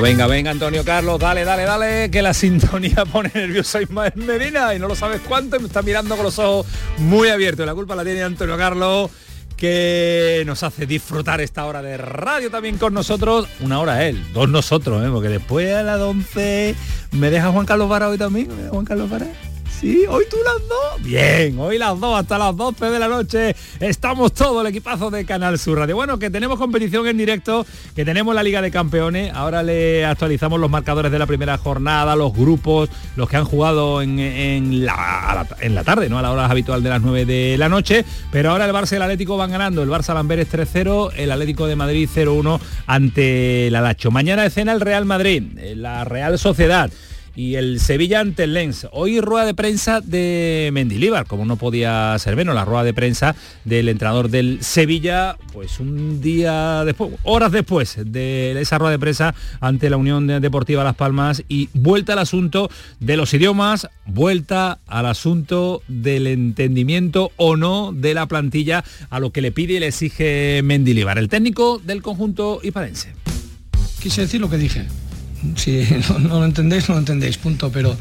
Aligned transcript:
Venga, 0.00 0.26
venga, 0.26 0.50
Antonio 0.50 0.84
Carlos, 0.84 1.18
dale, 1.18 1.44
dale, 1.44 1.62
dale, 1.62 2.10
que 2.10 2.20
la 2.20 2.34
sintonía 2.34 3.04
pone 3.12 3.30
nervioso 3.34 3.78
a 3.78 3.82
Ismael 3.82 4.12
Medina 4.14 4.74
y 4.74 4.78
no 4.78 4.88
lo 4.88 4.94
sabes 4.94 5.22
cuánto, 5.26 5.58
me 5.58 5.66
está 5.66 5.80
mirando 5.80 6.14
con 6.16 6.24
los 6.24 6.38
ojos 6.38 6.66
muy 6.98 7.28
abiertos. 7.28 7.64
La 7.64 7.74
culpa 7.74 7.96
la 7.96 8.04
tiene 8.04 8.22
Antonio 8.22 8.58
Carlos, 8.58 9.10
que 9.56 10.42
nos 10.46 10.62
hace 10.62 10.86
disfrutar 10.86 11.40
esta 11.40 11.64
hora 11.64 11.80
de 11.82 11.96
radio 11.96 12.50
también 12.50 12.76
con 12.76 12.92
nosotros. 12.92 13.48
Una 13.60 13.80
hora 13.80 14.04
él, 14.04 14.22
dos 14.34 14.48
nosotros, 14.48 15.04
¿eh? 15.04 15.08
porque 15.10 15.30
después 15.30 15.74
a 15.74 15.82
las 15.82 15.98
11 15.98 16.74
me 17.12 17.30
deja 17.30 17.50
Juan 17.50 17.64
Carlos 17.64 17.88
Vara 17.88 18.08
hoy 18.08 18.18
también. 18.18 18.48
¿Me 18.48 18.54
deja 18.54 18.70
Juan 18.70 18.84
Carlos 18.84 19.08
Vara? 19.08 19.26
Sí, 19.80 20.06
hoy 20.08 20.24
tú 20.30 20.38
las 20.42 20.66
dos. 20.66 21.02
Bien, 21.02 21.58
hoy 21.58 21.76
las 21.76 22.00
dos 22.00 22.18
hasta 22.18 22.38
las 22.38 22.56
12 22.56 22.86
de 22.86 22.98
la 22.98 23.08
noche. 23.08 23.54
Estamos 23.78 24.32
todo 24.32 24.62
el 24.62 24.68
equipazo 24.68 25.10
de 25.10 25.26
Canal 25.26 25.58
Sur 25.58 25.76
Radio. 25.76 25.96
Bueno, 25.96 26.18
que 26.18 26.30
tenemos 26.30 26.58
competición 26.58 27.06
en 27.06 27.18
directo, 27.18 27.66
que 27.94 28.06
tenemos 28.06 28.34
la 28.34 28.42
Liga 28.42 28.62
de 28.62 28.70
Campeones. 28.70 29.34
Ahora 29.34 29.62
le 29.62 30.06
actualizamos 30.06 30.58
los 30.58 30.70
marcadores 30.70 31.12
de 31.12 31.18
la 31.18 31.26
primera 31.26 31.58
jornada, 31.58 32.16
los 32.16 32.32
grupos, 32.32 32.88
los 33.16 33.28
que 33.28 33.36
han 33.36 33.44
jugado 33.44 34.00
en, 34.00 34.86
la, 34.86 35.46
en 35.60 35.74
la 35.74 35.84
tarde, 35.84 36.08
¿no? 36.08 36.18
A 36.18 36.22
la 36.22 36.32
hora 36.32 36.46
habitual 36.46 36.82
de 36.82 36.88
las 36.88 37.02
9 37.02 37.26
de 37.26 37.58
la 37.58 37.68
noche. 37.68 38.02
Pero 38.32 38.52
ahora 38.52 38.64
el 38.64 38.72
Barça 38.72 38.92
y 38.92 38.96
el 38.96 39.02
Atlético 39.02 39.36
van 39.36 39.50
ganando. 39.50 39.82
El 39.82 39.90
Barça 39.90 40.14
Lamberes 40.14 40.50
3-0, 40.50 41.12
el 41.16 41.30
Atlético 41.30 41.66
de 41.66 41.76
Madrid 41.76 42.08
0-1 42.12 42.58
ante 42.86 43.66
el 43.66 43.74
Alacho. 43.74 44.10
Mañana 44.10 44.46
escena 44.46 44.72
el 44.72 44.80
Real 44.80 45.04
Madrid, 45.04 45.42
la 45.74 46.04
Real 46.04 46.38
Sociedad 46.38 46.90
y 47.36 47.56
el 47.56 47.78
Sevilla 47.78 48.20
ante 48.20 48.44
el 48.44 48.54
Lens. 48.54 48.88
Hoy 48.92 49.20
rueda 49.20 49.44
de 49.44 49.54
prensa 49.54 50.00
de 50.00 50.70
Mendilíbar, 50.72 51.26
como 51.26 51.44
no 51.44 51.56
podía 51.56 52.18
ser 52.18 52.34
menos, 52.34 52.54
la 52.54 52.64
rueda 52.64 52.82
de 52.82 52.94
prensa 52.94 53.36
del 53.64 53.90
entrenador 53.90 54.30
del 54.30 54.58
Sevilla, 54.62 55.36
pues 55.52 55.78
un 55.78 56.22
día 56.22 56.84
después, 56.84 57.12
horas 57.22 57.52
después 57.52 57.98
de 58.04 58.58
esa 58.60 58.78
rueda 58.78 58.92
de 58.92 58.98
prensa 58.98 59.34
ante 59.60 59.90
la 59.90 59.98
Unión 59.98 60.26
Deportiva 60.26 60.82
Las 60.82 60.96
Palmas 60.96 61.44
y 61.48 61.68
vuelta 61.74 62.14
al 62.14 62.20
asunto 62.20 62.70
de 63.00 63.18
los 63.18 63.32
idiomas, 63.34 63.88
vuelta 64.06 64.78
al 64.86 65.06
asunto 65.06 65.82
del 65.88 66.26
entendimiento 66.26 67.32
o 67.36 67.56
no 67.56 67.92
de 67.92 68.14
la 68.14 68.26
plantilla 68.26 68.82
a 69.10 69.20
lo 69.20 69.30
que 69.30 69.42
le 69.42 69.52
pide 69.52 69.74
y 69.74 69.80
le 69.80 69.88
exige 69.88 70.62
Mendilíbar, 70.64 71.18
el 71.18 71.28
técnico 71.28 71.80
del 71.84 72.00
conjunto 72.00 72.60
hiparense. 72.62 73.12
Quise 74.00 74.22
decir 74.22 74.40
lo 74.40 74.48
que 74.48 74.56
dije, 74.56 74.86
si 75.56 75.86
no, 76.20 76.40
lo 76.40 76.44
entendéis, 76.44 76.88
no 76.88 76.94
lo 76.94 77.00
entendéis, 77.00 77.38
punto, 77.38 77.70
pero 77.70 77.96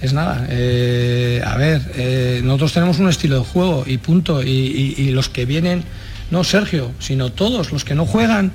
es 0.00 0.12
nada. 0.12 0.46
Eh, 0.50 1.42
a 1.44 1.56
ver, 1.56 1.92
eh, 1.94 2.40
nosotros 2.44 2.72
tenemos 2.72 2.98
un 2.98 3.08
estilo 3.08 3.38
de 3.38 3.44
juego 3.44 3.84
y 3.86 3.98
punto, 3.98 4.42
y, 4.42 5.10
los 5.10 5.28
que 5.28 5.46
vienen, 5.46 5.84
no 6.30 6.44
Sergio, 6.44 6.90
sino 6.98 7.32
todos 7.32 7.72
los 7.72 7.84
que 7.84 7.94
no 7.94 8.06
juegan 8.06 8.52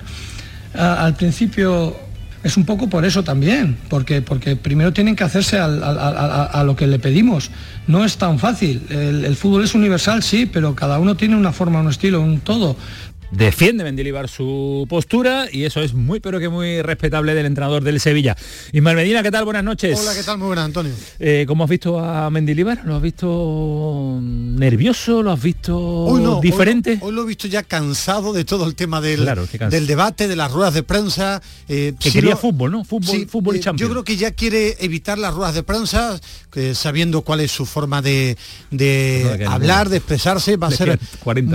al 0.73 1.15
principio 1.15 1.95
es 2.43 2.55
un 2.55 2.65
poco 2.65 2.87
por 2.87 3.03
eso 3.05 3.23
también, 3.23 3.77
porque, 3.89 4.21
porque 4.21 4.55
primero 4.55 4.93
tienen 4.93 5.15
que 5.15 5.23
hacerse 5.23 5.59
a, 5.59 6.63
lo 6.65 6.75
que 6.75 6.87
le 6.87 6.99
pedimos. 6.99 7.51
No 7.87 8.05
es 8.05 8.17
tan 8.17 8.39
fácil. 8.39 8.81
El, 8.89 9.35
fútbol 9.35 9.63
es 9.63 9.75
universal, 9.75 10.23
sí, 10.23 10.45
pero 10.45 10.73
cada 10.73 10.99
uno 10.99 11.15
tiene 11.15 11.35
una 11.35 11.51
forma, 11.51 11.81
un 11.81 11.89
estilo, 11.89 12.21
un 12.21 12.39
todo. 12.39 12.77
Defiende 13.31 13.83
Mendilibar 13.83 14.27
su 14.27 14.87
postura 14.89 15.45
y 15.51 15.65
eso 15.65 15.81
es 15.81 15.93
muy 15.93 16.19
pero 16.19 16.39
que 16.39 16.49
muy 16.49 16.81
respetable 16.81 17.35
del 17.35 17.45
entrenador 17.45 17.83
del 17.83 17.99
Sevilla. 17.99 18.35
Ismael 18.71 18.95
Medina, 18.95 19.21
¿qué 19.21 19.29
tal? 19.29 19.45
Buenas 19.45 19.63
noches. 19.63 19.99
Hola, 20.01 20.15
¿qué 20.15 20.23
tal? 20.23 20.39
Muy 20.39 20.47
buenas, 20.47 20.65
Antonio. 20.65 20.91
Eh, 21.19 21.45
¿Cómo 21.47 21.63
has 21.63 21.69
visto 21.69 21.99
a 21.99 22.29
Mendilibar? 22.31 22.81
¿Lo 22.85 22.95
has 22.95 23.01
visto 23.03 24.19
nervioso? 24.21 25.21
¿Lo 25.21 25.31
has 25.31 25.41
visto 25.41 26.39
diferente? 26.41 26.97
Hoy, 27.01 27.13
lo 27.13 27.21
he 27.21 27.27
visto 27.27 27.47
ya 27.47 27.61
cansado 27.61 28.33
de 28.33 28.45
todo 28.45 28.65
el 28.65 28.73
tema 28.73 28.99
del, 28.99 29.29
del 29.69 29.85
debate, 29.85 30.27
de 30.27 30.35
las 30.35 30.51
ruedas 30.51 30.73
de 30.73 30.81
prensa. 30.81 31.39
Eh, 31.67 31.93
que 31.99 32.11
quería 32.11 32.35
fútbol, 32.35 32.71
¿no? 32.71 32.83
Fútbol, 32.83 33.27
fútbol 33.27 33.57
y 33.57 33.59
eh, 33.59 33.71
Yo 33.75 33.89
creo 33.89 34.03
que 34.03 34.17
ya 34.17 34.31
quiere 34.31 34.75
evitar 34.79 35.19
las 35.19 35.35
ruedas 35.35 35.53
de 35.53 35.61
prensa, 35.61 36.19
sabiendo 36.73 37.21
cuál 37.21 37.41
es 37.41 37.51
su 37.51 37.67
forma 37.67 38.01
de, 38.01 38.37
hablar, 39.47 39.89
de 39.89 39.97
expresarse. 39.97 40.57
Va 40.57 40.67
a 40.67 40.71
ser 40.71 40.99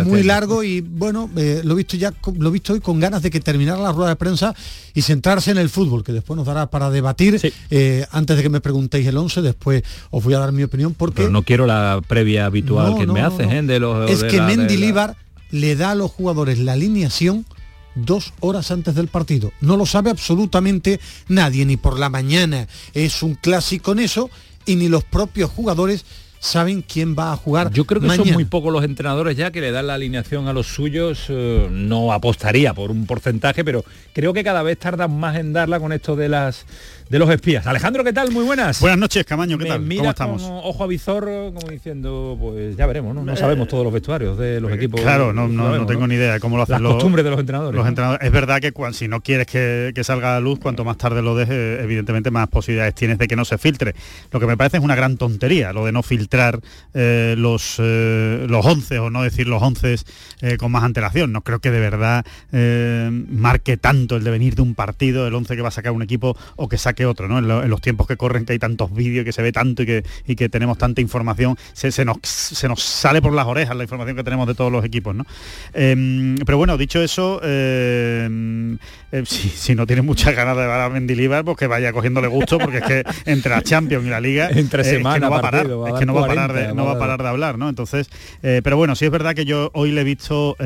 muy 0.04 0.22
largo 0.22 0.62
y 0.62 0.80
bueno 0.80 1.28
lo 1.64 1.74
he 1.74 1.76
visto 1.76 1.96
ya, 1.96 2.12
lo 2.38 2.48
he 2.48 2.52
visto 2.52 2.72
hoy 2.72 2.80
con 2.80 3.00
ganas 3.00 3.22
de 3.22 3.30
que 3.30 3.40
terminara 3.40 3.80
la 3.80 3.92
rueda 3.92 4.10
de 4.10 4.16
prensa 4.16 4.54
y 4.94 5.02
centrarse 5.02 5.50
en 5.50 5.58
el 5.58 5.68
fútbol, 5.68 6.04
que 6.04 6.12
después 6.12 6.36
nos 6.36 6.46
dará 6.46 6.70
para 6.70 6.90
debatir. 6.90 7.40
Eh, 7.70 8.06
antes 8.10 8.36
de 8.36 8.42
que 8.42 8.48
me 8.48 8.60
preguntéis 8.60 9.06
el 9.06 9.16
11, 9.16 9.42
después 9.42 9.82
os 10.10 10.22
voy 10.22 10.34
a 10.34 10.38
dar 10.38 10.52
mi 10.52 10.62
opinión 10.62 10.94
porque... 10.94 11.28
no 11.28 11.42
quiero 11.42 11.66
la 11.66 12.00
previa 12.06 12.46
habitual 12.46 12.96
que 12.96 13.06
me 13.06 13.20
haces, 13.20 13.50
¿eh? 13.50 13.62
de 13.62 13.80
los... 13.80 14.10
Es 14.10 14.24
que 14.24 14.40
Mendy 14.40 14.76
Líbar 14.76 15.16
le 15.50 15.76
da 15.76 15.92
a 15.92 15.94
los 15.94 16.10
jugadores 16.10 16.58
la 16.58 16.72
alineación 16.72 17.46
dos 17.94 18.32
horas 18.40 18.70
antes 18.70 18.94
del 18.94 19.08
partido. 19.08 19.52
No 19.60 19.76
lo 19.76 19.86
sabe 19.86 20.10
absolutamente 20.10 21.00
nadie, 21.28 21.64
ni 21.64 21.76
por 21.76 21.98
la 21.98 22.08
mañana 22.08 22.66
es 22.92 23.22
un 23.22 23.34
clásico 23.34 23.92
en 23.92 24.00
eso, 24.00 24.30
y 24.66 24.76
ni 24.76 24.88
los 24.88 25.04
propios 25.04 25.50
jugadores 25.50 26.04
saben 26.44 26.82
quién 26.82 27.16
va 27.18 27.32
a 27.32 27.36
jugar. 27.36 27.70
Yo 27.72 27.86
creo 27.86 28.02
que 28.02 28.10
son 28.10 28.30
muy 28.32 28.44
pocos 28.44 28.70
los 28.70 28.84
entrenadores 28.84 29.34
ya 29.34 29.50
que 29.50 29.62
le 29.62 29.72
dan 29.72 29.86
la 29.86 29.94
alineación 29.94 30.46
a 30.46 30.52
los 30.52 30.66
suyos. 30.66 31.24
Eh, 31.30 31.68
no 31.70 32.12
apostaría 32.12 32.74
por 32.74 32.90
un 32.90 33.06
porcentaje, 33.06 33.64
pero 33.64 33.82
creo 34.12 34.34
que 34.34 34.44
cada 34.44 34.62
vez 34.62 34.78
tardan 34.78 35.18
más 35.18 35.36
en 35.36 35.54
darla 35.54 35.80
con 35.80 35.92
esto 35.92 36.16
de 36.16 36.28
las 36.28 36.66
de 37.14 37.20
los 37.20 37.30
espías. 37.30 37.64
Alejandro, 37.68 38.02
¿qué 38.02 38.12
tal? 38.12 38.32
Muy 38.32 38.44
buenas. 38.44 38.80
Buenas 38.80 38.98
noches, 38.98 39.24
Camaño, 39.24 39.56
¿qué 39.56 39.66
tal? 39.66 39.86
¿Cómo 39.86 40.10
estamos? 40.10 40.42
ojo 40.42 40.82
a 40.82 40.88
visor, 40.88 41.24
como 41.54 41.70
diciendo, 41.70 42.36
pues 42.40 42.76
ya 42.76 42.86
veremos, 42.86 43.14
¿no? 43.14 43.22
No 43.22 43.36
sabemos 43.36 43.68
todos 43.68 43.84
los 43.84 43.92
vestuarios 43.92 44.36
de 44.36 44.60
los 44.60 44.72
equipos. 44.72 45.00
Claro, 45.00 45.32
no, 45.32 45.46
no, 45.46 45.86
tengo 45.86 46.08
ni 46.08 46.16
idea 46.16 46.32
de 46.32 46.40
cómo 46.40 46.56
lo 46.56 46.64
hacen 46.64 46.82
Las 46.82 46.94
costumbres 46.94 47.24
de 47.24 47.30
los 47.30 47.38
entrenadores. 47.38 47.78
Los 47.78 47.86
entrenadores. 47.86 48.26
Es 48.26 48.32
verdad 48.32 48.60
que 48.60 48.72
si 48.94 49.06
no 49.06 49.20
quieres 49.20 49.46
que, 49.46 49.92
salga 50.02 50.32
a 50.32 50.34
la 50.34 50.40
luz, 50.40 50.58
cuanto 50.58 50.84
más 50.84 50.96
tarde 50.96 51.22
lo 51.22 51.36
dejes, 51.36 51.84
evidentemente 51.84 52.32
más 52.32 52.48
posibilidades 52.48 52.96
tienes 52.96 53.16
de 53.18 53.28
que 53.28 53.36
no 53.36 53.44
se 53.44 53.58
filtre. 53.58 53.94
Lo 54.32 54.40
que 54.40 54.46
me 54.46 54.56
parece 54.56 54.78
es 54.78 54.82
una 54.82 54.96
gran 54.96 55.16
tontería, 55.16 55.72
lo 55.72 55.86
de 55.86 55.92
no 55.92 56.02
filtrar 56.02 56.58
eh, 56.94 57.36
los, 57.38 57.76
eh, 57.78 58.44
los 58.48 58.66
11 58.66 58.98
o 58.98 59.10
no 59.10 59.22
decir 59.22 59.46
los 59.46 59.62
11 59.62 59.98
eh, 60.40 60.56
con 60.56 60.72
más 60.72 60.82
antelación. 60.82 61.30
No 61.30 61.42
creo 61.42 61.60
que 61.60 61.70
de 61.70 61.78
verdad 61.78 62.26
marque 62.50 63.76
tanto 63.76 64.16
el 64.16 64.24
devenir 64.24 64.56
de 64.56 64.62
un 64.62 64.74
partido, 64.74 65.28
el 65.28 65.34
11 65.34 65.54
que 65.54 65.62
va 65.62 65.68
a 65.68 65.70
sacar 65.70 65.92
un 65.92 66.02
equipo 66.02 66.36
o 66.56 66.68
que 66.68 66.76
saque 66.76 67.03
otro, 67.06 67.28
¿no? 67.28 67.38
En, 67.38 67.70
los 67.70 67.80
tiempos 67.80 68.06
que 68.06 68.16
corren, 68.16 68.44
que 68.44 68.52
hay 68.52 68.58
tantos 68.58 68.92
vídeos, 68.92 69.24
que 69.24 69.32
se 69.32 69.42
ve 69.42 69.52
tanto 69.52 69.82
y 69.82 69.86
que, 69.86 70.04
y 70.26 70.36
que 70.36 70.48
tenemos 70.48 70.78
tanta 70.78 71.00
información, 71.00 71.56
se, 71.72 72.04
nos, 72.04 72.16
se 72.22 72.68
nos 72.68 72.82
sale 72.82 73.20
por 73.22 73.32
las 73.32 73.46
orejas 73.46 73.76
la 73.76 73.84
información 73.84 74.16
que 74.16 74.24
tenemos 74.24 74.46
de 74.46 74.54
todos 74.54 74.70
los 74.70 74.84
equipos, 74.84 75.14
¿no? 75.14 75.24
Em, 75.72 76.36
pero 76.44 76.58
bueno, 76.58 76.76
dicho 76.76 77.02
eso, 77.02 77.40
em, 77.42 78.78
em, 79.12 79.24
si, 79.24 79.74
no 79.74 79.86
tiene 79.86 80.02
muchas 80.02 80.34
ganas 80.34 80.56
de 80.56 80.62
ver 80.62 80.80
a 80.80 80.88
Mendilibar, 80.88 81.44
pues 81.44 81.56
que 81.56 81.66
vaya 81.66 81.92
cogiéndole 81.92 82.28
gusto, 82.28 82.58
porque 82.58 82.78
es 82.78 82.84
que 82.84 83.04
entre 83.26 83.50
la 83.50 83.62
Champions 83.62 84.06
y 84.06 84.10
la 84.10 84.20
Liga 84.20 84.48
entre 84.54 84.82
es 84.82 84.88
que 84.88 84.98
no 85.00 85.30
va 85.30 85.38
a 85.38 85.42
parar, 85.42 85.66
es 85.66 85.94
que 85.98 86.06
no 86.06 86.14
va 86.14 86.24
a 86.24 86.26
parar 86.26 86.52
de, 86.52 86.74
no 86.74 86.84
va 86.84 86.92
a 86.92 86.98
parar 86.98 87.22
de 87.22 87.28
hablar, 87.28 87.58
¿no? 87.58 87.68
Entonces, 87.68 88.08
eh, 88.42 88.60
pero 88.62 88.76
bueno, 88.76 88.94
sí 88.94 89.04
es 89.04 89.10
verdad 89.10 89.34
que 89.34 89.44
yo 89.44 89.70
hoy 89.74 89.92
le 89.92 90.02
he 90.02 90.04
visto 90.04 90.56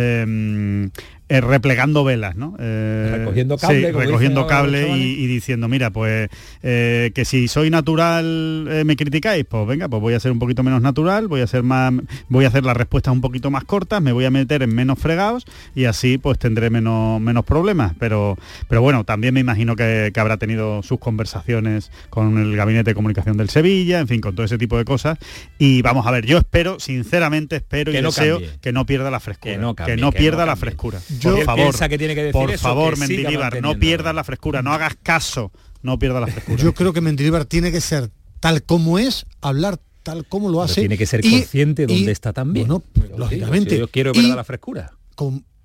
eh, 1.31 1.43
replegando 1.43 2.05
velas, 2.05 2.37
¿no? 2.37 2.57
Eh, 2.59 3.17
recogiendo 3.19 3.59
cable, 3.59 3.93
recogiendo 3.93 4.47
cable 4.47 4.97
y, 4.97 5.27
diciendo, 5.27 5.69
mira, 5.69 5.91
pues 5.91 6.31
eh, 6.63 7.11
que 7.15 7.27
si 7.27 7.49
soy 7.49 7.69
natural 7.69 8.85
me 8.85 8.97
criticáis, 8.97 9.45
pues 9.45 9.67
venga, 9.67 9.89
pues 9.89 10.01
voy 10.01 10.15
a 10.15 10.21
ser 10.21 10.33
un 10.33 10.39
poquito 10.39 10.63
menos 10.63 10.81
natural, 10.81 11.29
voy 11.29 11.43
a 11.43 11.47
ser 11.47 11.63
más, 11.63 11.93
voy 12.31 12.47
a 12.47 12.49
hacer 12.49 12.65
las 12.65 12.77
respuestas 12.77 13.13
un 13.13 13.21
poquito 13.21 13.51
más 13.51 13.65
cortas, 13.65 14.01
me 14.01 14.13
voy 14.13 14.25
a 14.25 14.31
meter 14.31 14.63
en 14.63 14.75
menos 14.75 14.99
fregados 14.99 15.45
y 15.75 15.85
así 15.85 16.17
pues 16.17 16.39
tendré 16.39 16.71
menos, 16.71 17.21
menos 17.21 17.45
problemas. 17.45 17.93
Pero, 17.99 18.39
pero 18.69 18.81
bueno, 18.81 19.05
también 19.05 19.35
me 19.35 19.41
imagino 19.41 19.77
que, 19.77 20.11
habrá 20.17 20.39
tenido 20.39 20.83
sus 20.83 20.99
conversaciones 20.99 21.93
con 22.11 22.39
el 22.39 22.57
gabinete 22.57 22.91
de 22.91 22.95
comunicación 22.95 23.37
del 23.37 23.51
Sevilla, 23.51 24.01
en 24.01 24.09
fin, 24.09 24.21
con 24.21 24.35
todo 24.35 24.47
ese 24.47 24.59
tipo 24.59 24.79
de 24.79 24.85
cosas. 24.85 25.19
Y 25.59 25.83
vamos 25.83 26.07
a 26.07 26.11
ver, 26.11 26.25
yo 26.25 26.39
espero, 26.39 26.81
sinceramente 26.81 27.57
espero 27.57 27.93
y 27.93 28.01
deseo 28.01 28.41
que 28.61 28.73
no 28.73 28.87
pierda 28.87 29.11
la 29.11 29.21
frescura. 29.21 29.75
Que 29.87 29.97
no, 29.97 30.11
pierda 30.11 30.47
la 30.47 30.57
frescura 30.57 30.99
por 31.19 31.45
favor, 31.45 31.89
que 31.89 31.99
tiene 31.99 32.15
que 32.15 32.23
decir 32.25 32.33
por 32.33 32.59
favor, 32.59 32.99
Mendilibar, 32.99 33.61
no 33.61 33.79
pierdas 33.79 34.15
la 34.15 34.25
frescura, 34.25 34.63
no 34.63 34.73
hagas 34.73 34.97
caso, 35.03 35.53
no 35.83 35.99
pierdas 35.99 36.21
la 36.21 36.27
frescura. 36.29 36.63
Yo 36.63 36.75
creo 36.75 36.93
que 36.93 37.01
Mendilibar 37.01 37.45
tiene 37.45 37.73
que 37.73 37.81
ser 37.81 38.11
tal 38.41 38.63
como 38.63 38.99
es, 38.99 39.27
hablar 39.41 39.81
tal 40.03 40.27
como 40.27 40.49
lo 40.49 40.63
hace. 40.63 40.81
tiene 40.81 40.97
que 40.97 41.07
ser 41.07 41.23
consciente 41.23 41.87
de 41.87 41.95
dónde 41.95 42.13
está 42.13 42.33
también. 42.33 42.67
Bueno, 42.69 42.83
lógicamente. 43.17 43.79
yo 43.79 43.89
quiero 43.89 44.13
perder 44.13 44.35
la 44.35 44.45
frescura. 44.45 44.93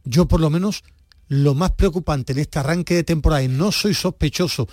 yo 0.03 0.27
por 0.27 0.41
lo 0.41 0.49
menos 0.49 0.83
lo 1.27 1.55
más 1.55 1.71
preocupante 1.71 2.33
en 2.33 2.39
este 2.39 2.59
arranque 2.59 2.93
de 2.93 3.03
temporada, 3.03 3.43
y 3.43 3.47
no 3.47 3.71
soy 3.71 3.93
sospechoso 3.93 4.67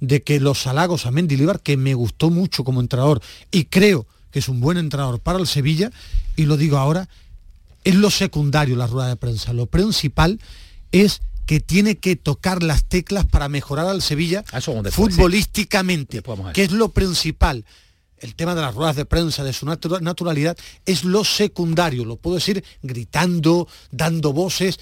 de 0.00 0.22
que 0.22 0.40
los 0.40 0.66
halagos 0.66 1.06
a 1.06 1.12
Mendilibar, 1.12 1.60
que 1.60 1.76
me 1.76 1.94
gustó 1.94 2.30
mucho 2.30 2.64
como 2.64 2.80
entrenador 2.80 3.20
y 3.50 3.66
creo 3.66 4.06
que 4.32 4.40
es 4.40 4.48
un 4.48 4.60
buen 4.60 4.78
entrenador 4.78 5.20
para 5.20 5.38
el 5.38 5.46
Sevilla, 5.46 5.92
y 6.36 6.46
lo 6.46 6.56
digo 6.56 6.78
ahora, 6.78 7.08
es 7.84 7.94
lo 7.94 8.10
secundario 8.10 8.76
la 8.76 8.86
rueda 8.86 9.08
de 9.08 9.16
prensa. 9.16 9.52
Lo 9.52 9.66
principal 9.66 10.40
es 10.92 11.22
que 11.46 11.60
tiene 11.60 11.98
que 11.98 12.16
tocar 12.16 12.62
las 12.62 12.84
teclas 12.84 13.26
para 13.26 13.48
mejorar 13.48 13.86
al 13.86 14.02
Sevilla 14.02 14.44
futbolísticamente, 14.90 16.22
que 16.52 16.62
es 16.62 16.72
lo 16.72 16.90
principal. 16.90 17.64
El 18.18 18.36
tema 18.36 18.54
de 18.54 18.60
las 18.60 18.74
ruedas 18.74 18.94
de 18.94 19.04
prensa, 19.04 19.42
de 19.42 19.52
su 19.52 19.66
naturalidad, 19.66 20.56
es 20.86 21.02
lo 21.02 21.24
secundario. 21.24 22.04
Lo 22.04 22.16
puedo 22.16 22.36
decir 22.36 22.62
gritando, 22.80 23.66
dando 23.90 24.32
voces, 24.32 24.78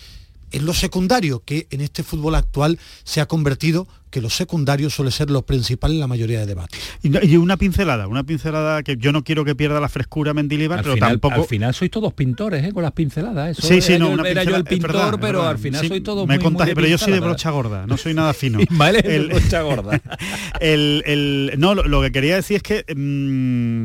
es 0.50 0.62
lo 0.62 0.75
secundario 0.75 1.43
que 1.44 1.67
en 1.70 1.81
este 1.81 2.02
fútbol 2.02 2.35
actual 2.35 2.79
se 3.05 3.20
ha 3.20 3.26
convertido 3.26 3.87
que 4.11 4.20
lo 4.20 4.29
secundario 4.29 4.91
suele 4.91 5.11
ser 5.11 5.31
lo 5.31 5.43
principal 5.43 5.93
en 5.93 6.00
la 6.00 6.06
mayoría 6.06 6.41
de 6.41 6.47
debates. 6.47 6.81
Y, 7.02 7.37
una 7.37 7.56
pincelada, 7.56 8.08
una 8.08 8.25
pincelada 8.25 8.82
que 8.82 8.97
yo 8.97 9.12
no 9.12 9.23
quiero 9.23 9.44
que 9.44 9.55
pierda 9.55 9.81
la 9.81 9.88
frescura 9.88 10.35
Mendilibar, 10.35 10.82
pero 10.82 10.97
tampoco... 10.97 11.37
Al 11.37 11.44
final 11.44 11.75
sois 11.75 11.91
todos 11.91 12.12
pintores, 12.12 12.64
¿eh? 12.64 12.73
Con 12.73 12.82
las 12.82 12.93
pinceladas. 12.93 13.56
Eso 13.56 13.67
sí, 13.67 13.81
sí, 13.81 13.99
no, 13.99 14.17
yo, 14.17 14.25
era 14.25 14.43
yo 14.44 14.56
el 14.56 14.64
pintor, 14.64 15.20
pero 15.20 15.47
al 15.47 15.58
final 15.58 15.87
soy 15.87 16.00
todo 16.00 16.26
me 16.26 16.38
muy, 16.38 16.56
Pero 16.56 16.87
yo 16.87 16.99
soy 16.99 17.12
de 17.12 17.20
brocha 17.20 17.50
gorda, 17.50 17.87
no 17.87 17.96
soy 17.96 18.14
nada 18.14 18.35
fino. 18.35 18.58
vale, 18.70 18.99
el, 19.05 19.29
brocha 19.29 19.62
gorda. 19.62 20.00
el, 20.61 21.55
no, 21.58 21.75
lo, 21.75 22.03
que 22.03 22.12
quería 22.12 22.35
decir 22.35 22.56
es 22.56 22.62
que... 22.62 22.85
Mm, 22.94 23.85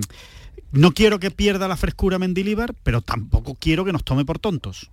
no 0.71 0.91
quiero 0.91 1.19
que 1.19 1.31
pierda 1.31 1.69
la 1.69 1.77
frescura 1.77 2.19
Mendilibar, 2.19 2.73
pero 2.83 2.99
tampoco 2.99 3.55
quiero 3.55 3.85
que 3.85 3.93
nos 3.93 4.03
tome 4.03 4.25
por 4.25 4.39
tontos. 4.39 4.89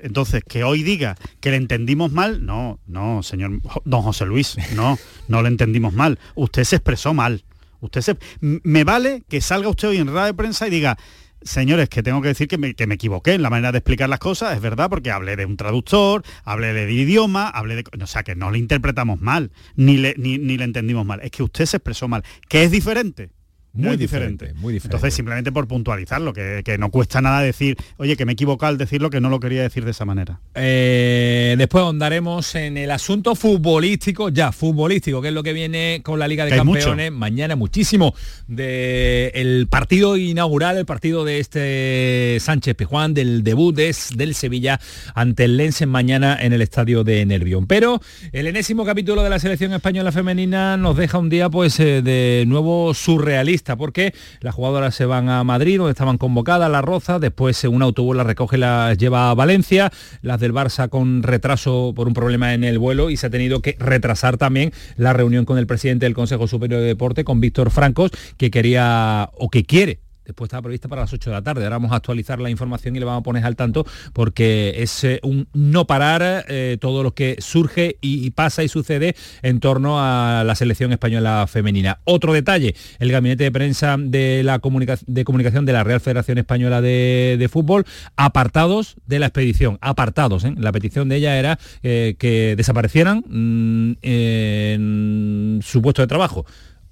Entonces, 0.00 0.42
que 0.46 0.64
hoy 0.64 0.82
diga 0.82 1.16
que 1.40 1.50
le 1.50 1.56
entendimos 1.56 2.12
mal, 2.12 2.44
no, 2.44 2.80
no, 2.86 3.22
señor 3.22 3.60
don 3.84 4.02
José 4.02 4.26
Luis, 4.26 4.56
no, 4.74 4.98
no 5.28 5.42
le 5.42 5.48
entendimos 5.48 5.92
mal. 5.92 6.18
Usted 6.34 6.64
se 6.64 6.76
expresó 6.76 7.14
mal. 7.14 7.44
Usted 7.80 8.00
se... 8.00 8.16
Me 8.40 8.84
vale 8.84 9.24
que 9.28 9.40
salga 9.40 9.68
usted 9.68 9.88
hoy 9.88 9.98
en 9.98 10.08
radio 10.08 10.26
de 10.26 10.34
prensa 10.34 10.66
y 10.66 10.70
diga, 10.70 10.98
señores, 11.42 11.88
que 11.88 12.02
tengo 12.02 12.20
que 12.22 12.28
decir 12.28 12.48
que 12.48 12.58
me, 12.58 12.68
equivoqué 12.68 13.34
en 13.34 13.42
la 13.42 13.50
manera 13.50 13.72
de 13.72 13.78
explicar 13.78 14.08
las 14.08 14.18
cosas, 14.18 14.54
es 14.54 14.60
verdad, 14.60 14.90
porque 14.90 15.10
hablé 15.10 15.36
de 15.36 15.46
un 15.46 15.56
traductor, 15.56 16.22
hablé 16.44 16.72
de 16.72 16.90
idioma, 16.92 17.48
hablé 17.48 17.76
de... 17.76 17.84
O 18.02 18.06
sea, 18.06 18.22
que 18.22 18.34
no 18.34 18.50
le 18.50 18.58
interpretamos 18.58 19.20
mal, 19.20 19.52
ni 19.76 19.96
le, 19.96 20.14
ni 20.18 20.38
le 20.38 20.64
entendimos 20.64 21.06
mal. 21.06 21.20
Es 21.22 21.30
que 21.30 21.42
usted 21.42 21.66
se 21.66 21.76
expresó 21.78 22.08
mal, 22.08 22.24
que 22.48 22.64
es 22.64 22.70
diferente 22.70 23.35
muy 23.76 23.96
diferente. 23.96 24.52
Muy 24.54 24.74
diferente. 24.74 24.96
Entonces, 24.96 25.14
simplemente 25.14 25.52
por 25.52 25.66
puntualizarlo, 25.66 26.32
que, 26.32 26.62
que, 26.64 26.78
no 26.78 26.90
cuesta 26.90 27.20
nada 27.20 27.40
decir, 27.40 27.76
oye, 27.96 28.16
que 28.16 28.24
me 28.24 28.32
he 28.32 28.34
equivocado 28.34 28.70
al 28.70 28.78
decirlo, 28.78 29.10
que 29.10 29.20
no 29.20 29.28
lo 29.28 29.40
quería 29.40 29.62
decir 29.62 29.84
de 29.84 29.90
esa 29.90 30.04
manera. 30.04 30.40
Eh, 30.54 31.54
después 31.58 31.82
ahondaremos 31.82 32.54
en 32.54 32.76
el 32.76 32.90
asunto 32.90 33.34
futbolístico, 33.34 34.28
ya, 34.28 34.52
futbolístico, 34.52 35.22
que 35.22 35.28
es 35.28 35.34
lo 35.34 35.42
que 35.42 35.52
viene 35.52 36.00
con 36.02 36.18
la 36.18 36.28
Liga 36.28 36.44
de 36.44 36.56
Campeones. 36.56 37.12
Mañana 37.12 37.56
muchísimo 37.56 38.14
del 38.46 39.66
partido 39.68 40.16
inaugural, 40.16 40.76
el 40.78 40.86
partido 40.86 41.24
de 41.24 41.40
este 41.40 42.38
Sánchez 42.40 42.74
Pijuán, 42.74 43.14
del 43.14 43.42
debut 43.42 43.76
del 43.76 44.34
Sevilla 44.34 44.80
ante 45.14 45.44
el 45.44 45.56
Lense 45.56 45.86
mañana 45.86 46.38
en 46.40 46.52
el 46.52 46.62
estadio 46.62 47.04
de 47.04 47.24
Nervión. 47.26 47.66
Pero 47.66 48.00
el 48.32 48.46
enésimo 48.46 48.84
capítulo 48.84 49.22
de 49.22 49.30
la 49.30 49.38
selección 49.38 49.72
española 49.72 50.12
femenina 50.12 50.76
nos 50.76 50.96
deja 50.96 51.18
un 51.18 51.28
día 51.28 51.50
pues 51.50 51.78
eh, 51.80 52.02
de 52.02 52.44
nuevo 52.46 52.94
surrealista 52.94 53.65
porque 53.74 54.14
las 54.40 54.54
jugadoras 54.54 54.94
se 54.94 55.06
van 55.06 55.28
a 55.28 55.42
Madrid, 55.42 55.78
donde 55.78 55.90
estaban 55.90 56.18
convocadas, 56.18 56.70
La 56.70 56.82
Roza, 56.82 57.18
después 57.18 57.64
un 57.64 57.82
autobús 57.82 58.14
las 58.14 58.26
recoge, 58.26 58.58
las 58.58 58.96
lleva 58.96 59.30
a 59.30 59.34
Valencia, 59.34 59.90
las 60.22 60.38
del 60.38 60.52
Barça 60.52 60.88
con 60.88 61.24
retraso 61.24 61.92
por 61.96 62.06
un 62.06 62.14
problema 62.14 62.54
en 62.54 62.62
el 62.62 62.78
vuelo 62.78 63.10
y 63.10 63.16
se 63.16 63.26
ha 63.26 63.30
tenido 63.30 63.60
que 63.60 63.76
retrasar 63.80 64.36
también 64.36 64.72
la 64.96 65.12
reunión 65.12 65.44
con 65.44 65.58
el 65.58 65.66
presidente 65.66 66.06
del 66.06 66.14
Consejo 66.14 66.46
Superior 66.46 66.80
de 66.80 66.86
Deporte, 66.86 67.24
con 67.24 67.40
Víctor 67.40 67.70
Francos, 67.72 68.12
que 68.36 68.52
quería 68.52 69.30
o 69.34 69.48
que 69.48 69.64
quiere 69.64 70.05
después 70.26 70.48
estaba 70.48 70.62
prevista 70.62 70.88
para 70.88 71.02
las 71.02 71.12
8 71.12 71.30
de 71.30 71.34
la 71.34 71.42
tarde. 71.42 71.64
Ahora 71.64 71.76
vamos 71.76 71.92
a 71.92 71.96
actualizar 71.96 72.40
la 72.40 72.50
información 72.50 72.96
y 72.96 72.98
le 72.98 73.04
vamos 73.04 73.20
a 73.20 73.22
poner 73.22 73.44
al 73.44 73.56
tanto 73.56 73.86
porque 74.12 74.74
es 74.76 75.04
eh, 75.04 75.20
un 75.22 75.48
no 75.54 75.86
parar 75.86 76.44
eh, 76.48 76.76
todo 76.80 77.02
lo 77.02 77.14
que 77.14 77.36
surge 77.38 77.96
y, 78.00 78.30
pasa 78.30 78.64
y 78.64 78.68
sucede 78.68 79.14
en 79.42 79.60
torno 79.60 80.00
a 80.00 80.42
la 80.44 80.54
selección 80.54 80.92
española 80.92 81.46
femenina. 81.48 82.00
Otro 82.04 82.32
detalle, 82.32 82.74
el 82.98 83.12
gabinete 83.12 83.44
de 83.44 83.52
prensa 83.52 83.96
de 83.98 84.42
la 84.42 84.60
de 85.06 85.24
comunicación 85.24 85.64
de 85.64 85.72
la 85.72 85.84
Real 85.84 86.00
Federación 86.00 86.38
Española 86.38 86.80
de, 86.80 87.48
Fútbol, 87.50 87.84
apartados 88.16 88.96
de 89.06 89.20
la 89.20 89.26
expedición, 89.26 89.78
apartados. 89.80 90.44
¿eh? 90.44 90.54
La 90.58 90.72
petición 90.72 91.08
de 91.08 91.16
ella 91.16 91.38
era 91.38 91.58
que 91.82 92.54
desaparecieran 92.56 93.24
mm, 93.28 93.92
en 94.02 95.60
su 95.62 95.80
puesto 95.80 96.02
de 96.02 96.08
trabajo 96.08 96.44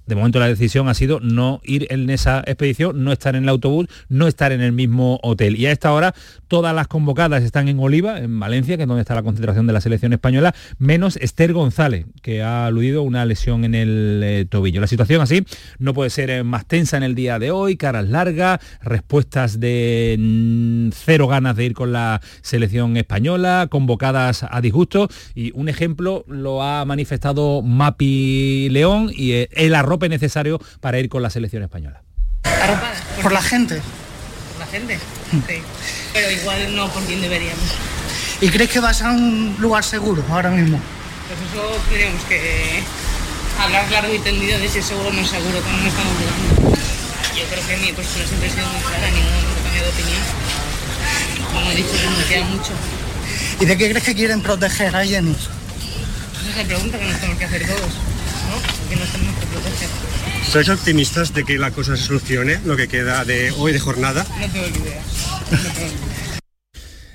de 0.05 0.15
momento 0.15 0.39
la 0.39 0.47
decisión 0.47 0.87
ha 0.87 0.93
sido 0.93 1.19
no 1.19 1.61
ir 1.63 1.87
en 1.89 2.09
esa 2.09 2.39
expedición, 2.39 3.03
no 3.03 3.11
estar 3.11 3.35
en 3.35 3.43
el 3.43 3.49
autobús, 3.49 3.87
no 4.09 4.27
estar 4.27 4.51
en 4.51 4.61
el 4.61 4.71
mismo 4.71 5.19
hotel. 5.23 5.55
Y 5.55 5.65
a 5.65 5.71
esta 5.71 5.91
hora 5.91 6.13
todas 6.47 6.75
las 6.75 6.87
convocadas 6.87 7.43
están 7.43 7.67
en 7.67 7.79
Oliva, 7.79 8.19
en 8.19 8.39
Valencia, 8.39 8.77
que 8.77 8.83
es 8.83 8.87
donde 8.87 9.01
está 9.01 9.15
la 9.15 9.23
concentración 9.23 9.67
de 9.67 9.73
la 9.73 9.81
selección 9.81 10.13
española, 10.13 10.53
menos 10.77 11.17
Esther 11.17 11.53
González, 11.53 12.05
que 12.21 12.43
ha 12.43 12.65
aludido 12.67 13.01
una 13.01 13.25
lesión 13.25 13.65
en 13.65 13.75
el 13.75 14.21
eh, 14.23 14.45
tobillo. 14.49 14.81
La 14.81 14.87
situación 14.87 15.21
así 15.21 15.45
no 15.79 15.93
puede 15.93 16.09
ser 16.09 16.29
eh, 16.29 16.43
más 16.43 16.65
tensa 16.65 16.97
en 16.97 17.03
el 17.03 17.15
día 17.15 17.39
de 17.39 17.51
hoy, 17.51 17.77
caras 17.77 18.07
largas, 18.07 18.59
respuestas 18.81 19.59
de 19.59 20.15
mm, 20.19 20.89
cero 20.93 21.27
ganas 21.27 21.55
de 21.55 21.65
ir 21.65 21.73
con 21.73 21.91
la 21.91 22.21
selección 22.41 22.97
española, 22.97 23.67
convocadas 23.69 24.45
a 24.49 24.61
disgusto. 24.61 25.09
Y 25.33 25.51
un 25.55 25.69
ejemplo 25.69 26.25
lo 26.27 26.63
ha 26.63 26.85
manifestado 26.85 27.61
Mapi 27.61 28.69
León 28.69 29.11
y 29.15 29.31
eh, 29.31 29.49
el 29.51 29.75
arroz 29.75 29.94
necesario 29.97 30.59
para 30.79 30.99
ir 30.99 31.09
con 31.09 31.21
la 31.21 31.29
selección 31.29 31.63
española. 31.63 32.01
Por 33.21 33.31
la 33.31 33.41
gente. 33.41 33.81
Por 34.51 34.59
la 34.59 34.67
gente, 34.67 34.99
sí. 35.47 35.61
Pero 36.13 36.31
igual 36.31 36.75
no 36.75 36.89
por 36.89 37.03
quien 37.03 37.21
deberíamos. 37.21 37.65
¿Y 38.41 38.49
crees 38.49 38.69
que 38.69 38.79
vas 38.79 39.01
a 39.01 39.11
un 39.11 39.55
lugar 39.59 39.83
seguro 39.83 40.23
ahora 40.29 40.49
mismo? 40.49 40.79
Pues 41.27 41.39
eso 41.51 41.81
tenemos 41.89 42.23
que 42.25 42.83
hablar 43.59 43.89
largo 43.91 44.13
y 44.13 44.19
tendido 44.19 44.59
de 44.59 44.67
si 44.67 44.79
es 44.79 44.85
seguro 44.85 45.09
o 45.09 45.13
no 45.13 45.21
es 45.21 45.29
seguro, 45.29 45.61
como 45.61 45.77
no 45.77 45.87
estamos 45.87 46.13
jugando. 46.17 46.77
Yo 47.35 47.43
creo 47.45 47.67
que 47.67 47.77
mi 47.77 47.93
postura 47.93 48.25
siempre 48.27 48.49
ha 48.49 48.51
sido 48.51 48.67
muy 48.67 48.81
clara, 48.81 49.07
ningún 49.09 49.31
cambio 49.63 49.83
de 49.83 49.89
opinión. 49.89 50.21
Como 51.53 51.71
he 51.71 51.75
dicho, 51.75 51.91
me 52.17 52.25
queda 52.25 52.45
mucho. 52.45 52.71
¿Y 53.59 53.65
de 53.65 53.77
qué 53.77 53.89
crees 53.89 54.03
que 54.03 54.15
quieren 54.15 54.41
proteger 54.41 54.95
a 54.95 55.05
Jenny? 55.05 55.31
Esa 55.31 56.49
es 56.49 56.57
la 56.57 56.63
pregunta 56.63 56.99
que 56.99 57.05
nos 57.05 57.15
tenemos 57.19 57.39
que 57.39 57.45
hacer 57.45 57.65
todos. 57.65 57.91
¿Sois 60.43 60.69
optimistas 60.69 61.33
de 61.33 61.43
que 61.43 61.57
la 61.57 61.71
cosa 61.71 61.97
se 61.97 62.03
solucione, 62.03 62.59
lo 62.65 62.77
que 62.77 62.87
queda 62.87 63.25
de 63.25 63.51
hoy 63.57 63.73
de 63.73 63.79
jornada? 63.79 64.25
No 64.39 64.47
tengo 64.47 64.67
idea. 64.67 65.01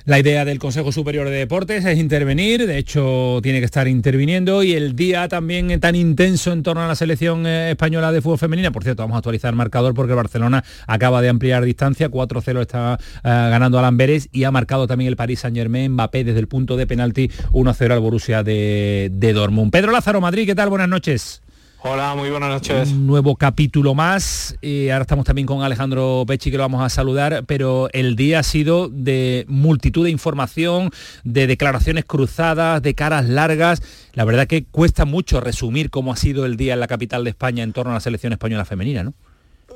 La 0.06 0.18
idea 0.18 0.44
del 0.44 0.58
Consejo 0.58 0.92
Superior 0.92 1.28
de 1.28 1.36
Deportes 1.36 1.84
es 1.84 1.98
intervenir, 1.98 2.66
de 2.66 2.78
hecho 2.78 3.38
tiene 3.42 3.60
que 3.60 3.66
estar 3.66 3.86
interviniendo 3.86 4.62
y 4.62 4.72
el 4.72 4.96
día 4.96 5.28
también 5.28 5.78
tan 5.78 5.94
intenso 5.94 6.52
en 6.52 6.62
torno 6.62 6.82
a 6.82 6.88
la 6.88 6.96
selección 6.96 7.46
eh, 7.46 7.70
española 7.70 8.10
de 8.10 8.20
fútbol 8.20 8.38
femenina, 8.38 8.72
por 8.72 8.82
cierto, 8.82 9.02
vamos 9.02 9.14
a 9.14 9.18
actualizar 9.18 9.50
el 9.50 9.56
marcador 9.56 9.94
porque 9.94 10.14
Barcelona 10.14 10.64
acaba 10.86 11.22
de 11.22 11.28
ampliar 11.28 11.64
distancia, 11.64 12.10
4-0 12.10 12.60
está 12.60 12.98
eh, 12.98 12.98
ganando 13.22 13.78
a 13.78 13.82
Lamberes 13.82 14.28
y 14.32 14.44
ha 14.44 14.50
marcado 14.50 14.86
también 14.86 15.08
el 15.08 15.16
Paris 15.16 15.40
Saint 15.40 15.56
Germain, 15.56 15.92
Mbappé 15.92 16.24
desde 16.24 16.40
el 16.40 16.48
punto 16.48 16.76
de 16.76 16.86
penalti 16.86 17.30
1-0 17.52 17.92
al 17.92 18.00
Borussia 18.00 18.42
de, 18.42 19.10
de 19.12 19.32
Dortmund. 19.32 19.70
Pedro 19.70 19.92
Lázaro, 19.92 20.20
Madrid, 20.20 20.46
¿qué 20.46 20.54
tal? 20.54 20.70
Buenas 20.70 20.88
noches. 20.88 21.40
Hola, 21.82 22.14
muy 22.14 22.28
buenas 22.28 22.50
noches. 22.50 22.90
Un 22.90 23.06
nuevo 23.06 23.36
capítulo 23.36 23.94
más. 23.94 24.54
Y 24.60 24.90
ahora 24.90 25.02
estamos 25.02 25.24
también 25.24 25.46
con 25.46 25.62
Alejandro 25.62 26.24
Pechi, 26.26 26.50
que 26.50 26.58
lo 26.58 26.62
vamos 26.62 26.82
a 26.82 26.90
saludar, 26.90 27.44
pero 27.46 27.88
el 27.94 28.16
día 28.16 28.40
ha 28.40 28.42
sido 28.42 28.90
de 28.90 29.46
multitud 29.48 30.04
de 30.04 30.10
información, 30.10 30.90
de 31.24 31.46
declaraciones 31.46 32.04
cruzadas, 32.04 32.82
de 32.82 32.94
caras 32.94 33.26
largas. 33.26 33.82
La 34.12 34.26
verdad 34.26 34.46
que 34.46 34.64
cuesta 34.64 35.06
mucho 35.06 35.40
resumir 35.40 35.88
cómo 35.88 36.12
ha 36.12 36.16
sido 36.16 36.44
el 36.44 36.58
día 36.58 36.74
en 36.74 36.80
la 36.80 36.86
capital 36.86 37.24
de 37.24 37.30
España 37.30 37.62
en 37.62 37.72
torno 37.72 37.92
a 37.92 37.94
la 37.94 38.00
selección 38.00 38.34
española 38.34 38.66
femenina, 38.66 39.02
¿no? 39.02 39.14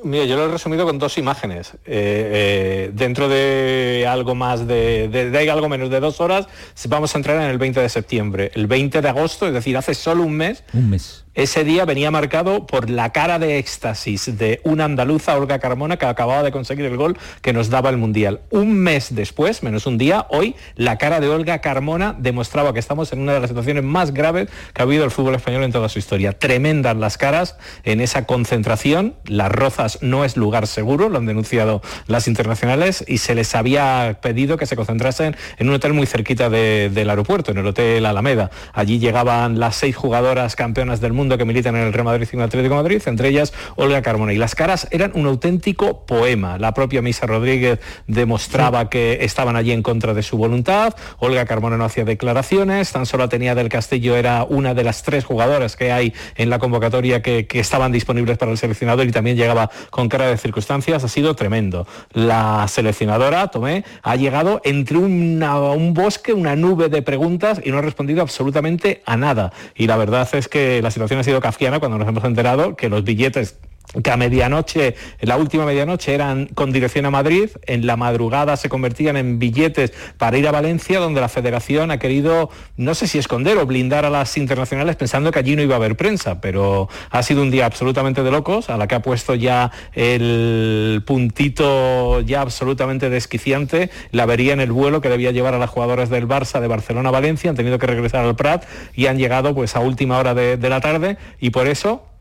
Mira, 0.03 0.27
yo 0.27 0.37
lo 0.37 0.45
he 0.45 0.49
resumido 0.49 0.85
con 0.85 0.99
dos 0.99 1.17
imágenes. 1.17 1.73
Eh, 1.73 1.79
eh, 1.87 2.91
dentro 2.93 3.31
de 3.31 4.07
algo 4.07 4.35
más 4.35 4.67
de, 4.67 5.09
de, 5.09 5.51
algo 5.51 5.71
menos 5.71 5.89
de 5.89 6.01
dos 6.01 6.21
horas, 6.21 6.49
vamos 6.87 7.15
a 7.15 7.19
entrar 7.19 7.41
en 7.41 7.49
el 7.49 7.57
20 7.57 7.81
de 7.81 7.89
septiembre. 7.89 8.51
El 8.55 8.67
20 8.67 9.01
de 9.01 9.09
agosto, 9.09 9.47
es 9.47 9.55
decir, 9.55 9.75
hace 9.79 9.95
solo 9.95 10.23
un 10.25 10.37
mes. 10.37 10.63
Un 10.75 10.91
mes 10.91 11.24
ese 11.35 11.65
día 11.65 11.85
venía 11.85 12.13
marcado 12.13 12.65
por 12.65 12.91
la 12.91 13.11
cara 13.11 13.41
de 13.41 13.59
éxtasis 13.59 14.39
de 14.39 14.61
una 14.63 14.85
andaluza, 14.85 15.37
Olga 15.37 15.59
Carmona, 15.59 15.97
que 15.97 16.07
acababa 16.07 16.45
de 16.45 16.53
conseguir 16.53 16.85
el 16.85 16.97
gol 16.97 17.19
que 17.43 17.53
nos 17.53 17.71
daba 17.71 17.91
el 17.91 17.97
Mundial. 17.97 18.43
Un 18.51 18.75
mes 18.75 19.13
después, 19.17 19.65
menos 19.65 19.87
un 19.87 19.99
día, 19.99 20.27
hoy 20.31 20.55
la 20.77 20.97
cara 20.97 21.19
de 21.19 21.29
Olga 21.29 21.61
Carmona 21.61 22.15
demostraba 22.17 22.73
que 22.73 22.79
estamos 22.79 23.13
en 23.13 23.19
una 23.19 23.33
de 23.33 23.41
las 23.41 23.51
situaciones 23.51 23.83
más 23.83 24.15
graves 24.15 24.49
que 24.73 24.81
ha 24.81 24.85
habido 24.85 25.05
el 25.05 25.11
fútbol 25.11 25.35
español 25.35 25.65
en 25.65 25.73
toda 25.73 25.89
su 25.89 25.99
historia. 25.99 26.39
Tremendas 26.39 26.97
las 26.97 27.19
caras 27.19 27.57
en 27.83 28.01
esa 28.01 28.27
concentración. 28.27 29.17
Las 29.25 29.51
Rozas 29.51 29.99
no 30.03 30.25
es 30.25 30.37
lugar 30.37 30.69
seguro, 30.69 31.09
lo 31.09 31.19
han 31.19 31.27
denunciado 31.27 31.83
las 32.07 32.29
internacionales 32.29 33.05
y 33.09 33.19
se 33.19 33.35
les 33.35 33.57
había 33.57 34.19
pedido 34.23 34.57
que 34.57 34.67
se 34.67 34.77
concentrasen 34.77 35.37
en 35.59 35.69
un 35.69 35.75
hotel 35.75 35.95
muy 35.95 36.07
cerquita 36.07 36.49
del 36.49 37.11
aeropuerto, 37.11 37.51
en 37.51 37.59
el 37.59 37.67
Hotel 37.67 38.07
Alameda. 38.07 38.53
Allí 38.73 39.01
llegaban 39.01 39.59
las 39.59 39.75
seis 39.75 39.97
jugadoras 39.97 40.55
campeonas 40.55 41.01
del 41.01 41.13
mundo 41.13 41.24
que 41.29 41.45
militan 41.45 41.75
en 41.77 41.83
el 41.83 41.93
Real 41.93 42.05
Madrid 42.05 42.29
y 42.31 42.37
en 42.37 42.41
el 42.41 42.47
Atlético 42.47 42.75
de 42.77 42.83
Madrid, 42.83 43.03
entre 43.07 43.29
ellas 43.29 43.53
Olga 43.77 44.03
Carmona. 44.03 44.33
Y 44.33 44.37
las 44.37 44.55
caras 44.55 44.87
eran 44.91 45.13
un 45.15 45.27
auténtico 45.27 46.05
poema. 46.07 46.59
La 46.59 46.75
propia 46.75 47.03
Misa 47.03 47.27
Rodríguez 47.27 47.81
demostraba 48.07 48.91
que 48.91 49.19
estaban 49.23 49.57
allí 49.57 49.73
en 49.73 49.83
contra 49.83 50.15
de 50.15 50.23
su 50.23 50.37
voluntad. 50.37 50.95
Olga 51.19 51.47
Carmona 51.47 51.77
no 51.77 51.85
hacía 51.85 52.05
declaraciones, 52.05 52.93
tan 52.93 53.07
solo 53.07 53.29
tenía 53.29 53.55
del 53.55 53.69
Castillo, 53.69 54.17
era 54.17 54.45
una 54.45 54.75
de 54.75 54.85
las 54.85 55.03
tres 55.03 55.25
jugadoras 55.25 55.77
que 55.77 55.91
hay 55.91 56.13
en 56.37 56.51
la 56.51 56.59
convocatoria 56.59 57.23
que, 57.23 57.47
estaban 57.55 57.93
disponibles 57.93 58.37
para 58.37 58.51
el 58.51 58.59
seleccionador 58.59 59.07
y 59.07 59.13
también 59.13 59.37
llegaba 59.37 59.71
con 59.91 60.09
cara 60.09 60.27
de 60.27 60.37
circunstancias. 60.37 61.03
Ha 61.03 61.09
sido 61.09 61.35
tremendo. 61.35 61.87
La 62.13 62.67
seleccionadora, 62.69 63.49
Tomé, 63.49 63.85
ha 64.03 64.17
llegado 64.17 64.61
entre 64.65 64.99
un 64.99 65.93
bosque, 65.95 66.33
una 66.33 66.57
nube 66.57 66.89
de 66.89 67.01
preguntas 67.01 67.61
y 67.65 67.71
no 67.71 67.79
ha 67.79 67.83
respondido 67.83 68.23
absolutamente 68.23 69.03
a 69.07 69.17
nada. 69.17 69.53
Y 69.75 69.87
la 69.87 69.97
verdad 69.97 70.29
es 70.33 70.49
que 70.49 70.83
la 70.83 70.91
situación 70.91 71.14
ha 71.19 71.25
sido 71.25 71.41
kafkiana 71.41 71.81
cuando 71.81 71.99
nos 71.99 72.09
hemos 72.09 72.25
enterado 72.25 72.77
que 72.77 72.89
los 72.89 73.05
billetes 73.05 73.59
que 74.03 74.11
a 74.11 74.17
medianoche, 74.17 74.95
la 75.21 75.37
última 75.37 75.65
medianoche 75.65 76.15
eran 76.15 76.47
con 76.47 76.73
dirección 76.73 77.07
a 77.07 77.11
Madrid, 77.11 77.51
en 77.67 77.87
la 77.87 77.97
madrugada 77.97 78.57
se 78.57 78.69
convertían 78.69 79.17
en 79.17 79.39
billetes 79.39 79.93
para 80.19 80.37
ir 80.39 80.49
a 80.49 80.53
Valencia, 80.53 80.99
donde 80.99 81.21
la 81.21 81.29
federación 81.29 81.91
ha 81.91 81.99
querido, 81.99 82.51
no 82.77 82.95
sé 82.95 83.07
si 83.07 83.19
esconder 83.19 83.59
o 83.59 83.67
blindar 83.67 84.05
a 84.05 84.11
las 84.11 84.37
internacionales 84.37 84.97
pensando 84.97 85.31
que 85.31 85.39
allí 85.39 85.57
no 85.57 85.63
iba 85.63 85.75
a 85.75 85.79
haber 85.79 85.97
prensa, 85.97 86.41
pero 86.41 86.89
ha 87.11 87.23
sido 87.23 87.43
un 87.43 87.51
día 87.51 87.67
absolutamente 87.67 88.23
de 88.23 88.31
locos, 88.31 88.71
a 88.71 88.77
la 88.77 88.87
que 88.87 88.95
ha 88.95 89.03
puesto 89.03 89.35
ya 89.35 89.71
el 89.93 91.03
puntito 91.07 92.21
ya 92.21 92.41
absolutamente 92.41 93.11
desquiciante, 93.11 93.91
la 94.11 94.27
vería 94.27 94.53
en 94.53 94.61
el 94.61 94.73
vuelo 94.73 95.01
que 95.01 95.09
debía 95.09 95.31
llevar 95.31 95.55
a 95.55 95.59
las 95.59 95.71
jugadoras 95.71 96.11
del 96.11 96.27
Barça 96.27 96.61
de 96.61 96.69
Barcelona 96.69 97.09
a 97.11 97.13
Valencia, 97.13 97.51
han 97.51 97.57
tenido 97.57 97.79
que 97.79 97.87
regresar 97.87 98.25
al 98.25 98.37
Prat 98.37 98.65
y 98.95 99.07
han 99.07 99.19
llegado 99.19 99.55
pues 99.55 99.77
a 99.77 99.81
última 99.81 100.19
hora 100.19 100.35
de, 100.35 100.57
de 100.57 100.69
la 100.69 100.81
tarde 100.81 101.17
y 101.41 101.51
por 101.51 101.67
eso 101.69 102.14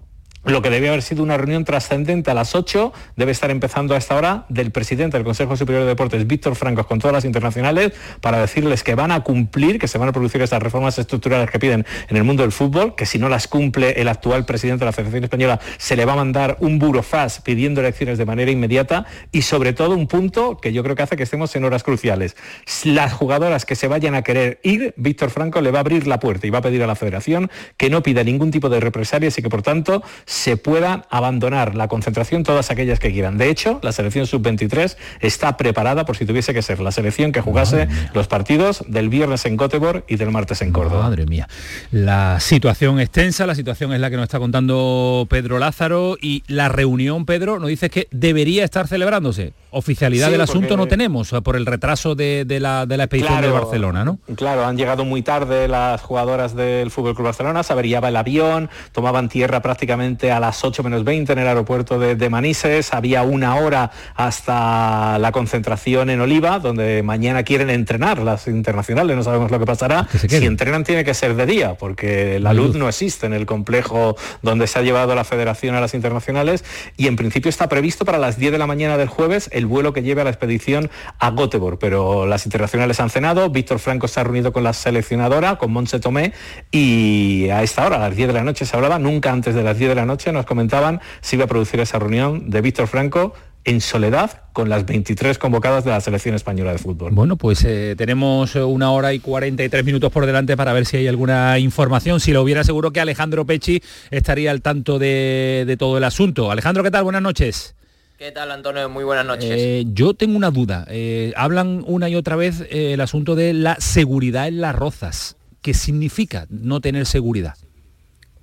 lo 0.46 0.62
que 0.62 0.70
debe 0.70 0.90
haber 0.90 1.02
sido 1.02 1.24
una 1.24 1.38
reunión 1.38 1.64
trascendente 1.64 2.32
a 2.32 2.34
las 2.34 2.56
8, 2.56 2.92
debe 3.16 3.32
estar 3.32 3.50
empezando 3.52 3.96
a 3.96 3.98
esta 3.98 4.16
hora 4.16 4.46
del 4.50 4.72
presidente 4.72 5.18
del 5.18 5.24
Consejo 5.24 5.56
Superior 5.56 5.84
de 5.84 5.90
Deportes, 5.90 6.28
Víctor 6.28 6.56
Francos, 6.56 6.86
con 6.86 7.00
todas 7.00 7.14
las 7.14 7.26
internacionales, 7.26 7.94
para 8.22 8.40
decirles 8.40 8.84
que 8.84 8.96
van 8.96 9.12
a 9.12 9.22
cumplir, 9.22 9.80
que 9.80 9.88
se 9.88 9.98
van 9.98 10.10
a 10.10 10.12
producir 10.12 10.42
esas 10.42 10.62
reformas 10.62 10.98
estructurales 11.00 11.50
que 11.50 11.60
piden 11.60 11.86
en 12.10 12.18
el 12.18 12.24
mundo 12.24 12.44
del 12.44 12.52
fútbol, 12.52 12.96
que 12.96 13.06
si 13.06 13.20
no 13.20 13.30
las 13.30 13.48
cumple 13.48 14.02
el 14.02 14.08
actual 14.08 14.46
presidente 14.46 14.82
de 14.82 14.88
la 14.88 14.92
Federación 14.92 15.24
Española, 15.24 15.60
se 15.78 15.96
le 15.96 16.06
va 16.06 16.14
a 16.14 16.18
mandar 16.18 16.58
un 16.60 16.80
burofaz 16.80 17.42
pidiendo 17.42 17.82
elecciones 17.82 18.18
de 18.18 18.26
manera 18.26 18.52
inmediata 18.52 19.06
y 19.32 19.44
sobre 19.44 19.74
todo 19.74 19.96
un 19.96 20.08
punto 20.08 20.58
que 20.58 20.74
yo 20.74 20.84
creo 20.84 20.96
que 20.96 21.04
hace 21.04 21.16
que 21.16 21.24
estemos 21.24 21.56
en 21.56 21.64
horas 21.64 21.84
cruciales. 21.84 22.36
Las 22.84 23.14
jugadoras 23.14 23.66
que 23.66 23.76
se 23.76 23.88
vayan 23.88 24.16
a 24.16 24.24
querer 24.24 24.60
ir, 24.64 24.94
Víctor 24.98 25.30
Franco 25.30 25.62
le 25.62 25.72
va 25.72 25.80
a 25.80 25.82
abrir 25.82 26.08
la 26.08 26.20
puerta 26.20 26.48
y 26.48 26.50
va 26.50 26.60
a 26.60 26.62
pedir 26.62 26.84
a 26.84 26.88
la 26.88 26.96
Federación 26.96 27.50
que 27.78 27.90
no 27.90 28.04
pida 28.04 28.24
ningún 28.24 28.52
tipo 28.52 28.70
de 28.70 28.80
represalias 28.80 29.38
y 29.38 29.42
que 29.42 29.50
por 29.50 29.62
tanto 29.62 30.04
se 30.34 30.58
puedan 30.58 31.06
abandonar 31.12 31.76
la 31.76 31.88
concentración 31.88 32.42
todas 32.42 32.72
aquellas 32.72 33.00
que 33.00 33.12
quieran. 33.12 33.38
De 33.38 33.50
hecho, 33.50 33.80
la 33.84 33.92
selección 33.92 34.26
sub-23 34.26 34.98
está 35.22 35.58
preparada 35.58 36.06
por 36.06 36.18
si 36.18 36.26
tuviese 36.26 36.56
que 36.56 36.64
ser 36.64 36.80
la 36.80 36.92
selección 36.92 37.32
que 37.32 37.40
jugase 37.40 37.88
los 38.16 38.28
partidos 38.28 38.84
del 38.88 39.10
viernes 39.10 39.46
en 39.46 39.58
Göteborg 39.58 40.04
y 40.08 40.16
del 40.16 40.32
martes 40.32 40.64
en 40.64 40.72
Córdoba. 40.72 41.04
Madre 41.04 41.28
mía. 41.28 41.48
La 41.92 42.40
situación 42.40 43.00
es 43.00 43.12
tensa, 43.12 43.46
la 43.46 43.54
situación 43.54 43.94
es 43.94 44.00
la 44.00 44.10
que 44.10 44.16
nos 44.16 44.24
está 44.24 44.40
contando 44.40 45.28
Pedro 45.30 45.60
Lázaro 45.60 46.18
y 46.20 46.44
la 46.48 46.68
reunión, 46.68 47.28
Pedro, 47.28 47.60
nos 47.60 47.70
dice 47.70 47.92
que 47.92 48.08
debería 48.10 48.66
estar 48.66 48.88
celebrándose. 48.88 49.54
Oficialidad 49.74 50.32
del 50.32 50.42
asunto 50.42 50.78
no 50.78 50.88
tenemos 50.88 51.32
por 51.44 51.56
el 51.56 51.66
retraso 51.66 52.16
de, 52.16 52.46
la, 52.60 52.86
de 52.86 52.98
la 52.98 53.06
expedición 53.06 53.42
de 53.42 53.50
Barcelona, 53.50 54.06
¿no? 54.06 54.20
Claro, 54.36 54.66
han 54.66 54.78
llegado 54.78 55.06
muy 55.06 55.22
tarde 55.22 55.68
las 55.68 56.02
jugadoras 56.02 56.56
del 56.56 56.92
Fútbol 56.92 57.16
Club 57.16 57.26
Barcelona, 57.26 57.64
se 57.64 57.74
averiaba 57.74 58.10
el 58.10 58.16
avión, 58.16 58.70
tomaban 58.92 59.30
tierra 59.30 59.62
prácticamente 59.62 60.32
a 60.32 60.40
las 60.40 60.64
8 60.64 60.84
menos 60.84 61.04
20 61.04 61.34
en 61.34 61.40
el 61.40 61.48
aeropuerto 61.48 62.00
de, 62.00 62.30
Manises, 62.30 62.94
había 62.94 63.24
una 63.24 63.56
hora 63.56 63.92
hasta 64.16 65.18
la 65.20 65.32
concentración 65.32 66.10
en 66.10 66.22
Oliva, 66.22 66.60
donde 66.60 67.04
mañana 67.04 67.44
quieren 67.44 67.70
entrenar 67.70 68.20
las 68.20 68.48
internacionales, 68.48 69.16
no 69.16 69.24
sabemos 69.24 69.52
lo 69.52 69.60
que 69.60 69.66
pasará. 69.66 70.08
si 70.10 70.46
entrenan 70.46 70.84
tiene 70.84 71.04
que 71.04 71.14
ser 71.14 71.36
de 71.36 71.46
día, 71.46 71.76
porque 71.76 72.40
la 72.40 72.54
luz 72.54 72.76
no 72.76 72.88
existe 72.88 73.26
en 73.26 73.34
el 73.34 73.46
complejo 73.46 74.16
donde 74.42 74.68
se 74.68 74.80
ha 74.80 74.82
llevado 74.82 75.16
la 75.16 75.24
federación 75.24 75.76
a 75.76 75.82
las 75.82 75.94
internacionales 75.94 76.64
y 76.98 77.08
en 77.08 77.16
principio 77.16 77.50
está 77.50 77.70
previsto 77.70 78.06
para 78.06 78.18
las 78.18 78.38
10 78.38 78.52
de 78.52 78.58
la 78.58 78.68
mañana 78.68 78.98
del 78.98 79.08
jueves 79.08 79.50
el 79.52 79.63
vuelo 79.66 79.94
que 79.94 80.04
lleve 80.04 80.22
a 80.22 80.24
la 80.24 80.30
expedición 80.30 80.90
a 81.20 81.32
Göteborg, 81.32 81.80
pero 81.80 82.26
las 82.26 82.46
internacionales 82.46 83.00
han 83.00 83.10
cenado, 83.10 83.50
Víctor 83.50 83.80
Franco 83.80 84.08
se 84.08 84.20
ha 84.20 84.24
reunido 84.24 84.54
con 84.54 84.64
la 84.64 84.74
seleccionadora, 84.74 85.58
con 85.58 85.72
Montse 85.72 86.00
Tomé, 86.00 86.34
y 86.72 87.50
a 87.50 87.64
esta 87.64 87.86
hora, 87.86 87.98
a 87.98 88.00
las 88.00 88.16
10 88.16 88.28
de 88.28 88.34
la 88.34 88.44
noche 88.44 88.66
se 88.66 88.76
hablaba, 88.76 89.00
nunca 89.00 89.32
antes 89.32 89.56
de 89.56 89.64
las 89.64 89.78
10 89.78 89.90
de 89.90 89.96
la 89.96 90.06
noche 90.06 90.32
nos 90.32 90.46
comentaban 90.46 91.02
si 91.22 91.36
iba 91.36 91.46
a 91.46 91.48
producir 91.48 91.80
esa 91.80 92.00
reunión 92.00 92.50
de 92.50 92.62
Víctor 92.62 92.88
Franco 92.88 93.34
en 93.66 93.82
soledad 93.82 94.44
con 94.52 94.70
las 94.70 94.86
23 94.86 95.38
convocadas 95.38 95.86
de 95.86 95.92
la 95.92 96.02
selección 96.02 96.36
española 96.36 96.72
de 96.72 96.78
fútbol. 96.78 97.12
Bueno, 97.14 97.38
pues 97.38 97.64
eh, 97.64 97.96
tenemos 97.98 98.56
una 98.56 98.92
hora 98.92 99.14
y 99.14 99.20
43 99.20 99.86
minutos 99.86 100.12
por 100.12 100.26
delante 100.26 100.58
para 100.58 100.74
ver 100.74 100.86
si 100.86 100.98
hay 100.98 101.08
alguna 101.08 101.58
información. 101.60 102.20
Si 102.20 102.32
lo 102.34 102.42
hubiera, 102.42 102.64
seguro 102.64 102.92
que 102.92 103.00
Alejandro 103.00 103.46
Pechi 103.46 103.82
estaría 104.12 104.52
al 104.52 104.62
tanto 104.62 105.00
de, 105.00 105.64
de 105.66 105.78
todo 105.78 105.98
el 105.98 106.04
asunto. 106.04 106.52
Alejandro, 106.52 106.84
¿qué 106.84 106.92
tal? 106.92 107.04
Buenas 107.04 107.22
noches. 107.22 107.76
¿Qué 108.24 108.32
tal, 108.32 108.52
Antonio? 108.52 108.88
Muy 108.88 109.04
buenas 109.04 109.26
noches. 109.26 109.52
Eh, 109.52 109.84
yo 109.88 110.14
tengo 110.14 110.38
una 110.38 110.50
duda. 110.50 110.86
Eh, 110.90 111.34
hablan 111.36 111.84
una 111.86 112.08
y 112.08 112.16
otra 112.16 112.38
vez 112.38 112.62
eh, 112.62 112.94
el 112.94 113.02
asunto 113.02 113.36
de 113.36 113.52
la 113.52 113.76
seguridad 113.82 114.48
en 114.48 114.62
las 114.62 114.74
rozas. 114.74 115.36
¿Qué 115.62 115.74
significa 115.74 116.46
no 116.48 116.80
tener 116.80 117.06
seguridad? 117.06 117.56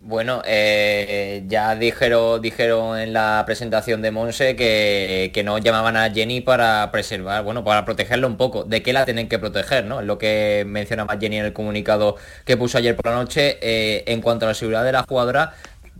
Bueno, 0.02 0.42
ya 0.44 1.76
dijeron, 1.76 2.42
dijeron 2.42 2.98
en 2.98 3.14
la 3.14 3.42
presentación 3.46 4.02
de 4.02 4.10
Monse 4.10 4.54
que, 4.54 5.30
que, 5.32 5.44
no 5.44 5.56
llamaban 5.56 5.96
a 5.96 6.10
Jenny 6.10 6.42
para 6.42 6.90
preservar, 6.90 7.42
bueno, 7.42 7.64
para 7.64 7.86
protegerlo 7.86 8.26
un 8.26 8.36
poco. 8.36 8.64
¿De 8.64 8.82
qué 8.82 8.92
la 8.92 9.06
tienen 9.06 9.28
que 9.28 9.38
proteger? 9.38 9.86
¿no? 9.86 10.00
Es 10.00 10.06
lo 10.06 10.18
que 10.18 10.64
mencionaba 10.66 11.16
Jenny 11.18 11.38
en 11.38 11.46
el 11.46 11.52
comunicado 11.54 12.16
que 12.44 12.58
puso 12.58 12.76
ayer 12.76 12.96
por 12.96 13.06
la 13.06 13.14
noche. 13.14 13.58
en 14.12 14.20
cuanto 14.20 14.44
a 14.44 14.48
la 14.48 14.54
seguridad 14.54 14.84
de 14.84 14.92
la 14.92 15.04
jugadora, 15.04 15.54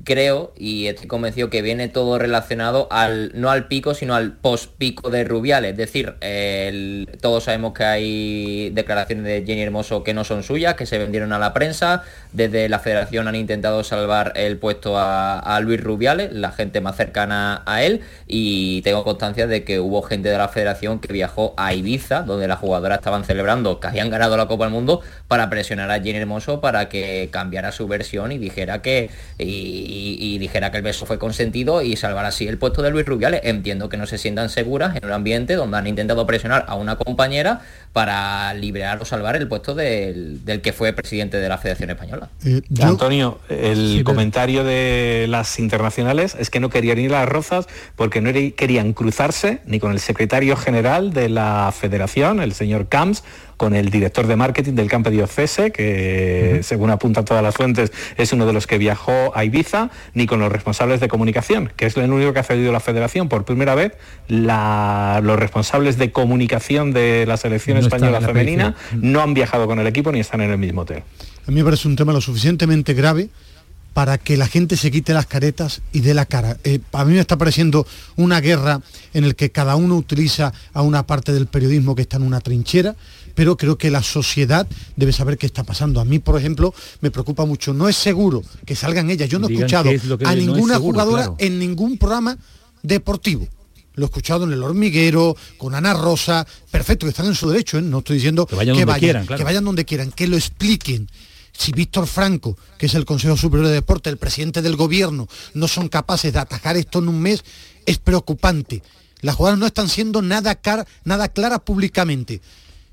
creo 0.05 0.53
y 0.57 0.87
estoy 0.87 1.07
convencido 1.07 1.51
que 1.51 1.63
viene 1.63 1.89
todo 1.89 2.19
relacionado 2.19 2.89
al 2.91 3.33
no 3.35 3.51
al 3.51 3.69
pico 3.69 3.95
sino 3.95 4.15
al 4.15 4.33
post 4.33 4.73
pico 4.79 5.11
de 5.11 5.25
Rubiales. 5.25 5.73
Es 5.73 5.77
decir 5.77 6.15
todos 7.21 7.45
sabemos 7.45 7.75
que 7.75 7.85
hay 7.85 8.71
declaraciones 8.71 9.25
de 9.25 9.45
Jenny 9.47 9.63
Hermoso 9.63 10.03
que 10.03 10.15
no 10.15 10.25
son 10.25 10.43
suyas 10.43 10.75
que 10.75 10.87
se 10.87 10.99
vendieron 10.99 11.33
a 11.33 11.39
la 11.39 11.53
prensa. 11.53 12.03
Desde 12.33 12.69
la 12.69 12.79
federación 12.79 13.29
han 13.29 13.35
intentado 13.35 13.85
salvar 13.85 14.33
el 14.37 14.57
puesto 14.57 14.95
a, 14.97 15.61
Luis 15.61 15.83
Rubiales 15.83 16.33
la 16.33 16.53
gente 16.53 16.81
más 16.81 16.97
cercana 16.97 17.63
a 17.67 17.83
él. 17.83 18.01
Y 18.27 18.83
tengo 18.83 19.05
constancia 19.05 19.47
de 19.47 19.65
que 19.65 19.81
hubo 19.81 20.03
gente 20.03 20.29
de 20.29 20.39
la 20.39 20.49
federación 20.49 21.01
que 21.01 21.13
viajó 21.13 21.55
a 21.57 21.75
Ibiza 21.75 22.23
donde 22.23 22.49
las 22.49 22.59
jugadoras 22.59 22.99
estaban 22.99 23.25
celebrando 23.25 23.81
que 23.81 23.89
habían 23.89 24.11
ganado 24.11 24.37
la 24.37 24.47
Copa 24.47 24.65
del 24.65 24.73
Mundo 24.73 25.03
para 25.29 25.51
presionar 25.51 25.91
a 25.91 26.01
Jenny 26.01 26.19
Hermoso 26.19 26.61
para 26.61 26.89
que 26.89 27.29
cambiara 27.31 27.73
su 27.73 27.87
versión 27.89 28.33
y 28.33 28.39
dijera 28.39 28.83
que 28.83 29.11
y, 29.39 29.90
dijera 30.39 30.71
que 30.71 30.79
el 30.79 30.83
beso 30.83 31.07
fue 31.07 31.19
consentido 31.19 31.83
y 31.83 31.97
salvar 31.97 32.25
así 32.25 32.47
el 32.47 32.59
puesto 32.59 32.83
de 32.83 32.91
Luis 32.91 33.07
Rubiales. 33.07 33.41
Entiendo 33.45 33.89
que 33.89 33.97
no 33.97 34.07
se 34.07 34.19
sientan 34.19 34.49
seguras 34.49 34.97
en 34.97 35.05
un 35.05 35.13
ambiente 35.13 35.55
donde 35.55 35.79
han 35.79 35.87
intentado 35.87 36.27
presionar 36.27 36.65
a 36.69 36.75
una 36.75 36.97
compañera 36.97 37.61
para 37.93 38.55
liberar 38.55 39.01
o 39.03 39.05
salvar 39.05 39.37
el 39.37 39.49
puesto 39.49 39.75
del, 39.75 40.41
que 40.63 40.73
fue 40.73 40.93
presidente 40.93 41.39
de 41.39 41.49
la 41.49 41.59
Federación 41.59 41.91
Española. 41.91 42.29
Eh, 42.45 42.63
Antonio, 42.83 43.41
el 43.49 44.03
comentario 44.05 44.65
de 44.65 45.27
las 45.29 45.59
internacionales 45.59 46.37
es 46.39 46.51
que 46.51 46.61
no 46.61 46.71
querían 46.71 46.99
ir 46.99 47.15
a 47.15 47.21
las 47.21 47.29
rozas 47.29 47.67
porque 47.97 48.21
no 48.21 48.33
querían 48.33 48.93
cruzarse 48.93 49.61
ni 49.67 49.81
con 49.81 49.93
el 49.93 50.01
secretario 50.01 50.57
general 50.57 51.13
de 51.13 51.29
la 51.29 51.73
federación, 51.77 52.41
el 52.41 52.53
señor 52.53 52.89
Camps, 52.89 53.25
con 53.61 53.75
el 53.75 53.91
director 53.91 54.27
de 54.27 54.37
marketing 54.37 54.73
del 54.73 54.89
Campo 54.89 55.11
Diocese, 55.11 55.71
que 55.71 56.61
según 56.63 56.89
apuntan 56.89 57.27
todas 57.27 57.43
las 57.43 57.55
fuentes 57.55 57.93
es 58.17 58.33
uno 58.33 58.47
de 58.47 58.55
los 58.55 58.67
que 58.67 58.79
viajó 58.79 59.37
a 59.37 59.45
Ibiza, 59.45 59.91
ni 60.15 60.25
con 60.25 60.41
los 60.41 60.51
responsables 60.51 60.99
de 60.99 61.09
comunicación, 61.09 61.71
que 61.77 61.85
es 61.85 61.95
el 61.99 62.11
único 62.11 62.33
que 62.33 62.39
ha 62.39 62.43
cedido 62.43 62.73
la 62.73 62.81
federación. 62.81 63.29
Por 63.29 63.45
primera 63.45 63.75
vez, 63.75 63.93
los 64.29 65.39
responsables 65.39 65.99
de 65.99 66.11
comunicación 66.11 66.95
de 66.95 67.27
la 67.27 67.37
selección 67.37 67.77
española 67.77 68.23
femenina 68.23 68.77
no 68.95 69.21
han 69.21 69.35
viajado 69.35 69.67
con 69.67 69.79
el 69.79 69.87
equipo 69.87 70.11
ni 70.11 70.21
están 70.21 70.41
en 70.41 70.53
el 70.53 70.57
mismo 70.57 70.81
hotel. 70.81 71.03
A 71.47 71.51
mí 71.51 71.57
me 71.57 71.65
parece 71.65 71.87
un 71.87 71.97
tema 71.97 72.15
lo 72.15 72.23
suficientemente 72.23 72.95
grave 72.95 73.29
para 73.93 74.19
que 74.19 74.37
la 74.37 74.47
gente 74.47 74.77
se 74.77 74.91
quite 74.91 75.13
las 75.13 75.27
caretas 75.27 75.83
y 75.93 76.01
dé 76.01 76.15
la 76.15 76.25
cara. 76.25 76.57
Eh, 76.65 76.81
a 76.93 77.05
mí 77.05 77.15
me 77.15 77.21
está 77.21 77.37
pareciendo 77.37 77.87
una 78.17 78.41
guerra 78.41 78.81
en 79.13 79.25
el 79.25 79.35
que 79.35 79.51
cada 79.51 79.77
uno 79.77 79.97
utiliza 79.97 80.53
a 80.73 80.83
una 80.83 81.07
parte 81.07 81.33
del 81.33 81.47
periodismo 81.47 81.95
que 81.95 82.03
está 82.03 82.17
en 82.17 82.23
una 82.23 82.41
trinchera, 82.41 82.95
pero 83.41 83.57
creo 83.57 83.79
que 83.79 83.91
la 83.91 84.03
sociedad 84.03 84.67
debe 84.97 85.15
saber 85.15 85.39
qué 85.39 85.47
está 85.47 85.65
pasando. 85.65 85.99
A 85.99 86.05
mí, 86.05 86.19
por 86.19 86.39
ejemplo, 86.39 86.75
me 87.01 87.11
preocupa 87.11 87.47
mucho. 87.47 87.73
No 87.73 87.89
es 87.89 87.97
seguro 87.97 88.43
que 88.67 88.77
salgan 88.77 89.09
ellas. 89.09 89.31
Yo 89.31 89.39
no 89.39 89.49
he 89.49 89.55
escuchado 89.55 89.89
a 90.27 90.35
ninguna 90.35 90.79
jugadora 90.79 91.33
en 91.39 91.59
ningún 91.59 91.97
programa 91.97 92.37
deportivo. 92.83 93.49
Lo 93.95 94.05
he 94.05 94.09
escuchado 94.09 94.45
en 94.45 94.53
el 94.53 94.63
hormiguero, 94.63 95.35
con 95.57 95.75
Ana 95.75 95.95
Rosa, 95.95 96.47
perfecto, 96.71 97.07
que 97.07 97.13
están 97.13 97.25
en 97.29 97.35
su 97.35 97.49
derecho, 97.49 97.79
¿eh? 97.79 97.81
no 97.81 98.01
estoy 98.01 98.17
diciendo 98.17 98.45
que 98.45 98.57
vayan, 98.57 98.77
donde 98.77 99.01
quieran, 99.01 99.27
que 99.27 99.43
vayan 99.43 99.65
donde 99.65 99.87
quieran, 99.87 100.13
que 100.13 100.29
lo 100.29 100.37
expliquen, 100.37 101.09
si 101.51 101.73
Víctor 101.73 102.07
Franco, 102.07 102.59
que 102.77 102.85
es 102.85 102.95
el 102.95 103.07
Consejo 103.07 103.39
Superior 103.39 103.69
de 103.69 103.75
Deporte, 103.75 104.11
el 104.11 104.19
presidente 104.19 104.61
del 104.61 104.77
gobierno, 104.77 105.29
no 105.55 105.67
son 105.67 105.89
capaces 105.89 106.31
de 106.31 106.41
atacar 106.41 106.77
esto 106.77 106.99
en 106.99 107.09
un 107.09 107.23
mes, 107.23 107.43
es 107.87 107.97
preocupante. 107.97 108.83
Las 109.23 109.37
jugadoras 109.37 109.59
no 109.59 109.67
están 109.67 109.89
siendo 109.89 110.21
nada, 110.21 110.61
nada 111.05 111.29
claras 111.29 111.61
públicamente. 111.61 112.43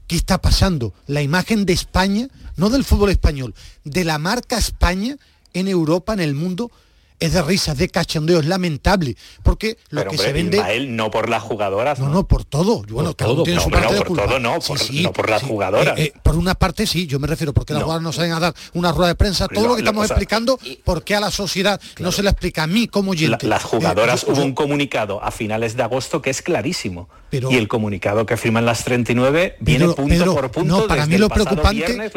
¿Qué 0.08 0.16
está 0.16 0.42
pasando? 0.42 0.94
La 1.06 1.22
imagen 1.22 1.66
de 1.66 1.74
España, 1.74 2.30
no 2.56 2.70
del 2.70 2.86
fútbol 2.86 3.10
español, 3.10 3.54
de 3.84 4.06
la 4.06 4.18
marca 4.18 4.58
España 4.58 5.18
en 5.54 5.68
Europa, 5.68 6.14
en 6.14 6.22
el 6.22 6.34
mundo, 6.34 6.72
es 7.20 7.34
de 7.34 7.42
risas, 7.42 7.78
de 7.78 7.90
cachondeo, 7.90 8.40
es 8.40 8.46
lamentable, 8.46 9.16
porque 9.44 9.78
lo 9.90 10.06
que 10.08 10.18
se 10.18 10.34
vende... 10.34 10.62
él 10.70 10.96
no 10.96 11.10
por 11.10 11.30
las 11.30 11.42
jugadoras. 11.42 12.00
No, 12.00 12.10
no, 12.10 12.28
por 12.28 12.46
todo. 12.46 12.84
Bueno, 12.90 13.14
por 13.14 13.28
todo, 13.28 13.44
tiene 13.44 13.60
su 13.60 13.70
parte 13.70 13.94
de 13.94 14.04
culpa. 14.04 14.24
Por 14.24 14.32
todo 14.32 14.40
no, 14.40 14.60
por, 14.60 14.94
no 14.94 15.14
por 15.14 15.30
las 15.30 15.44
jugadoras. 15.44 15.98
Eh, 15.98 16.14
eh, 16.16 16.20
por 16.22 16.36
una 16.36 16.56
parte 16.56 16.86
sí, 16.86 17.08
yo 17.08 17.20
me 17.20 17.28
refiero, 17.28 17.54
porque 17.54 17.74
las 17.74 17.84
jugadoras 17.84 18.04
no 18.04 18.12
saben 18.12 18.34
a 18.34 18.40
dar 18.40 18.54
una 18.74 18.92
rueda 18.92 19.10
de 19.10 19.16
prensa, 19.16 19.48
todo 19.48 19.68
lo, 19.68 19.76
que 19.76 19.82
estamos 19.82 20.06
explicando, 20.06 20.60
¿por 20.84 21.04
qué 21.04 21.16
a 21.16 21.20
la 21.20 21.32
sociedad 21.32 21.82
no 22.00 22.12
se 22.12 22.22
le 22.22 22.30
explica 22.30 22.64
a 22.64 22.68
mí 22.68 22.88
como 22.88 23.12
oyente? 23.12 23.48
las 23.48 23.64
jugadoras, 23.64 24.24
hubo 24.24 24.44
un 24.44 24.54
comunicado 24.54 25.24
a 25.24 25.32
finales 25.32 25.76
de 25.76 25.84
agosto 25.84 26.22
que 26.22 26.30
es 26.30 26.42
clarísimo. 26.42 27.10
y 27.32 27.56
el 27.56 27.68
comunicado 27.68 28.26
que 28.26 28.38
firman 28.38 28.66
las 28.66 28.84
39 28.84 29.58
viene 29.60 29.88
punto 29.90 30.36
por 30.36 30.52
punto. 30.52 30.82
No, 30.82 30.88
para 30.88 31.06
mí 31.06 31.18
lo 31.18 31.30
preocupante, 31.30 32.12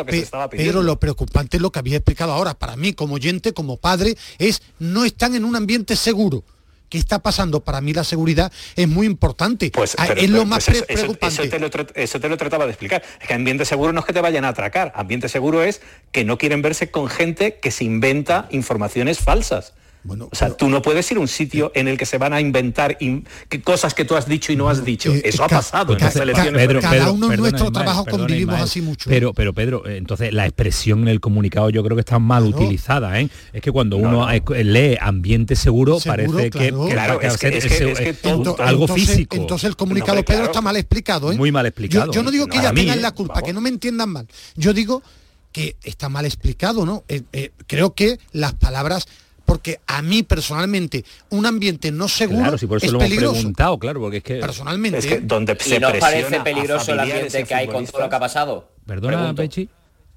pero 0.50 0.82
lo 0.82 0.98
preocupante 0.98 1.56
es 1.56 1.62
lo 1.62 1.70
que 1.72 1.78
había 1.78 1.96
explicado 1.96 2.32
ahora. 2.32 2.54
Para 2.54 2.76
mí, 2.76 2.92
como 2.92 3.14
oyente, 3.14 3.52
como 3.52 3.76
padre, 3.76 4.16
es 4.38 4.62
no 4.92 5.04
están 5.04 5.34
en 5.34 5.44
un 5.44 5.56
ambiente 5.56 5.96
seguro. 5.96 6.44
¿Qué 6.90 6.98
está 6.98 7.20
pasando? 7.20 7.60
Para 7.60 7.80
mí 7.80 7.92
la 7.92 8.02
seguridad 8.02 8.52
es 8.74 8.88
muy 8.88 9.06
importante. 9.06 9.70
Pues, 9.70 9.94
ah, 9.96 10.08
es 10.08 10.28
lo 10.28 10.44
más 10.44 10.66
pues 10.66 10.82
preocupante. 10.82 11.42
Eso, 11.94 12.18
te 12.18 12.28
lo, 12.28 12.36
trataba 12.36 12.64
de 12.64 12.72
explicar. 12.72 13.02
Es 13.20 13.28
que 13.28 13.34
ambiente 13.34 13.64
seguro 13.64 13.92
no 13.92 14.00
es 14.00 14.06
que 14.06 14.12
te 14.12 14.20
vayan 14.20 14.44
a 14.44 14.48
atracar. 14.48 14.92
Ambiente 14.96 15.28
seguro 15.28 15.62
es 15.62 15.80
que 16.10 16.24
no 16.24 16.36
quieren 16.36 16.62
verse 16.62 16.90
con 16.90 17.08
gente 17.08 17.60
que 17.60 17.70
se 17.70 17.84
inventa 17.84 18.48
informaciones 18.50 19.20
falsas. 19.20 19.72
Bueno, 20.02 20.28
o 20.32 20.34
sea, 20.34 20.56
tú 20.56 20.70
no 20.70 20.80
puedes 20.80 21.10
ir 21.10 21.18
a 21.18 21.20
un 21.20 21.28
sitio 21.28 21.72
en 21.74 21.86
el 21.86 21.98
que 21.98 22.06
se 22.06 22.16
van 22.16 22.32
a 22.32 22.40
inventar 22.40 22.96
cosas 23.64 23.92
que 23.92 24.04
tú 24.06 24.16
has 24.16 24.26
dicho 24.26 24.50
y 24.50 24.56
no 24.56 24.68
has 24.68 24.84
dicho. 24.84 25.12
Eh, 25.12 25.22
Eso 25.24 25.44
ha 25.44 25.48
pasado 25.48 25.92
en 25.92 26.00
las 26.00 26.16
elecciones. 26.16 26.66
Pedro, 26.66 26.80
cada 26.80 27.12
uno 27.12 27.30
en 27.30 27.40
nuestro 27.40 27.70
trabajo 27.70 28.06
convivimos 28.06 28.60
así 28.60 28.80
mucho. 28.80 29.10
Pero, 29.10 29.34
pero 29.34 29.52
Pedro, 29.52 29.86
eh, 29.86 29.98
entonces 29.98 30.32
la 30.32 30.46
expresión 30.46 31.02
en 31.02 31.08
el 31.08 31.20
comunicado 31.20 31.68
yo 31.68 31.84
creo 31.84 31.96
que 31.96 32.00
está 32.00 32.18
mal 32.18 32.44
utilizada. 32.44 33.20
¿eh? 33.20 33.28
Es 33.52 33.60
que 33.60 33.70
cuando 33.70 33.98
uno 33.98 34.26
lee 34.30 34.96
ambiente 35.00 35.54
seguro, 35.54 35.98
parece 36.04 36.50
que, 36.50 36.72
claro, 36.90 37.20
es, 37.20 37.36
que, 37.36 38.16
algo 38.58 38.88
físico. 38.88 39.36
Entonces 39.36 39.68
el 39.68 39.76
comunicado 39.76 40.22
Pedro 40.24 40.44
está 40.44 40.62
mal 40.62 40.76
explicado. 40.76 41.30
¿eh? 41.30 41.36
Muy 41.36 41.52
mal 41.52 41.66
explicado. 41.66 42.10
Yo, 42.10 42.22
no 42.22 42.30
digo 42.30 42.46
que 42.46 42.58
ellas 42.58 42.72
tengan 42.74 43.02
la 43.02 43.12
culpa, 43.12 43.42
que 43.42 43.52
no 43.52 43.60
me 43.60 43.68
entiendan 43.68 44.08
mal. 44.08 44.26
Yo 44.56 44.72
digo 44.72 45.02
que 45.52 45.76
está 45.82 46.08
mal 46.08 46.24
explicado, 46.24 46.86
¿no? 46.86 47.04
creo 47.66 47.94
que 47.94 48.18
las 48.32 48.54
palabras 48.54 49.06
porque 49.50 49.80
a 49.88 50.00
mí 50.00 50.22
personalmente 50.22 51.04
un 51.30 51.44
ambiente 51.44 51.90
no 51.90 52.06
seguro 52.06 52.42
claro, 52.42 52.58
si 52.58 52.68
por 52.68 52.76
eso 52.76 52.86
es 52.86 52.92
lo 52.92 53.00
peligroso. 53.00 53.30
Hemos 53.30 53.38
preguntado, 53.38 53.78
claro, 53.80 53.98
porque 53.98 54.18
es 54.18 54.22
que 54.22 54.36
personalmente 54.36 54.98
es 54.98 55.06
que 55.06 55.18
donde 55.18 55.56
se 55.58 55.74
¿Y 55.74 55.80
nos 55.80 55.92
parece 55.94 56.38
peligroso 56.38 56.92
el 56.92 57.00
ambiente 57.00 57.42
que 57.42 57.54
hay 57.54 57.66
con 57.66 57.84
todo 57.84 58.02
lo 58.02 58.08
que 58.08 58.14
ha 58.14 58.20
pasado? 58.20 58.70
Perdona, 58.86 59.34
Pechi. 59.34 59.68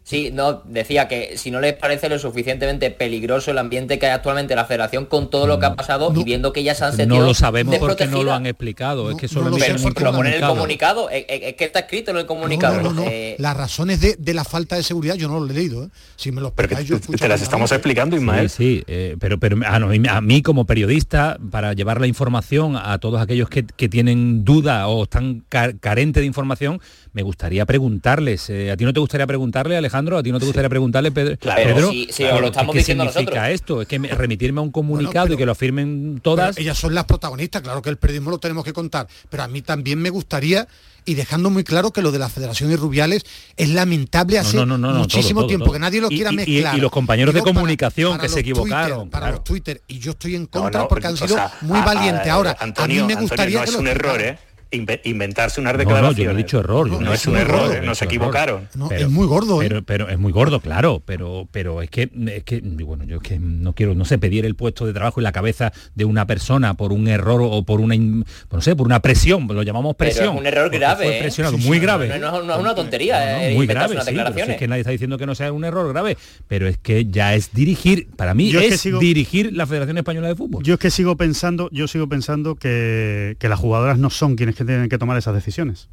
Sí, 0.04 0.32
no, 0.34 0.62
decía 0.66 1.08
que 1.08 1.38
si 1.38 1.50
no 1.50 1.62
les 1.62 1.74
parece 1.76 2.10
lo 2.10 2.20
suficientemente 2.20 2.92
peligroso 2.92 3.52
el 3.52 3.58
ambiente 3.58 4.00
que 4.00 4.08
hay 4.08 4.12
actualmente 4.12 4.54
en 4.54 4.58
la 4.58 4.66
federación 4.66 5.06
con 5.06 5.30
todo 5.30 5.48
lo 5.48 5.60
que 5.60 5.66
ha 5.66 5.76
pasado 5.76 6.14
y 6.14 6.24
viendo 6.26 6.52
que 6.52 6.62
ya 6.62 6.76
se 6.76 6.84
han 6.84 6.94
sentido 6.94 7.22
No 7.22 7.26
lo 7.26 7.34
sabemos 7.34 7.78
porque 7.78 8.06
no 8.08 8.22
lo 8.22 8.34
han 8.34 8.46
explicado, 8.46 9.10
es 9.12 9.18
que 9.18 9.30
solo 9.30 9.50
lo, 9.50 9.58
pero, 9.58 9.78
lo 9.78 10.12
ponen 10.12 10.34
en 10.34 10.44
el 10.44 10.50
comunicado, 10.50 11.10
es, 11.10 11.26
que 11.26 11.64
está 11.64 11.80
escrito 11.80 12.12
en 12.12 12.18
el 12.18 12.26
comunicado. 12.26 12.94
Eh, 13.08 13.38
Las 13.40 13.56
razones 13.56 14.02
de, 14.02 14.18
de, 14.20 14.34
la 14.34 14.44
falta 14.44 14.76
de 14.76 14.84
seguridad 14.84 15.16
yo 15.16 15.30
no 15.30 15.40
lo 15.40 15.50
he 15.50 15.54
leído, 15.54 15.86
¿eh? 15.86 15.90
si 16.18 16.34
me 16.34 16.42
lo 16.42 16.54
pero 16.54 16.82
yo 16.82 17.00
te 17.00 17.28
las 17.28 17.42
estamos 17.42 17.72
explicando, 17.72 18.18
Ismael. 18.18 18.50
Sí, 18.50 18.56
sí 18.56 18.84
eh, 18.88 19.16
pero, 19.20 19.40
pero 19.40 19.58
ah, 19.66 19.78
a, 20.10 20.22
mí 20.22 20.42
como 20.42 20.66
periodista, 20.66 21.38
para 21.50 21.74
llevar 21.74 22.02
la 22.02 22.08
información 22.08 22.76
a 22.76 22.98
todos 22.98 23.22
aquellos 23.22 23.50
que, 23.50 23.64
que 23.64 23.88
tienen 23.88 24.44
duda 24.44 24.88
o 24.88 25.04
están 25.04 25.46
carentes 25.50 26.22
de 26.22 26.26
información, 26.26 26.82
me 27.14 27.22
gustaría 27.22 27.66
preguntarles. 27.66 28.50
Eh, 28.50 28.72
¿A 28.72 28.78
ti 28.78 28.84
no 28.84 28.92
te 28.92 29.00
gustaría 29.00 29.28
preguntarle, 29.28 29.78
Alejandro? 29.78 30.18
¿A 30.18 30.24
ti 30.24 30.32
no 30.32 30.40
te 30.40 30.46
gustaría 30.46 30.70
preguntarle, 30.70 31.12
Pedro? 31.12 31.38
Pedro 31.38 31.92
sí, 31.92 32.08
sí, 32.12 32.24
lo 32.24 32.48
estamos 32.48 32.76
¿qué 32.76 32.84
significa 32.84 33.52
esto? 33.52 33.82
Es 33.82 33.88
que 33.88 34.00
remitirme 34.00 34.60
a 34.60 34.64
un 34.64 34.72
comunicado 34.74 35.34
y 35.34 35.38
que 35.38 35.46
lo 35.46 35.56
firmen 35.56 36.20
todas. 36.22 36.58
Ellas 36.58 36.78
son 36.78 36.96
las 36.96 37.06
protagonistas, 37.06 37.62
claro 37.62 37.82
que 37.82 37.90
el 37.90 37.98
periodismo 37.98 38.32
lo 38.32 38.40
tenemos 38.40 38.64
que 38.64 38.74
contar, 38.74 39.08
pero 39.30 39.44
a 39.44 39.48
mí 39.48 39.62
también 39.62 40.02
me 40.02 40.10
gustaría 40.10 40.68
y 41.06 41.16
dejando 41.16 41.50
muy 41.50 41.64
claro 41.64 41.92
que 41.92 42.02
lo 42.02 42.12
de 42.12 42.20
la 42.20 42.30
Federación 42.30 42.72
y 42.72 42.76
Rubiales 42.76 43.26
es 43.58 43.70
lamentable 43.70 44.40
hace 44.40 44.66
muchísimo 44.66 45.46
tiempo, 45.46 45.72
que 45.72 45.80
nadie 45.80 46.02
lo 46.02 46.10
quiera 46.10 46.32
mezclar. 46.32 46.78
Y, 46.78 46.82
los 46.82 46.92
compañeros 46.92 47.34
de 47.36 47.42
comunicación 47.42 48.18
que 48.18 48.30
se 48.30 48.40
equivocaron. 48.40 49.10
para 49.10 49.32
los 49.32 49.44
Twitter, 49.44 49.82
y 49.88 50.00
yo 50.00 50.12
estoy 50.12 50.36
en 50.36 50.48
contra 50.48 50.88
porque 50.88 51.08
han 51.08 51.18
sido 51.18 51.38
muy 51.62 51.82
valientes. 51.82 52.28
Ahora, 52.28 52.58
a 52.60 52.88
mí 52.88 53.02
me 53.02 53.16
gustaría 53.16 53.60
no 53.60 53.66
es 53.66 53.76
un 53.76 53.88
error, 53.88 54.20
¿eh? 54.20 54.38
Inventarse 54.74 55.62
unas 55.62 55.78
declaraciones. 55.78 56.18
No, 56.18 56.24
yo 56.24 56.34
no 56.34 56.40
he 56.40 56.44
dicho 56.44 56.60
error. 56.60 57.02
no, 57.02 57.14
es 57.14 57.26
un 57.28 57.38
error, 57.38 57.84
no 57.84 57.96
se 57.96 58.06
equivocaron. 58.06 58.68
es 58.92 59.10
muy 59.10 59.28
gordo. 59.28 59.62
¿eh? 59.62 59.68
Pero, 59.68 59.84
pero, 59.84 60.10
es 60.10 60.20
muy 60.20 60.32
gordo, 60.32 60.60
claro. 60.60 61.02
Pero, 61.06 61.48
pero 61.52 61.82
es 61.82 61.90
que, 61.90 62.10
es 62.28 62.44
que, 62.44 62.62
bueno, 62.62 63.04
yo 63.06 63.18
es 63.18 63.24
que 63.24 63.40
no 63.40 63.74
quiero, 63.74 63.96
no 63.96 64.06
sé, 64.06 64.18
pedir 64.18 64.46
el 64.46 64.56
puesto 64.56 64.86
de 64.86 64.94
trabajo 64.94 65.20
en 65.20 65.24
la 65.24 65.32
cabeza 65.32 65.72
de 65.96 66.06
una 66.06 66.28
persona 66.28 66.74
por 66.76 66.92
un 66.92 67.08
error 67.08 67.42
o 67.44 67.64
por 67.64 67.80
una, 67.80 67.96
no 67.96 68.62
sé, 68.62 68.76
por 68.76 68.88
una 68.88 69.02
presión, 69.02 69.48
lo 69.48 69.64
llamamos 69.64 69.96
presión. 69.96 70.26
Pero 70.26 70.34
es 70.34 70.40
un 70.40 70.48
error 70.48 70.70
grave. 70.70 71.18
¿eh? 71.18 71.20
presionado, 71.22 71.58
muy 71.58 71.80
grave. 71.80 72.20
No, 72.20 72.54
es 72.54 72.60
una 72.60 72.76
tontería. 72.76 73.52
muy 73.54 73.68
grave, 73.68 73.98
sí, 74.02 74.16
es 74.48 74.58
que 74.58 74.68
nadie 74.68 74.82
está 74.82 74.92
diciendo 74.92 75.18
que 75.18 75.26
no 75.26 75.36
sea 75.36 75.52
un 75.52 75.64
error 75.64 75.88
grave, 75.90 76.18
pero 76.48 76.68
es 76.68 76.78
que 76.78 77.06
ya 77.06 77.36
es 77.36 77.54
dirigir, 77.54 78.10
para 78.16 78.34
mí 78.34 78.54
es, 78.56 78.84
dirigir 79.00 79.54
la 79.54 79.68
Federación 79.68 79.98
Española 79.98 80.28
de 80.28 80.36
Fútbol. 80.36 80.64
Yo 80.64 80.76
es 80.76 80.80
que 80.80 80.92
sigo 80.92 81.16
pensando, 81.18 81.70
yo 81.72 81.88
sigo 81.88 82.08
pensando 82.08 82.56
que, 82.56 83.36
que 83.40 83.50
las 83.50 83.60
jugadoras 83.60 83.98
no 83.98 84.10
son 84.10 84.36
quienes 84.36 84.56
que 84.56 84.63
tienen 84.66 84.90
que 84.90 84.98
tomar 84.98 85.18
esas 85.18 85.34
decisiones. 85.34 85.90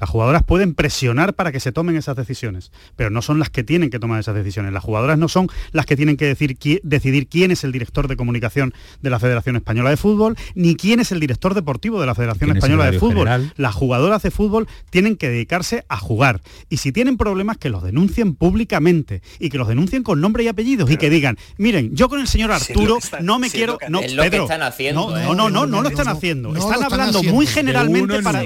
Las 0.00 0.08
jugadoras 0.08 0.42
pueden 0.42 0.74
presionar 0.74 1.34
para 1.34 1.52
que 1.52 1.60
se 1.60 1.72
tomen 1.72 1.96
esas 1.96 2.16
decisiones, 2.16 2.72
pero 2.96 3.10
no 3.10 3.22
son 3.22 3.38
las 3.38 3.50
que 3.50 3.62
tienen 3.62 3.90
que 3.90 3.98
tomar 3.98 4.18
esas 4.18 4.34
decisiones. 4.34 4.72
Las 4.72 4.82
jugadoras 4.82 5.18
no 5.18 5.28
son 5.28 5.48
las 5.72 5.86
que 5.86 5.96
tienen 5.96 6.16
que 6.16 6.24
decir, 6.24 6.56
decidir 6.82 7.28
quién 7.28 7.50
es 7.50 7.64
el 7.64 7.72
director 7.72 8.08
de 8.08 8.16
comunicación 8.16 8.72
de 9.02 9.10
la 9.10 9.18
Federación 9.18 9.56
Española 9.56 9.90
de 9.90 9.96
Fútbol, 9.96 10.36
ni 10.54 10.74
quién 10.74 11.00
es 11.00 11.12
el 11.12 11.20
director 11.20 11.54
deportivo 11.54 12.00
de 12.00 12.06
la 12.06 12.14
Federación 12.14 12.56
Española 12.56 12.90
de 12.90 12.98
Fútbol. 12.98 13.52
Las 13.56 13.74
jugadoras 13.74 14.22
de 14.22 14.30
fútbol 14.30 14.68
tienen 14.88 15.16
que 15.16 15.28
dedicarse 15.28 15.84
a 15.88 15.98
jugar. 15.98 16.40
Y 16.68 16.78
si 16.78 16.92
tienen 16.92 17.16
problemas, 17.16 17.58
que 17.58 17.68
los 17.68 17.82
denuncien 17.82 18.34
públicamente 18.34 19.22
y 19.38 19.50
que 19.50 19.58
los 19.58 19.68
denuncien 19.68 20.02
con 20.02 20.20
nombre 20.20 20.44
y 20.44 20.48
apellidos 20.48 20.90
y 20.90 20.96
que 20.96 21.10
digan, 21.10 21.36
miren, 21.58 21.94
yo 21.94 22.08
con 22.08 22.20
el 22.20 22.26
señor 22.26 22.52
Arturo 22.52 22.98
no 23.20 23.38
me 23.38 23.50
quiero... 23.50 23.78
no, 23.88 24.00
Pedro, 24.00 24.48
haciendo, 24.50 25.10
no, 25.10 25.34
no, 25.34 25.50
no, 25.50 25.66
no, 25.66 25.82
lo 25.82 25.88
están 25.88 26.08
haciendo. 26.08 26.54
están 26.56 26.82
hablando 26.82 27.22
muy 27.22 27.46
generalmente 27.46 28.22
para... 28.22 28.44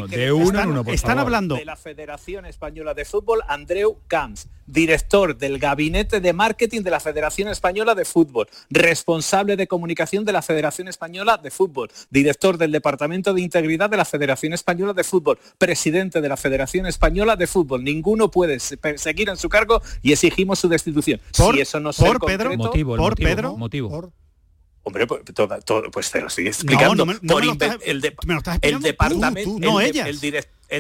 están 0.93 1.19
hablando 1.19 1.44
de 1.49 1.65
la 1.65 1.77
Federación 1.77 2.47
Española 2.47 2.95
de 2.95 3.05
Fútbol, 3.05 3.41
Andreu 3.49 3.99
Camps, 4.09 4.49
director 4.67 5.37
del 5.37 5.59
Gabinete 5.59 6.21
de 6.21 6.33
Marketing 6.33 6.83
de 6.83 6.91
la 6.91 7.01
Federación 7.01 7.49
Española 7.49 7.95
de 7.95 8.05
Fútbol, 8.05 8.49
responsable 8.71 9.57
de 9.57 9.67
comunicación 9.67 10.25
de 10.25 10.33
la 10.33 10.43
Federación 10.43 10.89
Española 10.89 11.39
de 11.43 11.51
Fútbol, 11.51 11.91
director 12.11 12.59
del 12.59 12.73
Departamento 12.73 13.35
de 13.35 13.43
Integridad 13.43 13.91
de 13.91 13.97
la 13.97 14.05
Federación 14.05 14.53
Española 14.53 14.93
de 14.93 15.05
Fútbol, 15.05 15.39
presidente 15.59 16.21
de 16.21 16.29
la 16.29 16.37
Federación 16.37 16.87
Española 16.87 17.37
de 17.37 17.47
Fútbol. 17.47 17.85
Ninguno 17.85 18.31
puede 18.31 18.59
seguir 18.61 19.29
en 19.29 19.37
su 19.37 19.49
cargo 19.49 19.83
y 20.03 20.13
exigimos 20.13 20.59
su 20.59 20.69
destitución. 20.69 21.21
si 21.33 21.61
eso 21.61 21.81
no 21.81 21.93
por 21.93 22.25
Pedro, 22.25 22.57
motivo, 22.57 22.97
por 22.97 23.15
Pedro, 23.17 23.57
motivo. 23.57 24.13
Hombre, 24.87 25.07
pues, 25.07 25.23
pues, 25.93 26.11
te 26.11 26.21
lo 26.21 26.27
estoy 26.27 26.47
explicando. 26.47 27.07
el, 27.85 28.01
departamento, 28.03 29.57
no, 29.59 29.81
el 29.81 30.31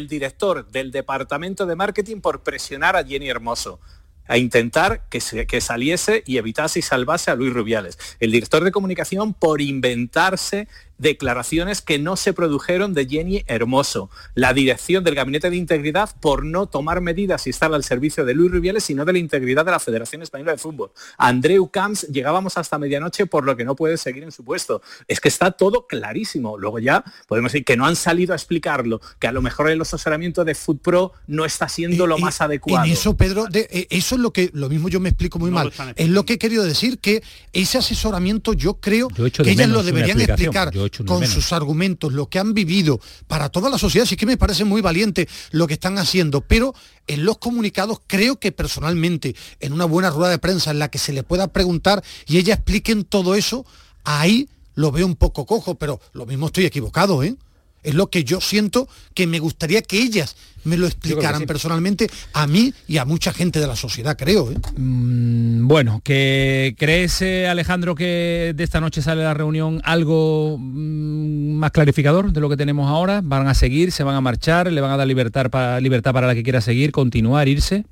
director 0.09 0.69
del 0.71 0.91
departamento 0.91 1.67
de 1.67 1.77
marketing 1.77 2.21
por 2.21 2.43
presionar 2.43 2.97
a 2.97 3.05
Jenny 3.05 3.29
Hermoso 3.29 3.81
a 4.27 4.39
intentar 4.39 5.05
que, 5.11 5.21
que, 5.47 5.61
saliese 5.61 6.23
y 6.27 6.39
evitase 6.39 6.79
y 6.79 6.83
salvase 6.83 7.31
a 7.31 7.35
Luis 7.35 7.53
Rubiales. 7.53 7.99
El 8.21 8.33
director 8.33 8.65
de 8.65 8.73
comunicación 8.73 9.35
por 9.35 9.61
inventarse 9.61 10.67
declaraciones 10.99 11.81
que 11.81 11.99
no 11.99 12.17
se 12.17 12.33
produjeron 12.33 12.95
de 12.95 13.07
Jenny 13.07 13.45
Hermoso, 13.47 14.11
la 14.35 14.53
dirección 14.53 15.05
del 15.05 15.15
Gabinete 15.15 15.51
de 15.51 15.57
Integridad 15.57 16.11
por 16.21 16.45
no 16.45 16.67
tomar 16.67 17.01
medidas 17.01 17.47
y 17.47 17.51
estar 17.51 17.73
al 17.73 17.85
servicio 17.85 18.25
de 18.25 18.35
Luis 18.35 18.51
Rubiales, 18.51 18.85
sino 18.85 19.05
de 19.05 19.13
la 19.13 19.19
integridad 19.19 19.65
de 19.65 19.71
la 19.71 19.81
Federación 19.81 20.23
Española 20.23 20.53
de 20.53 20.59
Fútbol. 20.59 20.91
Andreu 21.19 21.69
Camps 21.69 22.07
llegábamos 22.09 22.57
hasta 22.57 22.79
medianoche 22.79 23.27
por 23.27 23.45
lo 23.45 23.57
que 23.57 23.65
no 23.65 23.75
puede 23.77 23.97
seguir 23.97 24.23
en 24.23 24.33
su 24.33 24.45
puesto. 24.45 24.83
Es 25.09 25.21
que 25.21 25.29
está 25.29 25.51
todo 25.51 25.87
clarísimo. 25.87 26.59
Luego 26.59 26.79
ya 26.79 27.05
podemos 27.27 27.53
decir 27.53 27.65
que 27.65 27.77
no 27.77 27.87
han 27.87 27.97
salido 27.97 28.33
a 28.33 28.37
explicarlo, 28.37 29.01
que 29.19 29.27
a 29.27 29.33
lo 29.33 29.43
mejor 29.43 29.71
el 29.71 29.81
asesoramiento 29.81 30.45
de 30.45 30.55
FUTPRO 30.55 31.13
no 31.27 31.45
está 31.45 31.69
siendo 31.69 32.07
lo 32.07 32.19
más 32.19 32.41
adecuado. 32.41 32.85
En 32.85 32.93
eso, 32.93 33.17
Pedro, 33.17 33.47
eh, 33.53 33.87
eso 33.91 34.15
es 34.15 34.21
lo 34.21 34.33
que, 34.33 34.51
lo 34.53 34.69
mismo 34.69 34.89
yo 34.89 35.01
me 35.01 35.09
explico 35.09 35.39
muy 35.39 35.51
mal. 35.51 35.73
Es 35.97 36.09
lo 36.09 36.25
que 36.25 36.35
he 36.35 36.39
querido 36.39 36.65
decir, 36.65 36.99
que 36.99 37.23
ese 37.53 37.79
asesoramiento 37.79 38.53
yo 38.53 38.75
creo 38.75 39.09
que 39.09 39.51
ellas 39.51 39.69
lo 39.69 39.83
deberían 39.83 40.21
explicar 40.21 40.71
con 41.07 41.27
sus 41.27 41.53
argumentos, 41.53 42.13
lo 42.13 42.29
que 42.29 42.39
han 42.39 42.55
vivido 42.55 43.01
para 43.27 43.49
toda 43.49 43.71
la 43.71 43.79
sociedad. 43.79 44.07
Sí 44.07 44.17
que 44.17 44.27
me 44.27 44.37
parece 44.37 44.65
muy 44.65 44.81
valiente 44.81 45.29
lo 45.51 45.67
que 45.67 45.75
están 45.75 45.99
haciendo, 45.99 46.41
pero 46.41 46.75
en 47.07 47.25
los 47.25 47.39
comunicados 47.39 48.01
creo 48.07 48.39
que 48.39 48.53
personalmente, 48.53 49.35
en 49.61 49.73
una 49.73 49.85
buena 49.85 50.11
rueda 50.11 50.31
de 50.31 50.39
prensa 50.39 50.71
en 50.71 50.79
la 50.79 50.89
que 50.89 50.99
se 50.99 51.13
le 51.13 51.23
pueda 51.23 51.49
preguntar 51.49 52.03
y 52.27 52.39
ella 52.39 52.55
expliquen 52.55 53.05
todo 53.05 53.35
eso, 53.35 53.67
ahí 54.05 54.49
lo 54.75 54.91
veo 54.93 55.07
un 55.07 55.17
poco 55.17 55.47
cojo, 55.47 55.77
pero 55.77 56.01
lo 56.13 56.27
mismo 56.27 56.47
estoy 56.47 56.67
equivocado, 56.67 57.23
¿eh? 57.23 57.37
Es 57.85 57.95
lo 57.95 58.09
que 58.09 58.25
yo 58.25 58.41
siento 58.41 58.89
que 59.15 59.27
me 59.27 59.39
gustaría 59.39 59.83
que 59.83 59.99
ellas 59.99 60.37
me 60.65 60.77
lo 60.77 60.87
explicaran 60.87 61.45
personalmente 61.45 62.09
a 62.33 62.47
mí 62.47 62.73
y 62.89 62.97
a 62.97 63.05
mucha 63.05 63.33
gente 63.33 63.61
de 63.61 63.67
la 63.67 63.77
sociedad, 63.77 64.17
creo. 64.17 64.51
¿eh? 64.51 64.57
Mm, 64.77 65.69
bueno, 65.69 66.01
que 66.03 66.75
crees, 66.79 67.21
eh, 67.23 67.47
Alejandro, 67.47 67.95
que 67.95 68.53
de 68.57 68.65
esta 68.65 68.81
noche 68.81 69.03
sale 69.03 69.23
la 69.23 69.35
reunión 69.35 69.81
algo 69.85 70.57
mm, 70.59 71.53
más 71.55 71.71
clarificador 71.71 72.33
de 72.33 72.41
lo 72.41 72.49
que 72.49 72.57
tenemos 72.57 72.89
ahora. 72.89 73.21
¿Van 73.23 73.47
a 73.47 73.55
seguir? 73.55 73.93
¿Se 73.93 74.03
van 74.03 74.17
a 74.17 74.21
marchar? 74.21 74.73
¿Le 74.73 74.81
van 74.81 74.91
a 74.91 74.97
dar 74.97 75.07
libertad 75.07 75.51
para, 75.51 75.79
libertad 75.81 76.13
para 76.13 76.27
la 76.27 76.35
que 76.35 76.43
quiera 76.43 76.61
seguir? 76.61 76.91
¿Continuar? 76.93 77.47
¿Irse? 77.47 77.85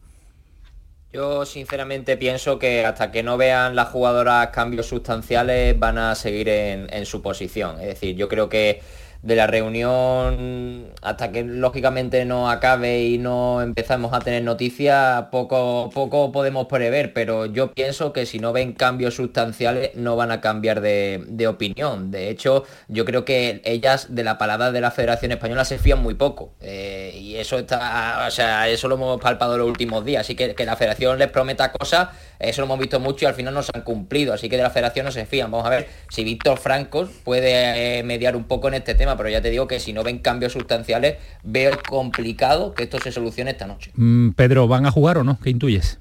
Yo 1.12 1.44
sinceramente 1.44 2.16
pienso 2.16 2.58
que 2.58 2.86
hasta 2.86 3.12
que 3.12 3.22
no 3.22 3.36
vean 3.36 3.76
las 3.76 3.88
jugadoras 3.88 4.48
cambios 4.48 4.86
sustanciales 4.86 5.78
van 5.78 5.98
a 5.98 6.14
seguir 6.14 6.48
en 6.48 7.04
su 7.04 7.20
posición. 7.20 7.78
Es 7.78 7.88
decir, 7.88 8.16
yo 8.16 8.30
creo 8.30 8.48
que 8.48 8.80
de 9.22 9.36
la 9.36 9.46
reunión 9.46 10.92
hasta 11.00 11.30
que 11.30 11.44
lógicamente 11.44 12.24
no 12.24 12.50
acabe 12.50 13.04
y 13.04 13.18
no 13.18 13.62
empezamos 13.62 14.12
a 14.12 14.20
tener 14.20 14.42
noticias, 14.42 15.26
poco, 15.30 15.90
poco 15.94 16.32
podemos 16.32 16.66
prever, 16.66 17.12
pero 17.12 17.46
yo 17.46 17.72
pienso 17.72 18.12
que 18.12 18.26
si 18.26 18.38
no 18.38 18.52
ven 18.52 18.72
cambios 18.72 19.14
sustanciales 19.14 19.94
no 19.94 20.16
van 20.16 20.30
a 20.30 20.40
cambiar 20.40 20.80
de, 20.80 21.46
opinión. 21.48 22.12
De 22.12 22.30
hecho, 22.30 22.64
yo 22.86 23.04
creo 23.04 23.24
que 23.24 23.60
ellas 23.64 24.14
de 24.14 24.22
la 24.22 24.38
palabra 24.38 24.70
de 24.70 24.80
la 24.80 24.92
Federación 24.92 25.32
Española 25.32 25.64
se 25.64 25.78
fían 25.78 26.00
muy 26.00 26.14
poco. 26.14 26.54
Eh, 26.60 27.18
y 27.18 27.36
eso 27.36 27.58
está, 27.58 28.24
o 28.28 28.30
sea, 28.30 28.68
eso 28.68 28.86
lo 28.86 28.94
hemos 28.94 29.20
palpado 29.20 29.58
los 29.58 29.68
últimos 29.68 30.04
días. 30.04 30.20
Así 30.20 30.36
que 30.36 30.54
que 30.54 30.64
la 30.64 30.76
Federación 30.76 31.18
les 31.18 31.30
prometa 31.30 31.72
cosas, 31.72 32.10
eso 32.42 32.60
lo 32.60 32.66
hemos 32.66 32.78
visto 32.78 33.00
mucho 33.00 33.24
y 33.24 33.28
al 33.28 33.34
final 33.34 33.54
no 33.54 33.62
se 33.62 33.72
han 33.74 33.82
cumplido. 33.82 34.32
Así 34.32 34.48
que 34.48 34.56
de 34.56 34.62
la 34.62 34.70
Federación 34.70 35.06
no 35.06 35.12
se 35.12 35.26
fían. 35.26 35.50
Vamos 35.50 35.66
a 35.66 35.70
ver 35.70 35.88
si 36.08 36.24
Víctor 36.24 36.58
Francos 36.58 37.10
puede 37.24 37.98
eh, 37.98 38.02
mediar 38.02 38.36
un 38.36 38.44
poco 38.44 38.68
en 38.68 38.74
este 38.74 38.94
tema 38.94 39.16
pero 39.16 39.28
ya 39.28 39.40
te 39.40 39.50
digo 39.50 39.66
que 39.66 39.80
si 39.80 39.92
no 39.92 40.02
ven 40.02 40.18
cambios 40.18 40.52
sustanciales, 40.52 41.16
veo 41.42 41.72
complicado 41.88 42.74
que 42.74 42.84
esto 42.84 42.98
se 42.98 43.12
solucione 43.12 43.52
esta 43.52 43.66
noche. 43.66 43.90
Mm, 43.94 44.30
Pedro, 44.30 44.68
¿van 44.68 44.86
a 44.86 44.90
jugar 44.90 45.18
o 45.18 45.24
no? 45.24 45.38
¿Qué 45.40 45.50
intuyes? 45.50 45.98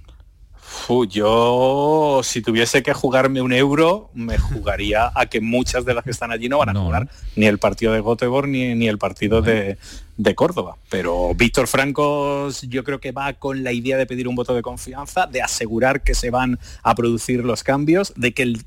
Yo, 1.07 2.21
si 2.23 2.41
tuviese 2.41 2.83
que 2.83 2.93
jugarme 2.93 3.41
un 3.41 3.53
euro, 3.53 4.09
me 4.13 4.37
jugaría 4.39 5.11
a 5.13 5.25
que 5.25 5.41
muchas 5.41 5.85
de 5.85 5.93
las 5.93 6.03
que 6.03 6.11
están 6.11 6.31
allí 6.31 6.49
no 6.49 6.57
van 6.57 6.75
a 6.75 6.79
jugar 6.79 7.09
ni 7.35 7.45
el 7.45 7.57
partido 7.57 7.93
de 7.93 8.01
Göteborg 8.01 8.47
ni, 8.47 8.75
ni 8.75 8.87
el 8.87 8.97
partido 8.97 9.41
de, 9.41 9.77
de, 10.17 10.35
Córdoba. 10.35 10.77
Pero 10.89 11.33
Víctor 11.35 11.67
Francos 11.67 12.61
yo 12.63 12.83
creo 12.83 12.99
que 12.99 13.11
va 13.11 13.33
con 13.33 13.63
la 13.63 13.71
idea 13.71 13.97
de 13.97 14.05
pedir 14.05 14.27
un 14.27 14.35
voto 14.35 14.53
de 14.53 14.61
confianza, 14.61 15.27
de 15.27 15.41
asegurar 15.41 16.03
que 16.03 16.13
se 16.13 16.29
van 16.29 16.59
a 16.83 16.95
producir 16.95 17.43
los 17.43 17.63
cambios, 17.63 18.13
de 18.15 18.33
que 18.33 18.43
el 18.43 18.65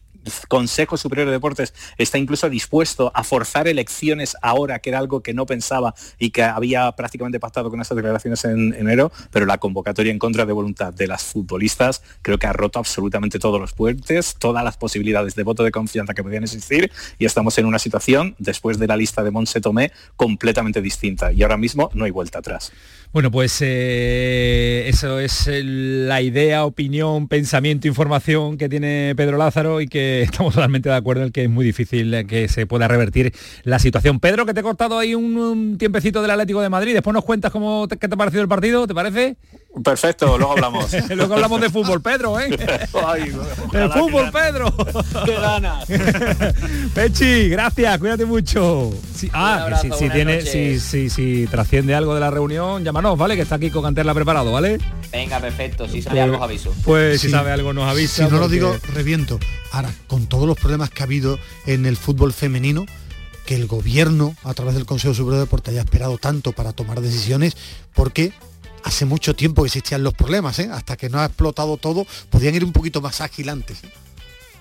Consejo 0.49 0.97
Superior 0.97 1.27
de 1.27 1.33
Deportes 1.33 1.75
está 1.99 2.19
incluso 2.19 2.49
dispuesto 2.49 3.13
a 3.15 3.25
forzar 3.25 3.69
elecciones 3.69 4.37
ahora, 4.43 4.79
que 4.79 4.91
era 4.91 4.99
algo 4.99 5.23
que 5.23 5.35
no 5.35 5.47
pensaba 5.47 5.95
y 6.19 6.31
que 6.31 6.43
había 6.43 6.91
prácticamente 6.93 7.41
pactado 7.41 7.71
con 7.71 7.81
esas 7.81 7.97
declaraciones 7.97 8.45
en 8.45 8.75
enero, 8.75 9.13
pero 9.31 9.47
la 9.47 9.59
convocatoria 9.59 10.13
en 10.13 10.19
contra 10.19 10.47
de 10.47 10.53
voluntad 10.53 10.93
de 10.93 11.07
las 11.07 11.25
futbolistas 11.25 12.03
creo 12.23 12.39
que 12.39 12.47
ha 12.47 12.53
roto 12.53 12.79
absolutamente 12.79 13.39
todos 13.39 13.61
los 13.61 13.73
puentes, 13.73 14.37
todas 14.39 14.65
las 14.65 14.77
posibilidades 14.77 15.35
de 15.35 15.43
voto 15.43 15.63
de 15.63 15.71
confianza 15.71 16.15
que 16.15 16.23
podían 16.23 16.45
existir 16.45 16.91
y 17.19 17.25
estamos 17.25 17.57
en 17.59 17.67
una 17.67 17.79
situación, 17.79 18.35
después 18.39 18.79
de 18.79 18.87
la 18.87 18.97
lista 18.97 19.23
de 19.23 19.31
Monse 19.31 19.61
Tomé, 19.61 19.93
completamente 20.17 20.81
distinta 20.81 21.33
y 21.33 21.43
ahora 21.43 21.57
mismo 21.57 21.91
no 21.95 22.05
hay 22.05 22.11
vuelta 22.11 22.39
atrás. 22.39 22.73
Bueno, 23.13 23.31
pues 23.31 23.59
eh, 23.61 24.87
eso 24.89 25.21
es 25.21 25.49
la 25.49 26.21
idea, 26.21 26.65
opinión, 26.65 27.29
pensamiento, 27.29 27.87
información 27.87 28.59
que 28.59 28.69
tiene 28.69 29.15
Pedro 29.17 29.37
Lázaro 29.37 29.81
y 29.81 29.87
que 29.87 30.14
estamos 30.23 30.55
totalmente 30.55 30.89
de 30.89 30.95
acuerdo 30.95 31.25
en 31.25 31.33
que 31.33 31.45
es 31.45 31.51
muy 31.51 31.65
difícil 31.65 32.27
que 32.27 32.49
se 32.49 32.67
pueda 32.67 32.89
revertir 32.89 33.33
la 33.65 33.79
situación. 33.79 34.21
Pedro, 34.21 34.47
que 34.47 34.55
te 34.55 34.61
he 34.61 34.63
cortado 34.63 34.99
ahí 34.99 35.15
un, 35.15 35.77
tiempecito 35.79 36.23
del 36.23 36.31
Atlético 36.31 36.61
de 36.61 36.69
Madrid, 36.69 36.95
después 36.95 37.15
nos 37.15 37.25
cuentas 37.25 37.51
cómo 37.51 37.89
qué 37.89 37.97
te 38.09 38.15
ha 38.15 38.17
parecido 38.17 38.43
el 38.43 38.49
partido, 38.49 38.87
¿te 38.87 38.95
parece? 38.95 39.37
Perfecto, 39.83 40.39
luego 40.39 40.53
hablamos. 40.53 40.93
luego 41.11 41.35
hablamos 41.35 41.61
de 41.61 41.71
fútbol, 41.71 42.01
Pedro, 42.01 42.39
¿eh? 42.39 42.49
el 42.49 43.91
fútbol, 43.91 44.31
Pedro. 44.31 44.73
¡Qué 45.25 45.35
ganas! 45.35 45.87
Pechi, 46.95 47.49
gracias, 47.49 47.99
cuídate 47.99 48.25
mucho. 48.25 48.93
ah, 49.33 49.79
si, 49.81 49.91
si, 49.91 50.11
tiene, 50.11 50.43
si, 50.43 50.79
si, 50.79 51.11
si, 51.11 51.47
trasciende 51.49 51.95
algo 51.95 52.15
de 52.15 52.21
la 52.21 52.31
reunión, 52.31 52.85
llámanos 52.85 53.19
¿vale? 53.19 53.37
Que 53.37 53.43
está 53.43 53.57
aquí 53.57 53.71
con 53.71 53.83
Canterla 53.83 54.15
preparado, 54.15 54.53
¿vale? 54.53 54.79
Venga, 55.11 55.41
perfecto. 55.41 55.89
Si 55.89 56.03
sabe 56.03 56.21
algo, 56.21 56.43
aviso. 56.43 56.73
Pues 56.85 57.21
si 57.21 57.31
sabe 57.31 57.51
algo, 57.51 57.73
nos 57.73 57.89
avisa. 57.89 58.27
Si 58.27 58.33
no 58.33 58.39
lo 58.39 58.49
digo, 58.49 58.77
reviento. 58.93 59.41
Ahora, 59.73 59.91
con 60.07 60.27
todos 60.27 60.47
los 60.47 60.57
problemas 60.57 60.91
que 60.91 61.03
ha 61.03 61.07
habido 61.07 61.39
en 61.67 61.87
el 61.87 61.97
fútbol 61.97 62.33
femenino, 62.33 62.87
que 63.45 63.57
el 63.57 63.67
gobierno, 63.67 64.37
a 64.45 64.55
través 64.55 64.75
del 64.75 64.87
Consejo 64.87 65.15
Superior 65.15 65.41
de 65.41 65.47
Deporte, 65.47 65.71
haya 65.71 65.81
esperado 65.81 66.17
tanto 66.19 66.53
para 66.53 66.73
tomar 66.73 67.01
decisiones, 67.01 67.57
porque 67.93 68.33
hace 68.85 69.07
mucho 69.07 69.35
tiempo 69.35 69.63
que 69.63 69.69
existían 69.69 70.05
los 70.05 70.15
problemas, 70.15 70.59
¿eh? 70.59 70.69
hasta 70.71 70.97
que 70.97 71.09
no 71.09 71.19
ha 71.19 71.25
explotado 71.25 71.77
todo, 71.79 72.07
podían 72.31 72.55
ir 72.55 72.65
un 72.65 72.73
poquito 72.73 73.01
más 73.01 73.21
agilantes. 73.21 73.83
¿eh? 73.83 73.89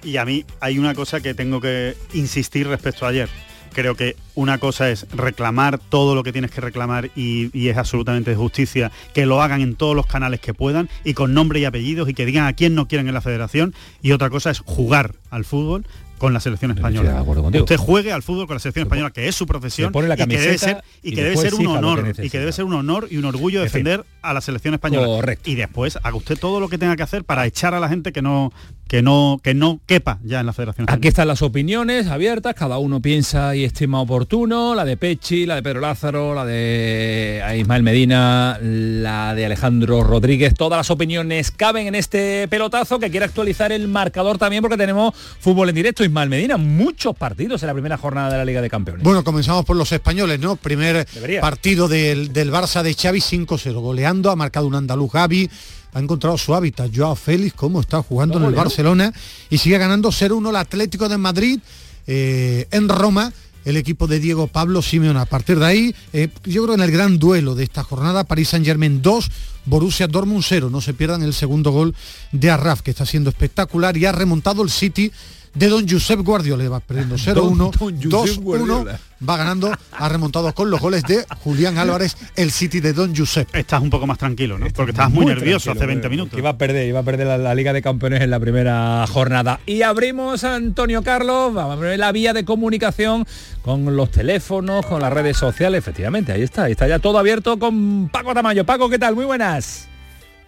Y 0.03 0.17
a 0.17 0.25
mí 0.25 0.45
hay 0.59 0.79
una 0.79 0.95
cosa 0.95 1.21
que 1.21 1.33
tengo 1.33 1.61
que 1.61 1.95
insistir 2.13 2.67
respecto 2.67 3.05
a 3.05 3.09
ayer 3.09 3.29
creo 3.73 3.95
que 3.95 4.15
una 4.35 4.59
cosa 4.59 4.89
es 4.89 5.07
reclamar 5.11 5.79
todo 5.79 6.15
lo 6.15 6.23
que 6.23 6.31
tienes 6.31 6.51
que 6.51 6.61
reclamar 6.61 7.09
y, 7.15 7.49
es 7.67 7.77
absolutamente 7.77 8.31
de 8.31 8.37
justicia 8.37 8.91
que 9.13 9.25
lo 9.25 9.41
hagan 9.41 9.61
en 9.61 9.75
todos 9.75 9.95
los 9.95 10.05
canales 10.05 10.39
que 10.39 10.53
puedan 10.53 10.89
y 11.03 11.13
con 11.13 11.33
nombre 11.33 11.59
y 11.59 11.65
apellidos 11.65 12.07
y 12.07 12.13
que 12.13 12.25
digan 12.25 12.45
a 12.45 12.53
quién 12.53 12.75
no 12.75 12.87
quieren 12.87 13.07
en 13.07 13.13
la 13.13 13.21
federación 13.21 13.73
y 14.01 14.11
otra 14.11 14.29
cosa 14.29 14.51
es 14.51 14.59
jugar 14.59 15.15
al 15.29 15.43
fútbol 15.43 15.85
con 16.23 16.33
la 16.33 16.39
selección 16.39 16.71
española. 16.71 17.21
Usted 17.21 17.75
juegue 17.75 18.13
al 18.13 18.23
fútbol 18.23 18.47
con 18.47 18.55
la 18.55 18.59
selección 18.61 18.83
española, 18.83 19.11
que 19.11 19.27
es 19.27 19.35
su 19.35 19.45
profesión 19.45 19.91
y 19.93 20.15
que 20.15 20.25
debe 20.25 20.57
ser, 20.57 20.81
y 21.01 21.13
que 21.13 21.21
debe 21.21 21.35
ser 21.35 21.53
un 21.53 21.67
honor 21.67 22.13
y 22.17 22.29
que 22.29 22.39
debe 22.39 22.53
ser 22.53 22.63
un 22.63 22.73
honor 22.73 23.09
y 23.11 23.17
un 23.17 23.25
orgullo 23.25 23.61
defender 23.61 24.05
a 24.21 24.33
la 24.33 24.39
selección 24.39 24.73
española. 24.73 25.05
Correcto. 25.05 25.49
Y 25.49 25.55
después 25.55 25.99
haga 26.01 26.15
usted 26.15 26.39
todo 26.39 26.61
lo 26.61 26.69
que 26.69 26.77
tenga 26.77 26.95
que 26.95 27.03
hacer 27.03 27.25
para 27.25 27.45
echar 27.45 27.73
a 27.73 27.81
la 27.81 27.89
gente 27.89 28.13
que 28.13 28.21
no 28.21 28.53
que 28.93 29.01
no 29.01 29.39
que 29.41 29.55
no 29.55 29.81
quepa 29.87 30.19
ya 30.23 30.41
en 30.41 30.45
la 30.45 30.53
Federación. 30.53 30.85
Aquí 30.87 31.07
están 31.07 31.27
las 31.27 31.41
opiniones 31.41 32.05
abiertas, 32.09 32.53
cada 32.53 32.77
uno 32.77 33.01
piensa 33.01 33.55
y 33.55 33.63
estima 33.63 33.99
oportuno, 33.99 34.75
la 34.75 34.85
de 34.85 34.97
Pechi, 34.97 35.47
la 35.47 35.55
de 35.55 35.63
Pedro 35.63 35.79
Lázaro, 35.79 36.35
la 36.35 36.45
de 36.45 37.41
Ismael 37.57 37.81
Medina, 37.81 38.59
la 38.61 39.33
de 39.33 39.47
Alejandro 39.47 40.03
Rodríguez, 40.03 40.53
todas 40.53 40.77
las 40.77 40.91
opiniones 40.91 41.49
caben 41.49 41.87
en 41.87 41.95
este 41.95 42.47
pelotazo 42.49 42.99
que 42.99 43.09
quiere 43.09 43.25
actualizar 43.25 43.71
el 43.71 43.87
marcador 43.87 44.37
también 44.37 44.61
porque 44.61 44.77
tenemos 44.77 45.15
fútbol 45.15 45.69
en 45.69 45.75
directo 45.75 46.03
Ismael 46.03 46.29
Medina, 46.29 46.57
muchos 46.57 47.15
partidos 47.15 47.63
en 47.63 47.67
la 47.69 47.73
primera 47.73 47.97
jornada 47.97 48.29
de 48.33 48.37
la 48.37 48.45
Liga 48.45 48.61
de 48.61 48.69
Campeones. 48.69 49.03
Bueno, 49.03 49.23
comenzamos 49.23 49.65
por 49.65 49.75
los 49.75 49.91
españoles, 49.91 50.39
¿no? 50.39 50.55
Primer 50.55 51.07
partido 51.41 51.87
del, 51.87 52.31
del 52.31 52.51
Barça 52.51 52.83
de 52.83 52.93
Xavi 52.93 53.21
5-0, 53.21 53.73
goleando, 53.73 54.29
ha 54.29 54.35
marcado 54.35 54.67
un 54.67 54.75
andaluz 54.75 55.11
Gavi, 55.11 55.49
ha 55.93 55.99
encontrado 55.99 56.37
su 56.37 56.53
hábitat. 56.55 56.91
Joao 56.95 57.15
Félix, 57.15 57.53
cómo 57.53 57.79
está 57.79 58.01
jugando 58.01 58.37
en 58.37 58.45
el 58.45 58.55
Barcelona 58.55 59.13
y 59.49 59.57
sigue 59.57 59.77
ganando 59.77 60.09
0-1 60.09 60.49
el 60.49 60.55
Atlético 60.55 61.09
de 61.09 61.17
Madrid 61.17 61.59
eh, 62.07 62.67
en 62.71 62.89
Roma 62.89 63.31
el 63.65 63.77
equipo 63.77 64.07
de 64.07 64.19
Diego 64.19 64.47
Pablo 64.47 64.81
Simeone. 64.81 65.19
A 65.19 65.25
partir 65.25 65.59
de 65.59 65.65
ahí, 65.65 65.95
eh, 66.11 66.29
yo 66.43 66.63
creo 66.63 66.75
en 66.75 66.81
el 66.81 66.91
gran 66.91 67.17
duelo 67.17 67.55
de 67.55 67.63
esta 67.63 67.83
jornada, 67.83 68.25
París 68.25 68.49
Saint 68.49 68.65
Germain 68.65 69.01
2, 69.01 69.31
Borussia 69.65 70.07
Dortmund 70.07 70.43
0. 70.45 70.69
No 70.69 70.81
se 70.81 70.93
pierdan 70.93 71.23
el 71.23 71.33
segundo 71.33 71.71
gol 71.71 71.95
de 72.31 72.51
Arraf, 72.51 72.81
que 72.81 72.91
está 72.91 73.05
siendo 73.05 73.29
espectacular 73.29 73.95
y 73.97 74.05
ha 74.05 74.11
remontado 74.11 74.63
el 74.63 74.69
City 74.69 75.11
de 75.53 75.67
don 75.67 75.87
Josep 75.87 76.21
Guardiola, 76.21 76.67
va 76.69 76.79
perdiendo 76.79 77.15
0-1, 77.17 77.71
2-1, 77.71 78.97
va 79.27 79.37
ganando, 79.37 79.71
ha 79.91 80.09
remontado 80.09 80.53
con 80.53 80.69
los 80.69 80.79
goles 80.81 81.03
de 81.03 81.25
Julián 81.43 81.77
Álvarez, 81.77 82.17
el 82.35 82.51
City 82.51 82.79
de 82.79 82.93
don 82.93 83.15
Josep. 83.15 83.55
Estás 83.55 83.81
un 83.81 83.89
poco 83.89 84.07
más 84.07 84.17
tranquilo, 84.17 84.57
¿no? 84.57 84.67
Porque 84.73 84.91
estabas 84.91 85.11
muy, 85.11 85.25
nervioso 85.25 85.71
hace 85.71 85.85
20 85.85 86.09
minutos. 86.09 86.37
Iba 86.37 86.51
a 86.51 86.57
perder, 86.57 86.87
iba 86.87 86.99
a 86.99 87.03
perder 87.03 87.39
la, 87.39 87.53
Liga 87.53 87.71
de 87.71 87.81
Campeones 87.81 88.21
en 88.21 88.31
la 88.31 88.39
primera 88.39 89.05
jornada. 89.07 89.59
Y 89.65 89.83
abrimos, 89.83 90.43
Antonio 90.43 91.03
Carlos, 91.03 91.53
vamos 91.53 91.77
a 91.77 91.79
ver 91.79 91.99
la 91.99 92.11
vía 92.11 92.33
de 92.33 92.45
comunicación 92.45 93.25
con 93.61 93.95
los 93.95 94.11
teléfonos, 94.11 94.85
con 94.85 95.01
las 95.01 95.13
redes 95.13 95.37
sociales, 95.37 95.79
efectivamente, 95.79 96.31
ahí 96.31 96.41
está, 96.41 96.63
ahí 96.63 96.71
está 96.71 96.87
ya 96.87 96.99
todo 96.99 97.19
abierto 97.19 97.59
con 97.59 98.09
Paco 98.09 98.33
Tamayo. 98.33 98.65
Paco, 98.65 98.89
¿qué 98.89 98.99
tal? 98.99 99.15
Muy 99.15 99.25
buenas. 99.25 99.87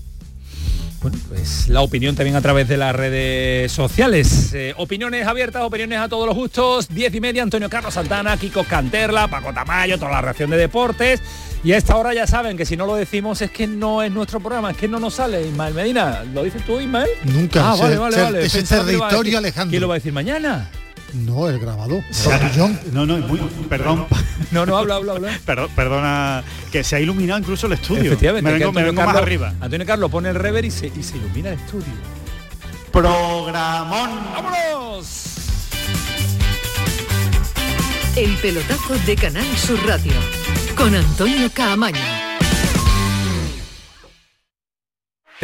Bueno, 1.02 1.20
pues 1.28 1.70
la 1.70 1.82
opinión 1.82 2.16
también 2.16 2.36
a 2.36 2.42
través 2.42 2.68
de 2.68 2.78
las 2.78 2.96
redes 2.96 3.72
sociales. 3.72 4.52
Eh, 4.56 4.74
opiniones 4.78 5.28
abiertas, 5.28 5.62
opiniones 5.62 6.00
a 6.00 6.10
todos 6.10 6.26
los 6.26 6.36
gustos. 6.36 6.88
Diez 6.88 7.14
y 7.14 7.22
media, 7.22 7.44
Antonio 7.44 7.70
Carlos 7.70 7.94
Santana, 7.94 8.36
Kiko 8.38 8.64
Canterla, 8.64 9.28
Paco 9.28 9.54
Tamayo, 9.54 10.00
toda 10.00 10.10
la 10.10 10.22
reacción 10.22 10.50
de 10.50 10.58
deportes. 10.58 11.22
Y 11.64 11.74
a 11.74 11.78
esta 11.78 11.96
hora 11.96 12.12
ya 12.16 12.26
saben 12.26 12.58
que 12.58 12.66
si 12.66 12.76
no 12.76 12.88
lo 12.88 12.96
decimos 12.96 13.40
es 13.44 13.52
que 13.52 13.68
no 13.68 14.02
es 14.02 14.12
nuestro 14.12 14.40
programa, 14.40 14.72
es 14.72 14.78
que 14.78 14.88
no 14.88 15.00
nos 15.00 15.16
sale. 15.16 15.48
Ismael 15.48 15.76
Medina, 15.76 16.24
¿lo 16.34 16.44
dices 16.44 16.66
tú, 16.66 16.80
Ismael? 16.80 17.10
Nunca. 17.24 17.72
Ah, 17.72 17.76
vale, 17.76 17.98
vale, 17.98 18.22
vale. 18.22 18.46
Ese 18.46 18.64
territorio, 18.64 19.38
Alejandro. 19.38 19.70
¿Quién 19.70 19.82
lo 19.82 19.88
va 19.88 19.94
a 19.94 19.98
decir 19.98 20.14
mañana? 20.14 20.72
No, 21.16 21.48
el 21.50 21.60
grabado. 21.60 22.04
No, 22.92 23.06
no, 23.06 23.26
perdón. 23.70 24.06
No, 24.52 24.66
no, 24.66 24.78
habla, 24.78 24.96
habla, 24.96 25.14
habla. 25.14 25.40
perdona, 25.76 26.44
que 26.72 26.84
se 26.84 26.98
ha 26.98 27.00
iluminado 27.00 27.40
incluso 27.40 27.68
el 27.68 27.74
estudio. 27.74 28.06
Efectivamente. 28.12 28.52
Me 28.52 28.60
vengo, 28.60 28.72
me 28.72 28.84
vengo 28.84 29.02
más 29.04 29.16
arriba. 29.16 29.54
Antonio 29.62 29.86
Carlos 29.86 30.12
pone 30.12 30.30
el 30.30 30.36
rever 30.36 30.66
y 30.66 30.72
se, 30.72 30.88
y 30.88 31.04
se 31.04 31.18
ilumina 31.18 31.50
el 31.50 31.60
estudio. 31.60 31.94
Programón. 32.92 34.10
¡Vámonos! 34.34 35.36
El 38.16 38.36
pelotazo 38.38 38.96
de 39.06 39.16
Canal 39.16 39.58
Sur 39.58 39.80
Radio 39.86 40.14
con 40.76 40.96
Antonio 40.96 41.50
Caamaño. 41.54 42.25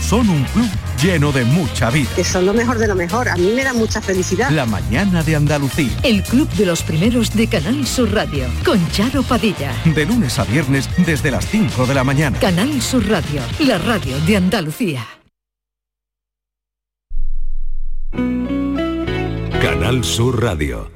son 0.00 0.28
un 0.28 0.44
club 0.44 0.68
lleno 1.02 1.32
de 1.32 1.44
mucha 1.44 1.90
vida. 1.90 2.08
Que 2.16 2.24
son 2.24 2.46
lo 2.46 2.54
mejor 2.54 2.78
de 2.78 2.86
lo 2.86 2.94
mejor. 2.94 3.28
A 3.28 3.36
mí 3.36 3.52
me 3.54 3.64
da 3.64 3.72
mucha 3.72 4.00
felicidad. 4.00 4.50
La 4.50 4.66
mañana 4.66 5.22
de 5.22 5.36
Andalucía. 5.36 5.90
El 6.02 6.22
club 6.22 6.48
de 6.50 6.66
los 6.66 6.82
primeros 6.82 7.34
de 7.34 7.46
Canal 7.46 7.86
Sur 7.86 8.12
Radio. 8.12 8.46
Con 8.64 8.88
Charo 8.90 9.22
Padilla. 9.22 9.72
De 9.84 10.06
lunes 10.06 10.38
a 10.38 10.44
viernes 10.44 10.88
desde 10.98 11.30
las 11.30 11.46
5 11.46 11.86
de 11.86 11.94
la 11.94 12.04
mañana. 12.04 12.38
Canal 12.38 12.80
Sur 12.80 13.08
Radio. 13.08 13.42
La 13.60 13.78
radio 13.78 14.18
de 14.20 14.36
Andalucía. 14.36 15.06
Canal 19.60 20.04
Sur 20.04 20.42
Radio. 20.42 20.95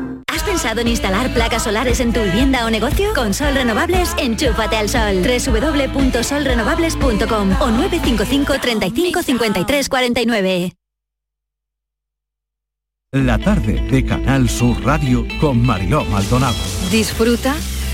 ¿Has 0.61 0.65
pensado 0.65 0.81
en 0.81 0.89
instalar 0.89 1.33
placas 1.33 1.63
solares 1.63 1.99
en 2.01 2.13
tu 2.13 2.21
vivienda 2.21 2.67
o 2.67 2.69
negocio? 2.69 3.15
Con 3.15 3.33
Sol 3.33 3.55
Renovables, 3.55 4.13
enchúfate 4.19 4.77
al 4.77 4.89
sol. 4.89 5.23
www.solrenovables.com 5.23 7.51
o 7.59 7.71
955 7.71 8.59
35 8.61 9.23
53 9.23 9.89
49. 9.89 10.73
La 13.11 13.39
tarde 13.39 13.81
de 13.89 14.05
Canal 14.05 14.47
Sur 14.47 14.85
Radio 14.85 15.25
con 15.39 15.65
Mariló 15.65 16.05
Maldonado. 16.05 16.53
Disfruta 16.91 17.55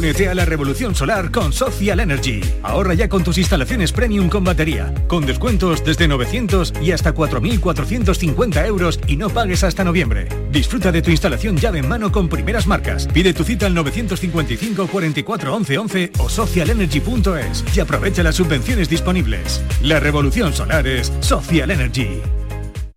Únete 0.00 0.30
a 0.30 0.34
la 0.34 0.46
revolución 0.46 0.94
solar 0.94 1.30
con 1.30 1.52
Social 1.52 2.00
Energy. 2.00 2.40
Ahorra 2.62 2.94
ya 2.94 3.10
con 3.10 3.22
tus 3.22 3.36
instalaciones 3.36 3.92
premium 3.92 4.30
con 4.30 4.42
batería, 4.42 4.94
con 5.08 5.26
descuentos 5.26 5.84
desde 5.84 6.08
900 6.08 6.72
y 6.80 6.92
hasta 6.92 7.14
4.450 7.14 8.66
euros 8.66 8.98
y 9.06 9.18
no 9.18 9.28
pagues 9.28 9.62
hasta 9.62 9.84
noviembre. 9.84 10.26
Disfruta 10.50 10.90
de 10.90 11.02
tu 11.02 11.10
instalación 11.10 11.58
llave 11.58 11.80
en 11.80 11.88
mano 11.88 12.10
con 12.10 12.30
primeras 12.30 12.66
marcas. 12.66 13.08
Pide 13.08 13.34
tu 13.34 13.44
cita 13.44 13.66
al 13.66 13.74
955 13.74 14.86
44 14.86 15.54
11 15.54 15.78
11 15.78 16.12
o 16.16 16.30
socialenergy.es 16.30 17.76
y 17.76 17.80
aprovecha 17.80 18.22
las 18.22 18.36
subvenciones 18.36 18.88
disponibles. 18.88 19.62
La 19.82 20.00
revolución 20.00 20.54
solar 20.54 20.86
es 20.86 21.12
Social 21.20 21.70
Energy. 21.72 22.22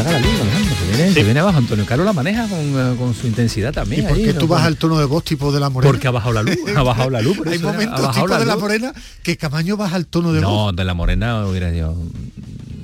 Apaga 0.00 0.18
la 0.18 0.26
luz, 0.26 0.40
Alejandro. 0.40 0.76
Se 0.76 0.96
viene, 0.96 1.12
se 1.14 1.22
viene 1.24 1.40
abajo. 1.40 1.58
Antonio 1.58 1.86
Carlos 1.86 2.06
la 2.06 2.12
maneja 2.12 2.48
con, 2.48 2.58
eh, 2.58 2.96
con 2.98 3.14
su 3.14 3.26
intensidad 3.26 3.72
también. 3.72 4.04
¿Y 4.04 4.08
por 4.08 4.16
qué 4.16 4.32
¿no? 4.32 4.38
tú 4.40 4.48
bajas 4.48 4.68
el 4.68 4.76
tono 4.76 4.98
de 4.98 5.04
voz 5.06 5.24
tipo 5.24 5.52
de 5.52 5.60
la 5.60 5.70
morena? 5.70 5.90
Porque 5.92 6.08
ha 6.08 6.10
bajado 6.10 6.32
la 6.34 6.42
luz, 6.42 6.56
ha 6.76 6.82
bajado 6.82 7.10
la 7.10 7.20
luz. 7.22 7.36
por 7.36 7.48
Hay 7.48 7.56
eso, 7.56 7.66
momentos 7.66 8.00
bajado 8.00 8.14
tipo 8.26 8.28
la 8.28 8.38
de 8.38 8.46
la 8.46 8.56
morena 8.56 8.92
que 9.22 9.36
Camaño 9.36 9.76
baja 9.76 9.96
el 9.96 10.06
tono 10.06 10.32
de 10.32 10.40
voz. 10.40 10.50
No, 10.50 10.72
de 10.72 10.84
la 10.84 10.94
morena 10.94 11.46
hubiera 11.46 11.72
yo. 11.72 11.94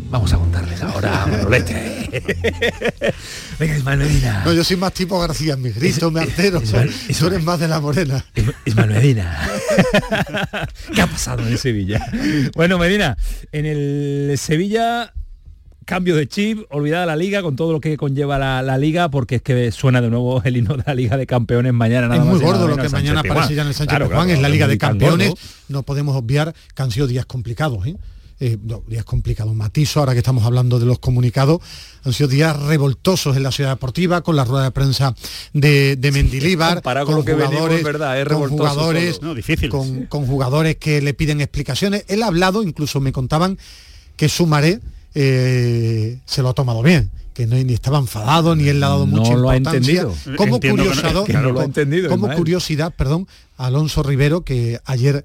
Vamos 0.09 0.33
a 0.33 0.37
contarles 0.39 0.81
ahora, 0.83 1.27
Manolete. 1.31 2.23
Venga, 3.59 3.77
Ismael 3.77 3.99
Medina. 3.99 4.43
No, 4.45 4.53
yo 4.53 4.63
soy 4.63 4.77
más 4.77 4.93
tipo 4.93 5.19
García, 5.19 5.57
me 5.57 5.71
grito, 5.71 6.13
me 6.13 6.21
altero. 6.21 6.63
Ismael- 6.63 6.93
Tú 7.19 7.27
eres 7.27 7.43
más 7.43 7.59
de 7.59 7.67
la 7.67 7.81
morena. 7.81 8.25
Ismael 8.65 8.91
Medina. 8.91 9.49
¿Qué 10.95 11.03
ha 11.03 11.07
pasado 11.09 11.43
en 11.43 11.49
el 11.49 11.59
Sevilla? 11.59 12.07
Bueno, 12.55 12.79
Medina, 12.79 13.17
en 13.51 13.67
el 13.67 14.37
Sevilla 14.39 15.13
cambio 15.87 16.17
de 16.17 16.27
chip, 16.29 16.65
olvidada 16.71 17.07
la 17.07 17.17
liga 17.17 17.41
con 17.41 17.57
todo 17.57 17.73
lo 17.73 17.81
que 17.81 17.97
conlleva 17.97 18.39
la, 18.39 18.61
la 18.61 18.77
liga, 18.77 19.09
porque 19.09 19.37
es 19.37 19.43
que 19.43 19.71
suena 19.73 20.03
de 20.03 20.11
nuevo 20.11 20.43
el 20.45 20.59
hino 20.59 20.77
de 20.77 20.83
la 20.87 20.95
Liga 20.95 21.17
de 21.17 21.27
Campeones 21.27 21.73
mañana. 21.73 22.09
Nada 22.09 22.21
es 22.21 22.27
muy 22.27 22.35
más 22.35 22.43
y 22.43 22.45
nada 22.45 22.59
gordo 22.59 22.69
lo 22.69 22.77
que 22.77 22.89
Sánchez 22.89 22.93
mañana 23.15 23.21
aparece 23.21 23.55
ya 23.55 23.63
en 23.63 23.69
el 23.69 23.75
Sánchez 23.75 23.91
Claro, 23.91 24.07
Pizjuán, 24.09 24.27
claro, 24.27 24.37
es 24.37 24.43
la 24.43 24.49
Liga 24.49 24.69
de 24.69 24.77
Campeones. 24.79 25.29
gordo. 25.31 25.43
No 25.69 25.83
podemos 25.85 26.17
obviar 26.17 26.55
que 26.75 26.83
han 26.83 26.91
sido 26.91 27.07
días 27.07 27.25
complicados. 27.25 27.87
¿eh? 27.87 27.97
Eh, 28.41 28.59
no, 28.63 28.83
días 28.87 29.05
complicados. 29.05 29.55
Matizo, 29.55 30.01
ahora 30.01 30.13
que 30.13 30.19
estamos 30.19 30.45
hablando 30.45 30.79
de 30.81 30.87
los 30.87 30.99
comunicados, 30.99 31.61
han 32.05 32.13
sido 32.13 32.29
días 32.29 32.61
revoltosos 32.65 33.37
en 33.37 33.45
la 33.45 33.53
ciudad 33.53 33.71
deportiva, 33.71 34.23
con 34.23 34.35
la 34.37 34.45
rueda 34.45 34.65
de 34.65 34.73
prensa 34.73 35.15
de, 35.53 35.97
de 35.97 36.13
Mendilíbar, 36.13 36.75
Comparado 36.75 37.07
con 37.07 37.15
lo 37.15 37.25
que 37.25 37.35
venimos, 37.35 37.71
es 37.71 37.85
verdad, 37.85 38.21
es 38.21 38.29
con 38.29 38.51
jugadores. 38.51 39.23
No, 39.23 39.35
difícil, 39.35 39.71
con, 39.71 39.87
sí. 39.87 40.07
con 40.09 40.27
jugadores 40.27 40.77
que 40.77 41.01
le 41.01 41.15
piden 41.15 41.41
explicaciones. 41.41 42.05
Él 42.09 42.23
ha 42.25 42.27
hablado, 42.27 42.63
incluso 42.63 43.01
me 43.01 43.13
contaban 43.13 43.57
que 44.17 44.29
Sumaré 44.29 44.81
eh, 45.19 46.19
se 46.27 46.43
lo 46.43 46.51
ha 46.51 46.55
tomado 46.55 46.83
bien 46.83 47.11
que 47.33 47.47
no, 47.47 47.57
ni 47.57 47.73
estaba 47.75 47.99
enfadado 47.99 48.55
ni 48.55 48.69
él 48.69 48.81
le 48.81 48.87
ha 48.87 48.91
dado 48.91 49.07
No 49.07 49.17
mucha 49.19 49.35
lo 49.35 49.51
ha 49.51 49.57
importancia. 49.57 50.03
entendido. 50.03 50.37
Como 50.37 50.59
no- 50.59 50.71
curiosidad, 50.71 51.25
que 51.25 51.33
no 51.35 51.51
lo 51.53 51.61
ha 51.61 51.65
entendido, 51.65 52.09
como 52.11 52.31
curiosidad, 52.35 52.95
perdón, 52.97 53.27
Alonso 53.57 54.03
Rivero 54.03 54.43
que 54.43 54.79
ayer 54.85 55.25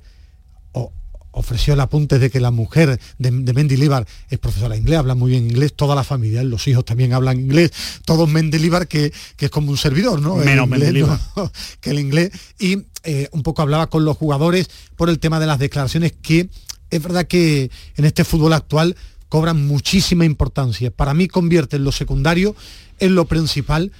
ofreció 1.34 1.74
el 1.74 1.80
apunte 1.80 2.20
de 2.20 2.30
que 2.30 2.42
la 2.42 2.52
mujer 2.52 3.00
de, 3.18 3.32
de 3.32 3.54
Mendilibar 3.54 4.06
es 4.30 4.38
profesora 4.38 4.74
de 4.76 4.82
inglés, 4.82 5.00
habla 5.00 5.16
muy 5.16 5.32
bien 5.32 5.46
inglés, 5.50 5.74
toda 5.74 5.96
la 5.96 6.04
familia, 6.04 6.44
los 6.44 6.68
hijos 6.68 6.84
también 6.84 7.14
hablan 7.14 7.40
inglés, 7.40 7.72
todos 8.04 8.28
Mendilibar 8.30 8.88
que, 8.90 9.14
que 9.38 9.46
es 9.46 9.52
como 9.52 9.72
un 9.72 9.78
servidor, 9.78 10.22
¿no? 10.22 10.36
Menos 10.36 10.68
Mendilibar. 10.68 11.18
¿no? 11.38 11.50
que 11.80 11.92
el 11.92 12.00
inglés. 12.00 12.32
Y 12.60 12.80
eh, 13.04 13.30
un 13.32 13.44
poco 13.44 13.62
hablaba 13.62 13.88
con 13.90 14.04
los 14.04 14.18
jugadores 14.18 14.70
por 14.98 15.10
el 15.10 15.20
tema 15.20 15.40
de 15.40 15.48
las 15.48 15.58
declaraciones 15.60 16.14
que 16.22 16.50
es 16.90 17.02
verdad 17.02 17.26
que 17.26 17.72
en 17.96 18.04
este 18.04 18.26
fútbol 18.26 18.52
actual 18.52 18.98
cobran 19.32 19.66
muchísima 19.66 20.26
importancia. 20.26 20.92
Para 20.92 21.14
mí 21.14 21.30
convierten 21.30 21.86
lo 21.86 21.94
secundario 21.94 22.54
en 23.00 23.16
lo 23.16 23.24
principal 23.24 23.94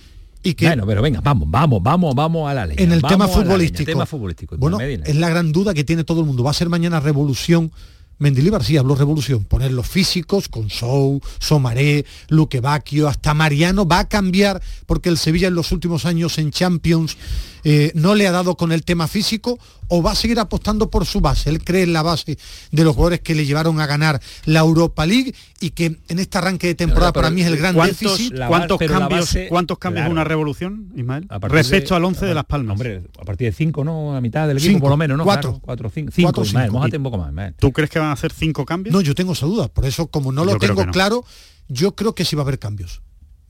y 0.44 0.56
que 0.56 0.68
Bueno, 0.68 0.86
pero 0.86 1.02
venga, 1.02 1.22
vamos, 1.22 1.50
vamos, 1.50 1.82
vamos, 1.82 2.14
vamos 2.14 2.52
a 2.52 2.54
la 2.54 2.66
leña. 2.66 2.84
en 2.84 2.92
el 2.92 3.00
vamos 3.00 3.14
tema 3.14 3.28
la 3.28 3.32
leña, 3.32 3.44
futbolístico. 3.46 3.92
tema 3.94 4.06
futbolístico. 4.06 4.58
Bueno, 4.58 4.78
es 4.82 5.16
la 5.16 5.30
gran 5.30 5.54
duda 5.54 5.74
que 5.74 5.86
tiene 5.86 6.04
todo 6.04 6.20
el 6.20 6.28
mundo. 6.28 6.44
¿Va 6.44 6.52
a 6.52 6.54
ser 6.54 6.68
mañana 6.68 7.00
revolución? 7.00 7.72
Mendilibar 8.20 8.62
sí 8.62 8.76
habló 8.76 8.94
revolución, 8.94 9.46
poner 9.46 9.72
los 9.72 9.88
físicos 9.88 10.50
con 10.50 10.70
Sou, 10.70 11.22
Somaré, 11.40 12.06
Luque 12.28 12.60
Bacchio, 12.60 13.08
hasta 13.08 13.34
Mariano 13.34 13.88
va 13.88 14.00
a 14.00 14.10
cambiar 14.10 14.62
porque 14.86 15.08
el 15.08 15.18
Sevilla 15.18 15.48
en 15.48 15.56
los 15.56 15.72
últimos 15.72 16.06
años 16.06 16.38
en 16.40 16.52
Champions 16.52 17.16
eh, 17.64 17.92
no 17.96 18.16
le 18.16 18.28
ha 18.28 18.32
dado 18.32 18.56
con 18.56 18.72
el 18.72 18.84
tema 18.84 19.08
físico 19.08 19.58
o 19.88 20.02
va 20.02 20.12
a 20.12 20.16
seguir 20.16 20.40
apostando 20.40 20.90
por 20.90 21.06
su 21.06 21.20
base. 21.22 21.50
Él 21.50 21.64
cree 21.64 21.84
en 21.84 21.92
la 21.94 22.02
base 22.02 22.38
de 22.72 22.84
los 22.84 22.96
jugadores 22.96 23.20
que 23.22 23.36
le 23.36 23.46
llevaron 23.46 23.80
a 23.82 23.86
ganar 23.88 24.22
la 24.46 24.62
Europa 24.62 25.06
League 25.06 25.34
y 25.60 25.72
que 25.72 25.98
en 26.08 26.20
este 26.20 26.38
arranque 26.38 26.68
de 26.68 26.76
temporada 26.76 27.12
Pero, 27.12 27.24
para 27.24 27.32
mí 27.34 27.42
es 27.42 27.48
el 27.48 27.58
gran 27.58 27.76
¿Cuántos, 27.76 28.00
déficit. 28.18 28.36
cuántos 28.48 28.80
cambios, 28.80 29.20
base- 29.22 29.48
¿cuántos 29.50 29.78
cambios 29.78 30.02
claro. 30.04 30.12
una 30.14 30.24
revolución, 30.24 30.92
Ismael? 30.96 31.26
A 31.30 31.40
partir 31.40 31.56
Respecto 31.58 31.90
de- 31.94 31.98
al 31.98 32.06
11 32.06 32.26
de 32.26 32.34
Las 32.34 32.46
Palmas. 32.46 32.74
Hombre, 32.74 33.04
a 33.20 33.26
partir 33.26 33.48
de 33.50 33.54
5, 33.54 33.84
¿no? 33.84 34.16
A 34.16 34.22
mitad 34.22 34.48
del 34.48 34.58
equipo, 34.58 34.70
Cinco, 34.72 34.82
por 34.82 34.90
lo 34.92 34.98
menos, 34.98 35.18
¿no? 35.18 35.24
cuatro. 35.26 35.50
Claro, 35.52 35.62
cuatro, 35.66 35.90
cinco. 35.94 36.12
Cinco, 36.16 36.28
Cuatro, 36.28 36.44
Ismael, 36.44 36.72
mójate 36.72 36.98
un 36.98 37.04
poco 37.04 37.18
más, 37.18 37.28
Ismael. 37.30 37.56
¿Tú 37.60 37.72
crees 37.74 37.90
que 37.90 38.00
van 38.00 38.10
a 38.10 38.14
hacer 38.14 38.32
cinco 38.32 38.66
cambios? 38.66 38.94
No, 38.94 39.02
yo 39.02 39.14
tengo 39.14 39.34
esa 39.34 39.46
duda. 39.46 39.68
Por 39.68 39.86
eso, 39.86 40.08
como 40.08 40.32
no 40.32 40.46
lo 40.46 40.54
Yo 40.54 40.58
tengo 40.60 40.86
no. 40.86 40.92
claro, 40.92 41.26
yo 41.68 41.96
creo 41.96 42.16
que 42.16 42.24
sí 42.26 42.36
va 42.36 42.42
a 42.42 42.46
haber 42.46 42.60
cambios. 42.60 43.02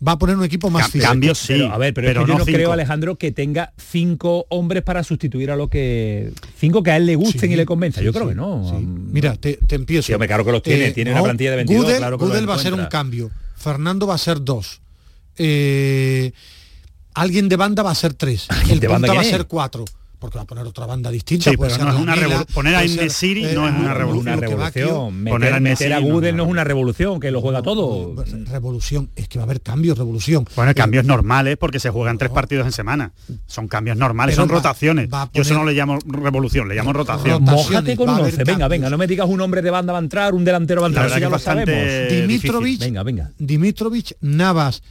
Va 0.06 0.14
a 0.14 0.18
poner 0.18 0.36
un 0.36 0.44
equipo 0.44 0.70
más 0.72 0.88
físico. 0.88 1.06
cambios 1.10 1.38
sí, 1.38 1.54
Pero, 1.54 1.72
a 1.72 1.78
ver, 1.78 1.94
pero, 1.94 2.08
es 2.08 2.14
pero 2.14 2.26
que 2.26 2.32
yo 2.32 2.38
no 2.40 2.46
creo, 2.46 2.72
Alejandro, 2.72 3.18
que 3.18 3.32
tenga 3.32 3.72
cinco 3.78 4.48
hombres 4.50 4.82
para 4.82 5.04
sustituir 5.04 5.52
a 5.52 5.56
lo 5.56 5.70
que... 5.70 6.32
Cinco 6.58 6.82
que 6.82 6.90
a 6.92 6.98
él 6.98 7.06
le 7.06 7.16
gusten 7.16 7.42
Sí, 7.50 7.54
y 7.54 7.56
le 7.56 7.66
convenza. 7.68 8.00
sí, 8.00 8.06
yo 8.06 8.12
creo 8.12 8.24
sí, 8.24 8.30
que 8.30 8.36
no. 8.36 8.68
sí. 8.68 8.84
Mm, 8.84 9.12
Mira, 9.14 9.36
te, 9.36 9.58
te 9.68 9.76
empiezo. 9.76 10.08
Sí, 10.08 10.14
hombre, 10.14 10.28
claro 10.28 10.44
que 10.44 10.52
los 10.52 10.64
tiene, 10.64 10.92
tiene 10.92 11.12
una 11.12 11.22
plantilla 11.22 11.52
de 11.52 11.56
22, 11.58 11.84
Gudel, 11.84 11.98
claro 11.98 12.18
que 12.18 12.46
va 12.46 12.56
a 12.56 12.60
ser 12.60 12.74
un 12.74 12.86
cambio. 12.88 13.30
Fernando 13.56 14.08
va 14.08 14.16
a 14.16 14.18
ser 14.18 14.44
dos. 14.44 14.82
Eh, 15.38 16.32
alguien 17.14 17.48
de 17.48 17.56
banda 17.58 17.84
va 17.84 17.92
a 17.92 17.96
ser 17.96 18.14
tres. 18.16 18.48
¿Alguien 18.50 18.72
El 18.74 18.80
de 18.80 18.88
banda 18.88 19.08
punta 19.08 19.22
va 19.22 19.28
a 19.28 19.30
ser 19.30 19.46
cuatro. 19.46 19.86
Porque 20.22 20.38
va 20.38 20.44
a 20.44 20.46
poner 20.46 20.64
otra 20.68 20.86
banda 20.86 21.10
distinta. 21.10 21.50
Sí, 21.50 21.58
pero 21.58 21.76
no 21.80 21.90
es 21.90 21.96
una 21.96 22.46
poner 22.54 22.76
a 22.76 22.88
ser, 23.10 23.38
eh, 23.40 23.54
no 23.56 23.68
es 23.68 23.74
una 23.74 23.96
revolución. 23.96 24.40
Meter, 24.40 25.32
Poner 25.34 25.54
a 25.56 25.60
meter 25.60 25.94
a 25.94 26.00
no, 26.00 26.06
Gudel 26.06 26.38
no, 26.38 26.44
no 26.44 26.44
es 26.44 26.50
una 26.52 26.64
revolución, 26.64 27.20
que 27.20 27.32
lo 27.32 27.42
juega 27.42 27.64
todo. 27.64 28.24
Revolución, 28.52 29.10
es 29.16 29.28
que 29.28 29.40
va 29.40 29.44
a 29.44 29.46
haber 29.46 29.62
cambios, 29.62 29.98
revolución. 29.98 30.46
Bueno, 30.56 30.72
Eh, 30.72 30.76
cambios 30.76 31.06
normales 31.06 31.58
porque 31.58 31.80
se 31.80 31.90
juegan 31.90 32.20
tres 32.20 32.30
partidos 32.30 32.68
en 32.68 32.72
semana. 32.72 33.14
Son 33.48 33.68
cambios 33.68 33.98
normales, 33.98 34.36
son 34.36 34.48
va- 34.48 34.54
rotaciones. 34.54 35.10
va 35.12 35.28
Yo 35.34 35.42
eso 35.42 35.56
no 35.56 35.66
le 35.66 35.74
llamo 35.74 35.98
revolución, 36.06 36.70
le 36.70 36.76
llamo 36.76 36.94
rotación. 36.94 37.42
Mójate 37.44 37.98
con 37.98 38.08
va 38.08 38.12
a 38.12 38.16
un 38.18 38.22
haber 38.22 38.34
11, 38.34 38.44
venga, 38.44 38.52
cambios. 38.60 38.70
venga, 38.70 38.90
no 38.92 38.98
me 39.00 39.08
digas 39.08 39.28
un 39.28 39.42
hombre 39.42 39.64
de 39.64 39.72
banda 39.72 39.92
va 39.92 39.98
a 39.98 40.04
entrar, 40.04 40.36
un 40.36 40.46
delantero 40.46 40.82
va 40.82 40.88
a 40.88 40.90
entrar, 40.90 41.08
eso 41.08 41.18
ya 41.18 41.30
lo 41.30 41.40
sabemos. 41.40 42.12
Dimitrovic, 42.12 42.64
difícil. 42.74 42.88
Venga, 42.88 43.02
venga. 43.02 43.32
Dimitrovic, 43.40 44.12
Navas, 44.22 44.84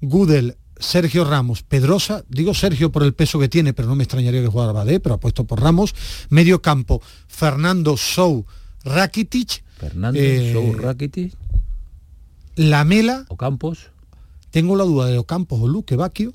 Gudel, 0.00 0.56
Sergio 0.78 1.24
Ramos, 1.24 1.62
Pedrosa, 1.62 2.24
digo 2.28 2.54
Sergio 2.54 2.90
por 2.90 3.02
el 3.02 3.14
peso 3.14 3.38
que 3.38 3.48
tiene, 3.48 3.72
pero 3.72 3.88
no 3.88 3.96
me 3.96 4.04
extrañaría 4.04 4.42
que 4.42 4.48
jugara 4.48 4.72
Badé, 4.72 5.00
pero 5.00 5.16
apuesto 5.16 5.44
por 5.44 5.60
Ramos, 5.60 5.94
medio 6.30 6.62
campo, 6.62 7.00
Fernando 7.28 7.96
Sou, 7.96 8.44
Rakitic, 8.84 9.62
Fernando, 9.78 10.18
eh, 10.20 10.52
Sou, 10.52 10.72
Rakitic, 10.74 11.34
Lamela, 12.56 13.24
Ocampos. 13.28 13.90
tengo 14.50 14.76
la 14.76 14.84
duda 14.84 15.06
de 15.06 15.18
Ocampos 15.18 15.60
o 15.60 15.68
Luque 15.68 15.96
Bacchio, 15.96 16.32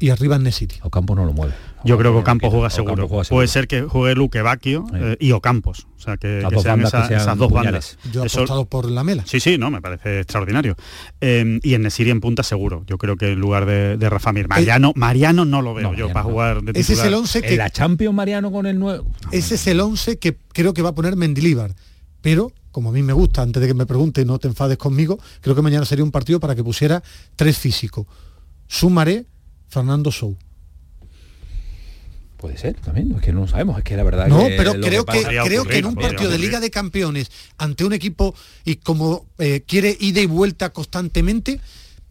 y 0.00 0.10
arriba 0.10 0.38
Nesiri. 0.38 0.76
Ocampos 0.82 1.16
no 1.16 1.24
lo 1.24 1.32
mueve. 1.32 1.54
Yo 1.84 1.96
creo 1.98 2.12
que 2.12 2.18
Ocampo 2.18 2.50
juega 2.50 2.66
Ocampo 2.68 2.76
seguro. 2.76 3.08
juega 3.08 3.24
seguro. 3.24 3.36
Puede 3.38 3.48
ser 3.48 3.68
que 3.68 3.82
juegue 3.82 4.14
Luque 4.14 4.42
Bacchio 4.42 4.84
eh, 4.94 5.16
y 5.20 5.32
Ocampos. 5.32 5.86
O 5.96 6.00
sea, 6.00 6.16
que, 6.16 6.40
Las 6.40 6.50
que 6.50 6.54
dos 6.56 6.62
sean, 6.64 6.80
que 6.80 7.14
esas 7.14 7.36
dos 7.38 7.48
puñales. 7.48 7.96
bandas. 8.02 8.12
Yo 8.12 8.22
he 8.22 8.26
Eso- 8.26 8.40
apostado 8.40 8.64
por 8.66 8.90
Lamela. 8.90 9.24
Sí, 9.26 9.38
sí, 9.40 9.58
no, 9.58 9.70
me 9.70 9.80
parece 9.80 10.20
extraordinario. 10.20 10.76
Eh, 11.20 11.60
y 11.62 11.74
en 11.74 11.82
Nesiri 11.82 12.10
en 12.10 12.20
punta 12.20 12.42
seguro. 12.42 12.84
Yo 12.86 12.98
creo 12.98 13.16
que 13.16 13.32
en 13.32 13.40
lugar 13.40 13.66
de, 13.66 13.96
de 13.96 14.10
Rafa 14.10 14.32
Mir. 14.32 14.48
Mariano, 14.48 14.92
Mariano 14.96 15.44
no 15.44 15.62
lo 15.62 15.74
veo 15.74 15.84
No, 15.84 15.94
yo 15.96 16.08
Mariano 16.08 16.12
para 16.14 16.24
no. 16.24 16.30
jugar 16.30 16.62
de 16.62 16.80
Ese 16.80 16.92
es 16.94 17.04
el 17.04 17.14
11 17.14 17.38
En 17.38 17.44
que 17.44 17.56
la 17.56 17.70
Champions 17.70 18.14
Mariano 18.14 18.50
con 18.52 18.66
el 18.66 18.78
nuevo. 18.78 19.06
ese 19.32 19.54
es 19.56 19.66
el 19.68 19.80
11 19.80 20.18
que 20.18 20.36
creo 20.52 20.74
que 20.74 20.82
va 20.82 20.90
a 20.90 20.94
poner 20.94 21.16
Mendilíbar, 21.16 21.74
pero 22.20 22.52
como 22.70 22.90
a 22.90 22.92
mí 22.92 23.02
me 23.02 23.12
gusta, 23.12 23.42
antes 23.42 23.60
de 23.60 23.66
que 23.66 23.74
me 23.74 23.86
pregunte, 23.86 24.24
no 24.24 24.38
te 24.38 24.46
enfades 24.46 24.78
conmigo, 24.78 25.18
creo 25.40 25.56
que 25.56 25.62
mañana 25.62 25.84
sería 25.84 26.04
un 26.04 26.10
partido 26.12 26.38
para 26.38 26.54
que 26.54 26.62
pusiera 26.62 27.02
tres 27.34 27.58
físicos. 27.58 28.06
Sumaré, 28.68 29.26
Fernando 29.68 30.10
Sou. 30.10 30.36
Puede 32.36 32.56
ser 32.56 32.74
también, 32.74 33.12
es 33.16 33.20
que 33.20 33.32
no 33.32 33.40
lo 33.40 33.48
sabemos, 33.48 33.78
es 33.78 33.84
que 33.84 33.96
la 33.96 34.04
verdad 34.04 34.28
No, 34.28 34.46
que 34.46 34.54
pero 34.56 34.74
lo 34.74 34.86
creo 34.86 35.04
que, 35.04 35.22
podría 35.22 35.42
creo 35.42 35.62
ocurrir, 35.62 35.72
que 35.72 35.78
en 35.78 35.86
un 35.86 35.94
partido 35.96 36.30
de. 36.30 36.38
Liga 36.38 36.60
de 36.60 36.70
Campeones 36.70 37.30
ante 37.58 37.84
un 37.84 37.92
equipo 37.92 38.32
y 38.64 38.76
como 38.76 39.26
eh, 39.38 39.64
quiere 39.66 39.96
ida 39.98 40.20
y 40.20 40.26
vuelta 40.26 40.70
constantemente, 40.70 41.60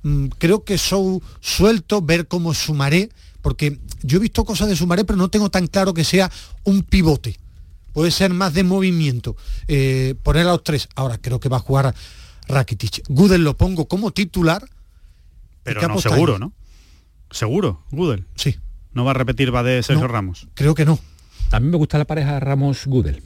mm, 0.03 0.27
creo 0.37 0.65
que 0.65 0.77
Sou 0.77 1.21
suelto, 1.39 2.01
ver 2.01 2.27
cómo 2.27 2.53
Sumaré, 2.53 3.09
porque 3.41 3.79
yo 4.03 4.17
he 4.17 4.21
visto 4.21 4.43
cosas 4.43 4.67
de 4.67 4.75
Sumaré, 4.75 5.05
pero 5.05 5.15
no 5.15 5.29
tengo 5.29 5.49
tan 5.49 5.67
claro 5.67 5.93
que 5.93 6.03
sea 6.03 6.29
un 6.65 6.83
pivote. 6.83 7.39
Puede 7.93 8.11
ser 8.11 8.31
más 8.33 8.53
de 8.53 8.63
movimiento. 8.63 9.37
Eh, 9.69 10.15
poner 10.23 10.45
a 10.45 10.51
los 10.51 10.63
tres. 10.63 10.89
Ahora 10.95 11.17
creo 11.19 11.39
que 11.39 11.47
va 11.49 11.57
a 11.57 11.61
jugar 11.61 11.95
Rakitic. 12.49 13.03
Gudel 13.07 13.43
lo 13.45 13.55
pongo 13.55 13.87
como 13.87 14.11
titular. 14.11 14.67
Pero 15.63 15.79
¿Qué 15.79 15.87
no 15.87 15.93
apostáis? 15.93 16.13
seguro, 16.15 16.37
¿no? 16.37 16.53
Seguro, 17.31 17.83
Gudel. 17.91 18.25
Sí, 18.35 18.55
No 18.93 19.05
va 19.05 19.11
a 19.11 19.13
repetir 19.13 19.51
Badé 19.51 19.83
Sergio 19.83 20.07
No. 20.07 20.13
Ramos. 20.13 20.47
creo 20.53 20.75
que 20.75 20.85
no. 20.85 20.99
A 21.51 21.59
mí 21.59 21.69
me 21.69 21.77
gusta 21.77 21.97
la 21.97 22.05
pareja 22.05 22.39
Ramos-Gudel. 22.39 23.21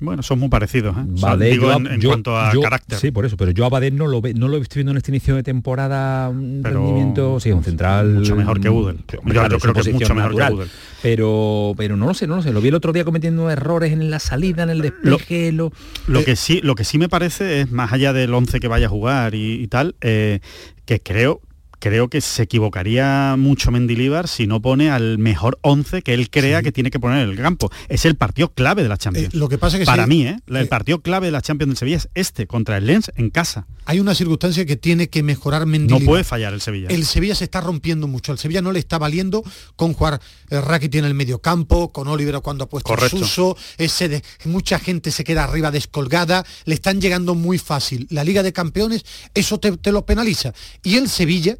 Bueno, 0.00 0.22
son 0.22 0.38
muy 0.38 0.48
parecidos, 0.48 0.96
¿eh? 0.96 1.50
digo, 1.50 1.70
en, 1.72 2.00
cuanto 2.00 2.38
a 2.38 2.52
carácter. 2.62 2.98
Sí, 2.98 3.10
por 3.10 3.26
eso, 3.26 3.36
pero 3.36 3.50
yo 3.50 3.66
a 3.66 3.68
Badén 3.68 3.96
no 3.96 4.06
lo, 4.06 4.22
ve, 4.22 4.32
no 4.32 4.48
lo 4.48 4.56
he 4.56 4.60
visto 4.60 4.76
viendo 4.76 4.92
en 4.92 4.96
este 4.96 5.10
inicio 5.10 5.36
de 5.36 5.42
temporada 5.42 6.28
un 6.30 6.64
rendimiento, 6.64 7.38
sí, 7.38 7.52
un 7.52 7.62
central... 7.62 8.14
Mucho 8.14 8.34
mejor 8.34 8.60
que 8.60 8.70
Udel. 8.70 8.98
Yo, 9.08 9.20
creo 9.58 9.74
que 9.74 9.80
es 9.80 9.92
mucho 9.92 10.14
mejor 10.14 10.34
que 10.34 10.54
Udel. 10.54 10.68
Pero, 11.02 11.74
pero 11.76 11.96
no 11.96 12.06
lo 12.06 12.14
sé, 12.14 12.26
no 12.26 12.36
lo 12.36 12.42
sé. 12.42 12.52
Lo 12.52 12.62
vi 12.62 12.68
el 12.68 12.74
otro 12.74 12.92
día 12.92 13.04
cometiendo 13.04 13.50
errores 13.50 13.92
en 13.92 14.10
la 14.10 14.20
salida, 14.20 14.62
en 14.62 14.70
el 14.70 14.80
despeje. 14.80 15.52
Lo, 15.52 15.70
lo, 16.06 16.24
que, 16.24 16.34
sí, 16.34 16.60
lo 16.62 16.74
que 16.74 16.84
sí 16.84 16.96
me 16.96 17.08
parece 17.08 17.60
es, 17.60 17.70
más 17.70 17.92
allá 17.92 18.14
del 18.14 18.32
11 18.32 18.58
que 18.58 18.68
vaya 18.68 18.86
a 18.86 18.90
jugar 18.90 19.34
y, 19.34 19.66
tal, 19.68 19.96
eh, 20.00 20.40
que 20.86 21.00
creo 21.00 21.42
creo 21.80 22.08
que 22.08 22.20
se 22.20 22.44
equivocaría 22.44 23.34
mucho 23.36 23.70
Mendilibar 23.72 24.28
si 24.28 24.46
no 24.46 24.60
pone 24.60 24.90
al 24.90 25.18
mejor 25.18 25.58
11 25.62 26.02
que 26.02 26.14
él 26.14 26.30
crea 26.30 26.62
que 26.62 26.70
tiene 26.70 26.90
que 26.90 27.00
poner 27.00 27.24
en 27.24 27.30
el 27.30 27.36
campo. 27.36 27.70
Es 27.88 28.04
el 28.04 28.14
partido 28.14 28.52
clave 28.52 28.82
de 28.82 28.88
la 28.88 28.98
Champions. 28.98 29.34
Eh, 29.34 29.36
lo 29.36 29.48
que 29.48 29.58
pasa 29.58 29.78
que 29.78 29.84
Para 29.84 30.06
mí, 30.06 30.26
¿eh? 30.26 30.38
el 30.46 30.56
eh, 30.56 30.66
partido 30.66 31.00
clave 31.00 31.26
de 31.26 31.32
la 31.32 31.42
Champions 31.42 31.74
de 31.74 31.76
Sevilla 31.76 31.96
es 31.96 32.08
este, 32.14 32.46
contra 32.46 32.76
el 32.76 32.86
Lens 32.86 33.10
en 33.16 33.30
casa. 33.30 33.66
Hay 33.86 33.98
una 33.98 34.14
circunstancia 34.14 34.66
que 34.66 34.76
tiene 34.76 35.08
que 35.08 35.22
mejorar 35.22 35.66
Mendilibar. 35.66 36.00
No 36.00 36.06
puede 36.06 36.22
fallar 36.22 36.52
el 36.52 36.60
Sevilla. 36.60 36.88
El 36.90 37.04
Sevilla 37.06 37.34
se 37.34 37.44
está 37.44 37.60
rompiendo 37.60 38.06
mucho. 38.06 38.30
El 38.30 38.38
Sevilla 38.38 38.62
no 38.62 38.72
le 38.72 38.78
está 38.78 38.98
valiendo 38.98 39.42
con 39.74 39.94
jugar 39.94 40.20
Rakitic 40.50 41.00
en 41.00 41.06
el 41.06 41.14
medio 41.14 41.40
campo, 41.40 41.90
con 41.92 42.06
Oliver 42.06 42.40
cuando 42.42 42.64
ha 42.64 42.68
puesto 42.68 42.94
Suso, 43.08 43.56
ese 43.78 44.08
de, 44.08 44.22
mucha 44.44 44.78
gente 44.78 45.10
se 45.10 45.24
queda 45.24 45.44
arriba 45.44 45.70
descolgada, 45.70 46.44
le 46.64 46.74
están 46.74 47.00
llegando 47.00 47.34
muy 47.34 47.58
fácil. 47.58 48.06
La 48.10 48.22
Liga 48.22 48.42
de 48.42 48.52
Campeones, 48.52 49.04
eso 49.34 49.58
te, 49.58 49.76
te 49.76 49.90
lo 49.90 50.04
penaliza. 50.04 50.52
Y 50.82 50.96
el 50.96 51.08
Sevilla 51.08 51.56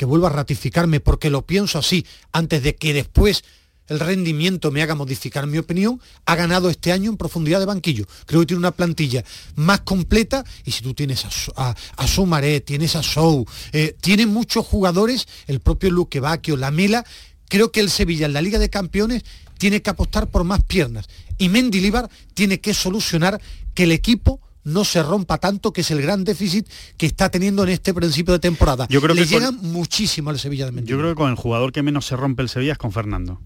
que 0.00 0.06
vuelva 0.06 0.28
a 0.28 0.32
ratificarme 0.32 0.98
porque 0.98 1.28
lo 1.28 1.42
pienso 1.42 1.78
así, 1.78 2.06
antes 2.32 2.62
de 2.62 2.74
que 2.74 2.94
después 2.94 3.44
el 3.86 4.00
rendimiento 4.00 4.70
me 4.70 4.80
haga 4.80 4.94
modificar 4.94 5.46
mi 5.46 5.58
opinión, 5.58 6.00
ha 6.24 6.36
ganado 6.36 6.70
este 6.70 6.90
año 6.90 7.10
en 7.10 7.18
profundidad 7.18 7.60
de 7.60 7.66
banquillo. 7.66 8.06
Creo 8.24 8.40
que 8.40 8.46
tiene 8.46 8.60
una 8.60 8.70
plantilla 8.70 9.22
más 9.56 9.80
completa 9.82 10.42
y 10.64 10.70
si 10.70 10.82
tú 10.82 10.94
tienes 10.94 11.26
a, 11.54 11.76
a, 11.98 12.06
Sumaré, 12.06 12.62
tienes 12.62 12.96
a 12.96 13.02
Sou, 13.02 13.44
eh, 13.72 13.94
tiene 14.00 14.24
muchos 14.24 14.64
jugadores, 14.64 15.28
el 15.46 15.60
propio 15.60 15.90
Luque 15.90 16.18
Bacchio, 16.18 16.56
Lamela, 16.56 17.04
creo 17.50 17.70
que 17.70 17.80
el 17.80 17.90
Sevilla 17.90 18.24
en 18.24 18.32
la 18.32 18.40
Liga 18.40 18.58
de 18.58 18.70
Campeones 18.70 19.22
tiene 19.58 19.82
que 19.82 19.90
apostar 19.90 20.28
por 20.28 20.44
más 20.44 20.64
piernas 20.64 21.10
y 21.36 21.50
Mendilibar 21.50 22.08
tiene 22.32 22.58
que 22.62 22.72
solucionar 22.72 23.38
que 23.74 23.82
el 23.82 23.92
equipo 23.92 24.40
no 24.64 24.84
se 24.84 25.02
rompa 25.02 25.38
tanto, 25.38 25.72
que 25.72 25.80
es 25.80 25.90
el 25.90 26.02
gran 26.02 26.24
déficit 26.24 26.68
que 26.96 27.06
está 27.06 27.30
teniendo 27.30 27.62
en 27.64 27.70
este 27.70 27.94
principio 27.94 28.32
de 28.32 28.40
temporada. 28.40 28.86
Yo 28.88 29.00
creo 29.00 29.14
Le 29.14 29.22
que 29.22 29.28
llegan 29.28 29.58
muchísimo 29.62 30.30
al 30.30 30.38
Sevilla 30.38 30.70
de 30.70 30.84
Yo 30.84 30.98
creo 30.98 31.10
que 31.10 31.14
con 31.14 31.30
el 31.30 31.36
jugador 31.36 31.72
que 31.72 31.82
menos 31.82 32.06
se 32.06 32.16
rompe 32.16 32.42
el 32.42 32.48
Sevilla 32.48 32.72
es 32.72 32.78
con 32.78 32.92
Fernando. 32.92 33.40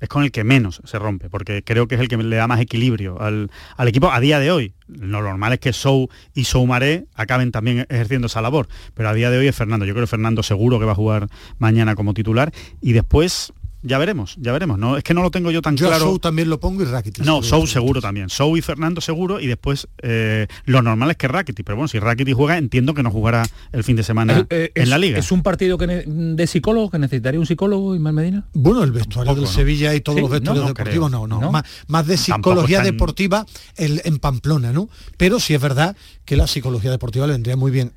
Es 0.00 0.08
con 0.08 0.24
el 0.24 0.32
que 0.32 0.42
menos 0.42 0.82
se 0.84 0.98
rompe, 0.98 1.30
porque 1.30 1.62
creo 1.62 1.86
que 1.86 1.94
es 1.94 2.00
el 2.00 2.08
que 2.08 2.16
le 2.16 2.34
da 2.34 2.48
más 2.48 2.60
equilibrio 2.60 3.20
al, 3.20 3.50
equipo 3.86 4.10
a 4.10 4.18
día 4.18 4.40
de 4.40 4.50
hoy. 4.50 4.74
Lo 4.88 5.22
normal 5.22 5.52
es 5.52 5.60
que 5.60 5.72
Sou 5.72 6.08
y 6.34 6.42
Soumaré 6.42 7.06
acaben 7.14 7.52
también 7.52 7.86
ejerciendo 7.88 8.26
esa 8.26 8.42
labor, 8.42 8.66
pero 8.94 9.10
a 9.10 9.14
día 9.14 9.30
de 9.30 9.38
hoy 9.38 9.46
es 9.46 9.54
Fernando. 9.54 9.86
Yo 9.86 9.92
creo 9.94 10.02
que 10.02 10.10
Fernando 10.10 10.42
seguro 10.42 10.80
que 10.80 10.86
va 10.86 10.92
a 10.92 10.96
jugar 10.96 11.28
mañana 11.58 11.94
como 11.94 12.14
titular. 12.14 12.52
Y 12.80 12.94
después 12.94 13.52
ya 13.82 13.98
veremos, 13.98 14.36
ya 14.38 14.52
veremos. 14.52 14.78
No, 14.78 14.96
es 14.96 15.04
que 15.04 15.14
no 15.14 15.22
lo 15.22 15.30
tengo 15.30 15.50
yo 15.50 15.60
tan 15.60 15.76
yo 15.76 15.88
claro. 15.88 16.04
Sou 16.04 16.18
también 16.18 16.48
lo 16.48 16.60
pongo 16.60 16.82
y 16.82 16.86
Rakitic. 16.86 17.24
No, 17.24 17.42
Sou 17.42 17.66
seguro 17.66 18.00
también. 18.00 18.30
Sou 18.30 18.56
y 18.56 18.62
Fernando 18.62 19.00
seguro 19.00 19.40
y 19.40 19.46
después 19.46 19.88
eh, 20.02 20.46
lo 20.64 20.82
normal 20.82 21.10
es 21.10 21.16
que 21.16 21.28
Rakitic. 21.28 21.66
Pero 21.66 21.76
bueno, 21.76 21.88
si 21.88 21.98
Rakitic 21.98 22.34
juega, 22.34 22.58
entiendo 22.58 22.94
que 22.94 23.02
no 23.02 23.10
jugará 23.10 23.44
el 23.72 23.84
fin 23.84 23.96
de 23.96 24.02
semana 24.02 24.46
eh, 24.50 24.70
en 24.74 24.90
la 24.90 24.98
liga. 24.98 25.18
¿Es 25.18 25.32
un 25.32 25.42
partido 25.42 25.78
que 25.78 25.86
de 25.86 26.46
psicólogo 26.46 26.90
que 26.90 26.98
necesitaría 26.98 27.40
un 27.40 27.46
psicólogo, 27.46 27.94
Ismael 27.94 28.14
Medina? 28.14 28.44
Bueno, 28.52 28.84
el 28.84 28.92
vestuario 28.92 29.34
del 29.34 29.46
Sevilla 29.46 29.94
y 29.94 30.00
todos 30.00 30.20
los 30.20 30.30
vestuarios 30.30 30.66
deportivos, 30.66 31.10
no, 31.10 31.26
no. 31.26 31.52
Más, 31.88 32.06
de 32.06 32.16
psicología 32.16 32.82
deportiva 32.82 33.46
en 33.76 34.18
Pamplona, 34.18 34.72
¿no? 34.72 34.88
Pero 35.16 35.40
sí 35.40 35.54
es 35.54 35.60
verdad 35.60 35.96
que 36.24 36.36
la 36.36 36.46
psicología 36.46 36.90
deportiva 36.90 37.26
le 37.26 37.32
vendría 37.32 37.56
muy 37.56 37.70
bien 37.70 37.92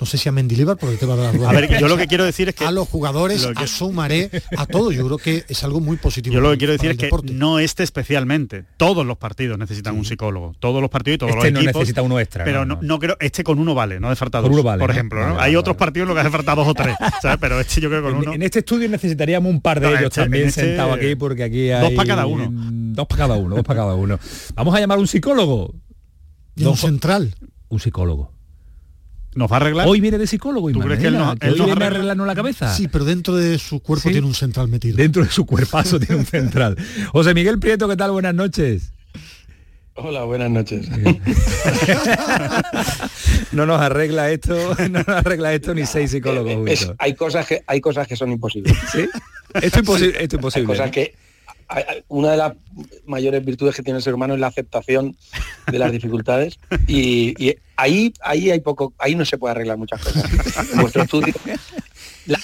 no 0.00 0.06
sé 0.06 0.18
si 0.18 0.28
a 0.28 0.32
Mendilibar 0.32 0.76
por 0.76 0.90
el 0.90 0.98
tema 0.98 1.14
de 1.14 1.22
la 1.22 1.32
rueda. 1.32 1.50
A 1.50 1.52
ver, 1.52 1.78
yo 1.78 1.86
lo 1.86 1.96
que 1.96 2.08
quiero 2.08 2.24
decir 2.24 2.48
es 2.48 2.54
que 2.54 2.64
a 2.64 2.72
los 2.72 2.88
jugadores, 2.88 3.48
a 3.54 3.66
Sumaré, 3.66 4.30
a 4.56 4.66
todo, 4.66 4.90
yo 4.90 5.04
creo 5.06 5.18
que 5.18 5.44
es 5.48 5.62
algo 5.62 5.80
muy 5.80 5.96
positivo. 5.96 6.34
Yo 6.34 6.40
lo 6.40 6.50
que 6.50 6.58
quiero 6.58 6.72
decir 6.72 6.90
es 6.90 6.96
que 6.96 7.10
no 7.32 7.58
este 7.60 7.84
especialmente, 7.84 8.64
todos 8.76 9.06
los 9.06 9.18
partidos 9.18 9.56
necesitan 9.56 9.96
un 9.96 10.04
psicólogo, 10.04 10.54
todos 10.58 10.80
los 10.80 10.90
partidos 10.90 11.16
y 11.16 11.18
todos 11.18 11.32
este 11.36 11.50
los 11.52 11.64
no 11.64 11.72
necesita 11.72 12.02
uno 12.02 12.18
extra. 12.18 12.44
Pero 12.44 12.64
no, 12.64 12.98
creo, 12.98 13.16
este 13.20 13.44
con 13.44 13.58
uno 13.58 13.74
vale, 13.74 14.00
no 14.00 14.08
hace 14.08 14.16
falta 14.16 14.40
dos, 14.40 14.50
por 14.50 14.90
ejemplo. 14.90 15.40
Hay 15.40 15.54
otros 15.54 15.76
partidos 15.76 16.04
en 16.04 16.08
los 16.08 16.16
que 16.16 16.20
hace 16.22 16.36
falta 16.36 16.54
dos 16.54 16.68
o 16.68 16.74
tres, 16.74 16.96
¿sabes? 17.22 17.38
Pero 17.40 17.60
este 17.60 17.80
yo 17.80 17.88
creo 17.88 18.02
que 18.02 18.10
con 18.10 18.18
uno. 18.18 18.32
En 18.32 18.42
este 18.42 18.60
estudio 18.60 18.88
necesitaríamos 18.88 19.50
un 19.50 19.60
par 19.60 19.78
de 19.80 19.88
ellos 19.88 20.02
este, 20.02 20.22
también 20.22 20.48
este 20.48 20.62
sentados 20.62 20.96
aquí 20.96 21.14
porque 21.14 21.44
aquí 21.44 21.70
hay 21.70 21.82
dos 21.82 21.92
para 21.92 22.08
cada 22.08 22.26
uno. 22.26 22.48
Dos 22.50 23.06
para 23.06 23.18
cada 23.18 23.36
uno, 23.36 23.56
dos 23.56 23.64
para 23.64 23.80
cada 23.80 23.94
uno. 23.94 24.18
Vamos 24.54 24.74
a 24.74 24.80
llamar 24.80 24.98
a 24.98 25.00
un 25.00 25.06
psicólogo. 25.06 25.74
Y 26.56 26.64
un 26.64 26.76
central. 26.76 27.34
Un 27.68 27.80
psicólogo. 27.80 28.33
¿Nos 29.34 29.50
va 29.50 29.56
a 29.56 29.60
arreglar? 29.60 29.88
Hoy 29.88 30.00
viene 30.00 30.18
de 30.18 30.26
psicólogo. 30.26 30.70
y 30.70 30.74
crees 30.74 31.00
que 31.00 31.08
él, 31.08 31.14
no, 31.14 31.34
él 31.40 31.54
viene 31.54 31.84
a 31.84 31.88
arreglarnos 31.88 32.26
la 32.26 32.34
cabeza? 32.34 32.74
Sí, 32.74 32.88
pero 32.88 33.04
dentro 33.04 33.34
de 33.34 33.58
su 33.58 33.80
cuerpo 33.80 34.10
tiene 34.10 34.26
un 34.26 34.34
central 34.34 34.68
metido. 34.68 34.96
Dentro 34.96 35.24
de 35.24 35.30
su 35.30 35.44
cuerpazo 35.44 35.98
tiene 35.98 36.16
un 36.16 36.26
central. 36.26 36.76
José 37.12 37.34
Miguel 37.34 37.58
Prieto, 37.58 37.88
¿qué 37.88 37.96
tal? 37.96 38.12
Buenas 38.12 38.34
noches. 38.34 38.92
Hola, 39.96 40.24
buenas 40.24 40.50
noches. 40.50 40.88
no 43.52 43.64
nos 43.64 43.80
arregla 43.80 44.32
esto, 44.32 44.56
no 44.90 45.04
nos 45.04 45.08
arregla 45.08 45.54
esto 45.54 45.72
ni 45.72 45.86
seis 45.86 46.10
psicólogos 46.10 46.92
hay 46.98 47.14
cosas 47.14 47.46
que 47.46 47.62
hay 47.64 47.80
cosas 47.80 48.08
que 48.08 48.16
son 48.16 48.32
imposibles. 48.32 48.76
¿Sí? 48.92 49.08
Esto 49.54 49.66
es 49.66 49.76
imposible, 49.76 50.16
esto 50.20 50.34
es 50.34 50.34
imposible. 50.34 50.66
cosas 50.66 50.90
que 50.90 51.14
una 52.08 52.32
de 52.32 52.36
las 52.36 52.52
mayores 53.06 53.44
virtudes 53.44 53.74
que 53.74 53.82
tiene 53.82 53.98
el 53.98 54.02
ser 54.02 54.14
humano 54.14 54.34
es 54.34 54.40
la 54.40 54.48
aceptación 54.48 55.16
de 55.70 55.78
las 55.78 55.92
dificultades 55.92 56.58
y, 56.86 57.56
ahí 57.76 58.12
ahí 58.22 58.50
hay 58.50 58.60
poco 58.60 58.92
ahí 58.98 59.14
no 59.14 59.24
se 59.24 59.38
puede 59.38 59.52
arreglar 59.52 59.76
muchas 59.78 60.02
cosas. 60.02 60.24
En 60.72 60.80
vuestro 60.80 61.02
estudio 61.02 61.34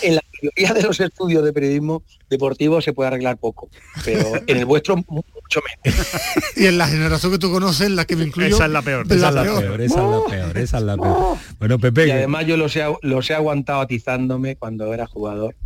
en 0.03 0.15
la 0.15 0.23
mayoría 0.43 0.75
de 0.75 0.83
los 0.83 1.01
estudios 1.01 1.43
de 1.45 1.53
periodismo 1.53 2.03
deportivo 2.29 2.81
se 2.81 2.93
puede 2.93 3.09
arreglar 3.09 3.39
poco 3.39 3.71
pero 4.05 4.33
en 4.47 4.57
el 4.57 4.65
vuestro 4.65 4.97
mucho 4.97 5.61
menos. 5.85 6.07
Y 6.57 6.67
en 6.67 6.79
la 6.79 6.87
generación 6.87 7.33
que 7.33 7.39
tú 7.39 7.51
conoces 7.51 7.91
la 7.91 8.05
que 8.05 8.17
me 8.17 8.25
incluyo 8.25 8.55
esa 8.55 8.67
es 8.67 8.73
la 8.73 8.83
peor 8.83 9.07
esa, 9.07 9.29
es 9.29 9.35
la 9.35 9.43
peor. 9.43 9.81
esa 9.81 10.05
es 10.05 10.11
la 10.11 10.25
peor 10.29 10.59
esa 10.59 10.79
es 10.79 10.85
la 10.85 10.97
peor. 10.97 11.39
Bueno 11.59 11.79
Pepe 11.79 12.09
y 12.09 12.11
además 12.11 12.47
yo 12.47 12.57
los 12.57 12.77
he, 12.77 12.85
los 13.03 13.31
he 13.31 13.35
aguantado 13.35 13.81
atizándome 13.81 14.57
cuando 14.57 14.93
era 14.93 15.07
jugador. 15.07 15.57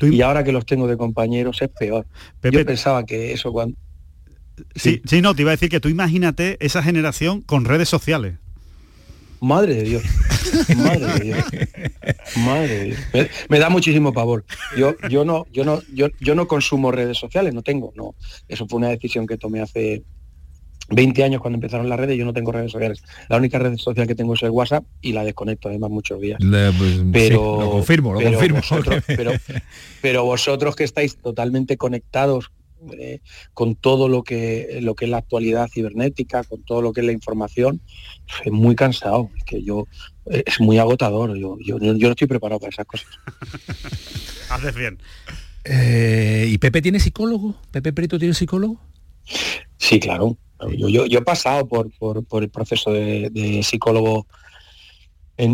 Y 0.00 0.20
ahora 0.22 0.44
que 0.44 0.52
los 0.52 0.64
tengo 0.66 0.86
de 0.86 0.96
compañeros 0.96 1.60
es 1.62 1.68
peor. 1.68 2.06
Yo 2.42 2.64
pensaba 2.64 3.04
que 3.04 3.32
eso 3.32 3.52
cuando 3.52 3.76
Sí, 4.74 5.02
sí, 5.04 5.20
no, 5.20 5.34
te 5.34 5.42
iba 5.42 5.50
a 5.50 5.54
decir 5.54 5.68
que 5.68 5.80
tú 5.80 5.88
imagínate 5.88 6.56
esa 6.60 6.82
generación 6.82 7.42
con 7.42 7.64
redes 7.64 7.88
sociales. 7.88 8.34
Madre 9.40 9.74
de 9.74 9.82
Dios. 9.82 10.02
Madre 10.76 11.06
de 11.06 11.20
Dios. 11.20 11.44
Madre 12.36 12.68
de 12.68 12.84
Dios. 12.84 12.98
Me, 13.48 13.58
da 13.58 13.68
muchísimo 13.68 14.12
pavor. 14.12 14.44
Yo, 14.76 14.94
yo 15.08 15.24
no, 15.24 15.46
yo 15.52 15.64
no, 15.64 15.82
yo, 15.92 16.08
yo 16.20 16.34
no 16.34 16.48
consumo 16.48 16.90
redes 16.90 17.18
sociales, 17.18 17.54
no 17.54 17.62
tengo, 17.62 17.92
no. 17.96 18.14
Eso 18.48 18.66
fue 18.66 18.78
una 18.78 18.88
decisión 18.88 19.26
que 19.26 19.36
tomé 19.36 19.60
hace 19.60 20.02
20 20.90 21.22
años 21.22 21.40
cuando 21.40 21.56
empezaron 21.56 21.88
las 21.88 22.00
redes, 22.00 22.16
yo 22.16 22.24
no 22.24 22.32
tengo 22.32 22.52
redes 22.52 22.72
sociales. 22.72 23.02
La 23.28 23.36
única 23.36 23.58
red 23.58 23.76
social 23.76 24.06
que 24.06 24.14
tengo 24.14 24.34
es 24.34 24.42
el 24.42 24.50
WhatsApp 24.50 24.84
y 25.00 25.12
la 25.12 25.24
desconecto 25.24 25.68
además 25.68 25.90
muchos 25.90 26.20
días. 26.20 26.38
Pues, 26.40 27.02
pero 27.12 27.60
lo 27.60 27.70
confirmo, 27.70 28.14
lo 28.14 28.22
confirmo. 28.22 28.60
pero, 29.06 29.32
pero 30.00 30.24
vosotros 30.24 30.74
que 30.76 30.84
estáis 30.84 31.16
totalmente 31.18 31.76
conectados 31.76 32.50
eh, 32.98 33.20
con 33.54 33.74
todo 33.74 34.08
lo 34.08 34.22
que, 34.22 34.78
lo 34.82 34.94
que 34.94 35.06
es 35.06 35.10
la 35.10 35.18
actualidad 35.18 35.68
cibernética, 35.68 36.44
con 36.44 36.62
todo 36.62 36.82
lo 36.82 36.92
que 36.92 37.00
es 37.00 37.06
la 37.06 37.12
información, 37.12 37.80
es 38.44 38.52
muy 38.52 38.74
cansado, 38.74 39.30
es 39.36 39.44
que 39.44 39.62
yo 39.62 39.86
es 40.26 40.60
muy 40.60 40.78
agotador, 40.78 41.36
yo, 41.38 41.56
yo, 41.64 41.78
yo 41.78 41.92
no 41.92 42.10
estoy 42.10 42.28
preparado 42.28 42.60
para 42.60 42.70
esas 42.70 42.86
cosas. 42.86 43.08
Haces 44.50 44.74
bien. 44.74 44.98
Eh, 45.64 46.46
¿Y 46.48 46.58
Pepe 46.58 46.82
tiene 46.82 47.00
psicólogo? 47.00 47.54
¿Pepe 47.70 47.92
Prieto 47.92 48.18
tiene 48.18 48.34
psicólogo? 48.34 48.80
Sí, 49.76 50.00
claro. 50.00 50.36
Yo, 50.76 51.06
yo, 51.06 51.18
he 51.18 51.22
pasado 51.22 51.68
por, 51.68 51.92
por, 51.98 52.42
el 52.42 52.50
proceso 52.50 52.90
de 52.92 53.60
psicólogo 53.62 54.26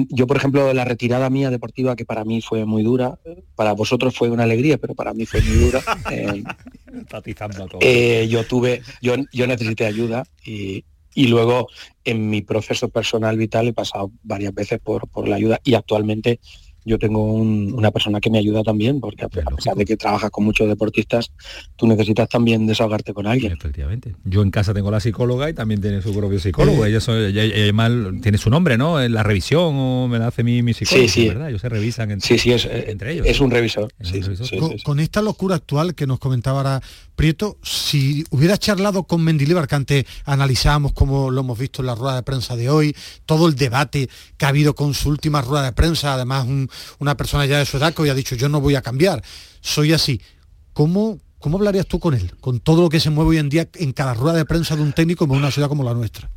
yo, 0.08 0.26
por 0.26 0.38
ejemplo, 0.38 0.72
la 0.72 0.84
retirada 0.84 1.28
mía 1.28 1.50
deportiva, 1.50 1.94
que 1.94 2.06
para 2.06 2.24
mí 2.24 2.40
fue 2.40 2.64
muy 2.64 2.82
dura, 2.82 3.18
para 3.54 3.72
vosotros 3.72 4.16
fue 4.16 4.30
una 4.30 4.44
alegría, 4.44 4.78
pero 4.78 4.94
para 4.94 5.12
mí 5.12 5.26
fue 5.26 5.42
muy 5.42 5.56
dura. 5.56 5.82
Eh, 6.10 6.42
eh, 7.80 8.26
yo 8.28 8.44
tuve, 8.46 8.82
yo, 9.02 9.14
yo 9.32 9.46
necesité 9.46 9.86
ayuda 9.86 10.24
y, 10.44 10.84
luego 11.16 11.68
en 12.04 12.28
mi 12.28 12.42
proceso 12.42 12.88
personal 12.88 13.36
vital 13.36 13.68
he 13.68 13.72
pasado 13.72 14.10
varias 14.22 14.54
veces 14.54 14.80
por, 14.80 15.06
por 15.08 15.28
la 15.28 15.36
ayuda 15.36 15.60
y 15.62 15.74
actualmente 15.74 16.40
yo 16.84 16.98
tengo 16.98 17.32
una 17.32 17.90
persona 17.90 18.20
que 18.20 18.30
me 18.30 18.38
ayuda 18.38 18.62
también, 18.62 19.00
porque 19.00 19.24
a, 19.24 19.28
pesar 19.28 19.74
de 19.74 19.84
que 19.84 19.96
trabajas 19.96 20.30
con 20.30 20.44
muchos 20.44 20.68
deportistas, 20.68 21.30
tú 21.76 21.86
necesitas 21.86 22.28
también 22.28 22.66
desahogarte 22.66 23.14
con 23.14 23.26
alguien. 23.26 23.52
Efectivamente. 23.52 24.14
Yo 24.24 24.42
en 24.42 24.50
casa 24.50 24.74
tengo 24.74 24.90
la 24.90 25.00
psicóloga 25.00 25.48
y 25.48 25.54
también 25.54 25.80
tiene 25.80 26.02
su 26.02 26.14
propio 26.14 26.38
psicólogo. 26.38 26.84
ella, 26.84 27.00
tiene 27.00 28.38
su 28.38 28.50
nombre, 28.50 28.76
¿no? 28.76 29.00
En 29.00 29.14
la 29.14 29.22
revisión 29.22 29.74
o 29.76 30.08
me 30.08 30.18
la 30.18 30.28
hace 30.28 30.44
mi, 30.44 30.62
mi 30.62 30.74
psicólogo, 30.74 31.08
sí, 31.08 31.22
sí. 31.22 31.28
¿verdad? 31.28 31.48
Ellos 31.48 31.60
se 31.60 31.68
revisan 31.68 32.10
entre, 32.10 32.38
sí, 32.38 32.52
es, 32.52 32.64
eh, 32.66 32.86
entre 32.88 33.12
ellos. 33.12 33.26
Es 33.26 33.40
un 33.40 33.50
revisor. 33.50 33.92
con, 34.84 35.00
esta 35.00 35.22
locura 35.22 35.56
actual 35.56 35.94
que 35.94 36.06
nos 36.06 36.18
comentaba 36.18 36.58
ahora 36.58 36.82
Prieto, 37.16 37.58
si 37.62 38.24
hubieras 38.30 38.58
charlado 38.58 39.04
con 39.04 39.22
Mendilibar, 39.22 39.68
que 39.68 39.74
antes 39.76 40.04
analizábamos 40.24 40.92
como 40.92 41.30
lo 41.30 41.42
hemos 41.42 41.58
visto 41.58 41.80
en 41.80 41.86
la 41.86 41.94
rueda 41.94 42.16
de 42.16 42.22
prensa 42.24 42.56
de 42.56 42.68
hoy, 42.68 42.96
todo 43.24 43.46
el 43.46 43.54
debate 43.54 44.08
que 44.36 44.44
ha 44.44 44.48
habido 44.48 44.74
con 44.74 44.94
su 44.94 45.10
última 45.10 45.40
rueda 45.40 45.64
de 45.64 45.72
prensa, 45.72 46.14
además 46.14 46.46
una 46.98 47.16
persona 47.16 47.46
ya 47.46 47.58
de 47.58 47.66
su 47.66 47.76
edad 47.76 47.94
que 47.94 48.02
hoy 48.02 48.08
ha 48.08 48.14
dicho 48.14 48.34
yo 48.34 48.48
no 48.48 48.60
voy 48.60 48.74
a 48.74 48.82
cambiar, 48.82 49.22
soy 49.60 49.92
así. 49.92 50.20
¿Cómo, 50.72 51.18
¿Cómo 51.38 51.58
hablarías 51.58 51.86
tú 51.86 52.00
con 52.00 52.14
él? 52.14 52.32
Con 52.40 52.60
todo 52.60 52.82
lo 52.82 52.88
que 52.88 53.00
se 53.00 53.10
mueve 53.10 53.30
hoy 53.30 53.38
en 53.38 53.48
día 53.48 53.68
en 53.74 53.92
cada 53.92 54.14
rueda 54.14 54.36
de 54.36 54.44
prensa 54.44 54.76
de 54.76 54.82
un 54.82 54.92
técnico 54.92 55.24
en 55.24 55.30
una 55.32 55.50
ciudad 55.50 55.68
como 55.68 55.84
la 55.84 55.94
nuestra. 55.94 56.30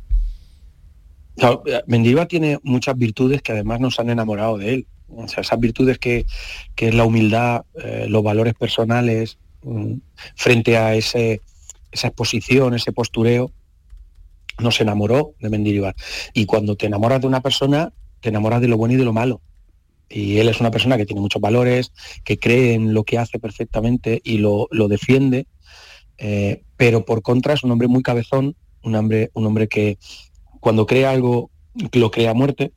Claro, 1.36 1.62
tiene 2.28 2.58
muchas 2.64 2.98
virtudes 2.98 3.42
que 3.42 3.52
además 3.52 3.80
nos 3.80 4.00
han 4.00 4.10
enamorado 4.10 4.58
de 4.58 4.74
él. 4.74 4.86
O 5.08 5.26
sea, 5.28 5.40
esas 5.40 5.58
virtudes 5.58 5.98
que, 5.98 6.26
es 6.76 6.94
la 6.94 7.04
humildad, 7.04 7.62
eh, 7.82 8.06
los 8.08 8.22
valores 8.22 8.54
personales, 8.54 9.38
mm, 9.62 9.94
frente 10.34 10.76
a 10.76 10.94
ese, 10.94 11.40
esa 11.92 12.08
exposición, 12.08 12.74
ese 12.74 12.92
postureo, 12.92 13.52
nos 14.58 14.80
enamoró 14.80 15.34
de 15.40 15.48
Mendilibar. 15.48 15.94
Y 16.34 16.46
cuando 16.46 16.76
te 16.76 16.86
enamoras 16.86 17.20
de 17.20 17.28
una 17.28 17.40
persona, 17.40 17.92
te 18.20 18.28
enamoras 18.30 18.60
de 18.60 18.68
lo 18.68 18.76
bueno 18.76 18.94
y 18.94 18.96
de 18.96 19.04
lo 19.04 19.12
malo. 19.12 19.40
Y 20.08 20.38
él 20.38 20.48
es 20.48 20.60
una 20.60 20.70
persona 20.70 20.96
que 20.96 21.06
tiene 21.06 21.20
muchos 21.20 21.40
valores, 21.40 21.92
que 22.24 22.38
cree 22.38 22.74
en 22.74 22.94
lo 22.94 23.04
que 23.04 23.18
hace 23.18 23.38
perfectamente 23.38 24.20
y 24.24 24.38
lo, 24.38 24.68
defiende, 24.88 25.46
eh, 26.16 26.62
pero 26.76 27.04
por 27.04 27.22
contra 27.22 27.54
es 27.54 27.62
un 27.62 27.70
hombre 27.70 27.88
muy 27.88 28.02
cabezón, 28.02 28.56
un 28.82 28.94
hombre, 28.94 29.30
un 29.34 29.46
hombre 29.46 29.68
que 29.68 29.98
cuando 30.60 30.86
cree 30.86 31.06
algo 31.06 31.50
lo 31.92 32.10
cree 32.10 32.28
a 32.28 32.34
muerte. 32.34 32.72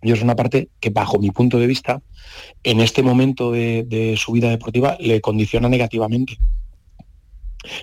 Y 0.00 0.12
es 0.12 0.22
una 0.22 0.36
parte 0.36 0.68
que 0.78 0.90
bajo 0.90 1.18
mi 1.18 1.32
punto 1.32 1.58
de 1.58 1.66
vista, 1.66 2.00
en 2.62 2.80
este 2.80 3.02
momento 3.02 3.50
de, 3.50 4.14
su 4.16 4.32
vida 4.32 4.48
deportiva, 4.48 4.96
le 5.00 5.20
condiciona 5.20 5.68
negativamente. 5.68 6.38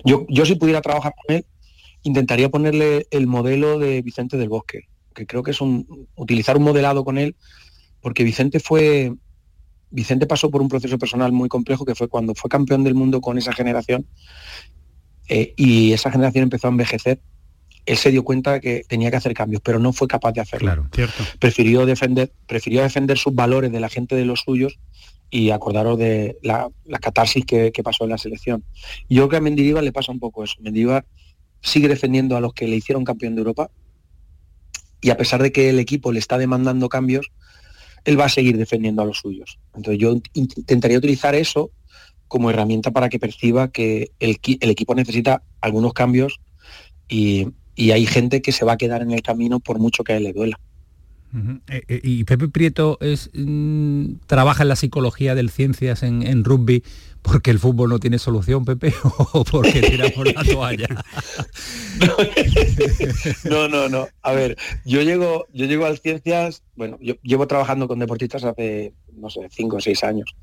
Yo, 0.04 0.24
yo 0.30 0.46
si 0.46 0.54
pudiera 0.54 0.80
trabajar 0.80 1.12
con 1.14 1.36
él, 1.36 1.46
intentaría 2.02 2.48
ponerle 2.48 3.06
el 3.10 3.26
modelo 3.26 3.78
de 3.78 4.00
Vicente 4.00 4.38
del 4.38 4.48
Bosque, 4.48 4.88
que 5.14 5.26
creo 5.26 5.42
que 5.42 5.50
es 5.50 5.60
un, 5.60 6.08
utilizar 6.14 6.56
un 6.56 6.62
modelado 6.62 7.04
con 7.04 7.18
él, 7.18 7.36
porque 8.06 8.22
Vicente 8.22 8.60
fue, 8.60 9.12
Vicente 9.90 10.28
pasó 10.28 10.48
por 10.48 10.62
un 10.62 10.68
proceso 10.68 10.96
personal 10.96 11.32
muy 11.32 11.48
complejo 11.48 11.84
que 11.84 11.96
fue 11.96 12.06
cuando 12.06 12.36
fue 12.36 12.48
campeón 12.48 12.84
del 12.84 12.94
mundo 12.94 13.20
con 13.20 13.36
esa 13.36 13.52
generación 13.52 14.06
eh, 15.28 15.54
y 15.56 15.92
esa 15.92 16.12
generación 16.12 16.44
empezó 16.44 16.68
a 16.68 16.70
envejecer. 16.70 17.18
Él 17.84 17.96
se 17.96 18.12
dio 18.12 18.22
cuenta 18.22 18.60
que 18.60 18.84
tenía 18.86 19.10
que 19.10 19.16
hacer 19.16 19.34
cambios, 19.34 19.60
pero 19.60 19.80
no 19.80 19.92
fue 19.92 20.06
capaz 20.06 20.30
de 20.30 20.40
hacerlo. 20.40 20.66
Claro, 20.66 20.88
cierto. 20.94 21.24
Prefirió 21.40 21.84
defender, 21.84 22.32
prefirió 22.46 22.82
defender 22.82 23.18
sus 23.18 23.34
valores 23.34 23.72
de 23.72 23.80
la 23.80 23.88
gente 23.88 24.14
de 24.14 24.24
los 24.24 24.42
suyos 24.42 24.78
y 25.28 25.50
acordaros 25.50 25.98
de 25.98 26.38
la, 26.44 26.70
catarsis 27.00 27.44
que, 27.44 27.72
pasó 27.82 28.04
en 28.04 28.10
la 28.10 28.18
selección. 28.18 28.62
yo 29.08 29.22
creo 29.22 29.28
que 29.30 29.36
a 29.38 29.40
Mendilibar 29.40 29.82
le 29.82 29.90
pasa 29.90 30.12
un 30.12 30.20
poco 30.20 30.44
eso. 30.44 30.54
Mendilibar 30.60 31.04
sigue 31.60 31.88
defendiendo 31.88 32.36
a 32.36 32.40
los 32.40 32.54
que 32.54 32.68
le 32.68 32.76
hicieron 32.76 33.02
campeón 33.02 33.34
de 33.34 33.40
Europa 33.40 33.68
y 35.00 35.10
a 35.10 35.16
pesar 35.16 35.42
de 35.42 35.50
que 35.50 35.70
el 35.70 35.80
equipo 35.80 36.12
le 36.12 36.20
está 36.20 36.38
demandando 36.38 36.88
cambios, 36.88 37.32
él 38.06 38.18
va 38.18 38.26
a 38.26 38.28
seguir 38.30 38.56
defendiendo 38.56 39.02
a 39.02 39.04
los 39.04 39.18
suyos. 39.18 39.58
Entonces 39.74 40.00
yo 40.00 40.16
intentaría 40.32 40.96
utilizar 40.96 41.34
eso 41.34 41.70
como 42.28 42.50
herramienta 42.50 42.92
para 42.92 43.08
que 43.08 43.18
perciba 43.18 43.68
que 43.68 44.12
el, 44.20 44.38
equipo 44.40 44.94
necesita 44.94 45.42
algunos 45.60 45.92
cambios 45.92 46.40
y, 47.08 47.48
hay 47.78 48.06
gente 48.06 48.40
que 48.40 48.52
se 48.52 48.64
va 48.64 48.72
a 48.72 48.76
quedar 48.78 49.02
en 49.02 49.10
el 49.10 49.20
camino 49.20 49.60
por 49.60 49.78
mucho 49.78 50.02
que 50.02 50.14
a 50.14 50.16
él 50.16 50.22
le 50.22 50.32
duela. 50.32 50.58
Eh, 51.68 51.82
eh, 51.88 52.00
y 52.02 52.24
Pepe 52.24 52.48
Prieto 52.48 52.98
mm, 53.34 54.12
trabaja 54.26 54.62
en 54.62 54.70
la 54.70 54.76
psicología 54.76 55.34
del 55.34 55.50
ciencias 55.50 56.02
en, 56.02 56.42
rugby 56.42 56.82
porque 57.26 57.50
el 57.50 57.58
fútbol 57.58 57.90
no 57.90 57.98
tiene 57.98 58.18
solución, 58.18 58.64
Pepe, 58.64 58.94
o 59.32 59.44
porque 59.44 59.82
tira 59.82 60.08
por 60.10 60.32
la 60.32 60.44
toalla. 60.44 60.88
No, 63.44 63.68
no, 63.68 63.88
no. 63.88 64.06
A 64.22 64.32
ver, 64.32 64.56
yo 64.84 65.00
llego, 65.00 65.46
yo 65.52 65.64
llego 65.64 65.86
al 65.86 65.98
ciencias, 65.98 66.62
bueno, 66.74 66.98
yo 67.00 67.14
llevo 67.22 67.46
trabajando 67.46 67.88
con 67.88 67.98
deportistas 67.98 68.44
hace, 68.44 68.92
no 69.14 69.30
sé, 69.30 69.48
cinco 69.50 69.76
o 69.76 69.80
seis 69.80 70.04
años. 70.04 70.36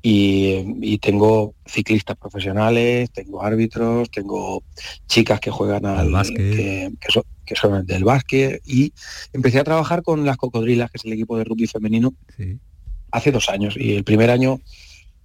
Y, 0.00 0.98
tengo 0.98 1.54
ciclistas 1.66 2.16
profesionales, 2.16 3.10
tengo 3.10 3.42
árbitros, 3.42 4.10
tengo 4.10 4.62
chicas 5.08 5.40
que 5.40 5.50
juegan 5.50 5.86
al, 5.86 6.12
básquet. 6.12 6.38
Que, 6.38 6.92
son, 7.08 7.24
que, 7.44 7.56
son, 7.56 7.84
del 7.84 8.04
básquet. 8.04 8.62
Y 8.64 8.92
empecé 9.32 9.58
a 9.58 9.64
trabajar 9.64 10.02
con 10.02 10.24
las 10.24 10.36
cocodrilas, 10.36 10.90
que 10.90 10.98
es 10.98 11.04
el 11.04 11.14
equipo 11.14 11.36
de 11.36 11.44
rugby 11.44 11.66
femenino, 11.66 12.14
hace 13.10 13.32
dos 13.32 13.48
años. 13.48 13.74
Y 13.76 13.96
el 13.96 14.04
primer 14.04 14.30
año 14.30 14.60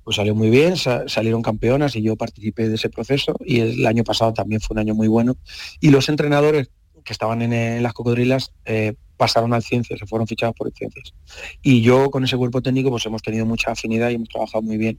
pues 0.07 0.15
salió 0.15 0.33
muy 0.35 0.49
bien, 0.49 0.77
salieron 0.77 1.41
campeonas 1.41 1.97
y 1.97 2.01
yo 2.01 2.15
participé 2.15 2.69
de 2.69 2.75
ese 2.75 2.89
proceso 2.89 3.35
y 3.43 3.59
el 3.59 3.85
año 3.85 4.05
pasado 4.05 4.31
también 4.31 4.61
fue 4.61 4.75
un 4.75 4.79
año 4.79 4.95
muy 4.95 5.09
bueno. 5.09 5.35
Y 5.81 5.89
los 5.89 6.07
entrenadores 6.07 6.69
que 7.03 7.11
estaban 7.11 7.41
en, 7.41 7.83
las 7.83 7.91
cocodrilas 7.91 8.53
eh, 8.63 8.93
pasaron 9.17 9.53
al 9.53 9.63
Ciencias, 9.63 9.99
se 9.99 10.05
fueron 10.05 10.25
fichados 10.25 10.55
por 10.55 10.71
Ciencias. 10.71 11.13
Y 11.61 11.81
yo 11.81 12.09
con 12.09 12.23
ese 12.23 12.37
cuerpo 12.37 12.61
técnico 12.61 12.89
pues 12.89 13.05
hemos 13.05 13.21
tenido 13.21 13.45
mucha 13.45 13.73
afinidad 13.73 14.09
y 14.09 14.13
hemos 14.13 14.29
trabajado 14.29 14.61
muy 14.61 14.77
bien. 14.77 14.97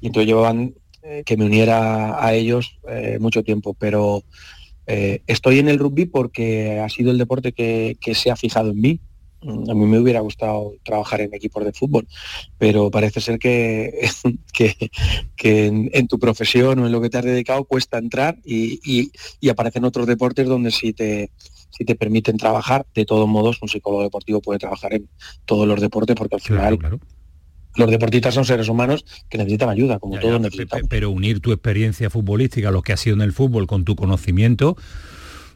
Y 0.00 0.08
entonces 0.08 0.26
llevaban 0.26 0.74
eh, 1.04 1.22
que 1.24 1.36
me 1.36 1.44
uniera 1.44 2.20
a 2.20 2.34
ellos 2.34 2.80
eh, 2.88 3.18
mucho 3.20 3.44
tiempo, 3.44 3.74
pero 3.74 4.24
estoy 4.84 5.60
en 5.60 5.68
el 5.68 5.78
rugby 5.78 6.06
porque 6.06 6.80
ha 6.80 6.88
sido 6.88 7.12
el 7.12 7.18
deporte 7.18 7.52
que 7.52 8.14
se 8.14 8.32
ha 8.32 8.36
fijado 8.36 8.72
en 8.72 8.80
mí 8.80 9.00
a 9.46 9.74
mí 9.74 9.86
me 9.86 9.98
hubiera 9.98 10.20
gustado 10.20 10.74
trabajar 10.82 11.20
en 11.20 11.34
equipos 11.34 11.64
de 11.64 11.72
fútbol, 11.72 12.06
pero 12.58 12.90
parece 12.90 13.20
ser 13.20 13.38
que, 13.38 14.08
que, 15.36 15.66
en, 15.66 16.08
tu 16.08 16.18
profesión 16.18 16.78
o 16.78 16.86
en 16.86 16.92
lo 16.92 17.00
que 17.00 17.10
te 17.10 17.18
has 17.18 17.24
dedicado 17.24 17.64
cuesta 17.64 17.98
entrar 17.98 18.38
y, 18.44 19.10
aparecen 19.50 19.84
otros 19.84 20.06
deportes 20.06 20.48
donde 20.48 20.70
si 20.70 20.92
te, 20.92 21.30
si 21.70 21.84
te 21.84 21.94
permiten 21.94 22.36
trabajar, 22.36 22.86
de 22.94 23.04
todos 23.04 23.28
modos 23.28 23.58
un 23.62 23.68
psicólogo 23.68 24.02
deportivo 24.02 24.40
puede 24.40 24.58
trabajar 24.58 24.94
en 24.94 25.08
todos 25.44 25.68
los 25.68 25.80
deportes 25.80 26.16
porque 26.16 26.36
al 26.36 26.40
final 26.40 26.78
los 27.76 27.90
deportistas 27.90 28.34
son 28.34 28.44
seres 28.44 28.68
humanos 28.68 29.04
que 29.28 29.38
necesitan 29.38 29.68
ayuda, 29.68 29.98
como 29.98 30.18
todos 30.18 30.40
necesitamos. 30.40 30.86
Pero 30.88 31.10
unir 31.10 31.40
tu 31.40 31.52
experiencia 31.52 32.08
futbolística, 32.08 32.70
lo 32.70 32.82
que 32.82 32.92
ha 32.92 32.96
sido 32.96 33.16
en 33.16 33.22
el 33.22 33.32
fútbol, 33.32 33.66
con 33.66 33.84
tu 33.84 33.96
conocimiento, 33.96 34.76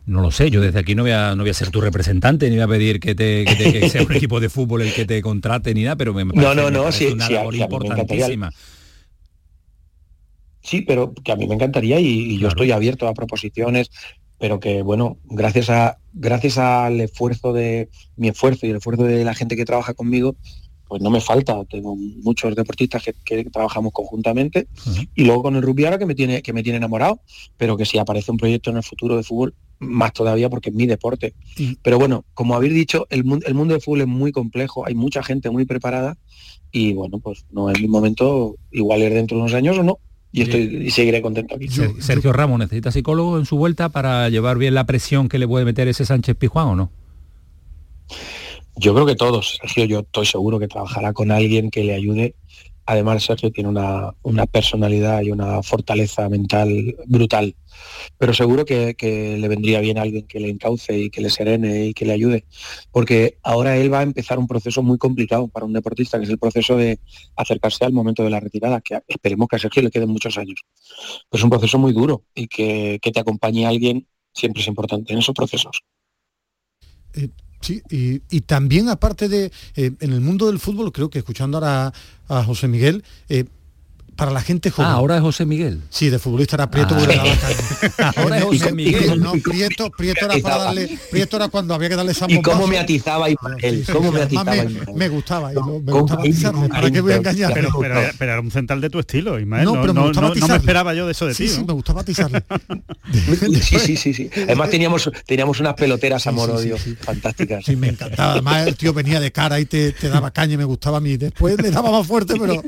no 0.09 0.23
lo 0.23 0.31
sé, 0.31 0.51
yo 0.51 0.63
desde 0.63 0.79
aquí 0.79 0.95
no 0.95 1.03
voy 1.03 1.13
a, 1.13 1.35
no 1.37 1.43
voy 1.43 1.51
a 1.51 1.55
ser 1.55 1.71
tu 1.71 1.83
representante, 1.83 2.49
ni 2.49 2.57
voy 2.57 2.65
a 2.65 2.69
pedir 2.69 2.99
que, 2.99 3.15
te, 3.15 3.45
sea 3.91 4.03
un 4.03 4.13
equipo 4.15 4.41
de 4.41 4.49
fútbol 4.49 4.81
el 4.81 4.93
que 4.93 5.05
te 5.05 5.21
contrate 5.21 5.75
ni 5.75 5.83
nada, 5.83 5.97
pero 5.97 6.15
me 6.15 6.25
parece, 6.25 6.43
no, 6.43 6.55
no, 6.55 6.71
no, 6.71 6.91
sí, 6.91 7.07
una 7.07 7.29
labor 7.29 7.55
importantísima. 7.55 8.51
Sí, 10.63 10.81
pero 10.81 11.13
que 11.13 11.31
a 11.31 11.37
mí 11.37 11.47
me 11.47 11.55
encantaría 11.55 12.01
y, 12.01 12.39
yo 12.39 12.49
estoy 12.49 12.73
abierto 12.73 13.07
a 13.07 13.13
proposiciones, 13.13 13.91
pero 14.39 14.61
que 14.61 14.81
bueno, 14.81 15.19
gracias 15.25 15.69
a 15.69 15.99
gracias 16.15 16.57
al 16.57 17.01
esfuerzo 17.01 17.53
de 17.53 17.91
mi 18.17 18.29
esfuerzo 18.29 18.67
y 18.67 18.71
el 18.71 18.77
esfuerzo 18.77 19.05
de 19.05 19.25
la 19.25 19.35
gente 19.35 19.57
que 19.57 19.67
trabaja 19.67 19.93
conmigo, 19.93 20.37
pues 20.89 21.03
no 21.03 21.11
me 21.11 21.21
falta. 21.21 21.63
Tengo 21.67 21.97
muchos 21.97 22.57
deportistas 22.57 23.03
que, 23.25 23.45
trabajamos 23.45 23.93
conjuntamente 23.93 24.69
y 25.15 25.25
luego 25.25 25.43
con 25.43 25.57
el 25.57 25.63
rugby 25.63 25.85
ahora 25.85 25.99
que 25.99 26.07
me 26.07 26.15
tiene 26.15 26.41
que 26.41 26.55
me 26.55 26.63
tiene 26.63 26.79
enamorado, 26.79 27.21
pero 27.59 27.77
que 27.77 27.85
si 27.85 27.99
aparece 27.99 28.31
un 28.31 28.39
proyecto 28.39 28.71
en 28.71 28.79
el 28.79 28.83
futuro 28.83 29.17
de 29.17 29.23
fútbol, 29.23 29.55
más 29.79 30.12
todavía 30.12 30.49
porque 30.49 30.70
es 30.70 30.76
mi 30.76 30.87
deporte. 30.87 31.35
Pero 31.83 31.99
bueno, 31.99 32.24
como 32.35 32.55
habéis 32.55 32.74
dicho, 32.74 33.07
el, 33.11 33.24
el 33.45 33.55
mundo 33.55 33.74
del 33.74 33.83
fútbol 33.83 34.03
es 34.03 34.07
muy 34.07 34.33
complejo, 34.33 34.87
hay 34.87 34.95
mucha 34.95 35.22
gente 35.22 35.51
muy 35.51 35.64
preparada 35.64 36.16
y 36.70 36.93
bueno, 36.93 37.18
pues 37.18 37.45
no 37.51 37.70
es 37.70 37.81
mi 37.81 37.89
momento, 37.89 38.57
igual 38.70 39.03
es 39.03 39.12
dentro 39.12 39.37
de 39.37 39.43
unos 39.43 39.55
años 39.55 39.79
o 39.79 39.83
no. 39.83 39.99
Y, 40.31 40.43
estoy, 40.43 40.61
y 40.87 40.91
seguiré 40.91 41.22
contento 41.22 41.55
aquí. 41.55 41.68
Sergio 42.01 42.35
Ramos 42.35 42.59
necesita 42.59 42.93
psicólogo 42.93 43.39
en 43.39 43.47
su 43.47 43.57
vuelta 43.57 43.89
para 43.89 44.29
llevar 44.29 44.59
bien 44.59 44.74
la 44.74 44.85
presión 44.85 45.29
que 45.29 45.39
le 45.39 45.49
puede 45.49 45.64
meter 45.64 45.89
ese 45.89 46.05
Sánchez 46.05 46.37
Pijuán 46.37 46.68
o 46.68 46.76
no? 46.76 46.91
Yo 48.76 48.95
creo 48.95 49.07
que 49.07 49.16
todos, 49.16 49.59
Sergio, 49.62 49.87
yo 49.87 49.99
estoy 50.01 50.26
seguro 50.26 50.59
que 50.59 50.68
trabajará 50.68 51.12
con 51.12 51.31
alguien 51.31 51.70
que 51.70 51.83
le 51.83 51.95
ayude 51.95 52.35
Además, 52.89 53.22
Sergio 53.22 53.53
tiene 53.53 53.68
una, 53.68 54.47
personalidad 54.51 55.20
y 55.20 55.30
una 55.30 55.62
fortaleza 55.62 56.26
mental 56.30 56.97
brutal. 57.05 57.55
Pero 58.16 58.32
seguro 58.32 58.64
que, 58.64 59.36
le 59.39 59.47
vendría 59.47 59.80
bien 59.80 59.99
a 59.99 60.03
alguien 60.03 60.26
que 60.26 60.41
le 60.41 60.49
encauce 60.49 60.99
y 60.99 61.11
que 61.11 61.20
le 61.20 61.28
serene 61.28 61.89
y 61.89 61.93
que 61.93 62.07
le 62.07 62.14
ayude. 62.14 62.47
Porque 62.91 63.36
ahora 63.43 63.76
él 63.76 63.93
va 63.93 63.99
a 63.99 64.05
empezar 64.05 64.39
un 64.39 64.47
proceso 64.47 64.82
muy 64.82 64.97
complicado 64.97 65.49
para 65.49 65.66
un 65.66 65.74
deportista, 65.74 66.16
que 66.16 66.24
es 66.24 66.30
el 66.30 66.39
proceso 66.39 66.78
de 66.78 66.99
acercarse 67.36 67.84
al 67.84 67.93
momento 67.93 68.24
de 68.24 68.30
la 68.30 68.41
retirada, 68.41 68.80
que 68.80 69.03
esperemos 69.07 69.49
que 69.49 69.57
a 69.57 69.59
Sergio 69.59 69.82
le 69.82 69.91
queden 69.91 70.09
muchos 70.09 70.39
años. 70.39 70.64
Es 71.30 71.45
un 71.45 71.51
proceso 71.51 71.78
muy 71.78 71.93
duro 71.93 72.24
y 72.34 72.47
que, 72.49 72.99
te 73.03 73.20
acompañe 73.20 73.66
alguien 73.66 74.07
siempre 74.32 74.62
es 74.62 74.66
importante 74.66 75.12
en 75.12 75.18
esos 75.18 75.34
procesos. 75.34 75.82
Eh, 77.12 77.28
Sí, 77.61 77.83
y, 77.91 78.41
también 78.43 78.89
aparte 78.89 79.29
de, 79.29 79.51
eh, 79.75 79.91
en 80.01 80.13
el 80.13 80.21
mundo 80.21 80.47
del 80.47 80.61
fútbol, 80.61 80.93
creo 80.93 81.11
que 81.11 81.19
escuchando 81.19 81.59
ahora 81.59 81.93
a, 82.29 82.45
José 82.45 82.69
Miguel, 82.69 83.03
eh, 83.29 83.45
para 84.19 84.33
la 84.33 84.41
gente 84.41 84.73
joven. 84.73 84.91
Ah, 84.91 84.95
ahora 84.95 85.14
es 85.14 85.23
José 85.23 85.47
Miguel. 85.47 85.81
Sí, 85.91 86.11
de 86.11 86.19
futbolista 86.19 86.57
era 86.57 86.69
Prieto 86.69 86.97
ah. 86.97 88.12
Ahora 88.16 88.39
es 88.39 88.45
José 88.45 88.73
Miguel. 88.73 89.21
No, 89.21 89.33
Prieto, 89.35 89.93
Prieto 89.93 90.25
era 90.25 90.37
para 90.43 90.59
darle, 90.64 90.99
Prieto 91.09 91.37
era 91.37 91.47
cuando 91.47 91.73
había 91.73 91.89
que 91.89 91.95
darle 91.95 92.11
esa 92.11 92.27
¿Y 92.29 92.43
cómo 92.43 92.66
me 92.66 92.79
atizaba 92.79 93.31
Ismael? 93.31 93.85
¿Cómo 93.93 94.11
me 94.11 94.23
atizaba 94.23 94.55
me, 94.93 95.09
gustaba, 95.09 95.53
me 95.53 95.93
gustaba 95.93 96.23
atizarme, 96.23 96.69
¿para 96.69 96.91
qué 96.91 97.01
voy 97.01 97.12
a 97.12 97.16
engañar? 97.16 97.53
Pero, 97.55 97.71
pero, 97.79 98.33
era 98.33 98.41
un 98.41 98.51
central 98.51 98.81
de 98.81 98.91
tu 98.91 98.99
estilo, 98.99 99.39
Ismael. 99.39 99.64
No, 99.64 99.81
pero 99.81 99.95
me 99.95 100.01
gustaba 100.01 100.35
no, 100.35 100.49
me 100.49 100.57
esperaba 100.57 100.95
yo 100.95 101.07
de 101.07 101.12
eso 101.12 101.27
de 101.27 101.35
ti. 101.37 101.47
Sí, 101.47 101.64
me 101.64 101.73
gustaba 101.73 102.01
atizarle. 102.01 102.43
sí, 103.62 103.79
sí, 103.79 103.97
sí, 103.97 104.14
sí. 104.14 104.31
Además 104.43 104.69
teníamos, 104.69 105.09
teníamos 105.27 105.61
unas 105.61 105.75
peloteras 105.75 106.27
amor-odio 106.27 106.77
fantásticas. 107.03 107.64
Sí, 107.64 107.77
me 107.77 107.91
encantaba. 107.91 108.33
Además 108.33 108.66
el 108.66 108.77
tío 108.77 108.93
venía 108.93 109.21
de 109.21 109.31
cara 109.31 109.61
y 109.61 109.66
te, 109.66 109.93
te 109.93 110.09
daba 110.09 110.33
caña 110.33 110.55
y 110.55 110.57
me 110.57 110.64
gustaba 110.64 110.97
a 110.97 111.01
mí. 111.01 111.16
Después 111.16 111.57
le 111.62 111.71
daba 111.71 111.93
más 111.93 112.05
fuerte, 112.05 112.35
pero 112.37 112.61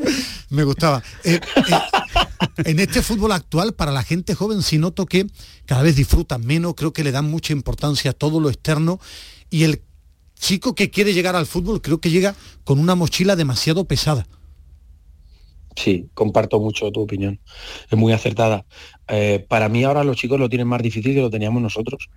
me 0.51 0.62
gustaba. 0.62 1.03
Eh, 1.24 1.39
en 2.64 2.78
este 2.78 3.03
fútbol 3.03 3.32
actual, 3.32 3.74
para 3.74 3.93
la 3.93 4.03
gente 4.03 4.34
joven, 4.34 4.62
si 4.62 4.78
noto 4.78 5.07
que 5.07 5.26
cada 5.66 5.82
vez 5.82 5.97
disfrutan 5.97 6.45
menos, 6.45 6.74
creo 6.74 6.93
que 6.93 7.05
le 7.05 7.12
dan 7.12 7.30
mucha 7.30 7.53
importancia 7.53 8.12
a 8.12 8.14
todo 8.14 8.41
lo 8.41 8.51
externo 8.51 9.01
y 9.51 9.64
el 9.64 9.82
chico 10.41 10.74
que 10.74 10.91
quiere 10.91 11.12
llegar 11.12 11.36
al 11.36 11.47
fútbol 11.47 11.82
creo 11.82 12.01
que 12.01 12.11
llega 12.11 12.34
con 12.64 12.78
una 12.78 12.95
mochila 12.95 13.36
demasiado 13.36 13.84
pesada. 13.84 14.26
Sí, 15.76 16.09
comparto 16.14 16.59
mucho 16.59 16.91
tu 16.91 17.01
opinión. 17.01 17.41
Es 17.91 17.97
muy 17.97 18.12
acertada. 18.12 18.64
Eh, 19.09 19.45
para 19.49 19.68
mí 19.68 19.84
ahora 19.84 20.05
los 20.05 20.16
chicos 20.16 20.38
lo 20.41 20.49
tienen 20.49 20.66
más 20.66 20.82
difícil 20.82 21.14
que 21.14 21.20
lo 21.20 21.30
teníamos 21.30 21.62
nosotros. 21.62 22.09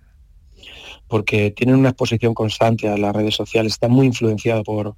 Porque 1.08 1.52
tienen 1.52 1.76
una 1.76 1.90
exposición 1.90 2.34
constante 2.34 2.88
a 2.88 2.98
las 2.98 3.16
redes 3.16 3.36
sociales, 3.36 3.74
están 3.74 3.92
muy 3.92 4.08
influenciados 4.08 4.64
por, 4.64 4.96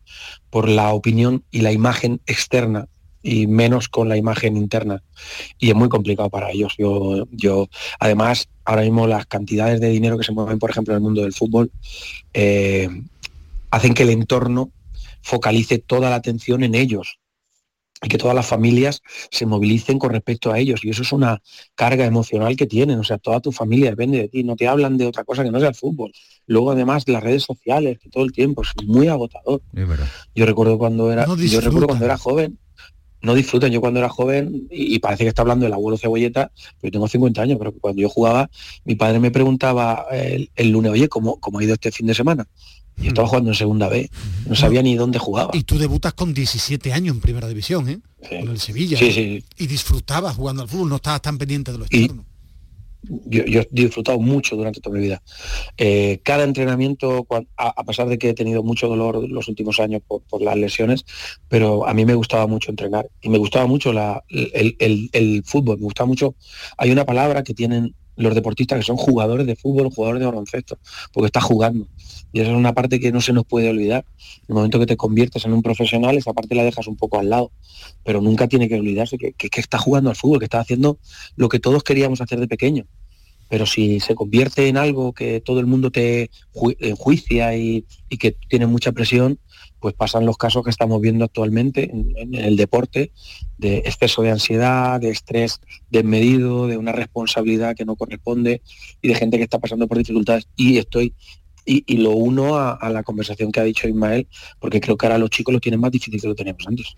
por 0.49 0.69
la 0.69 0.93
opinión 0.93 1.43
y 1.51 1.61
la 1.61 1.71
imagen 1.71 2.21
externa 2.25 2.87
y 3.25 3.47
menos 3.47 3.89
con 3.89 4.07
la 4.07 4.17
imagen 4.17 4.55
interna. 4.55 5.01
Y 5.57 5.69
es 5.69 5.75
muy 5.75 5.89
complicado 5.89 6.29
para 6.29 6.51
ellos. 6.51 6.75
Yo, 6.77 7.27
yo, 7.31 7.67
además, 7.99 8.47
ahora 8.63 8.83
mismo 8.83 9.07
las 9.07 9.25
cantidades 9.25 9.81
de 9.81 9.89
dinero 9.89 10.17
que 10.17 10.23
se 10.23 10.31
mueven, 10.31 10.59
por 10.59 10.69
ejemplo, 10.69 10.93
en 10.93 10.97
el 10.97 11.01
mundo 11.01 11.23
del 11.23 11.33
fútbol, 11.33 11.71
eh, 12.33 12.87
hacen 13.71 13.95
que 13.95 14.03
el 14.03 14.11
entorno 14.11 14.71
focalice 15.23 15.79
toda 15.79 16.11
la 16.11 16.17
atención 16.17 16.63
en 16.63 16.75
ellos 16.75 17.17
y 18.03 18.09
que 18.09 18.19
todas 18.19 18.35
las 18.35 18.45
familias 18.45 19.01
se 19.31 19.47
movilicen 19.47 19.97
con 19.97 20.11
respecto 20.11 20.51
a 20.51 20.59
ellos. 20.59 20.81
Y 20.83 20.91
eso 20.91 21.01
es 21.01 21.11
una 21.11 21.41
carga 21.73 22.05
emocional 22.05 22.55
que 22.55 22.67
tienen. 22.67 22.99
O 22.99 23.03
sea, 23.03 23.17
toda 23.17 23.39
tu 23.39 23.51
familia 23.51 23.89
depende 23.89 24.19
de 24.19 24.27
ti. 24.27 24.43
No 24.43 24.55
te 24.55 24.67
hablan 24.67 24.97
de 24.97 25.07
otra 25.07 25.23
cosa 25.23 25.43
que 25.43 25.49
no 25.49 25.59
sea 25.59 25.69
el 25.69 25.75
fútbol. 25.75 26.11
Luego, 26.45 26.71
además, 26.71 27.07
las 27.07 27.23
redes 27.23 27.41
sociales, 27.41 27.97
que 27.97 28.09
todo 28.09 28.23
el 28.23 28.33
tiempo 28.33 28.61
es 28.61 28.69
muy 28.85 29.07
agotador. 29.07 29.63
yo 30.35 30.45
recuerdo 30.45 30.77
cuando 30.77 31.11
era, 31.11 31.25
yo 31.25 31.61
recuerdo 31.61 31.87
cuando 31.87 32.05
era 32.05 32.19
joven, 32.19 32.59
no 33.25 33.35
disfrutan. 33.35 33.71
Yo 33.71 33.81
cuando 33.81 33.99
era 33.99 34.09
joven, 34.09 34.67
y, 34.69 34.99
parece 34.99 35.23
que 35.23 35.29
está 35.29 35.41
hablando 35.41 35.65
del 35.65 35.73
abuelo 35.73 35.97
cebolleta, 35.97 36.51
pero 36.79 36.91
tengo 36.91 37.07
50 37.07 37.41
años, 37.41 37.57
pero 37.57 37.73
cuando 37.73 38.01
yo 38.01 38.09
jugaba, 38.09 38.49
mi 38.85 38.95
padre 38.95 39.19
me 39.19 39.31
preguntaba 39.31 40.05
el, 40.11 40.69
lunes, 40.69 40.91
oye, 40.91 41.09
¿cómo, 41.09 41.39
¿cómo 41.39 41.59
ha 41.59 41.63
ido 41.63 41.73
este 41.73 41.91
fin 41.91 42.07
de 42.07 42.13
semana? 42.13 42.47
Y 43.01 43.07
estaba 43.07 43.27
jugando 43.27 43.49
en 43.49 43.55
segunda 43.55 43.89
B, 43.89 44.09
no 44.47 44.55
sabía 44.55 44.81
ni 44.81 44.95
dónde 44.95 45.19
jugaba. 45.19 45.51
Y 45.53 45.63
tú 45.63 45.77
debutas 45.77 46.13
con 46.13 46.33
17 46.33 46.93
años 46.93 47.15
en 47.15 47.21
primera 47.21 47.47
división, 47.47 47.89
¿eh? 47.89 47.99
Con 48.29 48.49
el 48.49 48.59
Sevilla. 48.59 48.97
Sí, 48.97 49.11
sí. 49.11 49.43
Y 49.57 49.67
disfrutabas 49.67 50.35
jugando 50.35 50.61
al 50.61 50.69
fútbol, 50.69 50.89
no 50.89 50.95
estabas 50.95 51.21
tan 51.21 51.37
pendiente 51.37 51.73
de 51.73 51.77
lo 51.77 51.85
externo 51.85 52.25
yo, 53.25 53.61
he 53.61 53.67
disfrutado 53.71 54.19
mucho 54.19 54.55
durante 54.55 54.81
toda 54.81 54.95
mi 54.95 55.01
vida. 55.01 55.21
Eh, 55.77 56.19
cada 56.23 56.43
entrenamiento, 56.43 57.27
a, 57.57 57.83
pesar 57.83 58.07
de 58.07 58.17
que 58.17 58.29
he 58.29 58.33
tenido 58.33 58.63
mucho 58.63 58.87
dolor 58.87 59.27
los 59.29 59.47
últimos 59.47 59.79
años 59.79 60.01
por, 60.07 60.41
las 60.41 60.57
lesiones, 60.57 61.05
pero 61.47 61.87
a 61.87 61.93
mí 61.93 62.05
me 62.05 62.15
gustaba 62.15 62.47
mucho 62.47 62.69
entrenar 62.69 63.07
y 63.21 63.29
me 63.29 63.37
gustaba 63.37 63.65
mucho 63.67 63.91
el, 63.91 65.43
fútbol, 65.45 65.77
me 65.77 65.83
gustaba 65.85 66.07
mucho. 66.07 66.35
Hay 66.77 66.91
una 66.91 67.05
palabra 67.05 67.43
que 67.43 67.53
tienen 67.53 67.95
los 68.15 68.35
deportistas 68.35 68.79
que 68.79 68.85
son 68.85 68.97
jugadores 68.97 69.45
de 69.45 69.55
fútbol, 69.55 69.89
jugadores 69.93 70.19
de 70.19 70.25
baloncesto, 70.25 70.77
porque 71.11 71.27
estás 71.27 71.43
jugando. 71.43 71.87
Y 72.31 72.41
esa 72.41 72.51
es 72.51 72.57
una 72.57 72.73
parte 72.73 72.99
que 72.99 73.11
no 73.11 73.21
se 73.21 73.33
nos 73.33 73.45
puede 73.45 73.69
olvidar. 73.69 74.05
En 74.17 74.45
el 74.49 74.55
momento 74.55 74.79
que 74.79 74.85
te 74.85 74.97
conviertes 74.97 75.45
en 75.45 75.53
un 75.53 75.61
profesional, 75.61 76.17
esa 76.17 76.33
parte 76.33 76.55
la 76.55 76.63
dejas 76.63 76.87
un 76.87 76.97
poco 76.97 77.19
al 77.19 77.29
lado. 77.29 77.51
Pero 78.03 78.21
nunca 78.21 78.47
tiene 78.47 78.67
que 78.67 78.75
olvidarse 78.75 79.17
que, 79.17 79.33
que, 79.33 79.59
está 79.59 79.77
jugando 79.77 80.09
al 80.09 80.15
fútbol, 80.15 80.39
que 80.39 80.45
está 80.45 80.59
haciendo 80.59 80.99
lo 81.35 81.49
que 81.49 81.59
todos 81.59 81.83
queríamos 81.83 82.21
hacer 82.21 82.39
de 82.39 82.47
pequeño. 82.47 82.85
Pero 83.49 83.65
si 83.65 83.99
se 83.99 84.15
convierte 84.15 84.67
en 84.67 84.77
algo 84.77 85.13
que 85.13 85.39
todo 85.39 85.59
el 85.59 85.65
mundo 85.65 85.91
te 85.91 86.29
enjuicia 86.79 87.55
y, 87.55 87.85
y 88.09 88.17
que 88.17 88.31
tiene 88.31 88.65
mucha 88.67 88.91
presión, 88.91 89.39
pues 89.85 89.93
pasan 89.93 90.25
los 90.25 90.37
casos 90.37 90.63
que 90.63 90.71
estamos 90.71 90.99
viendo 90.99 91.25
actualmente 91.25 91.91
en, 91.91 92.33
el 92.33 92.55
deporte, 92.55 93.11
de 93.59 93.77
exceso 93.77 94.23
de 94.23 94.31
ansiedad, 94.31 94.99
de 94.99 95.09
estrés 95.09 95.61
desmedido, 95.91 96.65
de 96.65 96.77
una 96.77 96.91
responsabilidad 96.91 97.75
que 97.75 97.85
no 97.85 97.95
corresponde 97.95 98.63
y 99.03 99.09
de 99.09 99.13
gente 99.13 99.37
que 99.37 99.43
está 99.43 99.59
pasando 99.59 99.87
por 99.87 99.99
dificultades. 99.99 100.47
Y 100.55 100.79
estoy 100.79 101.13
y, 101.65 101.97
lo 101.97 102.11
uno 102.11 102.57
a, 102.57 102.89
la 102.89 103.03
conversación 103.03 103.51
que 103.51 103.59
ha 103.59 103.63
dicho 103.63 103.87
Ismael, 103.87 104.27
porque 104.59 104.79
creo 104.79 104.97
que 104.97 105.05
ahora 105.05 105.17
los 105.17 105.29
chicos 105.29 105.53
lo 105.53 105.59
tienen 105.59 105.79
más 105.79 105.91
difícil 105.91 106.21
que 106.21 106.27
lo 106.27 106.35
teníamos 106.35 106.67
antes. 106.67 106.95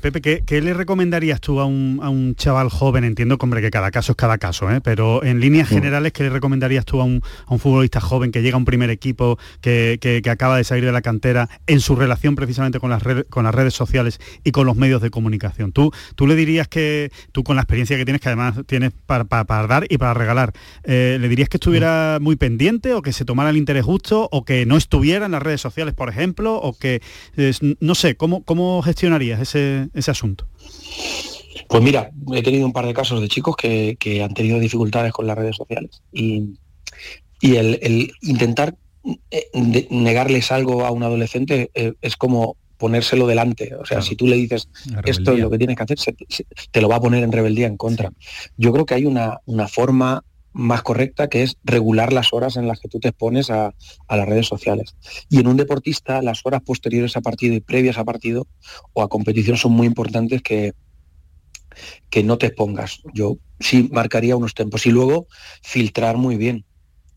Pepe, 0.00 0.32
eh, 0.32 0.42
¿qué, 0.46 0.60
le 0.62 0.74
recomendarías 0.74 1.40
tú 1.40 1.60
a 1.60 1.66
un, 1.66 2.34
chaval 2.36 2.70
joven? 2.70 3.04
Entiendo, 3.04 3.36
hombre, 3.38 3.60
que 3.60 3.70
cada 3.70 3.90
caso 3.90 4.12
es 4.12 4.16
cada 4.16 4.38
caso, 4.38 4.70
¿eh? 4.70 4.80
pero 4.80 5.22
en 5.22 5.40
líneas 5.40 5.70
mm. 5.70 5.74
generales, 5.74 6.12
¿qué 6.12 6.22
le 6.22 6.30
recomendarías 6.30 6.84
tú 6.84 7.00
a 7.00 7.04
un, 7.04 7.22
futbolista 7.58 8.00
joven 8.00 8.32
que 8.32 8.42
llega 8.42 8.54
a 8.54 8.58
un 8.58 8.64
primer 8.64 8.90
equipo, 8.90 9.38
que, 9.60 10.22
acaba 10.30 10.56
de 10.56 10.64
salir 10.64 10.84
de 10.84 10.92
la 10.92 11.02
cantera, 11.02 11.48
en 11.66 11.80
su 11.80 11.94
relación 11.94 12.34
precisamente 12.34 12.80
con 12.80 12.90
las, 12.90 13.02
redes, 13.02 13.26
con 13.28 13.44
las 13.44 13.54
redes 13.54 13.74
sociales 13.74 14.18
y 14.44 14.50
con 14.50 14.66
los 14.66 14.76
medios 14.76 15.02
de 15.02 15.10
comunicación? 15.10 15.72
¿Tú, 15.72 15.92
tú 16.14 16.26
le 16.26 16.34
dirías 16.36 16.68
que, 16.68 17.10
tú 17.32 17.44
con 17.44 17.56
la 17.56 17.62
experiencia 17.62 17.96
que 17.96 18.04
tienes, 18.04 18.22
que 18.22 18.28
además 18.28 18.54
tienes 18.66 18.92
para, 19.06 19.24
dar 19.66 19.84
y 19.88 19.98
para 19.98 20.14
regalar, 20.14 20.52
eh, 20.84 21.18
¿le 21.20 21.28
dirías 21.28 21.48
que 21.48 21.58
estuviera 21.58 22.18
muy 22.20 22.36
pendiente 22.36 22.94
o 22.94 23.02
que 23.02 23.12
se 23.12 23.24
tomara 23.24 23.41
el 23.50 23.56
interés 23.56 23.84
justo 23.84 24.28
o 24.30 24.44
que 24.44 24.66
no 24.66 24.76
estuviera 24.76 25.26
en 25.26 25.32
las 25.32 25.42
redes 25.42 25.60
sociales, 25.60 25.94
por 25.94 26.08
ejemplo, 26.08 26.56
o 26.56 26.72
que, 26.76 27.00
no 27.80 27.94
sé, 27.94 28.16
¿cómo, 28.16 28.42
cómo 28.44 28.82
gestionarías 28.82 29.40
ese, 29.40 29.88
ese 29.94 30.10
asunto? 30.10 30.46
Pues 31.68 31.82
mira, 31.82 32.10
he 32.34 32.42
tenido 32.42 32.66
un 32.66 32.72
par 32.72 32.86
de 32.86 32.94
casos 32.94 33.20
de 33.20 33.28
chicos 33.28 33.56
que, 33.56 34.22
han 34.22 34.34
tenido 34.34 34.58
dificultades 34.58 35.12
con 35.12 35.26
las 35.26 35.36
redes 35.36 35.56
sociales 35.56 36.02
y, 36.12 36.54
y 37.40 37.56
el, 37.56 38.12
intentar 38.20 38.76
eh, 39.30 39.48
negarles 39.90 40.52
algo 40.52 40.84
a 40.84 40.90
un 40.90 41.02
adolescente 41.02 41.70
eh, 41.74 41.94
es 42.00 42.16
como 42.16 42.56
ponérselo 42.76 43.26
delante. 43.26 43.74
O 43.76 43.86
sea, 43.86 44.02
si 44.02 44.16
tú 44.16 44.26
le 44.26 44.36
dices 44.36 44.68
esto 45.04 45.32
es 45.32 45.38
lo 45.38 45.50
que 45.50 45.58
tienes 45.58 45.76
que 45.76 45.84
hacer, 45.84 45.98
te 46.70 46.80
lo 46.80 46.88
va 46.88 46.96
a 46.96 47.00
poner 47.00 47.22
en 47.22 47.30
rebeldía 47.30 47.68
en 47.68 47.76
contra. 47.76 48.12
Yo 48.56 48.72
creo 48.72 48.86
que 48.86 48.94
hay 48.94 49.06
una, 49.06 49.38
una 49.46 49.68
forma 49.68 50.24
más 50.52 50.82
correcta, 50.82 51.28
que 51.28 51.42
es 51.42 51.56
regular 51.64 52.12
las 52.12 52.32
horas 52.32 52.56
en 52.56 52.68
las 52.68 52.80
que 52.80 52.88
tú 52.88 53.00
te 53.00 53.08
expones 53.08 53.50
a, 53.50 53.74
las 54.08 54.28
redes 54.28 54.46
sociales. 54.46 54.96
Y 55.28 55.40
en 55.40 55.46
un 55.46 55.56
deportista, 55.56 56.22
las 56.22 56.44
horas 56.44 56.62
posteriores 56.62 57.16
a 57.16 57.20
partido 57.20 57.54
y 57.54 57.60
previas 57.60 57.98
a 57.98 58.04
partido 58.04 58.46
o 58.92 59.02
a 59.02 59.08
competición 59.08 59.56
son 59.56 59.72
muy 59.72 59.86
importantes 59.86 60.42
que, 60.42 60.72
que 62.10 62.22
no 62.22 62.38
te 62.38 62.46
expongas. 62.46 63.00
Yo 63.14 63.38
sí 63.60 63.88
marcaría 63.92 64.36
unos 64.36 64.54
tiempos 64.54 64.86
y 64.86 64.90
luego 64.90 65.26
filtrar 65.62 66.16
muy 66.16 66.36
bien 66.36 66.64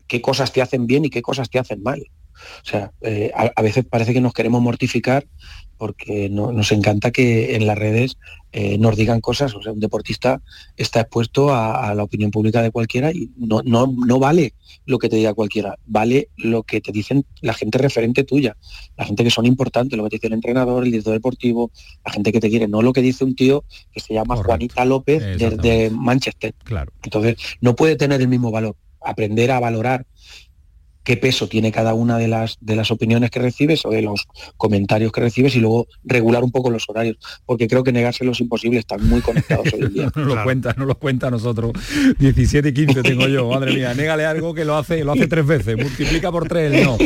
qué 0.06 0.22
cosas 0.22 0.52
te 0.52 0.62
hacen 0.62 0.86
bien 0.86 1.04
y 1.04 1.10
qué 1.10 1.22
cosas 1.22 1.50
te 1.50 1.58
hacen 1.58 1.82
mal. 1.82 2.02
O 2.62 2.64
sea, 2.64 2.92
eh, 3.00 3.30
a, 3.34 3.62
veces 3.62 3.84
parece 3.84 4.12
que 4.12 4.20
nos 4.20 4.32
queremos 4.32 4.62
mortificar 4.62 5.26
porque 5.78 6.30
nos 6.30 6.72
encanta 6.72 7.10
que 7.10 7.54
en 7.54 7.66
las 7.66 7.76
redes 7.76 8.16
eh, 8.52 8.78
nos 8.78 8.96
digan 8.96 9.20
cosas. 9.20 9.54
O 9.54 9.62
sea, 9.62 9.72
un 9.72 9.80
deportista 9.80 10.40
está 10.76 11.00
expuesto 11.00 11.54
a, 11.54 11.94
la 11.94 12.02
opinión 12.02 12.30
pública 12.30 12.62
de 12.62 12.70
cualquiera 12.70 13.12
y 13.12 13.30
no, 13.36 13.60
no, 13.62 13.86
no, 13.86 14.18
vale 14.18 14.54
lo 14.86 14.98
que 14.98 15.10
te 15.10 15.16
diga 15.16 15.34
cualquiera, 15.34 15.78
vale 15.84 16.30
lo 16.36 16.62
que 16.62 16.80
te 16.80 16.92
dicen 16.92 17.26
la 17.42 17.52
gente 17.52 17.76
referente 17.76 18.24
tuya, 18.24 18.56
la 18.96 19.04
gente 19.04 19.24
que 19.24 19.30
son 19.30 19.44
importantes, 19.44 19.96
lo 19.96 20.04
que 20.04 20.10
te 20.10 20.16
dice 20.16 20.28
el 20.28 20.32
entrenador, 20.32 20.84
el 20.84 20.90
director 20.90 21.12
deportivo, 21.12 21.70
la 22.04 22.12
gente 22.12 22.32
que 22.32 22.40
te 22.40 22.48
quiere, 22.48 22.68
no 22.68 22.80
lo 22.80 22.94
que 22.94 23.02
dice 23.02 23.24
un 23.24 23.36
tío 23.36 23.64
que 23.92 24.00
se 24.00 24.14
llama 24.14 24.36
Juanita 24.36 24.84
López 24.86 25.22
desde 25.38 25.90
Manchester. 25.90 26.54
Claro. 26.64 26.92
Entonces, 27.02 27.36
no 27.60 27.76
puede 27.76 27.96
tener 27.96 28.20
el 28.20 28.28
mismo 28.28 28.50
valor. 28.50 28.76
Aprender 29.02 29.50
a 29.50 29.60
valorar 29.60 30.06
qué 31.06 31.16
peso 31.16 31.48
tiene 31.48 31.70
cada 31.70 31.94
una 31.94 32.18
de 32.18 32.26
las, 32.26 32.58
de 32.60 32.74
las 32.74 32.90
opiniones 32.90 33.30
que 33.30 33.38
recibes 33.38 33.86
o 33.86 33.90
de 33.90 34.02
los 34.02 34.26
comentarios 34.56 35.12
que 35.12 35.20
recibes 35.20 35.54
y 35.54 35.60
luego 35.60 35.86
regular 36.02 36.42
un 36.42 36.50
poco 36.50 36.68
los 36.68 36.84
horarios, 36.88 37.16
porque 37.46 37.68
creo 37.68 37.84
que 37.84 37.92
negárselo 37.92 38.32
es 38.32 38.40
imposible, 38.40 38.80
están 38.80 39.08
muy 39.08 39.20
conectados 39.20 39.72
hoy 39.72 39.82
en 39.82 39.94
día. 39.94 40.12
no 40.16 40.24
lo 40.24 40.42
cuenta, 40.42 40.74
no 40.76 40.84
lo 40.84 40.96
cuenta 40.96 41.30
nosotros. 41.30 41.72
17 42.18 42.68
y 42.68 42.74
15 42.74 43.02
tengo 43.04 43.28
yo, 43.28 43.48
madre 43.50 43.72
mía, 43.72 43.94
négale 43.94 44.26
algo 44.26 44.52
que 44.52 44.64
lo 44.64 44.76
hace, 44.76 45.04
lo 45.04 45.12
hace 45.12 45.28
tres 45.28 45.46
veces, 45.46 45.76
multiplica 45.76 46.32
por 46.32 46.48
tres, 46.48 46.84
no. 46.84 46.98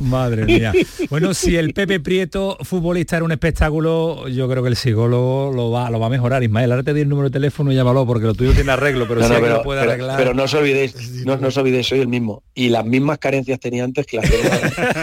Madre 0.00 0.46
mía. 0.46 0.72
Bueno, 1.10 1.34
si 1.34 1.54
el 1.54 1.74
Pepe 1.74 2.00
Prieto, 2.00 2.56
futbolista, 2.62 3.16
era 3.16 3.24
un 3.26 3.32
espectáculo, 3.32 4.28
yo 4.28 4.48
creo 4.48 4.62
que 4.62 4.70
el 4.70 4.76
psicólogo 4.76 5.52
lo 5.54 5.70
va, 5.70 5.90
lo 5.90 6.00
va 6.00 6.06
a 6.06 6.10
mejorar. 6.10 6.42
Ismael, 6.42 6.72
ahora 6.72 6.84
te 6.84 6.94
di 6.94 7.02
el 7.02 7.08
número 7.10 7.28
de 7.28 7.34
teléfono 7.34 7.70
y 7.70 7.74
llámalo, 7.74 8.06
porque 8.06 8.24
lo 8.24 8.34
tuyo 8.34 8.54
tiene 8.54 8.72
arreglo, 8.72 9.06
pero 9.06 9.22
si 9.22 9.30
no, 9.30 9.40
lo 9.40 9.62
puede 9.62 9.82
arreglar. 9.82 10.16
Pero 10.16 10.32
no 10.32 10.44
os 10.44 10.54
olvidéis, 10.54 11.26
no, 11.26 11.36
no 11.36 11.48
os 11.48 11.56
olvidéis, 11.58 11.86
soy 11.86 12.00
el 12.00 12.08
mismo. 12.08 12.42
Y 12.54 12.70
las 12.70 12.86
mismas 12.86 13.18
carencias 13.18 13.41
referencias 13.42 13.60
tenía 13.60 13.84
antes 13.84 14.06
que 14.06 14.16
las 14.18 14.30
tengo 14.30 14.48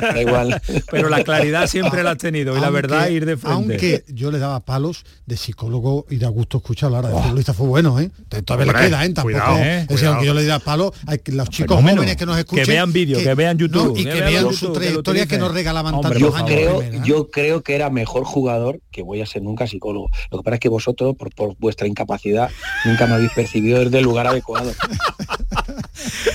da 0.01 0.21
igual. 0.21 0.61
Pero 0.91 1.09
la 1.09 1.23
claridad 1.23 1.67
siempre 1.67 2.03
la 2.03 2.11
has 2.11 2.17
tenido 2.17 2.57
y 2.57 2.59
la 2.61 2.69
verdad 2.69 3.07
ir 3.09 3.25
de 3.25 3.37
frente. 3.37 3.53
Aunque 3.53 4.03
yo 4.07 4.31
le 4.31 4.39
daba 4.39 4.59
palos 4.61 5.05
de 5.25 5.37
psicólogo 5.37 6.05
y 6.09 6.17
da 6.17 6.29
gusto 6.29 6.57
escucharlo 6.57 6.97
ahora, 6.97 7.09
de 7.09 7.21
futbolista 7.21 7.53
fue 7.53 7.67
bueno, 7.67 7.99
¿eh? 7.99 8.09
Todavía 8.45 8.71
le 8.73 8.79
queda, 8.79 9.05
¿eh? 9.05 9.09
Tampoco, 9.09 9.23
cuidado, 9.23 9.57
¿eh? 9.57 9.81
es 9.81 9.87
decir, 9.87 10.07
aunque 10.07 10.25
yo 10.25 10.33
le 10.33 10.41
diera 10.41 10.59
palos, 10.59 10.91
hay 11.05 11.19
que 11.19 11.31
los 11.31 11.49
chicos 11.49 11.77
Fenómeno. 11.77 11.97
jóvenes 11.97 12.15
que 12.17 12.25
nos 12.25 12.37
escuchen. 12.37 12.65
Que 12.65 12.71
vean 12.71 12.93
vídeo, 12.93 13.19
que 13.19 13.33
vean 13.33 13.57
YouTube, 13.57 13.93
no, 13.93 13.99
y 13.99 14.03
que 14.03 14.11
que 14.11 14.21
vean 14.21 14.53
su 14.53 14.73
trayectoria 14.73 15.25
que 15.25 15.37
nos 15.37 15.53
regalaban 15.53 15.93
Hombre, 15.95 16.19
tantos 16.19 16.29
yo 16.29 16.35
años. 16.35 16.49
creo, 16.49 16.79
de 16.79 16.87
primera. 16.87 17.05
yo 17.05 17.29
creo 17.29 17.61
que 17.63 17.75
era 17.75 17.89
mejor 17.89 18.23
jugador 18.23 18.79
que 18.91 19.01
voy 19.01 19.21
a 19.21 19.25
ser 19.25 19.41
nunca 19.41 19.67
psicólogo. 19.67 20.09
Lo 20.31 20.39
que 20.39 20.43
pasa 20.43 20.55
es 20.55 20.59
que 20.59 20.69
vosotros, 20.69 21.15
por, 21.15 21.33
por 21.33 21.55
vuestra 21.57 21.87
incapacidad, 21.87 22.49
nunca 22.85 23.07
me 23.07 23.15
habéis 23.15 23.31
percibido 23.31 23.79
desde 23.79 23.99
el 23.99 24.03
lugar 24.03 24.27
adecuado. 24.27 24.71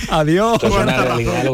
Adiós, 0.09 0.57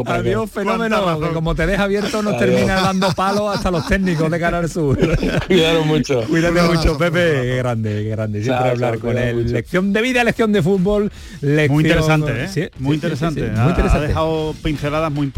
adiós, 0.06 0.50
fenómeno. 0.50 1.20
Que 1.20 1.28
como 1.32 1.54
te 1.54 1.66
deja 1.66 1.84
abierto 1.84 2.22
nos 2.22 2.34
Adiós. 2.34 2.50
termina 2.50 2.74
dando 2.80 3.12
palos 3.12 3.54
hasta 3.54 3.70
los 3.70 3.86
técnicos 3.86 4.30
de 4.30 4.40
Canal 4.40 4.68
Sur. 4.68 4.98
Cuidaros 5.46 5.86
mucho. 5.86 6.22
Cuídate 6.24 6.62
mucho, 6.62 6.98
Pepe. 6.98 7.42
Qué 7.42 7.56
grande, 7.56 8.02
qué 8.04 8.08
grande. 8.10 8.42
Siempre 8.42 8.70
hablar 8.70 8.98
con 8.98 9.16
él. 9.18 9.36
mucho. 9.36 9.48
Lección 9.52 9.92
de 9.92 10.02
vida, 10.02 10.24
lección 10.24 10.52
de 10.52 10.62
fútbol. 10.62 11.10
Lección... 11.40 11.72
Muy 11.72 11.84
interesante, 11.84 12.44
¿eh? 12.44 12.48
Sí, 12.48 12.68
muy 12.78 12.92
sí, 12.92 12.94
interesante. 12.96 13.40
sí, 13.40 13.46
sí. 13.46 13.52
Ha- 13.52 13.60
Muy 13.62 13.66
Ha, 13.66 13.70
interesante. 13.70 14.06
dejado 14.08 14.54
pinceladas 14.62 15.12
muy 15.12 15.32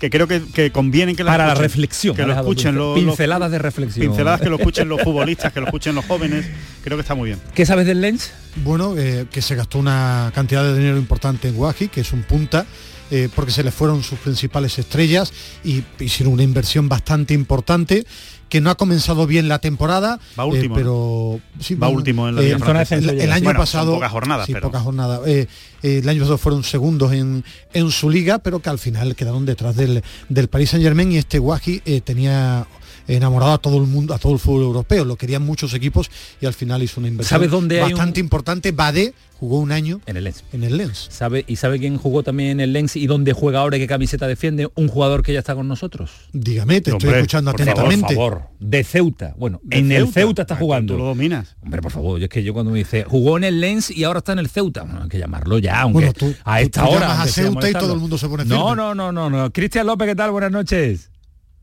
que 0.00 0.08
creo 0.08 0.26
que, 0.26 0.40
que 0.54 0.70
convienen 0.72 1.14
que 1.14 1.22
las 1.24 1.34
Para 1.34 1.48
la 1.48 1.54
reflexión, 1.54 2.16
que 2.16 2.22
ha 2.22 2.26
lo 2.26 2.32
escuchen 2.34 2.74
los- 2.74 2.98
pinceladas 2.98 3.50
de 3.50 3.58
reflexión. 3.58 4.06
pinceladas 4.06 4.40
que 4.40 4.48
lo 4.48 4.56
escuchen 4.56 4.88
los 4.88 5.02
futbolistas, 5.02 5.52
que 5.52 5.60
lo 5.60 5.66
escuchen 5.66 5.94
los 5.94 6.06
jóvenes. 6.06 6.46
Creo 6.82 6.96
que 6.96 7.02
está 7.02 7.14
muy 7.14 7.28
bien. 7.28 7.40
¿Qué 7.54 7.66
sabes 7.66 7.86
del 7.86 8.00
Lens? 8.00 8.32
Bueno, 8.64 8.94
eh, 8.96 9.26
que 9.30 9.42
se 9.42 9.54
gastó 9.54 9.78
una 9.78 10.30
cantidad 10.34 10.62
de 10.64 10.76
dinero 10.76 10.98
importante 10.98 11.48
en 11.48 11.54
Guaji, 11.56 11.88
que 11.88 12.00
es 12.02 12.12
un 12.12 12.22
punta, 12.22 12.66
eh, 13.10 13.28
porque 13.34 13.50
se 13.52 13.62
le 13.64 13.70
fueron 13.70 14.02
sus 14.02 14.18
principales 14.18 14.78
estrellas 14.78 15.32
y 15.64 15.82
hicieron 15.98 16.34
una 16.34 16.42
inversión 16.42 16.88
bastante 16.88 17.34
importante 17.34 18.04
que 18.48 18.60
no 18.60 18.70
ha 18.70 18.74
comenzado 18.76 19.28
bien 19.28 19.46
la 19.48 19.60
temporada, 19.60 20.18
Va 20.38 20.44
último, 20.44 20.74
eh, 20.74 20.78
pero 20.78 21.40
sí, 21.60 21.74
Va 21.76 21.86
bueno, 21.86 21.98
último 21.98 22.28
en 22.28 22.34
la 22.34 22.42
eh, 22.42 22.54
Liga 22.56 22.82
el, 22.90 23.08
el- 23.10 23.20
el 23.20 23.32
año 23.32 23.44
Bueno, 23.44 23.60
pasado 23.60 23.94
pocas 23.94 24.10
jornadas, 24.10 24.46
sí, 24.46 24.52
pero- 24.52 24.66
pocas 24.68 24.82
jornadas. 24.82 25.20
Eh, 25.26 25.46
eh, 25.84 25.98
el 26.02 26.08
año 26.08 26.18
pasado 26.20 26.38
fueron 26.38 26.64
segundos 26.64 27.12
en, 27.12 27.44
en 27.72 27.90
su 27.92 28.10
liga, 28.10 28.40
pero 28.40 28.58
que 28.60 28.68
al 28.68 28.80
final 28.80 29.14
quedaron 29.14 29.46
detrás 29.46 29.76
del, 29.76 30.02
del 30.28 30.48
Paris 30.48 30.70
Saint 30.70 30.82
Germain 30.84 31.12
y 31.12 31.18
este 31.18 31.38
Guaji 31.38 31.82
eh, 31.84 32.00
tenía 32.00 32.66
enamorado 33.08 33.52
a 33.52 33.58
todo 33.58 33.76
el 33.78 33.86
mundo, 33.86 34.14
a 34.14 34.18
todo 34.18 34.32
el 34.32 34.38
fútbol 34.38 34.62
europeo, 34.62 35.04
lo 35.04 35.16
querían 35.16 35.42
muchos 35.44 35.74
equipos 35.74 36.10
y 36.40 36.46
al 36.46 36.54
final 36.54 36.82
hizo 36.82 37.00
una 37.00 37.08
inversión 37.08 37.36
¿Sabes 37.38 37.50
dónde 37.50 37.78
hay 37.80 37.92
un- 37.92 37.98
bastante 37.98 38.20
importante. 38.20 38.72
Badé 38.72 39.14
jugó 39.38 39.58
un 39.58 39.72
año 39.72 40.00
En 40.04 40.18
el 40.18 40.24
Lens. 40.24 40.44
en 40.52 40.64
el 40.64 40.76
Lens. 40.76 41.06
¿Sabe, 41.10 41.44
¿Y 41.48 41.56
sabe 41.56 41.78
quién 41.78 41.96
jugó 41.96 42.22
también 42.22 42.50
en 42.50 42.60
el 42.60 42.72
Lens 42.74 42.94
y 42.96 43.06
dónde 43.06 43.32
juega 43.32 43.60
ahora 43.60 43.78
y 43.78 43.80
qué 43.80 43.86
camiseta 43.86 44.26
defiende? 44.26 44.68
Un 44.74 44.88
jugador 44.88 45.22
que 45.22 45.32
ya 45.32 45.38
está 45.38 45.54
con 45.54 45.66
nosotros. 45.66 46.10
Dígame, 46.34 46.80
te 46.82 46.90
estoy 46.90 47.08
Hombre, 47.08 47.20
escuchando 47.20 47.52
por 47.52 47.60
favor, 47.60 47.72
atentamente. 47.72 48.14
Por 48.14 48.32
favor, 48.32 48.48
de 48.60 48.84
Ceuta. 48.84 49.34
Bueno, 49.38 49.60
De 49.62 49.78
en 49.78 49.92
el 49.92 50.08
Ceuta. 50.12 50.42
Está 50.42 50.54
Ah, 50.54 50.58
jugando. 50.58 50.92
tú 50.94 50.98
lo 50.98 51.06
dominas. 51.06 51.56
Hombre, 51.62 51.80
por 51.80 51.90
favor, 51.90 52.18
yo 52.18 52.24
es 52.24 52.30
que 52.30 52.42
yo 52.42 52.52
cuando 52.52 52.70
me 52.70 52.78
dice, 52.80 53.04
jugó 53.04 53.38
en 53.38 53.44
el 53.44 53.60
Lens 53.60 53.90
y 53.90 54.04
ahora 54.04 54.18
está 54.18 54.32
en 54.32 54.40
el 54.40 54.48
Ceuta. 54.50 54.82
Bueno, 54.82 55.02
hay 55.04 55.08
que 55.08 55.18
llamarlo 55.18 55.58
ya, 55.58 55.80
aunque 55.80 55.94
Bueno, 55.94 56.12
tú- 56.12 56.34
a 56.44 56.60
esta 56.60 56.82
tú 56.82 56.88
hora. 56.90 57.00
llamas 57.00 57.10
a 57.16 57.20
aunque 57.20 57.32
sea 57.32 57.44
Ceuta 57.44 57.50
y 57.50 57.54
molestarlo. 57.54 57.86
todo 57.88 57.94
el 57.94 58.00
mundo 58.00 58.18
se 58.18 58.28
pone 58.28 58.44
No, 58.44 58.68
firme. 58.68 58.76
no, 58.76 58.94
no, 58.94 59.12
no, 59.12 59.30
no. 59.30 59.50
Cristian 59.52 59.86
López, 59.86 60.06
¿qué 60.08 60.14
tal? 60.14 60.30
Buenas 60.32 60.52
noches. 60.52 61.09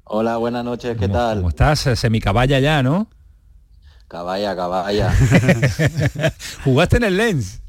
Hola, 0.10 0.38
buenas 0.38 0.64
noches, 0.64 0.96
¿qué 0.98 1.08
¿Cómo- 1.08 1.14
tal? 1.14 1.38
¿Cómo 1.40 1.50
estás? 1.50 1.80
Semicaballa 1.96 2.60
ya, 2.60 2.82
¿no? 2.82 3.10
Caballa, 4.08 4.56
caballa. 4.56 5.14
Jugaste 6.64 6.98
en 6.98 7.04
el 7.04 7.18
Lens. 7.18 7.62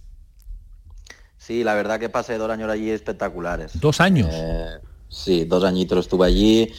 Sí, 1.37 1.65
la 1.65 1.75
verdad 1.75 1.99
que 1.99 2.09
pasé 2.09 2.39
dos 2.39 2.49
años 2.51 2.71
allí 2.71 2.91
espectaculares. 2.91 3.73
Dos 3.81 4.01
años. 4.01 4.29
Eh, 4.33 4.67
sí, 5.09 5.45
dos 5.47 5.65
añitos 5.65 5.99
estuve 6.01 6.27
allí. 6.27 6.73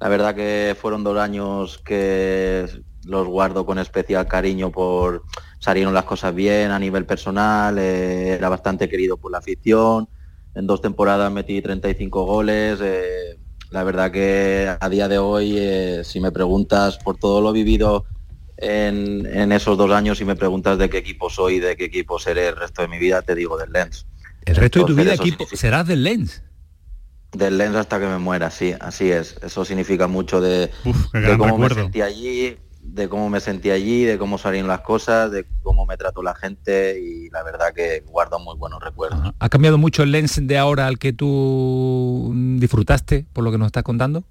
La 0.00 0.08
verdad 0.08 0.34
que 0.34 0.76
fueron 0.78 1.02
dos 1.02 1.16
años 1.18 1.78
que 1.78 2.66
los 3.04 3.26
guardo 3.26 3.64
con 3.64 3.78
especial 3.78 4.26
cariño 4.26 4.70
por 4.70 5.22
salieron 5.60 5.94
las 5.94 6.04
cosas 6.04 6.34
bien 6.34 6.70
a 6.72 6.78
nivel 6.78 7.06
personal, 7.06 7.78
eh, 7.78 8.32
era 8.34 8.48
bastante 8.50 8.88
querido 8.88 9.16
por 9.16 9.32
la 9.32 9.38
afición. 9.38 10.08
En 10.54 10.66
dos 10.66 10.82
temporadas 10.82 11.32
metí 11.32 11.62
35 11.62 12.24
goles. 12.26 12.78
eh, 12.82 13.35
la 13.70 13.82
verdad 13.84 14.10
que 14.10 14.74
a 14.80 14.88
día 14.88 15.08
de 15.08 15.18
hoy, 15.18 15.56
eh, 15.58 16.02
si 16.04 16.20
me 16.20 16.32
preguntas 16.32 16.98
por 16.98 17.18
todo 17.18 17.40
lo 17.40 17.52
vivido 17.52 18.04
en, 18.56 19.26
en 19.26 19.52
esos 19.52 19.76
dos 19.76 19.90
años, 19.90 20.18
si 20.18 20.24
me 20.24 20.36
preguntas 20.36 20.78
de 20.78 20.88
qué 20.88 20.98
equipo 20.98 21.28
soy, 21.30 21.58
de 21.60 21.76
qué 21.76 21.84
equipo 21.84 22.18
seré 22.18 22.48
el 22.48 22.56
resto 22.56 22.82
de 22.82 22.88
mi 22.88 22.98
vida, 22.98 23.22
te 23.22 23.34
digo 23.34 23.56
del 23.58 23.72
Lens. 23.72 24.06
El 24.44 24.56
resto 24.56 24.80
de 24.80 24.84
tu 24.86 24.94
vida 24.94 25.14
equipo 25.14 25.38
significa- 25.44 25.56
serás 25.56 25.86
del 25.86 26.04
Lens. 26.04 26.42
Del 27.32 27.58
Lens 27.58 27.76
hasta 27.76 27.98
que 28.00 28.06
me 28.06 28.18
muera, 28.18 28.50
sí, 28.50 28.72
así 28.80 29.10
es. 29.10 29.36
Eso 29.42 29.64
significa 29.64 30.06
mucho 30.06 30.40
de, 30.40 30.70
Uf, 30.84 31.12
de 31.12 31.36
cómo 31.36 31.58
me 31.58 31.64
recuerdo. 31.68 31.82
sentí 31.82 32.00
allí, 32.00 32.56
de 32.94 33.08
cómo 33.08 33.28
me 33.28 33.40
sentí 33.40 33.70
allí, 33.70 34.04
de 34.04 34.18
cómo 34.18 34.38
salieron 34.38 34.68
las 34.68 34.80
cosas, 34.80 35.30
de 35.30 35.46
cómo 35.62 35.86
me 35.86 35.96
trató 35.96 36.22
la 36.22 36.34
gente 36.34 36.98
y 37.00 37.28
la 37.30 37.42
verdad 37.42 37.72
que 37.74 38.04
guardo 38.06 38.38
muy 38.38 38.56
buenos 38.56 38.82
recuerdos. 38.82 39.32
¿Ha 39.38 39.48
cambiado 39.48 39.78
mucho 39.78 40.02
el 40.02 40.12
Lens 40.12 40.40
de 40.46 40.58
ahora 40.58 40.86
al 40.86 40.98
que 40.98 41.12
tú 41.12 42.32
disfrutaste, 42.58 43.26
por 43.32 43.44
lo 43.44 43.52
que 43.52 43.58
nos 43.58 43.66
estás 43.66 43.82
contando? 43.82 44.24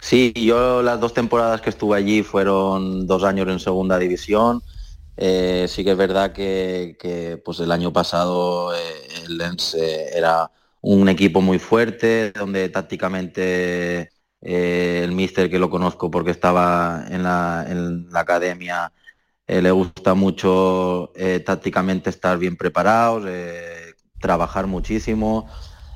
Sí, 0.00 0.32
yo 0.36 0.82
las 0.82 1.00
dos 1.00 1.14
temporadas 1.14 1.60
que 1.60 1.70
estuve 1.70 1.96
allí 1.96 2.22
fueron 2.22 3.06
dos 3.06 3.24
años 3.24 3.48
en 3.48 3.58
segunda 3.58 3.98
división. 3.98 4.62
Eh, 5.16 5.66
sí 5.68 5.84
que 5.84 5.92
es 5.92 5.96
verdad 5.96 6.32
que, 6.32 6.96
que, 7.00 7.40
pues 7.44 7.60
el 7.60 7.70
año 7.70 7.92
pasado 7.92 8.74
eh, 8.74 8.78
el 9.26 9.38
Lens 9.38 9.74
eh, 9.74 10.10
era 10.16 10.50
un 10.80 11.08
equipo 11.08 11.40
muy 11.40 11.58
fuerte, 11.58 12.32
donde 12.32 12.68
tácticamente 12.68 14.10
eh, 14.44 15.00
el 15.02 15.12
míster 15.12 15.48
que 15.48 15.58
lo 15.58 15.70
conozco 15.70 16.10
porque 16.10 16.30
estaba 16.30 17.06
en 17.08 17.22
la, 17.22 17.64
en 17.66 18.10
la 18.10 18.20
academia 18.20 18.92
eh, 19.46 19.62
le 19.62 19.70
gusta 19.70 20.12
mucho 20.12 21.12
eh, 21.16 21.40
tácticamente 21.40 22.10
estar 22.10 22.36
bien 22.36 22.56
preparados, 22.56 23.24
trabajar 24.20 24.66
muchísimo 24.66 25.48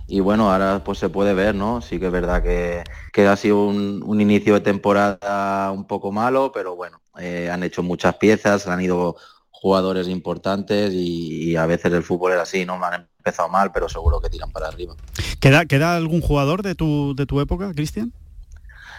y 0.07 0.21
bueno, 0.21 0.51
ahora 0.51 0.83
pues 0.83 0.99
se 0.99 1.11
puede 1.11 1.35
ver, 1.35 1.55
¿no? 1.55 1.83
Sí 1.83 1.99
que 2.01 2.07
es 2.07 2.13
verdad 2.13 2.43
que, 2.43 2.85
que 3.13 3.27
ha 3.27 3.37
sido 3.37 3.67
un, 3.67 4.03
un 4.03 4.21
inicio 4.21 4.55
de 4.55 4.61
temporada 4.61 5.71
un 5.71 5.87
poco 5.87 6.11
malo, 6.11 6.51
pero 6.53 6.75
bueno, 6.75 7.03
han 7.15 7.63
hecho 7.63 7.83
muchas 7.83 8.17
piezas, 8.17 8.67
han 8.67 8.81
ido 8.81 9.17
jugadores 9.51 10.09
importantes 10.09 10.95
y, 10.95 11.51
y 11.51 11.57
a 11.57 11.67
veces 11.67 11.93
el 11.93 12.03
fútbol 12.03 12.33
es 12.33 12.39
así, 12.39 12.65
¿no? 12.65 12.83
Han 12.83 13.09
empezado 13.19 13.49
mal, 13.51 13.73
pero 13.73 13.89
seguro 13.89 14.21
que 14.21 14.31
tiran 14.31 14.51
para 14.51 14.69
arriba. 14.69 14.95
¿Queda, 15.41 15.67
¿Queda 15.67 15.97
algún 15.97 16.23
jugador 16.23 16.63
de 16.63 16.75
tu, 16.75 17.15
de 17.15 17.27
tu 17.27 17.41
época, 17.41 17.73
Cristian? 17.75 18.13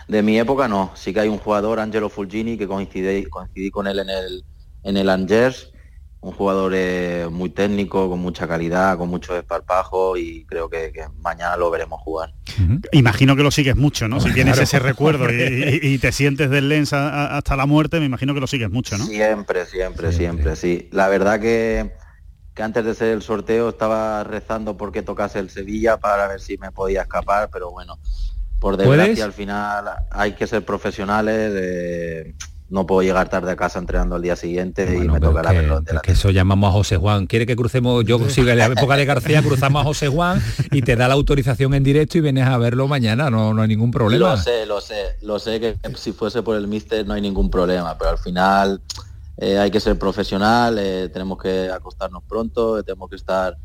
De 0.09 0.23
mi 0.23 0.39
época 0.39 0.67
no, 0.67 0.91
sí 0.95 1.13
que 1.13 1.19
hay 1.19 1.29
un 1.29 1.37
jugador, 1.37 1.79
Angelo 1.79 2.09
Fulgini, 2.09 2.57
que 2.57 2.67
coincidí, 2.67 3.25
coincidí 3.25 3.69
con 3.69 3.85
él 3.85 3.99
en 3.99 4.09
el, 4.09 4.43
en 4.81 4.97
el 4.97 5.07
Angers, 5.07 5.71
un 6.21 6.31
jugador 6.33 6.73
eh, 6.75 7.27
muy 7.31 7.51
técnico, 7.51 8.09
con 8.09 8.19
mucha 8.19 8.47
calidad, 8.47 8.97
con 8.97 9.07
mucho 9.07 9.35
desparpajo 9.35 10.17
y 10.17 10.45
creo 10.47 10.67
que, 10.67 10.91
que 10.91 11.07
mañana 11.19 11.55
lo 11.57 11.69
veremos 11.69 12.01
jugar. 12.01 12.33
Imagino 12.91 13.35
que 13.35 13.43
lo 13.43 13.51
sigues 13.51 13.75
mucho, 13.75 14.07
¿no? 14.07 14.19
Si 14.19 14.33
tienes 14.33 14.53
Claro. 14.55 14.63
ese 14.63 14.79
recuerdo 14.79 15.25
y, 15.25 15.27
Hombre. 15.27 15.79
y- 15.83 15.87
y 15.93 15.97
te 15.99 16.11
sientes 16.11 16.49
del 16.49 16.69
Lens 16.69 16.91
a- 16.91 17.09
a- 17.09 17.37
hasta 17.37 17.55
la 17.55 17.67
muerte, 17.67 17.99
me 17.99 18.07
imagino 18.07 18.33
que 18.33 18.39
lo 18.39 18.47
sigues 18.47 18.71
mucho, 18.71 18.97
¿no? 18.97 19.05
Siempre, 19.05 19.67
siempre, 19.67 20.11
siempre, 20.11 20.55
sí. 20.55 20.89
La 20.91 21.07
verdad 21.07 21.39
que, 21.39 21.93
que 22.55 22.63
antes 22.63 22.83
de 22.83 22.95
ser 22.95 23.09
el 23.09 23.21
sorteo 23.21 23.69
estaba 23.69 24.23
rezando 24.23 24.75
porque 24.75 25.03
tocase 25.03 25.37
el 25.37 25.51
Sevilla 25.51 25.97
para 25.97 26.27
ver 26.27 26.39
si 26.41 26.57
me 26.57 26.71
podía 26.71 27.03
escapar, 27.03 27.51
pero 27.53 27.69
bueno, 27.69 27.99
por 28.59 28.77
desgracia 28.77 29.05
¿Puedes? 29.05 29.23
al 29.23 29.33
final 29.33 29.85
hay 30.11 30.33
que 30.33 30.47
ser 30.47 30.65
profesionales. 30.65 32.33
no 32.69 32.85
puedo 32.85 33.01
llegar 33.01 33.29
tarde 33.29 33.51
a 33.51 33.55
casa 33.55 33.79
entrenando 33.79 34.15
al 34.15 34.21
día 34.21 34.35
siguiente 34.35 34.83
y 34.95 35.07
me 35.07 35.19
tocará 35.19 35.51
verlo 35.51 35.81
Es 35.85 36.01
que 36.01 36.11
eso 36.11 36.29
llamamos 36.29 36.69
a 36.69 36.73
José 36.73 36.97
Juan. 36.97 37.25
Quiere 37.25 37.45
que 37.45 37.55
crucemos, 37.55 38.03
yo 38.05 38.19
sigo 38.29 38.49
en 38.49 38.57
la 38.57 38.65
época 38.65 38.95
de 38.95 39.05
García, 39.05 39.41
cruzamos 39.41 39.81
a 39.81 39.85
José 39.85 40.07
Juan 40.07 40.41
y 40.71 40.81
te 40.81 40.95
da 40.95 41.07
la 41.07 41.15
autorización 41.15 41.73
en 41.73 41.83
directo 41.83 42.17
y 42.17 42.21
vienes 42.21 42.47
a 42.47 42.57
verlo 42.57 42.87
mañana, 42.87 43.29
no, 43.29 43.53
no 43.53 43.61
hay 43.61 43.67
ningún 43.67 43.91
problema. 43.91 44.31
Lo 44.31 44.37
sé, 44.37 44.65
lo 44.65 44.81
sé, 44.81 45.15
lo 45.21 45.39
sé 45.39 45.59
que 45.59 45.77
si 45.95 46.11
fuese 46.11 46.43
por 46.43 46.55
el 46.57 46.67
míster 46.67 47.07
no 47.07 47.13
hay 47.13 47.21
ningún 47.21 47.49
problema, 47.49 47.97
pero 47.97 48.11
al 48.11 48.17
final 48.17 48.81
eh, 49.41 49.57
hay 49.57 49.71
que 49.71 49.79
ser 49.79 49.97
profesional, 49.97 50.77
eh, 50.79 51.07
tenemos 51.07 51.37
que 51.41 51.69
acostarnos 51.69 52.23
pronto, 52.27 52.77
eh, 52.77 52.83
tenemos 52.83 53.09
que 53.09 53.15
estar 53.15 53.55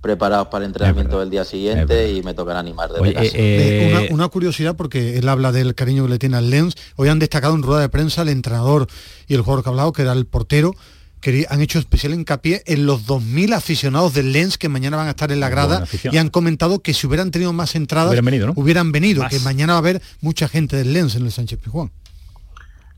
preparados 0.00 0.48
para 0.48 0.64
el 0.64 0.70
entrenamiento 0.70 1.20
del 1.20 1.30
día 1.30 1.44
siguiente 1.44 2.12
y 2.12 2.22
me 2.22 2.34
tocará 2.34 2.60
animar 2.60 2.90
desde 2.90 3.14
casa. 3.14 3.30
Eh, 3.34 3.90
una, 3.90 4.14
una 4.14 4.28
curiosidad 4.28 4.76
porque 4.76 5.18
él 5.18 5.28
habla 5.28 5.52
del 5.52 5.74
cariño 5.74 6.04
que 6.04 6.10
le 6.10 6.18
tiene 6.18 6.36
al 6.36 6.50
Lens. 6.50 6.76
Hoy 6.96 7.08
han 7.08 7.18
destacado 7.18 7.54
en 7.54 7.62
rueda 7.62 7.80
de 7.80 7.88
prensa 7.88 8.22
el 8.22 8.28
entrenador 8.28 8.86
y 9.26 9.34
el 9.34 9.40
jugador 9.40 9.64
que 9.64 9.70
ha 9.70 9.72
hablado, 9.72 9.92
que 9.92 10.02
era 10.02 10.12
el 10.12 10.26
portero, 10.26 10.74
que 11.20 11.46
han 11.48 11.60
hecho 11.60 11.78
especial 11.78 12.14
hincapié 12.14 12.62
en 12.66 12.86
los 12.86 13.06
2.000 13.06 13.54
aficionados 13.54 14.14
del 14.14 14.32
Lens 14.32 14.56
que 14.56 14.68
mañana 14.68 14.96
van 14.96 15.08
a 15.08 15.10
estar 15.10 15.32
en 15.32 15.40
la 15.40 15.48
grada 15.48 15.84
y 16.10 16.16
han 16.16 16.28
comentado 16.28 16.80
que 16.80 16.94
si 16.94 17.06
hubieran 17.06 17.30
tenido 17.30 17.52
más 17.52 17.74
entradas 17.74 18.10
Hubieran 18.10 18.24
venido, 18.24 18.46
¿no? 18.46 18.52
hubieran 18.56 18.92
venido, 18.92 19.22
Más. 19.22 19.30
que 19.32 19.40
mañana 19.40 19.72
va 19.72 19.78
a 19.78 19.80
haber 19.80 20.02
mucha 20.20 20.48
gente 20.48 20.76
del 20.76 20.92
Lens 20.92 21.16
en 21.16 21.24
el 21.24 21.32
Sánchez 21.32 21.58
Pizjuán. 21.58 21.90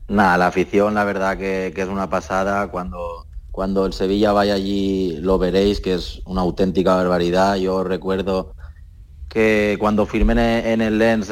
Nada, 0.07 0.37
la 0.37 0.47
afición 0.47 0.93
la 0.93 1.03
verdad 1.03 1.37
que, 1.37 1.71
que 1.73 1.81
es 1.81 1.87
una 1.87 2.09
pasada. 2.09 2.67
Cuando, 2.67 3.25
cuando 3.51 3.85
el 3.85 3.93
Sevilla 3.93 4.31
vaya 4.31 4.55
allí 4.55 5.17
lo 5.17 5.37
veréis, 5.37 5.81
que 5.81 5.93
es 5.95 6.21
una 6.25 6.41
auténtica 6.41 6.95
barbaridad. 6.95 7.55
Yo 7.57 7.83
recuerdo 7.83 8.55
que 9.29 9.77
cuando 9.79 10.05
firmé 10.05 10.71
en 10.71 10.81
el 10.81 10.97
Lens 10.97 11.29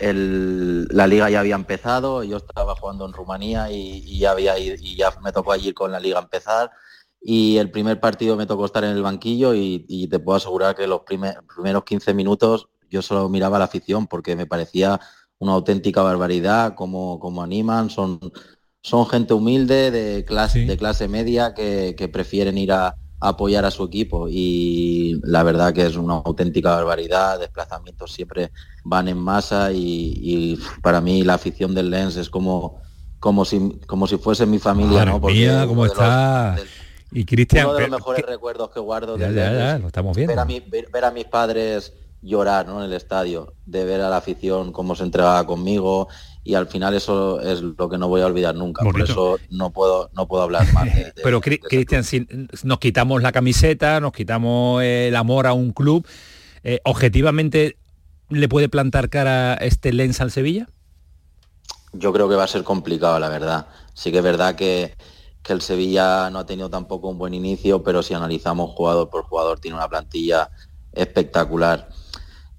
la 0.00 1.06
liga 1.06 1.30
ya 1.30 1.40
había 1.40 1.54
empezado, 1.54 2.24
yo 2.24 2.38
estaba 2.38 2.74
jugando 2.76 3.06
en 3.06 3.12
Rumanía 3.12 3.70
y, 3.70 4.18
ya, 4.18 4.32
había, 4.32 4.58
y 4.58 4.96
ya 4.96 5.12
me 5.22 5.32
tocó 5.32 5.52
allí 5.52 5.72
con 5.72 5.92
la 5.92 6.00
liga 6.00 6.18
empezar 6.18 6.70
y 7.24 7.58
el 7.58 7.70
primer 7.70 8.00
partido 8.00 8.36
me 8.36 8.46
tocó 8.46 8.66
estar 8.66 8.82
en 8.84 8.90
el 8.90 9.02
banquillo 9.02 9.54
y, 9.54 10.08
te 10.08 10.18
puedo 10.18 10.36
asegurar 10.36 10.74
que 10.74 10.86
los 10.86 11.02
primeros 11.02 11.84
15 11.84 12.14
minutos 12.14 12.68
yo 12.90 13.00
solo 13.00 13.28
miraba 13.28 13.58
la 13.58 13.66
afición 13.66 14.06
porque 14.06 14.36
me 14.36 14.46
parecía 14.46 15.00
una 15.38 15.52
auténtica 15.52 16.02
barbaridad, 16.02 16.74
como, 16.74 17.18
como 17.18 17.42
animan, 17.42 17.90
son, 17.90 18.20
son 18.82 19.06
gente 19.06 19.32
humilde 19.32 19.90
de 19.90 20.24
clase, 20.24 20.66
de 20.66 20.76
clase 20.76 21.08
media 21.08 21.54
que, 21.54 22.10
prefieren 22.12 22.58
ir 22.58 22.72
a, 22.72 22.96
apoyar 23.20 23.64
a 23.64 23.70
su 23.70 23.84
equipo 23.84 24.26
y 24.28 25.20
la 25.22 25.44
verdad 25.44 25.72
que 25.72 25.86
es 25.86 25.96
una 25.96 26.14
auténtica 26.14 26.74
barbaridad, 26.74 27.38
desplazamientos 27.38 28.12
siempre 28.12 28.50
van 28.82 29.06
en 29.06 29.18
masa 29.18 29.70
y, 29.72 30.58
para 30.82 31.00
mí 31.00 31.22
la 31.22 31.34
afición 31.34 31.74
del 31.74 31.90
Lens 31.90 32.16
es 32.16 32.28
como 32.28 32.82
como 33.20 33.44
si 33.44 33.78
como 33.86 34.08
si 34.08 34.16
fuese 34.16 34.46
mi 34.46 34.58
familia, 34.58 35.04
¿no? 35.04 35.20
Porque 35.20 35.64
¿cómo 35.68 35.86
está? 35.86 36.56
y 37.12 37.24
Cristian, 37.24 37.66
uno 37.66 37.74
de 37.76 37.82
los 37.82 38.00
mejores 38.00 38.26
recuerdos 38.26 38.70
que 38.70 38.80
guardo 38.80 39.16
ya, 39.16 39.30
ya, 39.30 39.78
lo 39.78 39.86
estamos 39.86 40.16
viendo. 40.16 40.32
Ver 40.34 41.04
a, 41.04 41.10
mis 41.12 41.24
padres 41.26 41.92
llorar 42.22 42.66
¿no? 42.66 42.80
en 42.80 42.86
el 42.86 42.92
estadio, 42.94 43.54
de 43.66 43.84
ver 43.84 44.00
a 44.00 44.10
la 44.10 44.16
afición 44.16 44.72
cómo 44.72 44.96
se 44.96 45.04
entregaba 45.04 45.46
conmigo 45.46 46.08
y 46.44 46.54
al 46.54 46.66
final 46.66 46.94
eso 46.94 47.40
es 47.40 47.62
lo 47.62 47.88
que 47.88 47.98
no 47.98 48.08
voy 48.08 48.20
a 48.20 48.26
olvidar 48.26 48.54
nunca. 48.54 48.82
Por 48.82 49.00
eso 49.00 49.38
no 49.50 49.70
puedo 49.70 50.10
no 50.12 50.26
puedo 50.26 50.42
hablar 50.42 50.70
más. 50.72 50.88
Pero 51.22 51.40
Cristian, 51.40 52.04
si 52.04 52.26
nos 52.64 52.78
quitamos 52.78 53.22
la 53.22 53.32
camiseta, 53.32 54.00
nos 54.00 54.12
quitamos 54.12 54.82
el 54.82 55.14
amor 55.14 55.46
a 55.46 55.52
un 55.52 55.72
club, 55.72 56.06
eh, 56.64 56.80
objetivamente 56.84 57.76
le 58.28 58.48
puede 58.48 58.68
plantar 58.68 59.08
cara 59.08 59.54
este 59.54 59.92
Lens 59.92 60.20
al 60.20 60.30
Sevilla. 60.30 60.68
Yo 61.92 62.12
creo 62.12 62.28
que 62.28 62.36
va 62.36 62.44
a 62.44 62.48
ser 62.48 62.64
complicado, 62.64 63.18
la 63.18 63.28
verdad. 63.28 63.66
Sí 63.94 64.10
que 64.10 64.18
es 64.18 64.24
verdad 64.24 64.56
que, 64.56 64.96
que 65.42 65.52
el 65.52 65.60
Sevilla 65.60 66.30
no 66.30 66.38
ha 66.40 66.46
tenido 66.46 66.70
tampoco 66.70 67.08
un 67.08 67.18
buen 67.18 67.34
inicio, 67.34 67.82
pero 67.82 68.02
si 68.02 68.14
analizamos 68.14 68.70
jugador 68.70 69.10
por 69.10 69.24
jugador 69.24 69.60
tiene 69.60 69.76
una 69.76 69.88
plantilla 69.88 70.50
espectacular. 70.92 71.88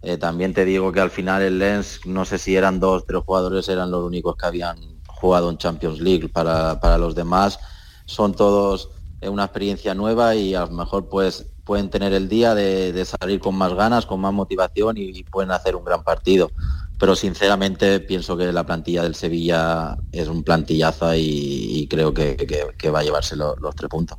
Eh, 0.03 0.17
también 0.17 0.53
te 0.53 0.65
digo 0.65 0.91
que 0.91 0.99
al 0.99 1.09
final 1.09 1.41
el 1.41 1.59
Lens, 1.59 2.01
no 2.05 2.25
sé 2.25 2.37
si 2.37 2.55
eran 2.55 2.81
dos, 2.81 3.05
tres 3.05 3.21
jugadores, 3.25 3.69
eran 3.69 3.89
los 3.89 4.03
únicos 4.03 4.35
que 4.35 4.45
habían 4.45 4.77
jugado 5.07 5.49
en 5.49 5.57
Champions 5.57 5.99
League. 6.01 6.27
Para, 6.27 6.97
los 6.97 7.15
demás 7.15 7.57
son 8.05 8.33
todos 8.33 8.89
eh, 9.21 9.29
una 9.29 9.45
experiencia 9.45 9.95
nueva 9.95 10.35
y 10.35 10.55
a 10.55 10.65
lo 10.65 10.71
mejor 10.71 11.07
pues 11.07 11.45
pueden 11.63 11.89
tener 11.89 12.13
el 12.13 12.27
día 12.27 12.53
de, 12.53 13.05
salir 13.05 13.39
con 13.39 13.55
más 13.55 13.73
ganas, 13.73 14.05
con 14.05 14.19
más 14.19 14.33
motivación 14.33 14.97
y 14.97 15.23
pueden 15.23 15.51
hacer 15.51 15.77
un 15.77 15.85
gran 15.85 16.03
partido 16.03 16.51
pero 17.03 17.17
sinceramente 17.17 17.99
pienso 17.99 18.37
que 18.37 18.49
la 18.53 18.65
plantilla 18.65 19.03
del 19.03 19.13
Sevilla 19.13 19.97
es 20.13 20.29
un 20.29 20.41
plantillazo 20.41 21.13
y, 21.13 21.85
creo 21.89 22.13
que, 22.13 22.89
va 22.89 22.99
a 23.01 23.03
llevarse 23.03 23.35
los 23.35 23.75
tres 23.75 23.89
puntos. 23.89 24.17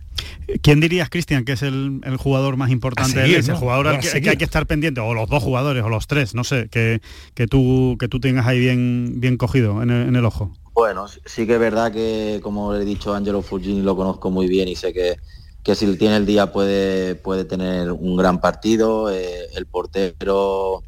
¿Quién 0.61 0.81
dirías, 0.81 1.09
Cristian, 1.09 1.47
que 1.47 1.53
es 1.53 1.63
el, 1.63 2.03
jugador 2.19 2.59
más 2.59 2.71
importante? 2.71 3.39
ese 3.39 3.55
jugador 3.55 3.89
al 3.89 4.01
que, 4.01 4.29
hay 4.29 4.37
que 4.37 4.45
estar 4.45 4.67
pendiente, 4.67 5.01
o 5.01 5.15
los 5.15 5.31
dos 5.31 5.43
jugadores, 5.43 5.83
o 5.83 5.89
los 5.89 6.07
tres, 6.07 6.35
no 6.35 6.45
sé, 6.45 6.69
que, 6.69 7.01
que, 7.33 7.47
tú, 7.47 7.97
que 7.99 8.07
tú 8.09 8.21
tengas 8.21 8.47
ahí 8.47 8.59
bien, 8.59 9.15
bien 9.17 9.39
cogido 9.39 9.83
en 9.83 9.91
el, 9.91 10.25
ojo. 10.27 10.53
Bueno, 10.75 11.07
sí 11.09 11.47
que 11.47 11.55
es 11.55 11.61
verdad 11.61 11.91
que, 11.91 12.41
como 12.43 12.75
le 12.75 12.83
he 12.83 12.85
dicho, 12.85 13.15
Angelo 13.15 13.41
Fugini 13.41 13.81
lo 13.81 13.97
conozco 13.97 14.31
muy 14.31 14.47
bien 14.47 14.69
y 14.69 14.77
sé 14.77 14.93
que, 14.93 15.17
que 15.63 15.75
si 15.75 15.97
tiene 15.97 16.17
el 16.17 16.27
día 16.27 16.53
puede, 16.53 17.15
puede 17.15 17.47
tener 17.47 17.93
un 17.93 18.15
gran 18.15 18.43
partido. 18.43 19.11
Eh, 19.11 19.47
el 19.57 19.65
portero 19.65 20.83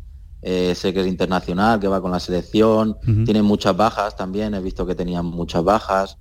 eh, 0.49 0.77
sé 0.77 0.95
que 0.95 1.01
es 1.01 1.09
internacional, 1.09 1.81
que 1.81 1.89
va 1.89 2.01
con 2.01 2.13
la 2.13 2.21
selección, 2.21 2.97
tiene 3.25 3.43
muchas 3.43 3.77
bajas 3.77 4.15
también, 4.15 4.55
he 4.55 4.61
visto 4.61 4.87
que 4.87 4.95
tenían 4.95 5.27
muchas 5.27 5.65
bajas, 5.65 6.19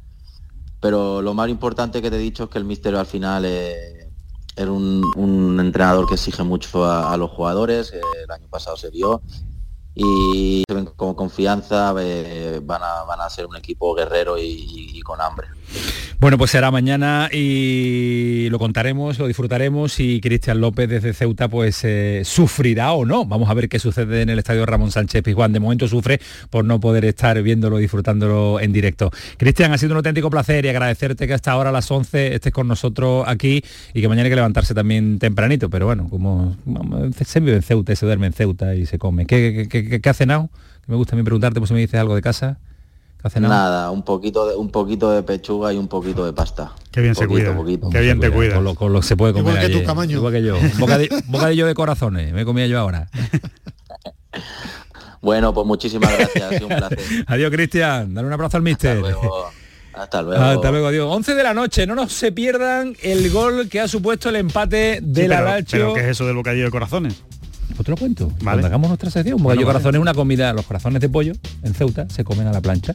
pero 0.81 1.21
lo 1.21 1.35
más 1.35 1.47
importante 1.47 2.01
que 2.01 2.09
te 2.09 2.15
he 2.15 2.19
dicho 2.19 2.45
es 2.45 2.49
que 2.49 2.57
el 2.57 2.65
míster 2.65 2.95
al 2.95 3.05
final 3.05 3.45
eh, 3.45 4.09
era 4.55 4.71
un, 4.71 5.59
entrenador 5.59 6.07
que 6.07 6.15
exige 6.15 6.41
mucho 6.41 6.89
a, 6.89 7.15
los 7.17 7.29
jugadores, 7.29 7.93
eh, 7.93 8.01
el 8.23 8.31
año 8.31 8.47
pasado 8.49 8.75
se 8.77 8.89
vio, 8.89 9.21
y 9.95 10.63
con 10.95 11.15
confianza 11.15 11.91
van, 11.93 12.81
a, 12.83 13.03
van 13.07 13.21
a 13.21 13.29
ser 13.29 13.45
un 13.45 13.55
equipo 13.55 13.95
guerrero 13.95 14.37
y 14.37 14.99
con 15.01 15.21
hambre. 15.21 15.47
Bueno, 16.19 16.37
pues 16.37 16.51
será 16.51 16.71
mañana 16.71 17.29
y 17.31 18.47
lo 18.49 18.57
contaremos, 18.57 19.19
lo 19.19 19.27
disfrutaremos 19.27 19.99
y 19.99 20.21
Cristian 20.21 20.61
López 20.61 20.89
desde 20.89 21.13
Ceuta 21.13 21.49
pues 21.49 21.83
eh, 21.83 22.21
sufrirá 22.23 22.93
o 22.93 23.05
no. 23.05 23.25
Vamos 23.25 23.49
a 23.49 23.53
ver 23.53 23.67
qué 23.67 23.79
sucede 23.79 24.21
en 24.21 24.29
el 24.29 24.39
estadio 24.39 24.65
Ramón 24.65 24.91
Sánchez 24.91 25.21
Pizjuán. 25.23 25.51
De 25.51 25.59
momento 25.59 25.87
sufre 25.87 26.19
por 26.49 26.63
no 26.63 26.79
poder 26.79 27.05
estar 27.05 27.41
viéndolo, 27.43 27.77
disfrutándolo 27.77 28.59
en 28.61 28.71
directo. 28.71 29.11
Cristian, 29.37 29.73
ha 29.73 29.77
sido 29.77 29.91
un 29.91 29.97
auténtico 29.97 30.29
placer 30.29 30.65
y 30.65 30.69
agradecerte 30.69 31.27
que 31.27 31.33
hasta 31.33 31.51
ahora 31.51 31.69
a 31.69 31.73
las 31.73 31.91
11 31.91 32.33
estés 32.33 32.53
con 32.53 32.67
nosotros 32.67 33.25
aquí 33.27 33.61
y 33.93 34.01
que 34.01 34.07
mañana 34.07 34.25
hay 34.25 34.31
que 34.31 34.37
levantarse 34.37 34.73
también 34.73 35.19
tempranito. 35.19 35.69
Pero 35.69 35.85
bueno, 35.85 36.07
como 36.09 36.55
se 37.25 37.39
vive 37.41 37.57
en 37.57 37.61
Ceuta, 37.61 37.95
se 37.95 38.05
duerme 38.05 38.27
en 38.27 38.33
Ceuta 38.33 38.73
y 38.73 38.85
se 38.85 38.97
come. 38.97 39.25
¿Qué, 39.25 39.67
qué, 39.69 39.84
ha 40.03 40.13
cenado? 40.13 40.49
Me 40.87 40.95
gusta 40.95 41.15
a 41.15 41.17
mí 41.17 41.23
preguntarte 41.23 41.59
por 41.59 41.67
si 41.67 41.73
me 41.73 41.79
dices 41.79 41.99
algo 41.99 42.15
de 42.15 42.21
casa. 42.21 42.59
Nada, 43.39 43.89
un 43.89 44.03
poquito, 44.03 44.47
de, 44.47 44.55
un 44.55 44.69
poquito 44.69 45.09
de 45.11 45.23
pechuga 45.23 45.73
y 45.73 45.77
un 45.77 45.87
poquito 45.87 46.25
de 46.25 46.33
pasta. 46.33 46.73
Qué 46.91 47.01
bien 47.01 47.15
se 47.15 47.27
cuida. 47.27 47.57
Qué 47.91 47.99
bien 48.01 48.19
te 48.19 48.29
cuida. 48.29 48.61
Con 48.75 48.93
lo, 48.93 49.01
se 49.01 49.17
puede 49.17 49.33
comer. 49.33 49.55
Igual 49.55 49.67
que 49.67 49.79
tu 49.79 49.83
camaño. 49.83 50.17
Igual 50.17 50.33
que 50.33 50.43
yo. 50.43 50.57
bocadillo, 51.27 51.65
de 51.65 51.73
corazones. 51.73 52.33
Me 52.33 52.45
comía 52.45 52.67
yo 52.67 52.79
ahora. 52.79 53.09
bueno, 55.21 55.55
pues 55.55 55.65
muchísimas 55.65 56.15
gracias. 56.15 56.61
un 56.61 56.67
placer. 56.67 56.99
Adiós, 57.27 57.51
Cristian. 57.51 58.13
Dale 58.13 58.27
un 58.27 58.33
abrazo 58.33 58.57
al 58.57 58.63
mister. 58.63 59.01
Hasta 59.93 60.21
luego. 60.21 60.43
Hasta 60.43 60.71
luego, 60.71 60.87
adiós. 60.87 61.07
11 61.09 61.35
de 61.35 61.43
la 61.43 61.53
noche, 61.53 61.87
no 61.87 61.95
nos 61.95 62.11
se 62.11 62.33
pierdan 62.33 62.97
el 63.01 63.31
gol 63.31 63.69
que 63.69 63.79
ha 63.79 63.87
supuesto 63.87 64.27
el 64.27 64.35
empate 64.35 64.99
del 65.01 65.31
sí, 65.31 65.37
pero, 65.37 65.65
pero 65.71 65.93
¿qué 65.93 66.01
es 66.01 66.07
eso 66.07 66.25
del 66.25 66.35
bocadillo 66.35 66.65
de 66.65 66.71
corazones? 66.71 67.23
Pues 67.75 67.85
te 67.85 67.91
lo 67.91 67.97
cuento. 67.97 68.31
Cuando 68.41 68.67
hagamos 68.67 68.87
nuestra 68.89 69.09
sección, 69.09 69.35
un 69.35 69.43
bocadillo 69.43 69.65
corazón 69.65 69.95
es 69.95 70.01
una 70.01 70.13
comida, 70.13 70.53
los 70.53 70.65
corazones 70.65 71.01
de 71.01 71.09
pollo 71.09 71.33
en 71.63 71.73
Ceuta 71.73 72.07
se 72.09 72.23
comen 72.23 72.47
a 72.47 72.53
la 72.53 72.61
plancha 72.61 72.93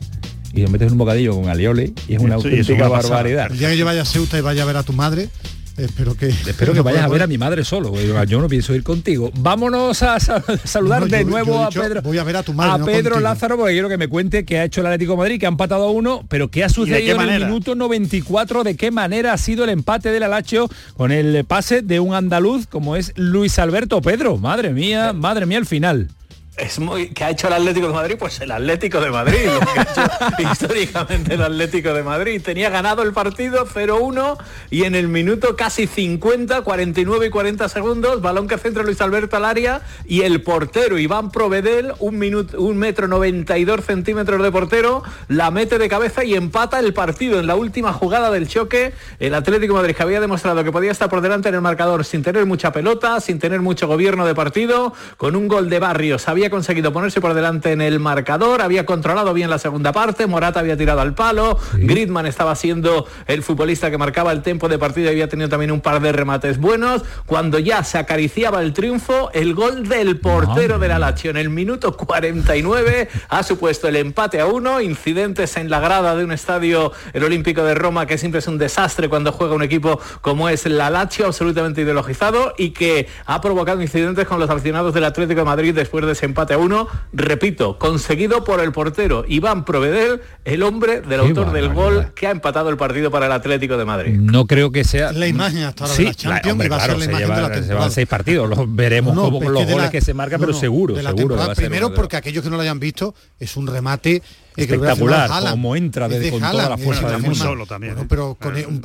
y 0.53 0.63
lo 0.63 0.69
metes 0.69 0.87
en 0.87 0.93
un 0.93 0.99
bocadillo 0.99 1.35
con 1.35 1.49
alioli 1.49 1.95
y 2.09 2.15
es 2.15 2.21
una 2.21 2.37
auténtica 2.37 2.89
barbaridad. 2.89 3.51
El 3.51 3.59
día 3.59 3.69
que 3.71 3.77
yo 3.77 3.85
vaya 3.85 4.03
a 4.03 4.05
Ceuta 4.07 4.39
y 4.39 4.41
vaya 4.41 4.63
a 4.63 4.67
ver 4.67 4.77
a 4.77 4.83
tu 4.83 4.93
madre, 4.93 5.29
Espero 5.77 6.15
que, 6.15 6.29
Espero 6.29 6.73
que 6.73 6.81
vayas 6.81 7.05
a 7.05 7.09
ver 7.09 7.23
a 7.23 7.27
mi 7.27 7.39
madre 7.39 7.65
solo. 7.65 7.95
Yo 8.25 8.41
no 8.41 8.49
pienso 8.49 8.75
ir 8.75 8.83
contigo. 8.83 9.31
Vámonos 9.39 10.03
a 10.03 10.19
saludar 10.21 11.07
de 11.07 11.25
nuevo 11.25 11.63
a 11.63 11.71
Pedro. 11.71 12.03
Voy 12.03 12.19
a 12.19 12.25
ver 12.25 12.37
a 12.37 12.43
tu 12.43 12.53
madre. 12.53 12.83
A 12.83 12.87
Pedro 12.87 13.21
Lázaro, 13.21 13.57
porque 13.57 13.73
quiero 13.73 13.89
que 13.89 13.97
me 13.97 14.09
cuente 14.09 14.45
qué 14.45 14.59
ha 14.59 14.65
hecho 14.65 14.81
el 14.81 14.89
Atlético 14.89 15.13
de 15.13 15.19
Madrid, 15.19 15.41
que 15.41 15.47
ha 15.47 15.49
empatado 15.49 15.85
a 15.85 15.91
uno, 15.91 16.25
pero 16.29 16.51
qué 16.51 16.65
ha 16.65 16.69
sucedido 16.69 17.21
en 17.23 17.31
el 17.31 17.47
minuto 17.47 17.75
94, 17.75 18.65
de 18.65 18.77
qué 18.77 18.91
manera 18.91 19.33
ha 19.33 19.39
sido 19.39 19.65
el 19.65 19.71
empate 19.71 20.11
del 20.11 20.23
Alacho 20.23 20.69
con 20.97 21.13
el 21.13 21.45
pase 21.45 21.83
de 21.83 22.01
un 22.01 22.15
andaluz 22.15 22.67
como 22.67 22.97
es 22.97 23.13
Luis 23.17 23.59
Alberto 23.59 24.01
Pedro. 24.03 24.37
Madre 24.37 24.71
mía, 24.71 25.13
madre 25.13 25.47
mía 25.47 25.59
el 25.59 25.67
final 25.67 26.09
es 26.57 26.79
muy 26.79 27.11
que 27.11 27.25
ha 27.25 27.31
hecho 27.31 27.47
el 27.47 27.55
Atlético 27.55 27.87
de 27.87 27.93
Madrid 27.93 28.17
pues 28.19 28.41
el 28.41 28.51
Atlético 28.51 29.01
de 29.01 29.11
Madrid 29.11 29.39
lo 29.47 29.61
que 29.61 29.79
ha 29.79 29.83
hecho 29.83 30.43
históricamente 30.53 31.35
el 31.35 31.43
Atlético 31.43 31.95
de 31.95 32.03
Madrid. 32.03 32.43
Tenía 32.43 32.71
ganado 32.71 33.03
el 33.03 33.13
partido 33.13 33.67
0-1 33.67 34.37
y 34.71 34.85
en 34.85 34.95
el 34.95 35.09
minuto 35.09 35.57
casi 35.57 35.87
50 35.87 36.63
49 36.63 37.27
y 37.27 37.31
40 37.31 37.69
segundos 37.69 38.21
balón 38.21 38.49
que 38.49 38.59
centra 38.59 38.83
Luis 38.83 39.01
Alberto 39.01 39.37
al 39.37 39.45
área 39.45 39.83
y 40.07 40.23
el 40.23 40.43
portero 40.43 40.99
Iván 40.99 41.31
Provedel 41.31 41.93
un 41.99 42.19
minuto 42.19 42.61
un 42.61 42.77
metro 42.77 43.07
92 43.07 43.85
centímetros 43.85 44.43
de 44.43 44.51
portero 44.51 45.03
la 45.29 45.51
mete 45.51 45.79
de 45.79 45.89
cabeza 45.89 46.25
y 46.25 46.35
empata 46.35 46.81
el 46.81 46.93
partido 46.93 47.39
en 47.39 47.47
la 47.47 47.55
última 47.55 47.93
jugada 47.93 48.31
del 48.31 48.49
choque. 48.49 48.93
El 49.19 49.35
Atlético 49.35 49.75
de 49.75 49.81
Madrid 49.81 49.97
que 49.97 50.03
había 50.03 50.21
demostrado 50.21 50.65
que 50.65 50.73
podía 50.73 50.91
estar 50.91 51.09
por 51.09 51.21
delante 51.21 51.49
en 51.49 51.55
el 51.55 51.61
marcador 51.61 52.05
sin 52.05 52.23
tener 52.23 52.45
mucha 52.45 52.73
pelota 52.73 53.21
sin 53.21 53.39
tener 53.39 53.61
mucho 53.61 53.87
gobierno 53.87 54.27
de 54.27 54.35
partido 54.35 54.93
con 55.17 55.37
un 55.37 55.49
gol 55.49 55.71
de 55.71 55.79
Barrios 55.79 56.29
había 56.29 56.40
conseguido 56.49 56.93
ponerse 56.93 57.21
por 57.21 57.35
delante 57.35 57.73
en 57.73 57.83
el 57.83 58.01
marcador, 58.01 58.63
había 58.63 58.87
controlado 58.87 59.35
bien 59.35 59.51
la 59.51 59.59
segunda 59.59 59.93
parte, 59.93 60.27
Morata 60.27 60.61
había 60.61 60.77
tirado 60.77 61.01
al 61.01 61.13
palo, 61.15 61.59
Griezmann 61.75 62.25
estaba 62.25 62.55
siendo 62.55 63.07
el 63.27 63.43
futbolista 63.43 63.91
que 63.91 63.99
marcaba 63.99 64.33
el 64.33 64.43
tiempo 64.43 64.69
de 64.69 64.79
partido 64.79 65.09
y 65.09 65.11
había 65.11 65.29
tenido 65.29 65.49
también 65.49 65.71
un 65.73 65.81
par 65.81 66.01
de 66.01 66.13
remates 66.13 66.59
buenos. 66.59 67.03
Cuando 67.27 67.59
ya 67.59 67.85
se 67.85 67.99
acariciaba 67.99 68.63
el 68.63 68.73
triunfo, 68.73 69.31
el 69.35 69.55
gol 69.55 69.89
del 69.89 70.19
portero 70.21 70.79
de 70.79 70.89
la 70.89 70.99
Lazio 70.99 71.31
en 71.31 71.37
el 71.37 71.51
minuto 71.51 71.97
49 71.97 73.09
ha 73.29 73.43
supuesto 73.43 73.89
el 73.89 73.97
empate 73.97 74.41
a 74.41 74.47
uno, 74.47 74.81
incidentes 74.81 75.57
en 75.57 75.69
la 75.69 75.81
grada 75.81 76.15
de 76.15 76.25
un 76.25 76.33
estadio, 76.33 76.93
el 77.13 77.25
Olímpico 77.25 77.65
de 77.65 77.75
Roma, 77.75 78.07
que 78.07 78.19
siempre 78.19 78.39
es 78.39 78.47
un 78.47 78.57
desastre 78.57 79.09
cuando 79.09 79.33
juega 79.33 79.55
un 79.55 79.63
equipo 79.63 80.01
como 80.21 80.49
es 80.49 80.67
la 80.67 80.91
Lazio, 80.91 81.27
absolutamente 81.27 81.83
ideologizado 81.83 82.55
y 82.57 82.71
que 82.71 83.09
ha 83.27 83.41
provocado 83.41 83.83
incidentes 83.83 84.27
con 84.27 84.39
los 84.39 84.49
aficionados 84.49 84.95
del 84.95 85.05
Atlético 85.05 85.41
de 85.41 85.45
Madrid 85.45 85.75
después 85.75 86.05
de 86.07 86.13
ese 86.13 86.27
empate 86.31 86.55
a 86.55 86.59
uno, 86.59 86.89
repito, 87.13 87.79
conseguido 87.79 88.45
por 88.45 88.61
el 88.61 88.73
portero 88.73 89.25
Iván 89.29 89.65
Provedel, 89.65 90.23
el 90.45 90.63
hombre 90.63 91.01
del 91.01 91.21
autor 91.21 91.53
del 91.53 91.73
gol 91.73 92.13
que 92.15 92.27
ha 92.27 92.31
empatado 92.31 92.71
el 92.71 92.77
partido 92.77 93.11
para 93.11 93.27
el 93.27 93.33
Atlético 93.33 93.77
de 93.77 93.85
Madrid. 93.85 94.17
No 94.19 94.47
creo 94.47 94.71
que 94.71 94.85
sea 94.85 95.13
la 95.13 95.27
imagen 95.27 95.65
hasta 95.65 95.85
ahora 95.85 95.97
de 95.97 96.05
la 96.05 96.15
Champions 96.15 96.71
va 96.71 96.77
a 96.77 96.81
ser 96.81 96.99
la 96.99 97.05
imagen 97.05 97.35
de 97.35 97.43
la 97.43 97.53
temporada. 97.53 97.67
Se 97.67 97.75
van 97.75 97.91
seis 97.91 98.07
partidos, 98.07 98.49
los 98.49 98.75
veremos 98.75 99.15
como 99.15 99.51
los 99.51 99.71
goles 99.71 99.91
que 99.91 100.01
se 100.01 100.15
marcan, 100.15 100.41
pero 100.41 100.55
seguro, 100.55 100.97
seguro 101.01 101.37
Primero 101.55 101.93
porque 101.95 102.17
aquellos 102.17 102.43
que 102.43 102.51
no 102.51 102.57
lo 102.57 102.63
hayan 102.63 102.81
visto 102.81 103.15
es 103.39 103.57
un 103.57 103.67
remate 103.67 104.23
espectacular 104.65 105.31
como 105.51 105.77
entra 105.77 106.09
de, 106.09 106.31
con 106.31 106.41
toda 106.41 106.69
la 106.69 106.79
fuerza 106.79 107.11
del 107.11 107.23
mundo 107.23 107.35
solo 107.35 107.67
también 107.67 107.99
¿eh? 107.99 108.05
pero 108.09 108.37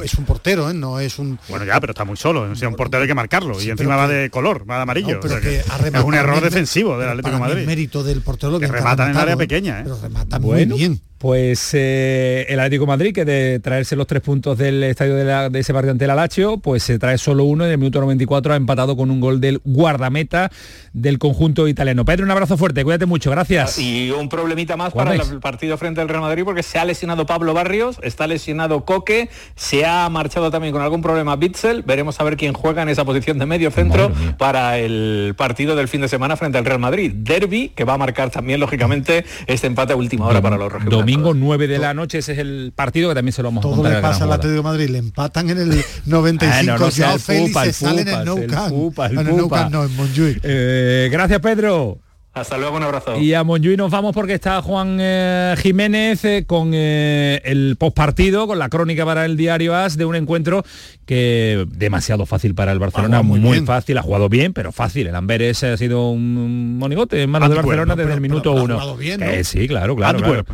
es 0.03 0.13
un 0.15 0.25
portero 0.25 0.69
¿eh? 0.69 0.73
no 0.73 0.99
es 0.99 1.19
un 1.19 1.39
bueno 1.49 1.65
ya 1.65 1.79
pero 1.79 1.91
está 1.91 2.05
muy 2.05 2.17
solo 2.17 2.51
o 2.51 2.55
sea, 2.55 2.67
un 2.67 2.75
portero 2.75 3.01
hay 3.03 3.07
que 3.07 3.15
marcarlo 3.15 3.61
y 3.61 3.69
encima 3.69 3.95
va 3.95 4.07
de 4.07 4.29
color 4.29 4.69
va 4.69 4.77
de 4.77 4.81
amarillo 4.83 5.19
es 5.23 6.03
un 6.03 6.13
error 6.13 6.41
defensivo 6.41 6.97
del 6.97 7.09
Atlético 7.09 7.35
de 7.35 7.39
Madrid 7.39 7.65
mérito 7.65 8.03
del 8.03 8.21
portero 8.21 8.59
que 8.59 8.67
rematan 8.67 9.11
en 9.11 9.17
área 9.17 9.37
pequeña 9.37 9.79
¿eh? 9.79 9.83
pero 9.83 9.99
rematan 10.01 10.41
muy 10.41 10.65
bien 10.65 11.01
pues 11.17 11.71
eh, 11.73 12.45
el 12.49 12.59
Atlético 12.59 12.85
Madrid, 12.85 13.13
que 13.13 13.23
de 13.23 13.59
traerse 13.59 13.95
los 13.95 14.05
tres 14.05 14.21
puntos 14.21 14.57
del 14.57 14.83
estadio 14.83 15.15
de, 15.15 15.59
ese 15.59 15.73
partido 15.73 15.91
ante 15.91 16.05
el 16.05 16.11
Alacho, 16.11 16.57
pues 16.57 16.83
se 16.83 16.99
trae 16.99 17.17
solo 17.17 17.45
uno 17.45 17.65
en 17.65 17.71
el 17.71 17.77
minuto 17.77 18.01
94 18.01 18.53
ha 18.53 18.55
empatado 18.57 18.97
con 18.97 19.09
un 19.09 19.21
gol 19.21 19.39
del 19.39 19.61
guardameta 19.63 20.51
del 20.91 21.17
conjunto 21.17 21.67
italiano. 21.67 22.03
Pedro, 22.03 22.25
un 22.25 22.31
abrazo 22.31 22.57
fuerte, 22.57 22.83
cuídate 22.83 23.05
mucho, 23.05 23.31
gracias. 23.31 23.79
Y 23.79 24.11
un 24.11 24.27
problemita 24.27 24.75
más 24.75 24.93
para 24.93 25.15
el 25.15 25.39
partido 25.39 25.77
frente 25.77 26.01
al 26.01 26.09
Real 26.09 26.21
Madrid 26.21 26.43
porque 26.43 26.63
se 26.63 26.79
ha 26.79 26.85
lesionado 26.85 27.25
Pablo 27.25 27.53
Barrios, 27.53 27.97
está 28.03 28.27
lesionado 28.27 28.83
Coque, 28.83 29.29
se 29.55 29.85
ha 29.85 30.07
marchado 30.09 30.51
también 30.51 30.73
con 30.73 30.81
algún 30.81 31.01
problema 31.01 31.37
Bitzel, 31.37 31.83
veremos 31.83 32.19
a 32.19 32.23
ver 32.25 32.35
quién 32.35 32.53
juega 32.53 32.81
en 32.81 32.89
esa 32.89 33.05
posición 33.05 33.39
de 33.39 33.45
medio 33.45 33.71
centro 33.71 34.11
para 34.37 34.77
el 34.79 35.33
partido 35.37 35.75
del 35.77 35.87
fin 35.87 36.01
de 36.01 36.09
semana 36.09 36.35
frente 36.35 36.57
al 36.57 36.65
Real 36.65 36.79
Madrid. 36.79 37.13
Derby, 37.15 37.69
que 37.69 37.85
va 37.85 37.93
a 37.93 37.97
marcar 37.97 38.31
también, 38.31 38.59
lógicamente, 38.59 39.25
este 39.47 39.67
empate 39.67 39.93
a 39.93 39.95
última 39.95 40.27
hora 40.27 40.41
para 40.41 40.57
los 40.57 40.71
rojiblancos 40.71 41.04
domingo 41.05 41.33
9 41.33 41.67
de 41.67 41.79
la 41.79 41.93
noche, 41.93 42.19
ese 42.19 42.33
es 42.33 42.39
el 42.39 42.73
partido 42.75 43.09
que 43.09 43.15
también 43.15 43.33
se 43.33 43.41
lo 43.41 43.49
vamos 43.49 43.61
Todo 43.61 43.85
a 43.85 43.89
le 43.89 44.01
pasa 44.01 44.23
al 44.23 44.31
Atlético 44.31 44.57
de 44.57 44.63
Madrid, 44.63 44.89
le 44.89 44.97
empatan 44.97 45.49
en 45.49 45.57
el 45.57 45.85
95, 46.05 46.53
ah, 46.53 46.63
no, 46.63 46.77
no, 46.77 46.91
se 46.91 47.73
sale 47.73 48.01
en 48.01 48.07
el 48.07 48.25
No 48.25 48.35
Camp. 48.47 49.71
no, 49.71 49.83
en 49.83 49.95
Montjuic. 49.95 50.39
Eh, 50.43 51.09
gracias 51.11 51.39
Pedro. 51.39 51.99
Hasta 52.35 52.57
luego, 52.57 52.75
un 52.75 52.83
abrazo. 52.83 53.17
Y 53.17 53.33
a 53.33 53.45
Monjuy 53.45 53.77
nos 53.77 53.89
vamos 53.89 54.13
porque 54.13 54.33
está 54.33 54.61
Juan 54.61 54.97
eh, 54.99 55.55
Jiménez 55.57 56.25
eh, 56.25 56.43
con 56.45 56.71
eh, 56.73 57.41
el 57.45 57.77
postpartido, 57.79 58.45
con 58.45 58.59
la 58.59 58.67
crónica 58.67 59.05
para 59.05 59.23
el 59.23 59.37
diario 59.37 59.73
AS 59.73 59.95
de 59.95 60.03
un 60.03 60.15
encuentro 60.15 60.65
que 61.05 61.65
demasiado 61.69 62.25
fácil 62.25 62.53
para 62.53 62.73
el 62.73 62.79
Barcelona, 62.79 63.21
muy, 63.21 63.61
fácil, 63.61 63.97
ha 63.99 64.01
jugado 64.01 64.27
bien, 64.27 64.51
pero 64.51 64.73
fácil. 64.73 65.07
El 65.07 65.15
Amberes 65.15 65.63
ha 65.63 65.77
sido 65.77 66.09
un 66.09 66.77
monigote 66.77 67.21
en 67.21 67.29
manos 67.29 67.47
de 67.47 67.55
Barcelona 67.55 67.95
desde 67.95 68.13
el 68.13 68.21
minuto 68.21 68.51
uno. 68.51 68.97
Bien, 68.97 69.21
sí, 69.45 69.65
claro, 69.69 69.95
claro. 69.95 70.19
claro. 70.19 70.45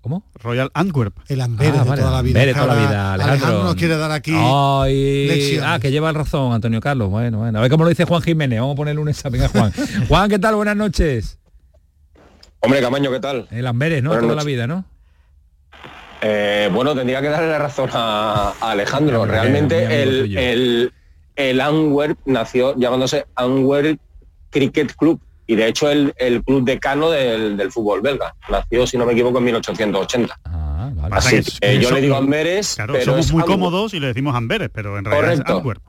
¿Cómo? 0.00 0.22
Royal 0.34 0.70
Antwerp. 0.74 1.16
El 1.28 1.40
Amberes 1.40 1.74
ah, 1.80 1.84
de 1.84 1.96
toda 2.00 2.10
la 2.10 2.22
vida. 2.22 2.40
de 2.40 2.54
toda 2.54 2.66
la 2.66 2.74
vida. 2.74 3.14
Alejandro. 3.14 3.64
nos 3.64 3.74
quiere 3.74 3.96
dar 3.96 4.12
aquí 4.12 4.32
Ah, 4.34 5.78
que 5.80 5.90
lleva 5.90 6.12
razón, 6.12 6.52
Antonio 6.52 6.80
Carlos. 6.80 7.10
Bueno, 7.10 7.38
bueno. 7.38 7.58
A 7.58 7.62
ver 7.62 7.70
cómo 7.70 7.84
lo 7.84 7.90
dice 7.90 8.04
Juan 8.04 8.22
Jiménez. 8.22 8.60
Vamos 8.60 8.74
a 8.74 8.76
ponerle 8.76 9.00
un 9.00 9.08
examen 9.08 9.42
a 9.42 9.48
Juan. 9.48 9.72
Juan, 10.08 10.30
¿qué 10.30 10.38
tal? 10.38 10.54
Buenas 10.54 10.76
noches. 10.76 11.38
Hombre, 12.60 12.80
Camaño, 12.80 13.10
¿qué 13.10 13.20
tal? 13.20 13.48
El 13.50 13.66
Amberes, 13.66 14.02
¿no? 14.02 14.18
toda 14.18 14.34
la 14.34 14.44
vida, 14.44 14.66
¿no? 14.66 14.84
Eh, 16.20 16.68
bueno, 16.72 16.94
tendría 16.94 17.20
que 17.20 17.28
darle 17.28 17.48
la 17.48 17.58
razón 17.58 17.90
a, 17.92 18.54
Alejandro. 18.60 19.26
Realmente 19.26 20.02
el, 20.02 20.36
el, 20.36 20.92
el 21.36 21.60
Antwerp 21.60 22.18
nació 22.24 22.76
llamándose 22.76 23.26
Antwerp 23.36 24.00
Cricket 24.50 24.94
Club 24.96 25.20
y 25.48 25.56
de 25.56 25.66
hecho 25.66 25.90
el, 25.90 26.12
el 26.18 26.44
club 26.44 26.62
decano 26.62 27.10
del, 27.10 27.56
del, 27.56 27.72
fútbol 27.72 28.02
belga. 28.02 28.34
Nació, 28.50 28.86
si 28.86 28.98
no 28.98 29.06
me 29.06 29.14
equivoco, 29.14 29.38
en 29.38 29.44
1880. 29.44 30.40
Ah, 30.44 30.92
Así 31.10 31.40
que, 31.58 31.80
yo 31.80 31.90
le 31.90 32.02
digo 32.02 32.16
Amberes, 32.16 32.76
pero 32.76 33.00
somos 33.00 33.32
muy 33.32 33.42
cómodos 33.44 33.94
y 33.94 34.00
le 34.00 34.08
decimos 34.08 34.36
Amberes, 34.36 34.68
pero 34.72 34.98
en 34.98 35.06
realidad 35.06 35.32
es 35.32 35.40
Antwerp. 35.40 35.82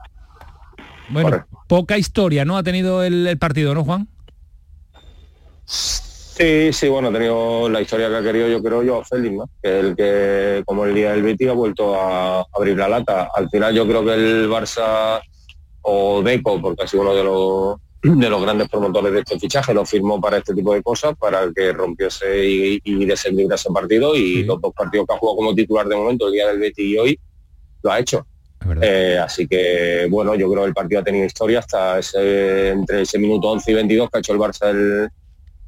Bueno, 1.10 1.46
poca 1.68 1.98
historia, 1.98 2.46
¿no? 2.46 2.56
Ha 2.56 2.62
tenido 2.62 3.02
el, 3.02 3.36
partido, 3.38 3.74
¿no, 3.74 3.84
Juan? 3.84 4.08
Sí, 5.66 6.72
sí, 6.72 6.88
bueno, 6.88 7.08
ha 7.08 7.12
tenido 7.12 7.68
la 7.68 7.82
historia 7.82 8.08
que 8.08 8.16
ha 8.16 8.22
querido, 8.22 8.48
yo 8.48 8.62
creo, 8.62 8.82
yo, 8.82 9.02
Félix, 9.04 9.36
¿no? 9.36 9.50
Que 9.62 9.78
el 9.80 9.94
que, 9.94 10.62
como 10.64 10.86
el 10.86 10.94
día 10.94 11.10
del 11.10 11.22
Betis, 11.22 11.50
ha 11.50 11.52
vuelto 11.52 12.00
a 12.00 12.46
abrir 12.56 12.78
la 12.78 12.88
lata. 12.88 13.28
Al 13.34 13.50
final 13.50 13.74
yo 13.74 13.86
creo 13.86 14.06
que 14.06 14.14
el 14.14 14.48
Barça 14.48 15.20
o 15.82 16.22
Deco, 16.22 16.62
porque 16.62 16.84
ha 16.84 16.86
sido 16.86 17.02
uno 17.02 17.14
de 17.14 17.24
los 17.24 17.76
de 18.02 18.30
los 18.30 18.42
grandes 18.42 18.68
promotores 18.68 19.12
de 19.12 19.20
este 19.20 19.38
fichaje, 19.38 19.74
lo 19.74 19.84
firmó 19.84 20.20
para 20.20 20.38
este 20.38 20.54
tipo 20.54 20.74
de 20.74 20.82
cosas, 20.82 21.14
para 21.18 21.50
que 21.54 21.72
rompiese 21.72 22.46
y, 22.46 22.80
y 22.84 23.04
descendiera 23.04 23.54
ese 23.54 23.70
partido. 23.70 24.16
Y 24.16 24.44
los 24.44 24.60
dos 24.60 24.72
partidos 24.74 25.06
que 25.06 25.14
ha 25.14 25.18
jugado 25.18 25.36
como 25.36 25.54
titular 25.54 25.86
de 25.86 25.96
momento, 25.96 26.26
el 26.26 26.32
día 26.32 26.48
del 26.48 26.58
Betis 26.58 26.86
y 26.86 26.98
hoy, 26.98 27.20
lo 27.82 27.92
ha 27.92 27.98
hecho. 27.98 28.26
Eh, 28.82 29.18
así 29.22 29.48
que 29.48 30.06
bueno, 30.10 30.34
yo 30.34 30.50
creo 30.50 30.62
que 30.64 30.68
el 30.68 30.74
partido 30.74 31.00
ha 31.00 31.04
tenido 31.04 31.24
historia 31.24 31.60
hasta 31.60 31.98
ese, 31.98 32.68
entre 32.68 33.02
ese 33.02 33.18
minuto 33.18 33.48
11 33.48 33.70
y 33.70 33.74
22 33.74 34.10
que 34.10 34.18
ha 34.18 34.20
hecho 34.20 34.32
el 34.34 34.38
Barça 34.38 34.70
el, 34.70 35.08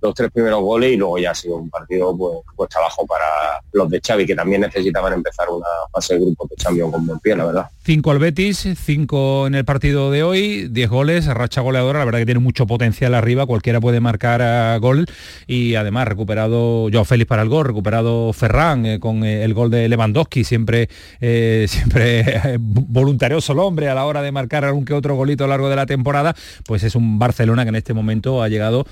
los 0.02 0.14
tres 0.14 0.30
primeros 0.32 0.60
goles 0.60 0.92
y 0.92 0.96
luego 0.96 1.18
ya 1.18 1.30
ha 1.30 1.34
sido 1.34 1.56
un 1.56 1.70
partido 1.70 2.16
pues, 2.56 2.68
trabajo 2.68 3.06
para 3.06 3.24
los 3.72 3.88
de 3.88 4.00
Xavi 4.00 4.26
que 4.26 4.34
también 4.34 4.60
necesitaban 4.60 5.12
empezar 5.12 5.48
una 5.48 5.66
fase 5.92 6.14
de 6.14 6.20
grupo 6.20 6.46
de 6.50 6.56
Champions 6.56 6.92
con 6.92 7.06
buen 7.06 7.20
pie, 7.20 7.36
la 7.36 7.44
verdad. 7.46 7.70
Cinco 7.84 8.10
al 8.10 8.18
Betis, 8.18 8.66
cinco 8.76 9.46
en 9.46 9.54
el 9.54 9.64
partido 9.64 10.10
de 10.10 10.22
hoy, 10.22 10.68
diez 10.68 10.88
goles, 10.88 11.26
racha 11.26 11.60
goleadora, 11.60 12.00
la 12.00 12.04
verdad 12.04 12.20
que 12.20 12.26
tiene 12.26 12.40
mucho 12.40 12.66
potencial 12.66 13.14
arriba, 13.14 13.46
cualquiera 13.46 13.80
puede 13.80 14.00
marcar 14.00 14.42
a 14.42 14.76
gol 14.78 15.06
y 15.46 15.74
además 15.74 16.06
recuperado 16.06 16.88
Joao 16.92 17.04
Félix 17.04 17.28
para 17.28 17.42
el 17.42 17.48
gol, 17.48 17.66
recuperado 17.66 18.32
Ferran 18.32 18.86
eh, 18.86 19.00
con 19.00 19.24
eh, 19.24 19.44
el 19.44 19.54
gol 19.54 19.70
de 19.70 19.88
Lewandowski, 19.88 20.44
siempre 20.44 20.88
eh, 21.20 21.66
siempre 21.68 22.56
voluntarioso 22.58 23.52
el 23.52 23.58
hombre 23.60 23.88
a 23.88 23.94
la 23.94 24.04
hora 24.04 24.22
de 24.22 24.32
marcar 24.32 24.64
algún 24.64 24.84
que 24.84 24.94
otro 24.94 25.14
golito 25.14 25.44
a 25.44 25.46
lo 25.46 25.52
largo 25.52 25.68
de 25.68 25.76
la 25.76 25.86
temporada, 25.86 26.34
pues 26.64 26.82
es 26.84 26.94
un 26.94 27.18
Barcelona 27.18 27.64
que 27.64 27.70
en 27.70 27.76
este 27.76 27.94
momento 27.94 28.42
ha 28.42 28.48
llegado 28.48 28.86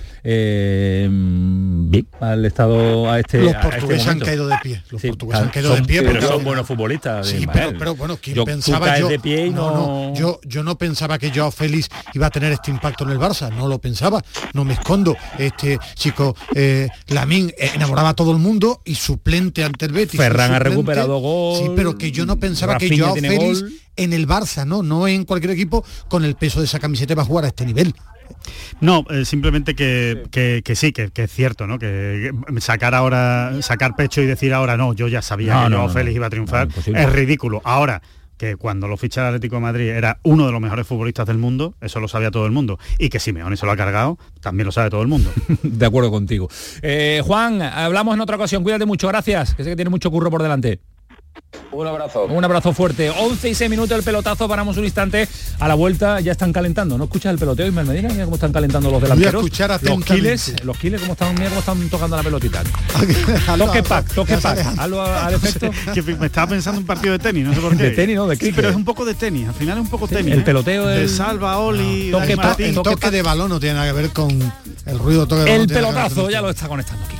bien 1.09 2.07
al 2.21 2.45
estado 2.45 3.11
a 3.11 3.21
este 3.21 3.39
los 3.39 3.53
este 3.53 3.63
portugueses 3.63 4.07
han 4.07 4.21
caído 4.21 4.49
de 4.49 4.57
pie 4.63 4.83
los 4.91 5.03
portugueses 5.03 5.43
han 5.43 5.49
caído 5.51 5.75
de 5.75 5.83
pie 5.83 6.03
pero 6.03 6.23
son 6.23 6.45
buenos 6.45 6.67
futbolistas 6.67 7.27
sí 7.27 7.47
pero, 7.79 7.95
bueno 7.95 8.19
¿quién 8.21 8.45
pensaba 8.45 8.99
yo, 8.99 9.09
de 9.09 9.19
pie 9.19 9.47
y 9.47 9.51
no... 9.51 10.13
yo 10.15 10.41
yo 10.45 10.63
no 10.63 10.77
pensaba 10.79 11.19
que 11.19 11.31
Joao 11.35 11.51
Félix 11.51 11.89
iba 12.15 12.27
a 12.27 12.31
tener 12.31 12.53
este 12.53 12.71
impacto 12.71 13.05
en 13.05 13.11
el 13.11 13.19
Barça 13.19 13.51
no 13.55 13.69
lo 13.69 13.79
pensaba 13.79 14.23
no 14.55 14.65
me 14.65 14.75
escondo. 14.75 15.17
Este 15.39 15.79
chico 15.95 16.37
eh, 16.55 16.89
Lamín 17.09 17.53
enamoraba 17.57 18.11
a 18.11 18.15
todo 18.15 18.33
el 18.33 18.39
mundo 18.39 18.81
y 18.85 18.95
suplente 18.95 19.65
ante 19.65 19.87
el 19.87 19.93
Betis 19.93 20.21
Ferran 20.21 20.53
ha 20.53 20.59
recuperado 20.59 21.19
gol 21.19 21.59
sí 21.59 21.71
pero 21.77 21.97
que 21.97 22.13
yo 22.13 22.27
no 22.27 22.39
pensaba 22.39 22.79
que 22.79 22.99
Joao 22.99 23.15
Félix 23.15 23.65
en 23.97 24.13
el 24.13 24.27
Barça 24.27 24.67
no 24.67 24.83
no 24.83 25.09
en 25.09 25.25
cualquier 25.25 25.53
equipo 25.53 25.85
con 26.09 26.25
el 26.25 26.35
peso 26.35 26.61
de 26.61 26.67
esa 26.67 26.79
camiseta 26.79 27.15
va 27.15 27.23
a 27.23 27.27
jugar 27.27 27.45
a 27.45 27.49
este 27.49 27.67
nivel 27.67 27.95
no, 28.81 29.05
eh, 29.11 29.25
simplemente 29.25 29.75
que, 29.75 30.23
sí, 30.75 30.93
que, 30.93 31.11
es 31.15 31.33
cierto, 31.33 31.67
¿no? 31.67 31.79
Que 31.79 32.33
sacar 32.59 32.95
ahora, 32.95 33.63
sacar 33.63 33.97
pecho 33.97 34.23
y 34.23 34.27
decir 34.27 34.55
ahora 34.55 34.77
no, 34.77 34.93
yo 34.93 35.09
ya 35.09 35.23
sabía 35.23 35.65
que 35.65 35.71
no, 35.71 35.89
Félix 35.89 36.17
iba 36.17 36.27
a 36.27 36.31
triunfar, 36.31 36.69
es 36.77 37.13
ridículo. 37.13 37.61
Ahora, 37.65 38.03
que 38.41 38.57
cuando 38.57 38.89
lo 38.89 38.97
ficha 38.97 39.21
el 39.21 39.27
Atlético 39.27 39.57
de 39.57 39.61
Madrid 39.61 39.89
era 39.91 40.19
uno 40.23 40.47
de 40.47 40.53
los 40.53 40.63
mejores 40.63 40.87
futbolistas 40.87 41.27
del 41.27 41.37
mundo, 41.37 41.75
eso 41.83 42.01
lo 42.01 42.09
sabía 42.09 42.31
todo 42.31 42.47
el 42.47 42.53
mundo. 42.53 42.79
Y 42.99 43.11
que 43.11 43.21
Simeone 43.21 43.59
se 43.59 43.67
lo 43.67 43.73
ha 43.73 43.77
cargado, 43.77 44.19
también 44.41 44.65
lo 44.65 44.73
sabe 44.73 44.89
todo 44.89 45.03
el 45.03 45.09
mundo. 45.09 45.31
de 45.63 45.85
acuerdo 45.85 46.11
contigo. 46.11 46.49
Eh, 46.81 47.21
Juan, 47.23 47.61
hablamos 47.61 48.15
en 48.15 48.23
otra 48.23 48.37
ocasión, 48.37 48.63
cuídate 48.63 48.87
mucho, 48.87 49.09
gracias, 49.09 49.55
que 49.55 49.63
sé 49.63 49.69
que 49.69 49.77
tiene 49.77 49.91
mucho 49.91 50.11
curro 50.11 50.31
por 50.31 50.43
delante. 50.43 50.81
Un 51.73 51.87
abrazo. 51.87 52.25
Un 52.25 52.45
abrazo 52.45 52.73
fuerte. 52.73 53.11
11 53.11 53.49
y 53.49 53.55
6 53.55 53.71
minutos 53.71 53.97
el 53.97 54.03
pelotazo, 54.03 54.49
paramos 54.49 54.77
un 54.77 54.85
instante. 54.85 55.29
A 55.61 55.69
la 55.69 55.75
vuelta 55.75 56.21
ya 56.21 56.33
están 56.33 56.53
calentando. 56.53 56.99
¿No 56.99 57.05
escuchas 57.05 57.33
el 57.33 57.39
peloteo, 57.39 57.67
Ismael 57.67 57.87
Medina? 57.87 58.09
Mira 58.09 58.25
cómo 58.25 58.37
están 58.37 58.53
calentando 58.53 58.91
los 58.91 59.01
delanteros. 59.01 59.35
Voy 59.35 59.43
a 59.43 59.47
escuchar 59.47 59.81
los 59.83 60.05
kiles, 60.05 60.65
los 60.65 60.77
kiles, 60.77 61.01
cómo 61.01 61.13
están, 61.13 61.35
mira 61.35 61.49
cómo 61.49 61.61
están 61.61 61.89
tocando 61.89 62.17
la 62.17 62.23
pelotita. 62.23 62.63
toque 63.59 63.83
pack, 63.83 64.15
toque 64.15 64.37
pack. 64.39 64.59
a, 64.79 65.31
defecto. 65.31 65.71
me 66.19 66.27
estaba 66.27 66.49
pensando 66.49 66.81
un 66.81 66.87
partido 66.87 67.13
de 67.13 67.19
tenis, 67.21 67.45
no 67.45 67.55
sé 67.55 67.61
por 67.61 67.71
qué. 67.77 67.85
De 67.85 67.91
tenis, 67.93 68.17
no, 68.17 68.27
de 68.27 68.37
Sí, 68.37 68.53
pero 68.55 68.71
es 68.71 68.77
un 68.77 68.85
poco 68.85 69.05
de 69.05 69.15
tenis, 69.15 69.49
al 69.49 69.55
final 69.55 69.79
es 69.79 69.85
un 69.85 69.91
poco 69.91 70.09
tenis. 70.09 70.33
El 70.33 70.41
¿eh? 70.41 70.43
peloteo 70.43 70.87
de 70.87 71.09
Salva, 71.09 71.59
Oli, 71.59 72.11
toque, 72.11 72.37
pack, 72.37 72.61
el 72.61 72.75
toque, 72.75 73.11
de 73.11 73.23
balón 73.23 73.49
no 73.49 73.61
tiene 73.61 73.75
nada 73.75 73.87
que 73.87 73.93
ver 73.93 74.11
con 74.11 74.31
el 74.87 74.99
ruido 74.99 75.27
toque 75.27 75.43
de 75.43 75.57
El 75.57 75.69
pelotazo 75.69 76.31
ya 76.31 76.41
lo 76.41 76.51
está 76.51 76.67
conectando 76.67 77.07
Kiko. 77.07 77.20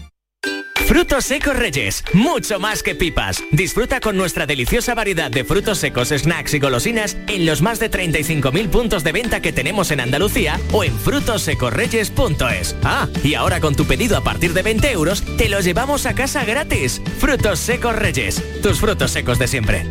Frutos 0.91 1.23
secos 1.23 1.55
Reyes, 1.55 2.03
mucho 2.11 2.59
más 2.59 2.83
que 2.83 2.95
pipas. 2.95 3.41
Disfruta 3.51 4.01
con 4.01 4.17
nuestra 4.17 4.45
deliciosa 4.45 4.93
variedad 4.93 5.31
de 5.31 5.45
frutos 5.45 5.77
secos, 5.77 6.09
snacks 6.09 6.53
y 6.53 6.59
golosinas 6.59 7.15
en 7.29 7.45
los 7.45 7.61
más 7.61 7.79
de 7.79 7.89
35.000 7.89 8.69
puntos 8.69 9.01
de 9.05 9.13
venta 9.13 9.41
que 9.41 9.53
tenemos 9.53 9.91
en 9.91 10.01
Andalucía 10.01 10.59
o 10.73 10.83
en 10.83 10.93
frutosecorreyes.es. 10.99 12.75
Ah, 12.83 13.07
y 13.23 13.35
ahora 13.35 13.61
con 13.61 13.73
tu 13.73 13.85
pedido 13.85 14.17
a 14.17 14.21
partir 14.21 14.53
de 14.53 14.63
20 14.63 14.91
euros, 14.91 15.23
te 15.37 15.47
los 15.47 15.63
llevamos 15.63 16.05
a 16.05 16.13
casa 16.13 16.43
gratis. 16.43 17.01
Frutos 17.19 17.59
secos 17.59 17.95
Reyes, 17.95 18.43
tus 18.61 18.81
frutos 18.81 19.11
secos 19.11 19.39
de 19.39 19.47
siempre. 19.47 19.85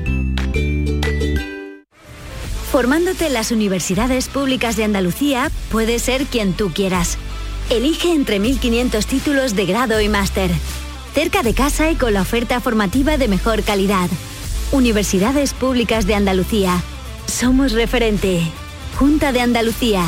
Formándote 2.71 3.29
en 3.29 3.33
las 3.33 3.53
universidades 3.53 4.29
públicas 4.29 4.77
de 4.77 4.85
Andalucía, 4.85 5.51
puedes 5.73 6.03
ser 6.03 6.27
quien 6.27 6.53
tú 6.53 6.71
quieras. 6.75 7.17
Elige 7.71 8.13
entre 8.13 8.39
1.500 8.39 9.07
títulos 9.07 9.57
de 9.57 9.65
grado 9.65 9.99
y 10.03 10.11
máster. 10.11 10.51
Cerca 11.15 11.43
de 11.43 11.55
casa 11.55 11.91
y 11.91 11.97
con 11.97 12.15
la 12.15 12.23
oferta 12.23 12.61
formativa 12.61 13.17
de 13.17 13.27
mejor 13.27 13.63
calidad. 13.65 14.09
Universidades 14.71 15.55
Públicas 15.55 16.07
de 16.07 16.15
Andalucía. 16.15 16.81
Somos 17.27 17.73
referente. 17.73 18.43
Junta 18.97 19.33
de 19.33 19.41
Andalucía. 19.41 20.05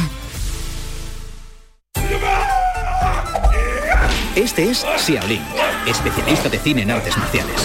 Este 4.36 4.70
es 4.70 4.86
Xiaolin, 4.98 5.42
especialista 5.86 6.48
de 6.48 6.58
cine 6.58 6.82
en 6.82 6.92
artes 6.92 7.16
marciales. 7.18 7.56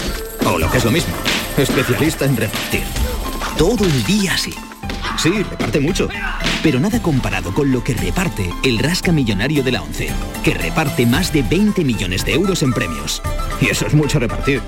O 0.45 0.57
lo 0.57 0.69
que 0.69 0.79
es 0.79 0.85
lo 0.85 0.91
mismo, 0.91 1.13
especialista 1.57 2.25
en 2.25 2.37
repartir. 2.37 2.83
Todo 3.57 3.85
el 3.85 4.03
día 4.05 4.33
así. 4.33 4.53
Sí, 5.17 5.31
reparte 5.43 5.79
mucho. 5.79 6.07
Pero 6.61 6.79
nada 6.79 7.01
comparado 7.01 7.53
con 7.53 7.71
lo 7.71 7.83
que 7.83 7.93
reparte 7.93 8.49
el 8.63 8.77
Rasca 8.77 9.11
Millonario 9.11 9.63
de 9.63 9.71
la 9.71 9.81
ONCE, 9.81 10.09
que 10.43 10.53
reparte 10.53 11.05
más 11.05 11.33
de 11.33 11.41
20 11.41 11.83
millones 11.83 12.23
de 12.23 12.33
euros 12.33 12.61
en 12.61 12.71
premios. 12.71 13.21
Y 13.59 13.67
eso 13.67 13.87
es 13.87 13.93
mucho 13.93 14.19
repartir. 14.19 14.61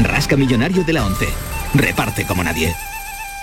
Rasca 0.00 0.36
Millonario 0.36 0.82
de 0.82 0.92
la 0.92 1.04
ONCE. 1.04 1.28
Reparte 1.74 2.26
como 2.26 2.42
nadie. 2.42 2.74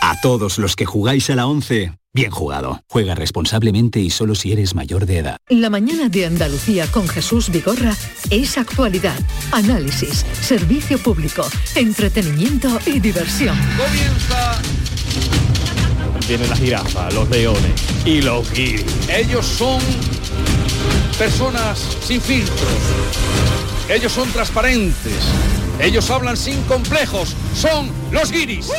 A 0.02 0.20
todos 0.22 0.58
los 0.58 0.76
que 0.76 0.86
jugáis 0.86 1.30
a 1.30 1.36
la 1.36 1.48
11, 1.48 1.94
bien 2.14 2.32
jugado. 2.32 2.82
Juega 2.90 3.16
responsablemente 3.16 4.00
y 4.00 4.10
solo 4.10 4.36
si 4.36 4.52
eres 4.52 4.76
mayor 4.76 5.06
de 5.06 5.20
edad. 5.20 5.38
La 5.50 5.70
mañana 5.70 6.10
de 6.10 6.26
Andalucía 6.26 6.88
con 6.88 7.08
Jesús 7.08 7.50
Vigorra 7.50 7.96
es 8.30 8.58
actualidad, 8.58 9.18
análisis, 9.52 10.26
servicio 10.42 10.98
público, 10.98 11.48
entretenimiento 11.76 12.80
y 12.86 13.00
diversión. 13.00 13.58
Comienza 13.78 14.62
viene 16.28 16.48
la 16.48 16.56
jirafa, 16.56 17.10
los 17.12 17.30
leones 17.30 17.74
y 18.06 18.22
los 18.22 18.50
guiris. 18.52 18.86
Ellos 19.10 19.46
son 19.46 19.80
personas 21.18 21.80
sin 22.02 22.22
filtros. 22.22 22.70
Ellos 23.90 24.12
son 24.12 24.32
transparentes. 24.32 25.14
Ellos 25.80 26.10
hablan 26.10 26.38
sin 26.38 26.62
complejos. 26.64 27.36
Son 27.56 27.92
los 28.12 28.32
guiris. 28.32 28.70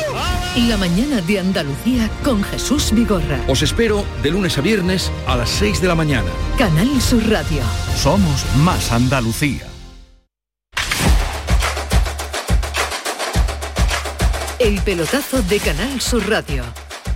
La 0.55 0.77
mañana 0.77 1.21
de 1.21 1.39
Andalucía 1.39 2.09
con 2.23 2.43
Jesús 2.43 2.91
Vigorra. 2.91 3.39
Os 3.47 3.61
espero 3.61 4.03
de 4.23 4.31
lunes 4.31 4.57
a 4.57 4.61
viernes 4.61 5.11
a 5.27 5.35
las 5.35 5.49
6 5.49 5.81
de 5.81 5.87
la 5.87 5.95
mañana. 5.95 6.29
Canal 6.57 7.01
Sur 7.01 7.27
Radio. 7.29 7.61
Somos 8.01 8.45
más 8.63 8.91
Andalucía. 8.91 9.67
El 14.57 14.81
pelotazo 14.81 15.43
de 15.43 15.59
Canal 15.59 16.01
Sur 16.01 16.27
Radio 16.29 16.63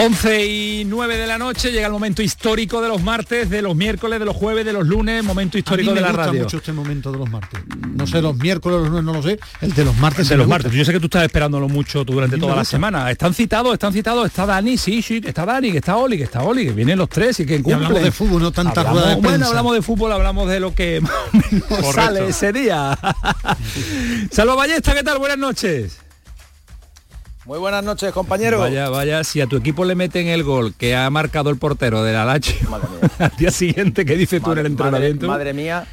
11 0.00 0.46
y 0.46 0.84
9 0.84 1.16
de 1.16 1.26
la 1.26 1.38
noche 1.38 1.72
llega 1.72 1.86
el 1.86 1.92
momento 1.92 2.22
histórico 2.22 2.80
de 2.80 2.88
los 2.88 3.02
martes, 3.02 3.50
de 3.50 3.62
los 3.62 3.74
miércoles, 3.74 4.20
de 4.20 4.24
los 4.24 4.36
jueves, 4.36 4.64
de 4.64 4.72
los 4.72 4.86
lunes, 4.86 5.24
momento 5.24 5.58
histórico 5.58 5.90
a 5.90 5.94
mí 5.94 6.00
me 6.00 6.06
de 6.06 6.06
la 6.06 6.12
gusta 6.12 6.26
radio. 6.26 6.42
mucho 6.44 6.56
este 6.58 6.72
momento 6.72 7.10
de 7.10 7.18
los 7.18 7.28
martes. 7.28 7.60
No 7.96 8.06
sé, 8.06 8.22
los 8.22 8.36
miércoles, 8.36 8.78
los 8.78 8.88
lunes, 8.90 9.04
no 9.04 9.12
lo 9.14 9.22
sé. 9.24 9.40
El 9.60 9.74
de 9.74 9.84
los 9.84 9.96
martes. 9.96 10.28
de 10.28 10.36
los 10.36 10.46
martes. 10.46 10.70
Yo 10.72 10.84
sé 10.84 10.92
que 10.92 11.00
tú 11.00 11.06
estás 11.06 11.24
esperándolo 11.24 11.68
mucho 11.68 12.04
tú 12.04 12.12
durante 12.12 12.38
toda 12.38 12.54
la 12.54 12.64
semana. 12.64 13.10
Están 13.10 13.34
citados, 13.34 13.72
están 13.72 13.92
citados. 13.92 14.26
Está 14.26 14.46
Dani, 14.46 14.78
sí, 14.78 15.02
sí, 15.02 15.20
está 15.24 15.44
Dani, 15.44 15.72
que 15.72 15.78
está 15.78 15.96
Oli, 15.96 16.16
que 16.16 16.24
está 16.24 16.42
Oli, 16.42 16.66
que 16.66 16.72
vienen 16.72 16.96
los 16.96 17.08
tres 17.08 17.40
y 17.40 17.46
que 17.46 17.56
cumplen. 17.56 17.74
hablamos 17.86 18.02
de 18.04 18.12
fútbol, 18.12 18.40
no 18.42 18.52
tanta 18.52 18.82
Hablamos- 18.82 18.92
rueda 18.92 19.08
de 19.08 19.14
Bueno, 19.16 19.28
prensa. 19.30 19.48
hablamos 19.48 19.74
de 19.74 19.82
fútbol, 19.82 20.12
hablamos 20.12 20.48
de 20.48 20.60
lo 20.60 20.74
que 20.76 21.02
sale 21.92 22.28
ese 22.28 22.52
día. 22.52 22.96
Salva 24.30 24.54
Ballesta, 24.54 24.94
¿qué 24.94 25.02
tal? 25.02 25.18
Buenas 25.18 25.38
noches. 25.38 25.98
Muy 27.48 27.58
buenas 27.58 27.82
noches, 27.82 28.12
compañero. 28.12 28.58
Vaya, 28.58 28.90
vaya, 28.90 29.24
si 29.24 29.40
a 29.40 29.46
tu 29.46 29.56
equipo 29.56 29.86
le 29.86 29.94
meten 29.94 30.26
el 30.26 30.44
gol 30.44 30.74
que 30.74 30.94
ha 30.94 31.08
marcado 31.08 31.48
el 31.48 31.56
portero 31.56 32.02
de 32.02 32.12
la 32.12 32.26
Lazio 32.26 32.68
al 33.18 33.32
día 33.38 33.50
siguiente, 33.50 34.04
¿qué 34.04 34.18
dices 34.18 34.42
tú 34.42 34.52
en 34.52 34.58
el 34.58 34.66
entrenamiento? 34.66 35.26
madre 35.26 35.54
mía. 35.54 35.86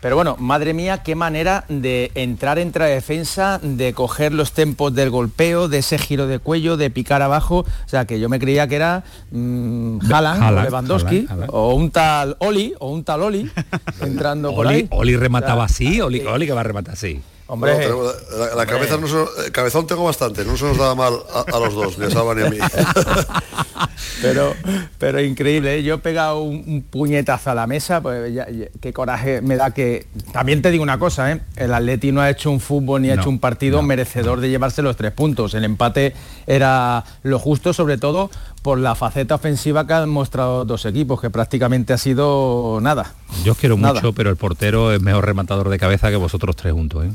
Pero 0.00 0.16
bueno, 0.16 0.34
madre 0.40 0.74
mía, 0.74 1.04
qué 1.04 1.14
manera 1.14 1.64
de 1.68 2.10
entrar 2.16 2.58
la 2.58 2.86
defensa, 2.86 3.60
de 3.62 3.92
coger 3.92 4.32
los 4.32 4.50
tempos 4.50 4.92
del 4.92 5.10
golpeo, 5.10 5.68
de 5.68 5.78
ese 5.78 5.96
giro 5.96 6.26
de 6.26 6.40
cuello, 6.40 6.76
de 6.76 6.90
picar 6.90 7.22
abajo. 7.22 7.58
O 7.58 7.88
sea, 7.88 8.04
que 8.04 8.18
yo 8.18 8.28
me 8.28 8.40
creía 8.40 8.66
que 8.66 8.74
era 8.74 9.04
mm, 9.30 10.00
Haaland, 10.10 10.42
Haaland, 10.42 10.58
o 10.58 10.70
Lewandowski, 10.70 11.26
Haaland, 11.30 11.50
o 11.52 11.74
un 11.74 11.92
tal 11.92 12.36
Oli, 12.40 12.74
o 12.80 12.90
un 12.90 13.04
tal 13.04 13.22
Oli, 13.22 13.48
entrando 14.00 14.52
por 14.52 14.66
Oli, 14.66 14.74
ahí. 14.74 14.88
Oli 14.90 15.16
remataba 15.16 15.66
O 15.66 15.68
sea, 15.68 15.86
así, 15.86 16.00
Oli, 16.00 16.22
Oli 16.22 16.46
que 16.46 16.52
va 16.52 16.62
a 16.62 16.64
rematar 16.64 16.94
así. 16.94 17.22
Hombre, 17.52 17.72
No, 17.72 17.78
tenemos- 17.78 18.14
la, 18.32 18.38
la 18.38 18.44
hombre. 18.52 18.66
cabeza 18.66 18.96
no 18.96 19.06
se- 19.08 19.46
el 19.46 19.52
cabezón 19.52 19.86
tengo 19.86 20.04
bastante, 20.04 20.44
no 20.44 20.56
se 20.56 20.64
nos 20.66 20.78
daba 20.78 20.94
mal 20.94 21.14
a, 21.34 21.56
a 21.56 21.58
los 21.60 21.74
dos, 21.74 21.98
ni 21.98 22.04
a 22.06 22.10
Salva 22.10 22.34
ni 22.34 22.42
a 22.46 22.50
mí. 22.50 22.58
pero, 24.22 24.54
pero 24.98 25.20
increíble, 25.20 25.78
¿eh? 25.78 25.82
yo 25.82 25.94
he 25.94 25.98
pegado 25.98 26.40
un, 26.42 26.62
un 26.66 26.82
puñetazo 26.82 27.50
a 27.50 27.54
la 27.54 27.66
mesa, 27.66 28.00
pues 28.00 28.32
ya- 28.32 28.48
ya- 28.50 28.66
qué 28.80 28.92
coraje 28.92 29.40
me 29.40 29.56
da 29.56 29.72
que... 29.72 30.06
También 30.32 30.62
te 30.62 30.70
digo 30.70 30.82
una 30.82 30.98
cosa, 30.98 31.32
¿eh? 31.32 31.40
el 31.56 31.72
Atleti 31.74 32.12
no 32.12 32.20
ha 32.20 32.30
hecho 32.30 32.50
un 32.50 32.60
fútbol 32.60 33.02
ni 33.02 33.10
ha 33.10 33.14
hecho 33.14 33.28
un 33.28 33.38
partido 33.38 33.82
merecedor 33.82 34.40
de 34.40 34.48
llevarse 34.50 34.82
los 34.82 34.96
tres 34.96 35.12
puntos. 35.12 35.54
El 35.54 35.64
empate 35.64 36.14
era 36.46 37.04
lo 37.22 37.38
justo, 37.38 37.72
sobre 37.72 37.98
todo 37.98 38.30
por 38.62 38.78
la 38.78 38.94
faceta 38.94 39.34
ofensiva 39.36 39.86
que 39.86 39.94
han 39.94 40.08
mostrado 40.10 40.64
dos 40.64 40.84
equipos, 40.84 41.20
que 41.20 41.30
prácticamente 41.30 41.92
ha 41.94 41.98
sido 41.98 42.78
nada. 42.82 43.14
Yo 43.44 43.52
os 43.52 43.58
quiero 43.58 43.76
Nada. 43.76 43.94
mucho, 43.94 44.12
pero 44.12 44.28
el 44.30 44.36
portero 44.36 44.92
es 44.92 45.00
mejor 45.00 45.24
rematador 45.24 45.68
de 45.70 45.78
cabeza 45.78 46.10
que 46.10 46.16
vosotros 46.16 46.56
tres 46.56 46.72
juntos, 46.74 47.06
¿eh? 47.06 47.10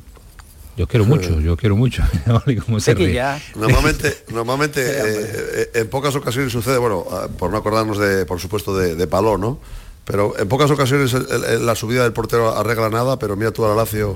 Yo 0.78 0.88
quiero 0.88 1.05
mucho, 1.05 1.39
yo 1.39 1.55
quiero 1.55 1.76
mucho. 1.78 2.03
Oli, 2.45 2.57
cómo 2.57 2.80
se 2.80 2.93
ríe. 2.93 3.21
Normalmente, 3.55 4.13
normalmente 4.34 4.82
eh, 4.86 5.69
en 5.73 5.88
pocas 5.88 6.15
ocasiones 6.15 6.51
sucede, 6.51 6.78
bueno, 6.78 7.05
ah, 7.11 7.28
por 7.38 7.49
no 7.51 7.57
acordarnos 7.57 7.97
de, 7.97 8.26
por 8.26 8.39
supuesto, 8.39 8.78
de, 8.78 8.95
de 8.95 9.07
Paló, 9.07 9.38
¿no? 9.38 9.59
Pero 10.05 10.38
en 10.38 10.47
pocas 10.47 10.69
ocasiones 10.69 11.13
el- 11.15 11.26
el- 11.49 11.65
la 11.65 11.73
subida 11.73 12.03
del 12.03 12.13
portero 12.13 12.55
arregla 12.55 12.89
nada, 12.89 13.17
pero 13.17 13.36
mira 13.36 13.51
tú 13.51 13.65
a 13.65 13.69
la 13.69 13.76
Lazio 13.76 14.15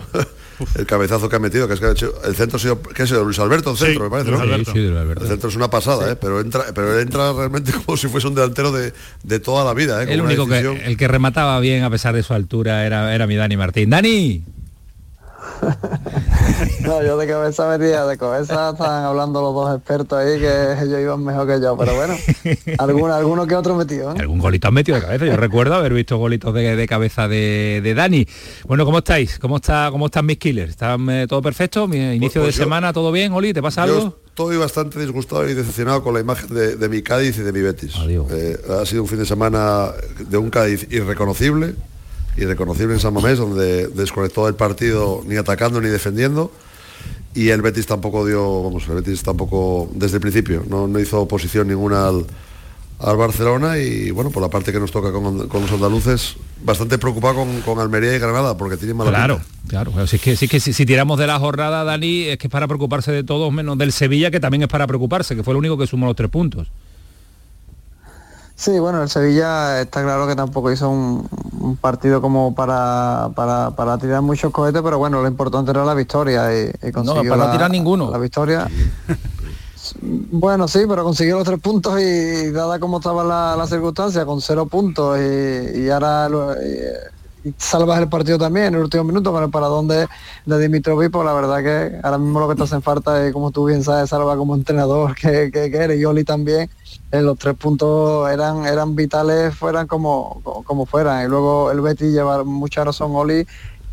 el 0.75 0.85
cabezazo 0.85 1.29
que 1.29 1.37
ha 1.37 1.39
metido, 1.39 1.67
que 1.67 1.73
es 1.73 1.79
que 1.79 1.85
ha 1.87 1.91
hecho, 1.91 2.13
el 2.25 2.35
centro 2.35 2.57
ha 2.57 2.59
sido, 2.59 2.79
¿qué 2.81 3.03
ha 3.03 3.07
sido? 3.07 3.23
Luis 3.23 3.39
Alberto, 3.39 3.71
el 3.71 3.77
Sí, 3.77 3.85
centro, 3.85 4.03
me 4.03 4.09
parece, 4.11 4.29
Luis 4.29 4.39
¿no? 4.39 4.45
Alberto. 4.53 4.71
Sí, 4.73 4.77
sí, 4.79 4.85
Luis 4.87 4.99
Alberto. 4.99 5.23
El 5.23 5.29
centro 5.29 5.49
es 5.49 5.55
una 5.55 5.69
pasada, 5.69 6.11
¿eh? 6.11 6.15
Pero 6.15 6.41
entra, 6.41 6.65
pero 6.75 6.93
él 6.93 7.01
entra 7.01 7.33
realmente 7.33 7.71
como 7.85 7.97
si 7.97 8.07
fuese 8.07 8.27
un 8.27 8.35
delantero 8.35 8.71
de, 8.71 8.93
de 9.23 9.39
toda 9.39 9.63
la 9.65 9.73
vida, 9.73 10.03
¿eh? 10.03 10.13
El 10.13 10.21
único 10.21 10.45
que, 10.45 10.59
el 10.59 10.95
que 10.97 11.07
remataba 11.07 11.59
bien 11.61 11.83
a 11.83 11.89
pesar 11.89 12.13
de 12.13 12.21
su 12.21 12.33
altura 12.33 12.85
era, 12.85 13.15
era 13.15 13.25
mi 13.25 13.35
Dani 13.35 13.57
Martín. 13.57 13.89
Dani, 13.89 14.43
No, 16.81 17.03
yo 17.03 17.17
de 17.17 17.27
cabeza 17.27 17.69
metía, 17.77 18.05
de 18.05 18.17
cabeza 18.17 18.71
estaban 18.71 19.03
hablando 19.05 19.41
los 19.41 19.53
dos 19.53 19.75
expertos 19.77 20.17
ahí 20.19 20.39
que 20.39 20.73
ellos 20.83 20.99
iban 20.99 21.23
mejor 21.23 21.47
que 21.47 21.61
yo, 21.61 21.77
pero 21.77 21.95
bueno, 21.95 22.15
alguno, 22.77 23.13
alguno 23.13 23.47
que 23.47 23.55
otro 23.55 23.75
metido. 23.75 24.11
¿eh? 24.13 24.15
algún 24.19 24.39
golito 24.39 24.67
has 24.67 24.73
metido 24.73 24.95
de 24.97 25.03
cabeza. 25.05 25.25
Yo 25.25 25.35
recuerdo 25.37 25.75
haber 25.75 25.93
visto 25.93 26.17
golitos 26.17 26.53
de, 26.53 26.75
de 26.75 26.87
cabeza 26.87 27.27
de, 27.27 27.81
de 27.83 27.93
Dani. 27.93 28.27
Bueno, 28.67 28.85
¿cómo 28.85 28.99
estáis? 28.99 29.39
¿Cómo 29.39 29.57
está, 29.57 29.89
cómo 29.91 30.07
están 30.07 30.25
mis 30.25 30.37
killers? 30.37 30.71
¿Están 30.71 31.07
eh, 31.09 31.27
todo 31.27 31.41
perfecto? 31.41 31.87
¿Mi 31.87 31.97
inicio 32.15 32.41
pues 32.41 32.55
de 32.55 32.59
yo- 32.59 32.63
semana 32.63 32.91
todo 32.93 33.11
bien, 33.11 33.31
Oli? 33.33 33.53
¿Te 33.53 33.61
pasa 33.61 33.85
Yo 33.85 33.93
algo? 33.97 34.15
estoy 34.27 34.57
bastante 34.57 34.99
disgustado 34.99 35.47
y 35.49 35.53
decepcionado 35.53 36.01
con 36.03 36.13
la 36.13 36.21
imagen 36.21 36.53
de, 36.53 36.75
de 36.75 36.89
mi 36.89 37.01
Cádiz 37.01 37.37
y 37.37 37.41
de 37.41 37.51
mi 37.51 37.61
Betis. 37.61 37.93
Eh, 38.07 38.57
ha 38.81 38.85
sido 38.85 39.03
un 39.03 39.07
fin 39.07 39.19
de 39.19 39.25
semana 39.25 39.89
de 40.27 40.37
un 40.37 40.49
Cádiz 40.49 40.87
irreconocible, 40.91 41.75
irreconocible 42.41 42.93
en 42.93 42.99
San 42.99 43.13
Mamés, 43.13 43.37
donde 43.37 43.87
desconectó 43.87 44.47
el 44.47 44.55
partido 44.55 45.21
ni 45.25 45.35
atacando 45.35 45.79
ni 45.81 45.89
defendiendo. 45.89 46.51
Y 47.35 47.49
el 47.49 47.61
Betis 47.61 47.85
tampoco 47.85 48.25
dio, 48.25 48.63
vamos, 48.63 48.87
el 48.87 48.95
Betis 48.95 49.21
tampoco 49.23 49.89
desde 49.93 50.15
el 50.17 50.21
principio, 50.21 50.63
no, 50.67 50.87
no 50.87 50.99
hizo 50.99 51.21
oposición 51.21 51.67
ninguna 51.67 52.07
al, 52.07 52.25
al 52.99 53.17
Barcelona 53.17 53.77
y 53.77 54.09
bueno, 54.09 54.31
por 54.31 54.41
la 54.41 54.49
parte 54.49 54.71
que 54.71 54.79
nos 54.79 54.91
toca 54.91 55.11
con, 55.11 55.47
con 55.47 55.61
los 55.61 55.71
andaluces, 55.71 56.35
bastante 56.63 56.97
preocupado 56.97 57.35
con, 57.35 57.61
con 57.61 57.79
Almería 57.79 58.15
y 58.15 58.19
Granada, 58.19 58.57
porque 58.57 58.77
tienen 58.77 58.97
mala 58.97 59.11
Claro, 59.11 59.37
pinta. 59.37 59.69
claro. 59.69 59.91
claro. 59.91 60.07
Si 60.07 60.15
es 60.15 60.21
que, 60.23 60.35
si, 60.35 60.45
es 60.45 60.51
que 60.51 60.59
si, 60.59 60.73
si 60.73 60.85
tiramos 60.87 61.19
de 61.19 61.27
la 61.27 61.37
jornada, 61.39 61.83
Dani, 61.83 62.23
es 62.23 62.37
que 62.39 62.47
es 62.47 62.51
para 62.51 62.67
preocuparse 62.67 63.11
de 63.11 63.23
todos, 63.23 63.53
menos 63.53 63.77
del 63.77 63.91
Sevilla, 63.91 64.31
que 64.31 64.39
también 64.39 64.63
es 64.63 64.67
para 64.67 64.87
preocuparse, 64.87 65.35
que 65.35 65.43
fue 65.43 65.53
el 65.53 65.57
único 65.59 65.77
que 65.77 65.85
sumó 65.85 66.07
los 66.07 66.15
tres 66.15 66.31
puntos. 66.31 66.67
Sí, 68.59 68.77
bueno, 68.77 69.01
el 69.01 69.09
Sevilla 69.09 69.79
está 69.79 70.03
claro 70.03 70.27
que 70.27 70.35
tampoco 70.35 70.69
hizo 70.69 70.89
un, 70.89 71.25
un 71.61 71.77
partido 71.77 72.19
como 72.21 72.53
para, 72.53 73.29
para, 73.33 73.71
para 73.71 73.97
tirar 73.97 74.21
muchos 74.21 74.51
cohetes, 74.51 74.81
pero 74.81 74.97
bueno, 74.97 75.21
lo 75.21 75.29
importante 75.29 75.71
era 75.71 75.85
la 75.85 75.93
victoria 75.93 76.53
y, 76.53 76.69
y 76.85 76.91
consiguió 76.91 77.23
para 77.29 77.37
no 77.37 77.45
la- 77.45 77.51
tirar 77.53 77.71
ninguno. 77.71 78.11
La 78.11 78.17
victoria. 78.17 78.67
Bueno, 80.01 80.67
sí, 80.67 80.81
pero 80.87 81.03
consiguió 81.03 81.37
los 81.37 81.45
tres 81.45 81.59
puntos 81.59 81.99
y, 81.99 82.51
dada 82.51 82.79
como 82.79 82.97
estaba 82.97 83.23
la, 83.23 83.65
circunstancia, 83.65 84.25
con 84.25 84.41
cero 84.41 84.65
puntos 84.67 85.17
y, 85.17 85.89
ahora 85.89 86.27
salvas 87.57 87.99
el 87.99 88.09
partido 88.09 88.37
también 88.37 88.67
en 88.67 88.75
el 88.75 88.81
último 88.81 89.03
minuto 89.03 89.31
con 89.31 89.43
el 89.43 89.49
paradón 89.49 89.87
de, 89.87 90.07
de 90.45 90.59
Dimitrovic, 90.59 91.11
pues 91.11 91.25
la 91.25 91.33
verdad 91.33 91.63
que 91.63 91.99
ahora 92.03 92.17
mismo 92.17 92.39
lo 92.39 92.49
que 92.49 92.55
te 92.55 92.63
hacen 92.63 92.81
falta 92.81 93.25
es, 93.25 93.33
como 93.33 93.51
tú 93.51 93.65
bien 93.65 93.83
sabes, 93.83 94.09
Salva 94.09 94.35
como 94.35 94.55
entrenador 94.55 95.15
que, 95.15 95.51
que, 95.51 95.71
que 95.71 95.77
eres, 95.77 95.99
y 95.99 96.05
Oli 96.05 96.23
también, 96.23 96.69
en 97.11 97.25
los 97.25 97.37
tres 97.37 97.55
puntos 97.55 98.29
eran 98.31 98.65
eran 98.65 98.95
vitales, 98.95 99.55
fueran 99.55 99.87
como, 99.87 100.41
como 100.65 100.85
fueran. 100.85 101.25
Y 101.25 101.29
luego 101.29 101.71
el 101.71 101.81
Betty 101.81 102.11
lleva 102.11 102.43
mucha 102.43 102.83
razón 102.83 103.11
Oli 103.15 103.45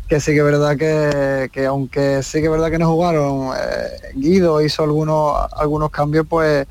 que 0.07 0.21
sí 0.21 0.31
que 0.31 0.37
es 0.37 0.43
verdad 0.43 0.77
que, 0.77 1.65
aunque 1.65 2.23
sí 2.23 2.39
que 2.39 2.45
es 2.45 2.51
verdad 2.51 2.71
que 2.71 2.79
no 2.79 2.89
jugaron, 2.89 3.51
eh, 3.57 4.13
Guido 4.15 4.61
hizo 4.61 4.83
algunos 4.83 5.35
algunos 5.53 5.89
cambios, 5.91 6.25
pues 6.29 6.65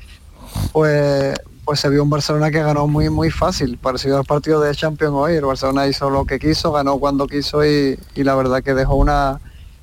pues 0.73 1.35
pues 1.67 1.81
se 1.81 1.89
vio 1.89 2.01
un 2.01 2.09
Barcelona 2.09 2.49
que 2.49 2.63
ganó 2.63 2.87
muy 2.87 3.09
muy 3.09 3.29
fácil, 3.29 3.77
parecido 3.77 4.17
al 4.17 4.23
partido 4.23 4.61
de 4.61 4.73
Champions 4.73 5.13
hoy. 5.13 5.35
El 5.35 5.43
Barcelona 5.43 5.85
hizo 5.85 6.09
lo 6.09 6.23
que 6.23 6.39
quiso, 6.39 6.71
ganó 6.71 6.97
cuando 6.97 7.27
quiso 7.27 7.65
y, 7.65 7.99
la 8.15 8.35
verdad 8.35 8.63
que 8.63 8.73
dejó 8.73 8.95
una, 8.95 9.41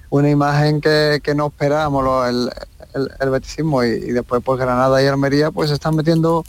una 0.08 0.30
imagen 0.30 0.80
que, 0.80 1.20
no 1.36 1.48
esperábamos 1.48 2.26
el, 2.26 2.50
el, 2.94 3.10
el 3.20 3.42
y, 3.84 4.08
y, 4.08 4.12
después 4.12 4.42
pues 4.42 4.58
Granada 4.58 5.02
y 5.02 5.06
Almería 5.06 5.50
pues 5.50 5.68
se 5.68 5.74
están 5.74 5.94
metiendo 5.94 6.46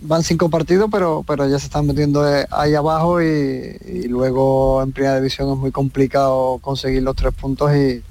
van 0.00 0.24
cinco 0.24 0.50
partidos, 0.50 0.88
pero, 0.90 1.24
pero 1.28 1.48
ya 1.48 1.60
se 1.60 1.66
están 1.66 1.86
metiendo 1.86 2.28
eh, 2.28 2.48
ahí 2.50 2.74
abajo 2.74 3.22
y, 3.22 4.08
luego 4.08 4.82
en 4.82 4.90
primera 4.90 5.14
división 5.14 5.48
es 5.52 5.58
muy 5.58 5.70
complicado 5.70 6.58
conseguir 6.60 7.04
los 7.04 7.14
tres 7.14 7.32
puntos 7.34 7.70
y, 7.72 8.02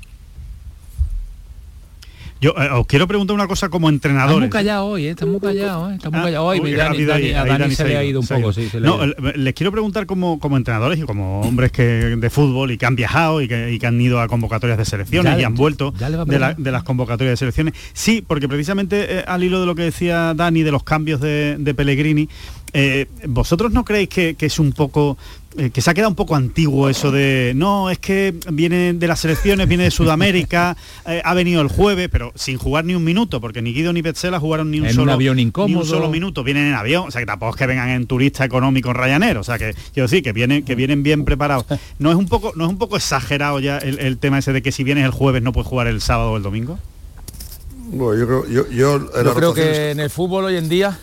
yo 2.41 2.55
eh, 2.57 2.69
os 2.71 2.87
quiero 2.87 3.07
preguntar 3.07 3.35
una 3.35 3.47
cosa 3.47 3.69
como 3.69 3.87
entrenador. 3.87 4.43
Estamos 4.43 4.49
callados 4.49 4.89
hoy, 4.89 5.05
¿eh? 5.05 5.09
estamos 5.11 5.39
callados, 5.39 5.91
¿eh? 5.91 5.95
estamos 5.97 6.19
ah, 6.19 6.23
callados 6.23 6.47
hoy. 6.49 6.73
Dani, 6.73 7.33
a 7.33 7.45
Dani 7.45 7.75
se, 7.75 7.87
le 7.87 7.97
ha 7.97 8.03
ido 8.03 8.19
un 8.19 8.25
poco, 8.25 8.51
sí. 8.51 8.67
no, 8.79 9.05
les 9.05 9.53
quiero 9.53 9.71
preguntar 9.71 10.07
como, 10.07 10.39
como 10.39 10.57
entrenadores 10.57 10.97
y 10.97 11.03
como 11.03 11.41
hombres 11.41 11.71
que 11.71 11.83
de 11.83 12.29
fútbol 12.31 12.71
y 12.71 12.79
que 12.79 12.87
han 12.87 12.95
viajado 12.95 13.43
y 13.43 13.47
que, 13.47 13.79
han 13.85 14.01
ido 14.01 14.19
a 14.19 14.27
convocatorias 14.27 14.79
de 14.79 14.85
selecciones 14.85 15.39
y 15.39 15.43
han 15.43 15.53
vuelto 15.53 15.91
de, 15.91 16.71
las 16.71 16.83
convocatorias 16.83 17.33
de 17.33 17.37
selecciones. 17.37 17.75
Sí, 17.93 18.23
porque 18.25 18.49
precisamente 18.49 19.19
eh, 19.19 19.23
al 19.27 19.43
hilo 19.43 19.59
de 19.59 19.67
lo 19.67 19.75
que 19.75 19.83
decía 19.83 20.33
Dani 20.33 20.63
de 20.63 20.71
los 20.71 20.83
cambios 20.83 21.21
de, 21.21 21.57
de 21.59 21.73
Pellegrini, 21.75 22.27
eh, 22.73 23.07
¿Vosotros 23.27 23.71
no 23.71 23.83
creéis 23.83 24.09
que, 24.09 24.35
es 24.39 24.59
un 24.59 24.71
poco 24.71 25.17
eh, 25.57 25.71
que 25.71 25.81
se 25.81 25.89
ha 25.89 25.93
quedado 25.93 26.09
un 26.09 26.15
poco 26.15 26.35
antiguo 26.35 26.87
eso 26.87 27.11
de 27.11 27.51
no, 27.53 27.89
es 27.89 27.99
que 27.99 28.33
viene 28.49 28.93
de 28.93 29.07
las 29.07 29.19
selecciones, 29.19 29.67
viene 29.67 29.83
de 29.83 29.91
Sudamérica, 29.91 30.77
eh, 31.05 31.21
ha 31.25 31.33
venido 31.33 31.61
el 31.61 31.67
jueves, 31.67 32.07
pero 32.09 32.31
sin 32.35 32.57
jugar 32.57 32.85
ni 32.85 32.95
un 32.95 33.03
minuto, 33.03 33.41
porque 33.41 33.61
ni 33.61 33.73
Guido 33.73 33.91
ni 33.91 34.01
Petzela 34.01 34.39
jugaron 34.39 34.71
ni 34.71 34.79
un, 34.79 34.89
solo, 34.91 35.11
avión 35.11 35.39
incómodo. 35.39 35.83
solo 35.83 36.09
minuto, 36.09 36.45
vienen 36.45 36.67
en 36.67 36.73
avión, 36.73 37.09
o 37.09 37.11
sea 37.11 37.21
que 37.21 37.25
tampoco 37.25 37.51
es 37.51 37.57
que 37.57 37.67
vengan 37.67 37.89
en 37.89 38.07
turista 38.07 38.45
económico 38.45 38.89
en 38.89 38.95
Ryanair, 38.95 39.37
o 39.37 39.43
sea 39.43 39.57
que 39.57 39.75
quiero 39.93 40.07
decir 40.07 40.23
que 40.23 40.31
vienen, 40.31 40.63
que 40.63 40.75
vienen 40.75 41.03
bien 41.03 41.25
preparados. 41.25 41.65
¿No 41.99 42.09
es 42.09 42.15
un 42.15 42.27
poco, 42.27 42.53
no 42.55 42.63
es 42.63 42.69
un 42.69 42.77
poco 42.77 42.95
exagerado 42.95 43.59
ya 43.59 43.79
el, 43.79 44.17
tema 44.17 44.39
ese 44.39 44.53
de 44.53 44.61
que 44.61 44.71
si 44.71 44.85
vienes 44.85 45.03
el 45.03 45.11
jueves 45.11 45.41
no 45.41 45.51
puedes 45.51 45.67
jugar 45.67 45.87
el 45.87 45.99
sábado 45.99 46.31
o 46.31 46.37
el 46.37 46.43
domingo? 46.43 46.79
Bueno, 47.87 48.17
yo 48.17 48.25
creo, 48.25 48.47
yo, 48.47 48.69
yo, 48.69 49.33
creo 49.35 49.53
que 49.53 49.91
en 49.91 49.99
el 49.99 50.09
fútbol 50.09 50.45
hoy 50.45 50.55
en 50.55 50.69
día. 50.69 50.97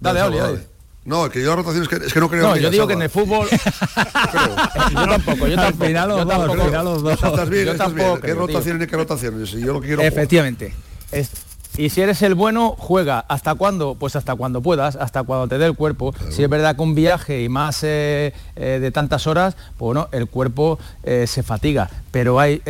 Dale, 0.00 0.18
dale, 0.18 0.36
dale. 0.38 0.67
No, 1.08 1.24
es 1.24 1.32
que 1.32 1.42
yo 1.42 1.48
la 1.48 1.56
rotación 1.56 1.84
es 1.84 1.88
que, 1.88 1.96
es 1.96 2.12
que 2.12 2.20
no 2.20 2.28
creo 2.28 2.42
No, 2.42 2.56
yo 2.58 2.68
digo 2.68 2.86
que 2.86 2.92
en 2.92 3.00
el 3.00 3.08
fútbol. 3.08 3.48
yo 4.92 5.08
tampoco, 5.08 5.48
yo 5.48 5.56
tampoco. 5.56 5.86
Final 5.86 6.08
los 6.10 6.26
dos, 6.26 6.66
final 6.66 6.84
los 6.84 7.02
dos. 7.02 7.12
Estás 7.14 7.48
bien, 7.48 7.68
estás 7.68 7.94
bien. 7.94 8.20
¿Qué 8.20 8.34
rotaciones 8.34 8.82
y 8.82 8.90
qué 8.90 8.96
rotaciones? 8.96 9.50
Yo 9.52 9.72
lo 9.72 9.80
quiero 9.80 10.02
Efectivamente. 10.02 10.74
Es, 11.10 11.30
y 11.78 11.90
si 11.90 12.00
eres 12.00 12.20
el 12.22 12.34
bueno, 12.34 12.74
juega. 12.76 13.24
¿Hasta 13.28 13.54
cuándo? 13.54 13.94
Pues 13.94 14.16
hasta 14.16 14.34
cuando 14.34 14.60
puedas, 14.60 14.96
hasta 14.96 15.22
cuando 15.22 15.46
te 15.46 15.58
dé 15.58 15.66
el 15.66 15.76
cuerpo. 15.76 16.12
Si 16.28 16.42
es 16.42 16.50
verdad 16.50 16.74
que 16.74 16.82
un 16.82 16.96
viaje 16.96 17.44
y 17.44 17.48
más 17.48 17.84
eh, 17.84 18.34
eh, 18.56 18.78
de 18.80 18.90
tantas 18.90 19.28
horas, 19.28 19.54
pues 19.54 19.86
bueno, 19.86 20.08
el 20.10 20.26
cuerpo 20.26 20.80
eh, 21.04 21.28
se 21.28 21.44
fatiga. 21.44 21.88
Pero 22.10 22.40
hay, 22.40 22.60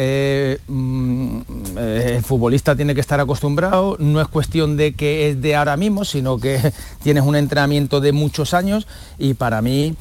mm, 0.67 1.39
el 1.79 2.23
futbolista 2.23 2.77
tiene 2.77 2.95
que 2.95 3.01
estar 3.01 3.19
acostumbrado, 3.19 3.97
no 3.99 4.21
es 4.21 4.29
cuestión 4.29 4.77
de 4.77 4.93
que 4.93 5.31
es 5.31 5.41
de 5.41 5.57
ahora 5.57 5.79
mismo, 5.79 6.05
sino 6.05 6.39
que 6.39 6.73
tienes 7.03 7.25
un 7.25 7.35
entrenamiento 7.35 8.01
de 8.01 8.13
muchos 8.13 8.53
años 8.53 8.87
y 9.17 9.35
para 9.35 9.63
mí, 9.63 9.95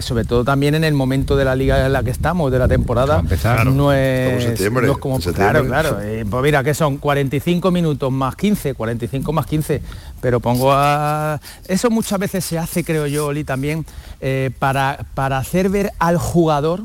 sobre 0.00 0.24
todo 0.24 0.44
también 0.44 0.74
en 0.76 0.84
el 0.84 0.94
momento 0.94 1.36
de 1.36 1.44
la 1.44 1.56
liga 1.56 1.84
en 1.84 1.92
la 1.92 2.02
que 2.04 2.10
estamos, 2.10 2.50
de 2.50 2.58
la 2.58 2.68
temporada, 2.68 3.22
no, 3.22 3.92
es, 3.92 4.60
no 4.70 4.80
es 4.80 4.98
como... 4.98 5.18
Claro, 5.18 5.66
claro. 5.66 5.98
pues 6.30 6.42
mira, 6.42 6.64
que 6.64 6.72
son 6.72 6.96
45 6.96 7.70
minutos 7.70 8.10
más 8.12 8.36
15, 8.36 8.45
45 8.54 9.32
más 9.32 9.46
15, 9.46 9.82
pero 10.20 10.40
pongo 10.40 10.72
a... 10.72 11.40
Eso 11.66 11.90
muchas 11.90 12.18
veces 12.18 12.44
se 12.44 12.58
hace, 12.58 12.84
creo 12.84 13.06
yo, 13.06 13.26
Oli, 13.26 13.44
también 13.44 13.84
eh, 14.20 14.50
para, 14.58 15.06
para 15.14 15.38
hacer 15.38 15.68
ver 15.68 15.92
al 15.98 16.18
jugador 16.18 16.84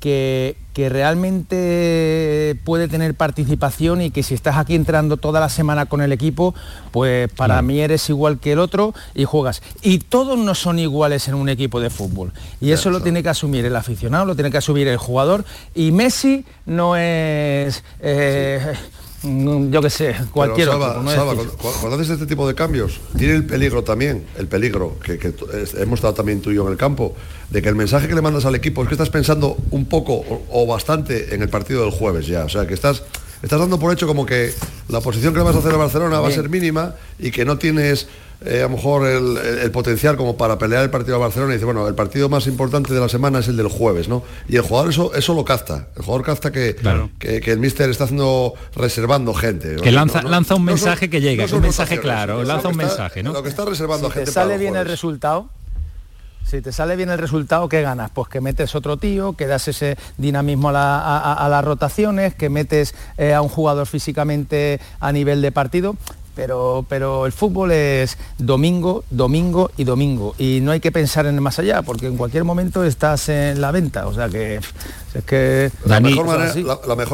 que, 0.00 0.56
que, 0.74 0.88
realmente 0.88 2.56
puede 2.64 2.86
tener 2.86 3.14
participación 3.14 4.00
y 4.00 4.10
que 4.10 4.22
si 4.22 4.34
estás 4.34 4.56
aquí 4.56 4.76
entrando 4.76 5.16
toda 5.16 5.40
la 5.40 5.48
semana 5.48 5.86
con 5.86 6.00
el 6.02 6.12
equipo, 6.12 6.54
pues 6.92 7.28
para 7.32 7.60
mí 7.62 7.80
eres 7.80 8.08
igual 8.08 8.38
que 8.38 8.52
el 8.52 8.60
otro 8.60 8.94
y 9.14 9.24
juegas. 9.24 9.60
Y 9.82 9.98
todos 9.98 10.38
no 10.38 10.54
son 10.54 10.78
iguales 10.78 11.26
en 11.26 11.34
un 11.34 11.48
equipo 11.48 11.80
de 11.80 11.90
fútbol. 11.90 12.32
Y 12.60 12.70
eso 12.70 12.90
lo 12.90 13.02
tiene 13.02 13.24
que 13.24 13.28
asumir 13.28 13.64
el 13.64 13.74
aficionado, 13.74 14.24
lo 14.24 14.36
tiene 14.36 14.52
que 14.52 14.58
asumir 14.58 14.86
el 14.86 14.98
jugador. 14.98 15.44
Y 15.74 15.90
Messi 15.90 16.44
no 16.64 16.96
es... 16.96 17.82
Eh, 18.00 18.74
yo 19.22 19.82
qué 19.82 19.90
sé, 19.90 20.14
cualquier 20.32 20.68
otro. 20.68 21.02
cuando, 21.80 21.96
haces 21.96 22.10
este 22.10 22.26
tipo 22.26 22.46
de 22.46 22.54
cambios, 22.54 23.00
tiene 23.16 23.34
el 23.34 23.44
peligro 23.44 23.82
también, 23.82 24.24
el 24.38 24.46
peligro 24.46 24.96
que, 25.00 25.18
hemos 25.78 25.98
estado 25.98 26.14
también 26.14 26.40
tú 26.40 26.50
y 26.50 26.54
yo 26.54 26.66
en 26.66 26.72
el 26.72 26.78
campo, 26.78 27.16
de 27.50 27.60
que 27.60 27.68
el 27.68 27.74
mensaje 27.74 28.06
que 28.06 28.14
le 28.14 28.22
mandas 28.22 28.44
al 28.44 28.54
equipo 28.54 28.82
es 28.82 28.88
que 28.88 28.94
estás 28.94 29.10
pensando 29.10 29.56
un 29.70 29.86
poco 29.86 30.24
o, 30.50 30.66
bastante 30.66 31.34
en 31.34 31.42
el 31.42 31.48
partido 31.48 31.82
del 31.82 31.90
jueves 31.90 32.26
ya. 32.26 32.44
O 32.44 32.48
sea, 32.48 32.66
que 32.66 32.74
estás, 32.74 33.02
estás 33.42 33.58
dando 33.58 33.78
por 33.80 33.92
hecho 33.92 34.06
como 34.06 34.24
que 34.24 34.52
la 34.88 35.00
posición 35.00 35.32
que 35.32 35.40
le 35.40 35.44
vas 35.44 35.56
a 35.56 35.58
hacer 35.58 35.72
a 35.72 35.78
Barcelona 35.78 36.20
va 36.20 36.28
a 36.28 36.32
ser 36.32 36.48
mínima 36.48 36.94
y 37.18 37.32
que 37.32 37.44
no 37.44 37.58
tienes 37.58 38.06
eh, 38.44 38.60
a 38.60 38.62
lo 38.62 38.70
mejor 38.70 39.06
el, 39.06 39.70
potencial 39.72 40.16
como 40.16 40.36
para 40.36 40.58
pelear 40.58 40.84
el 40.84 40.90
partido 40.90 41.16
de 41.16 41.22
Barcelona 41.22 41.52
y 41.52 41.56
dice, 41.56 41.64
bueno, 41.64 41.88
el 41.88 41.94
partido 41.94 42.28
más 42.28 42.46
importante 42.46 42.94
de 42.94 43.00
la 43.00 43.08
semana 43.08 43.40
es 43.40 43.48
el 43.48 43.56
del 43.56 43.66
jueves, 43.66 44.08
¿no? 44.08 44.22
Y 44.48 44.56
el 44.56 44.62
jugador 44.62 44.90
eso, 44.90 45.12
eso 45.14 45.34
lo 45.34 45.44
capta. 45.44 45.88
El 45.96 46.02
jugador 46.04 46.24
capta 46.24 46.52
que, 46.52 46.76
que, 47.18 47.50
el 47.50 47.58
míster 47.58 47.90
está 47.90 48.04
haciendo, 48.04 48.54
reservando 48.76 49.34
gente. 49.34 49.76
Que 49.76 49.90
lanza, 49.90 50.22
lanza 50.22 50.54
un 50.54 50.64
mensaje 50.64 51.10
que 51.10 51.20
llega, 51.20 51.44
es 51.44 51.52
un 51.52 51.62
mensaje 51.62 51.98
claro, 51.98 52.44
lanza 52.44 52.68
un 52.68 52.76
mensaje, 52.76 53.22
¿no? 53.22 53.32
Lo 53.32 53.42
que 53.42 53.48
está 53.48 53.64
reservando 53.64 54.06
a 54.06 54.10
gente. 54.10 54.26
Te 54.26 54.32
sale 54.32 54.56
bien 54.56 54.76
el 54.76 54.86
resultado. 54.86 55.48
Si 56.48 56.62
te 56.62 56.72
sale 56.72 56.96
bien 56.96 57.10
el 57.10 57.18
resultado, 57.18 57.68
¿qué 57.68 57.82
ganas? 57.82 58.10
Pues 58.10 58.30
que 58.30 58.40
metes 58.40 58.74
otro 58.74 58.96
tío, 58.96 59.34
que 59.34 59.46
das 59.46 59.68
ese 59.68 59.98
dinamismo 60.16 60.70
a, 60.70 61.46
las 61.50 61.62
rotaciones, 61.62 62.34
que 62.34 62.48
metes 62.48 62.94
eh, 63.18 63.34
a 63.34 63.42
un 63.42 63.50
jugador 63.50 63.86
físicamente 63.86 64.80
a 64.98 65.12
nivel 65.12 65.42
de 65.42 65.52
partido 65.52 65.94
pero, 66.38 66.86
pero 66.88 67.26
el 67.26 67.32
fútbol 67.32 67.72
es 67.72 68.16
domingo, 68.38 69.02
domingo 69.10 69.72
y 69.76 69.82
domingo. 69.82 70.36
Y 70.38 70.60
no 70.62 70.70
hay 70.70 70.78
que 70.78 70.92
pensar 70.92 71.26
en 71.26 71.34
el 71.34 71.40
más 71.40 71.58
allá, 71.58 71.82
porque 71.82 72.06
en 72.06 72.16
cualquier 72.16 72.44
momento 72.44 72.84
estás 72.84 73.28
en 73.28 73.60
la 73.60 73.72
venta. 73.72 74.06
O 74.06 74.14
sea 74.14 74.28
que 74.28 74.60
es 75.14 75.24
que. 75.24 75.72
La, 75.84 75.98
mejor, 75.98 76.26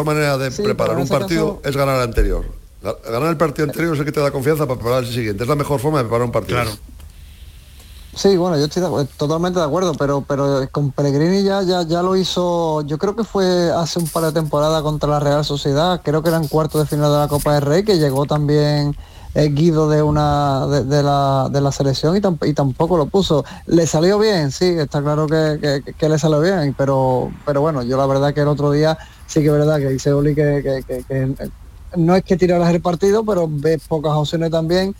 manera, 0.04 0.36
de 0.36 0.50
preparar 0.50 0.98
un 0.98 1.08
partido 1.08 1.62
es 1.64 1.74
ganar 1.74 1.96
el 1.96 2.02
anterior. 2.02 2.44
Ganar 2.82 3.30
el 3.30 3.38
partido 3.38 3.66
anterior 3.66 3.94
es 3.94 4.00
el 4.00 4.04
que 4.04 4.12
te 4.12 4.20
da 4.20 4.30
confianza 4.30 4.66
para 4.66 4.78
preparar 4.78 5.04
el 5.04 5.10
siguiente. 5.10 5.44
Es 5.44 5.48
la 5.48 5.56
mejor 5.56 5.80
forma 5.80 5.98
de 5.98 6.04
preparar 6.04 6.26
un 6.26 6.32
partido. 6.32 6.60
Claro. 6.60 6.76
Sí, 8.14 8.36
bueno, 8.36 8.58
yo 8.58 8.66
estoy 8.66 8.82
totalmente 9.16 9.58
de 9.58 9.64
acuerdo, 9.64 9.94
pero, 9.94 10.20
pero 10.20 10.68
con 10.70 10.92
Pellegrini 10.92 11.42
ya, 11.42 11.62
ya, 11.62 11.82
ya 11.82 12.02
lo 12.02 12.14
hizo, 12.14 12.82
yo 12.82 12.96
creo 12.96 13.16
que 13.16 13.24
fue 13.24 13.72
hace 13.72 13.98
un 13.98 14.06
par 14.06 14.22
de 14.24 14.32
temporadas 14.32 14.82
contra 14.82 15.08
la 15.08 15.18
Real 15.18 15.44
Sociedad, 15.44 16.00
creo 16.04 16.22
que 16.22 16.28
era 16.28 16.38
en 16.38 16.46
cuarto 16.46 16.78
de 16.78 16.86
final 16.86 17.10
de 17.10 17.18
la 17.18 17.26
Copa 17.26 17.54
del 17.54 17.62
Rey, 17.62 17.84
que 17.84 17.98
llegó 17.98 18.24
también 18.24 18.96
Guido 19.34 19.88
de 19.88 20.00
una 20.00 20.66
de, 20.68 21.02
la, 21.02 21.48
de 21.50 21.60
la 21.60 21.72
selección 21.72 22.16
y, 22.16 22.48
y, 22.48 22.54
tampoco 22.54 22.96
lo 22.96 23.06
puso. 23.06 23.44
Le 23.66 23.86
salió 23.86 24.18
bien, 24.18 24.52
sí, 24.52 24.66
está 24.66 25.02
claro 25.02 25.26
que, 25.26 25.82
que, 25.98 26.08
le 26.08 26.18
salió 26.18 26.40
bien, 26.40 26.74
pero, 26.78 27.32
pero 27.44 27.60
bueno, 27.60 27.82
yo 27.82 27.96
la 27.96 28.06
verdad 28.06 28.32
que 28.32 28.42
el 28.42 28.48
otro 28.48 28.70
día 28.70 28.96
sí 29.26 29.40
que 29.40 29.46
es 29.46 29.52
verdad 29.52 29.78
que 29.78 29.88
dice 29.88 30.12
Oli 30.12 30.36
que, 30.36 30.84
no 31.96 32.14
es 32.14 32.22
que 32.22 32.36
tiraras 32.36 32.72
el 32.72 32.80
partido, 32.80 33.24
pero 33.24 33.48
ves 33.50 33.82
pocas 33.88 34.12
opciones 34.12 34.50
también. 34.50 34.94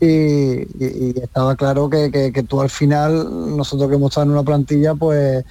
Y, 0.00 1.18
estaba 1.20 1.54
claro 1.54 1.88
que, 1.88 2.10
que, 2.10 2.42
tú 2.42 2.60
al 2.60 2.70
final, 2.70 3.56
nosotros 3.56 3.88
que 3.88 3.94
hemos 3.94 4.10
estado 4.10 4.26
en 4.26 4.32
una 4.32 4.42
plantilla, 4.42 4.94
pues 4.94 5.44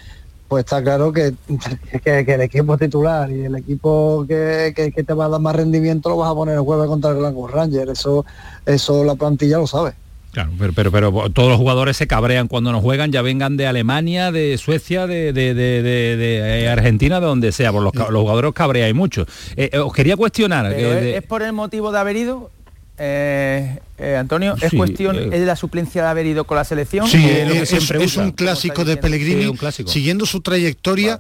pues 0.48 0.66
está 0.66 0.82
claro 0.82 1.12
que, 1.12 1.34
que, 2.04 2.20
el 2.20 2.42
equipo 2.42 2.78
titular 2.78 3.30
y 3.32 3.46
el 3.46 3.56
equipo 3.56 4.26
que, 4.28 4.74
te 4.74 5.14
va 5.14 5.26
a 5.26 5.30
dar 5.30 5.42
más 5.42 5.56
rendimiento 5.56 6.10
lo 6.10 6.18
vas 6.18 6.32
a 6.32 6.36
poner 6.36 6.56
el 6.56 6.62
jueves 6.62 6.88
contra 6.88 7.12
el 7.12 7.18
Glasgow 7.18 7.48
Ranger. 7.48 7.90
Eso, 7.90 8.26
eso 8.66 9.04
la 9.04 9.16
plantilla 9.16 9.58
lo 9.58 9.68
sabe. 9.68 9.94
Claro, 10.32 10.52
pero, 10.76 10.92
pero, 10.92 11.30
todos 11.32 11.50
los 11.50 11.58
jugadores 11.58 11.98
se 11.98 12.06
cabrean 12.06 12.48
cuando 12.48 12.72
nos 12.72 12.84
juegan, 12.84 13.12
ya 13.12 13.24
vengan 13.24 13.58
de 13.58 13.66
Alemania, 13.66 14.32
de 14.32 14.58
Suecia, 14.60 15.08
de, 15.08 15.34
de, 15.34 16.70
Argentina, 16.70 17.20
de 17.20 17.26
donde 17.26 17.52
sea, 17.52 17.72
por 17.72 17.82
los, 17.82 17.94
los 17.96 18.22
jugadores 18.22 18.54
cabrean 18.54 18.96
mucho. 18.96 19.26
Eh, 19.56 19.72
eh, 19.74 19.80
os 19.80 19.92
quería 19.94 20.16
cuestionar. 20.16 20.72
es, 20.74 21.24
por 21.24 21.42
el 21.42 21.54
motivo 21.54 21.92
de 21.92 22.00
haber 22.00 22.18
ido 22.18 22.52
eh, 22.98 23.80
eh, 23.98 24.16
Antonio, 24.16 24.56
¿es 24.62 24.74
cuestión 24.74 25.16
eh. 25.16 25.40
de 25.40 25.46
la 25.46 25.56
suplencia 25.56 26.04
de 26.04 26.10
haber 26.10 26.26
ido 26.26 26.46
con 26.46 26.58
la 26.58 26.64
selección? 26.64 27.08
Sí, 27.08 27.18
¿O 27.18 27.46
lo 27.48 27.54
que 27.54 27.60
es, 27.62 27.70
siempre 27.70 28.04
es 28.04 28.14
usa? 28.14 28.24
un 28.24 28.32
clásico 28.32 28.86
de 28.86 28.98
Pellegrini. 28.98 29.54
Siguiendo 29.86 30.26
su 30.26 30.42
trayectoria, 30.42 31.20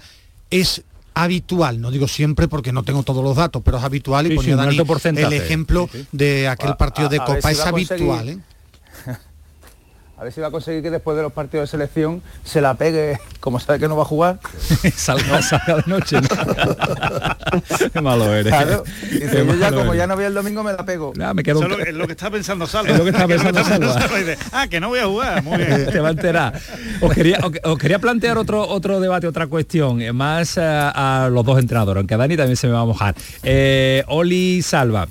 es 0.49 0.83
habitual, 1.13 1.81
no 1.81 1.89
digo 1.89 2.07
siempre 2.07 2.47
porque 2.47 2.71
no 2.71 2.83
tengo 2.83 3.01
todos 3.03 3.23
los 3.23 3.35
datos, 3.35 3.61
pero 3.65 3.77
es 3.77 3.83
habitual 3.83 4.27
y 4.27 4.29
Sí, 4.29 4.35
ponía 4.35 4.55
Dani 4.55 4.69
alto 4.71 4.85
porcentaje. 4.85 5.35
el 5.35 5.41
ejemplo 5.41 5.89
de 6.11 6.47
aquel 6.47 6.75
partido 6.75 7.09
de 7.09 7.17
a 7.17 7.25
Copa, 7.25 7.41
si 7.41 7.59
es 7.59 7.59
a 7.65 7.69
habitual. 7.69 8.43
A 10.19 10.23
ver 10.23 10.33
si 10.33 10.41
va 10.41 10.47
a 10.47 10.51
conseguir 10.51 10.81
que 10.81 10.89
después 10.89 11.15
de 11.15 11.21
los 11.21 11.31
partidos 11.31 11.65
de 11.69 11.71
selección 11.77 12.23
se 12.43 12.59
la 12.59 12.73
pegue, 12.73 13.19
como 13.39 13.59
sabe 13.59 13.77
que 13.77 13.87
no 13.87 13.95
va 13.95 14.01
a 14.01 14.05
jugar. 14.05 14.39
salga, 14.95 15.41
salga 15.43 15.75
de 15.75 15.83
noche. 15.85 16.17
¿no? 16.19 16.27
Qué 17.93 18.01
malo 18.01 18.33
eres. 18.33 18.51
Claro. 18.51 18.83
Dice, 19.11 19.29
Qué 19.29 19.45
yo 19.45 19.55
ya 19.55 19.69
como 19.69 19.81
eres. 19.91 19.97
ya 19.97 20.07
no 20.07 20.15
voy 20.15 20.25
el 20.25 20.33
domingo 20.33 20.63
me 20.63 20.73
la 20.73 20.83
pego. 20.85 21.13
Ah, 21.21 21.33
me 21.35 21.43
quedo 21.43 21.59
un- 21.59 21.71
es 21.81 21.93
lo, 21.93 22.07
que 22.07 22.13
está 22.13 22.31
pensando 22.31 22.65
Salva. 22.67 22.89
Es 22.91 22.97
lo 22.97 23.03
que 23.03 23.11
está 23.11 23.23
Es 23.25 23.27
pensando 23.27 23.63
Salva. 23.63 24.01
ah, 24.53 24.67
que 24.67 24.79
no 24.79 24.89
voy 24.89 24.99
a 24.99 25.05
jugar. 25.05 25.43
Muy 25.43 25.57
bien. 25.57 25.85
Te 25.91 25.99
va 25.99 26.07
a 26.07 26.11
enterar. 26.11 26.59
Os 26.99 27.13
quería, 27.13 27.37
os- 27.43 27.51
os 27.71 27.77
quería 27.77 27.99
plantear 27.99 28.39
otro, 28.39 28.67
otro 28.67 28.99
debate, 28.99 29.27
otra 29.27 29.45
cuestión, 29.45 30.01
eh, 30.01 30.13
más 30.13 30.57
eh, 30.57 30.61
a 30.63 31.29
los 31.31 31.45
dos 31.45 31.59
entrenadores, 31.59 32.01
aunque 32.01 32.15
a 32.15 32.17
Dani 32.17 32.35
también 32.35 32.57
se 32.57 32.65
me 32.65 32.73
va 32.73 32.81
a 32.81 32.85
mojar. 32.85 33.13
Eh, 33.43 34.03
Oli 34.07 34.63
Salva. 34.63 35.07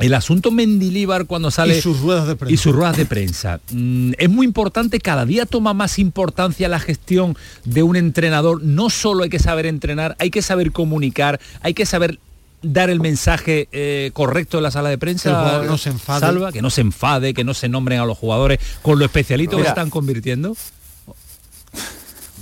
El 0.00 0.14
asunto 0.14 0.50
Mendilíbar 0.50 1.26
cuando 1.26 1.50
sale 1.50 1.78
Y 1.78 1.80
sus 1.80 2.00
ruedas 2.00 2.26
de 2.26 2.36
prensa. 2.36 2.54
y 2.54 2.56
sus 2.56 2.74
ruedas 2.74 2.96
de 2.96 3.06
prensa. 3.06 3.60
Mm, 3.70 4.12
es 4.18 4.30
muy 4.30 4.46
importante, 4.46 5.00
cada 5.00 5.24
día 5.24 5.46
toma 5.46 5.74
más 5.74 5.98
importancia 5.98 6.68
la 6.68 6.80
gestión 6.80 7.36
de 7.64 7.82
un 7.82 7.96
entrenador. 7.96 8.62
No 8.62 8.90
solo 8.90 9.24
hay 9.24 9.30
que 9.30 9.38
saber 9.38 9.66
entrenar, 9.66 10.16
hay 10.18 10.30
que 10.30 10.42
saber 10.42 10.72
comunicar, 10.72 11.40
hay 11.60 11.74
que 11.74 11.86
saber 11.86 12.18
dar 12.62 12.90
el 12.90 13.00
mensaje 13.00 13.68
eh, 13.72 14.10
correcto 14.14 14.58
en 14.58 14.64
la 14.64 14.70
sala 14.70 14.88
de 14.88 14.98
prensa. 14.98 15.30
Que 15.30 15.36
el 15.36 15.42
jugador 15.42 15.66
no 15.66 15.78
se 15.78 15.90
enfade. 15.90 16.20
Salva, 16.20 16.52
que 16.52 16.62
no 16.62 16.70
se 16.70 16.80
enfade, 16.80 17.34
que 17.34 17.44
no 17.44 17.54
se 17.54 17.68
nombren 17.68 18.00
a 18.00 18.06
los 18.06 18.18
jugadores 18.18 18.58
con 18.82 18.98
lo 18.98 19.04
especialitos 19.04 19.56
que 19.56 19.62
se 19.64 19.68
están 19.68 19.90
convirtiendo. 19.90 20.56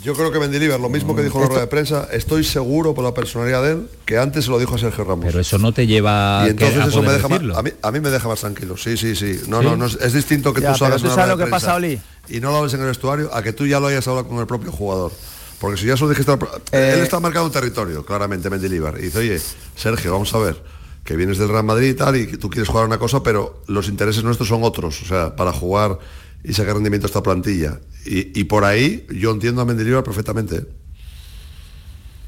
Yo 0.02 0.14
creo 0.14 0.30
que 0.30 0.38
Mendilibar, 0.38 0.78
lo 0.78 0.88
mismo 0.88 1.16
que 1.16 1.22
dijo 1.22 1.38
en 1.38 1.42
la 1.42 1.48
rueda 1.48 1.60
de 1.62 1.66
prensa, 1.66 2.06
estoy 2.12 2.44
seguro 2.44 2.94
por 2.94 3.02
la 3.02 3.12
personalidad 3.12 3.62
de 3.64 3.72
él 3.72 3.88
que 4.04 4.18
antes 4.18 4.44
se 4.44 4.50
lo 4.52 4.58
dijo 4.58 4.76
a 4.76 4.78
Sergio 4.78 5.02
Ramos. 5.04 5.24
Pero 5.26 5.40
eso 5.40 5.58
no 5.58 5.72
te 5.72 5.86
lleva 5.86 6.42
y 6.44 6.46
a, 6.46 6.50
entonces 6.50 6.76
que- 6.78 6.82
a 6.84 6.86
eso 6.86 7.02
me 7.02 7.12
deja 7.12 7.26
más- 7.28 7.40
a, 7.56 7.62
mí, 7.62 7.70
a 7.82 7.90
mí 7.90 8.00
me 8.00 8.10
deja 8.10 8.28
más 8.28 8.40
tranquilo. 8.40 8.76
Sí, 8.76 8.96
sí, 8.96 9.16
sí. 9.16 9.40
No, 9.48 9.60
¿Sí? 9.60 9.66
no, 9.66 9.76
no 9.76 9.86
es, 9.86 10.12
distinto 10.12 10.52
que 10.54 10.60
Ya, 10.60 10.72
tú 10.72 10.78
salgas 10.78 11.02
tú 11.02 11.08
sabes 11.08 11.28
lo 11.30 11.36
de 11.36 11.44
que 11.44 11.50
pasa, 11.50 11.74
Oli. 11.74 12.00
y 12.28 12.38
no 12.40 12.50
lo 12.52 12.58
hables 12.58 12.74
en 12.74 12.80
el 12.82 12.86
vestuario 12.86 13.34
a 13.34 13.42
que 13.42 13.52
tú 13.52 13.66
ya 13.66 13.80
lo 13.80 13.88
hayas 13.88 14.06
hablado 14.06 14.28
con 14.28 14.38
el 14.38 14.46
propio 14.46 14.70
jugador. 14.70 15.10
Porque 15.58 15.80
si 15.80 15.86
ya 15.86 15.96
se 15.96 16.04
lo 16.04 16.10
dijiste, 16.10 16.30
Eh, 16.72 16.92
él 16.94 17.00
está 17.00 17.18
marcado 17.18 17.46
un 17.46 17.50
territorio, 17.52 18.04
claramente, 18.04 18.48
Mendilibar. 18.50 18.98
Y 18.98 19.04
dice, 19.04 19.18
oye, 19.18 19.40
Sergio, 19.74 20.12
vamos 20.12 20.32
a 20.34 20.38
ver, 20.38 20.62
que 21.02 21.16
vienes 21.16 21.38
del 21.38 21.48
Real 21.48 21.64
Madrid 21.64 21.88
y 21.88 21.94
tal, 21.94 22.14
y 22.16 22.26
que 22.26 22.36
tú 22.36 22.48
quieres 22.50 22.68
jugar 22.68 22.84
una 22.86 22.98
cosa, 22.98 23.22
pero 23.22 23.62
los 23.66 23.88
intereses 23.88 24.22
nuestros 24.22 24.48
son 24.48 24.62
otros, 24.62 25.00
o 25.02 25.06
sea, 25.06 25.34
para 25.34 25.52
jugar 25.52 25.98
y 26.46 26.52
sacar 26.52 26.74
rendimiento 26.74 27.06
a 27.06 27.08
esta 27.08 27.22
plantilla. 27.22 27.80
Y, 28.04 28.38
y 28.38 28.44
por 28.44 28.64
ahí 28.64 29.04
yo 29.10 29.32
entiendo 29.32 29.60
a 29.60 29.64
Mendilibar 29.64 30.04
perfectamente. 30.04 30.56
¿eh? 30.56 30.66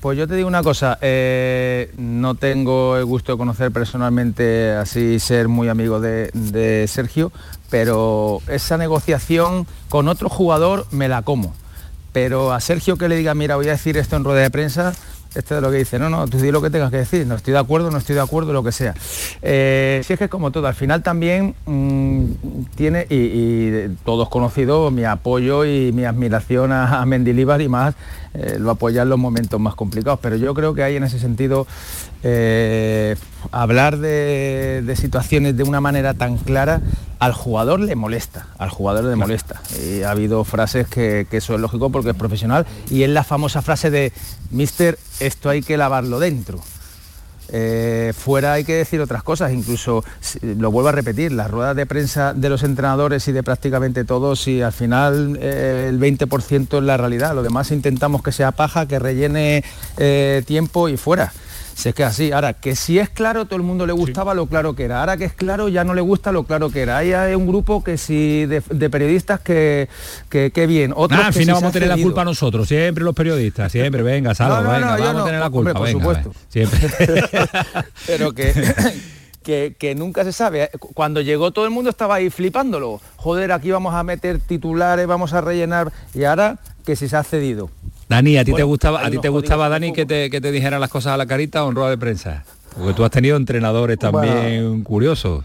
Pues 0.00 0.18
yo 0.18 0.26
te 0.26 0.34
digo 0.34 0.48
una 0.48 0.62
cosa, 0.62 0.98
eh, 1.00 1.92
no 1.96 2.34
tengo 2.34 2.96
el 2.96 3.04
gusto 3.04 3.32
de 3.32 3.38
conocer 3.38 3.70
personalmente 3.70 4.72
así 4.72 5.18
ser 5.20 5.48
muy 5.48 5.68
amigo 5.68 6.00
de, 6.00 6.30
de 6.34 6.86
Sergio, 6.88 7.32
pero 7.70 8.40
esa 8.48 8.76
negociación 8.76 9.66
con 9.88 10.08
otro 10.08 10.28
jugador 10.28 10.86
me 10.90 11.08
la 11.08 11.22
como. 11.22 11.54
Pero 12.12 12.52
a 12.52 12.60
Sergio 12.60 12.96
que 12.96 13.08
le 13.08 13.16
diga, 13.16 13.34
mira, 13.34 13.56
voy 13.56 13.68
a 13.68 13.72
decir 13.72 13.96
esto 13.96 14.16
en 14.16 14.24
rueda 14.24 14.42
de 14.42 14.50
prensa, 14.50 14.94
esto 15.34 15.56
es 15.56 15.62
lo 15.62 15.70
que 15.70 15.78
dice, 15.78 15.98
no, 15.98 16.09
no, 16.10 16.26
tú 16.26 16.38
di 16.38 16.50
lo 16.50 16.60
que 16.62 16.70
tengas 16.70 16.90
que 16.90 16.96
decir, 16.98 17.26
no 17.26 17.34
estoy 17.34 17.52
de 17.52 17.59
acuerdo, 17.59 17.90
no 17.90 17.98
estoy 17.98 18.14
de 18.14 18.20
acuerdo, 18.22 18.52
lo 18.52 18.62
que 18.64 18.72
sea. 18.72 18.94
Eh, 19.42 20.00
si 20.05 20.12
es 20.14 20.18
que 20.18 20.28
como 20.28 20.50
todo, 20.50 20.66
al 20.66 20.74
final 20.74 21.02
también 21.02 21.55
mm, 21.66 22.24
tiene, 22.74 23.06
y, 23.09 23.70
de- 23.70 23.90
todos 24.05 24.28
conocidos, 24.28 24.92
mi 24.92 25.05
apoyo 25.05 25.64
y 25.64 25.92
mi 25.92 26.05
admiración 26.05 26.72
a, 26.72 27.00
a 27.00 27.06
Mendilibar 27.06 27.60
y 27.60 27.68
más, 27.68 27.94
eh, 28.34 28.56
lo 28.59 28.70
apoya 28.70 29.02
en 29.02 29.09
los 29.09 29.18
momentos 29.18 29.59
más 29.60 29.74
complicados, 29.74 30.18
pero 30.22 30.36
yo 30.36 30.55
creo 30.55 30.74
que 30.74 30.82
hay 30.82 30.96
en 30.96 31.05
ese 31.05 31.18
sentido 31.18 31.66
eh, 32.22 33.16
hablar 33.52 33.98
de, 33.98 34.94
situaciones 34.96 35.56
de 35.56 35.62
una 35.62 35.80
manera 35.80 36.14
tan 36.14 36.36
clara 36.38 36.80
al 37.18 37.32
jugador 37.32 37.80
le 37.80 37.96
molesta, 37.96 38.46
al 38.58 38.70
jugador 38.70 39.04
le 39.04 39.16
molesta. 39.16 39.60
Y 39.82 40.02
ha 40.02 40.10
habido 40.10 40.44
frases 40.44 40.88
que, 40.88 41.26
que 41.30 41.38
eso 41.38 41.54
es 41.54 41.60
lógico 41.60 41.90
porque 41.90 42.10
es 42.10 42.16
profesional 42.16 42.66
y 42.90 43.02
es 43.02 43.10
la 43.10 43.24
famosa 43.24 43.62
frase 43.62 43.90
de 43.90 44.12
Mister, 44.50 44.98
esto 45.20 45.50
hay 45.50 45.62
que 45.62 45.76
lavarlo 45.76 46.18
dentro. 46.18 46.60
Eh, 47.50 48.12
fuera 48.14 48.52
hay 48.52 48.64
que 48.64 48.74
decir 48.74 49.00
otras 49.00 49.22
cosas, 49.22 49.52
incluso 49.52 50.04
lo 50.42 50.70
vuelvo 50.70 50.90
a 50.90 50.92
repetir, 50.92 51.32
las 51.32 51.50
ruedas 51.50 51.74
de 51.74 51.86
prensa 51.86 52.34
de 52.34 52.50
los 52.50 52.62
entrenadores 52.62 53.26
y 53.28 53.32
de 53.32 53.42
prácticamente 53.42 54.04
todos, 54.04 54.46
y 54.48 54.60
al 54.60 54.72
final 54.72 55.38
eh, 55.40 55.86
el 55.88 55.98
20% 55.98 56.78
es 56.78 56.84
la 56.84 56.96
realidad, 56.98 57.34
lo 57.34 57.42
demás 57.42 57.70
intentamos 57.70 58.22
que 58.22 58.32
sea 58.32 58.52
paja, 58.52 58.86
que 58.86 58.98
rellene 58.98 59.64
eh, 59.96 60.42
tiempo 60.46 60.88
y 60.88 60.96
fuera. 60.96 61.32
Si 61.78 61.90
es 61.90 61.94
que 61.94 62.02
así, 62.02 62.32
ahora 62.32 62.55
que 62.55 62.74
si 62.74 62.98
es 62.98 63.09
claro, 63.09 63.44
todo 63.44 63.55
el 63.55 63.62
mundo 63.62 63.86
le 63.86 63.92
gustaba 63.92 64.34
lo 64.34 64.46
claro 64.46 64.74
que 64.74 64.82
era. 64.82 64.98
Ahora 64.98 65.16
que 65.16 65.26
es 65.26 65.32
claro, 65.32 65.68
ya 65.68 65.84
no 65.84 65.94
le 65.94 66.00
gusta 66.00 66.32
lo 66.32 66.42
claro 66.42 66.70
que 66.70 66.80
era. 66.80 66.98
Ahí 66.98 67.12
hay 67.12 67.36
un 67.36 67.46
grupo 67.46 67.84
que 67.84 67.96
si 67.96 68.46
de, 68.46 68.60
de 68.68 68.90
periodistas 68.90 69.38
que, 69.38 69.88
que, 70.28 70.50
que 70.50 70.66
bien. 70.66 70.92
Otros 70.96 71.20
Nah, 71.20 71.28
al 71.28 71.32
final 71.32 71.55
vamos 71.55 71.68
a 71.68 71.72
tener 71.72 71.88
la 71.88 71.96
culpa 71.96 72.24
nosotros, 72.24 72.66
siempre 72.66 73.05
los 73.05 73.14
periodistas, 73.14 73.70
siempre, 73.70 74.02
venga, 74.02 74.32
No, 74.40 74.48
no, 74.48 74.70
venga, 74.72 74.96
no, 74.96 75.05
vamos 75.05 75.22
a 75.22 75.24
tener 75.26 75.38
la 75.38 75.46
Hombre, 75.46 75.72
culpa, 75.72 75.78
por 75.78 75.86
venga, 75.86 76.00
supuesto. 76.00 76.32
siempre. 76.48 76.90
pero 78.09 78.32
que, 78.32 78.52
que, 79.44 79.76
que 79.78 79.94
nunca 79.94 80.24
se 80.24 80.32
sabe. 80.32 80.70
Cuando 80.94 81.20
llegó 81.20 81.52
todo 81.52 81.64
el 81.64 81.70
mundo 81.70 81.90
estaba 81.90 82.16
ahí 82.16 82.28
flipándolo. 82.28 83.00
Joder, 83.14 83.52
aquí 83.52 83.70
vamos 83.70 83.94
a 83.94 84.02
meter 84.02 84.40
titulares, 84.40 85.06
vamos 85.06 85.32
a 85.32 85.42
rellenar. 85.42 85.92
Y 86.12 86.24
ahora 86.24 86.59
que 86.84 86.96
si 86.96 87.09
se 87.09 87.16
ha 87.16 87.22
cedido. 87.22 87.70
Dani, 88.09 88.36
¿a 88.39 88.40
ti 88.40 88.47
te 88.47 88.52
Bueno, 88.52 88.66
gustaba, 88.68 89.05
a 89.05 89.10
ti 89.10 89.18
te 89.18 89.28
gustaba 89.28 89.68
Dani 89.68 89.93
que 89.93 90.06
te, 90.06 90.30
que 90.30 90.40
te 90.40 90.51
dijeran 90.51 90.80
las 90.80 90.90
cosas 90.90 91.12
a 91.12 91.16
la 91.16 91.26
carita 91.26 91.64
o 91.64 91.68
en 91.70 91.74
rueda 91.76 91.90
de 91.90 91.98
prensa? 91.98 92.44
Porque 92.76 92.94
tú 92.94 93.05
has 93.05 93.10
tenido 93.10 93.36
entrenadores 93.36 93.98
también 93.98 94.82
curiosos. 94.82 95.44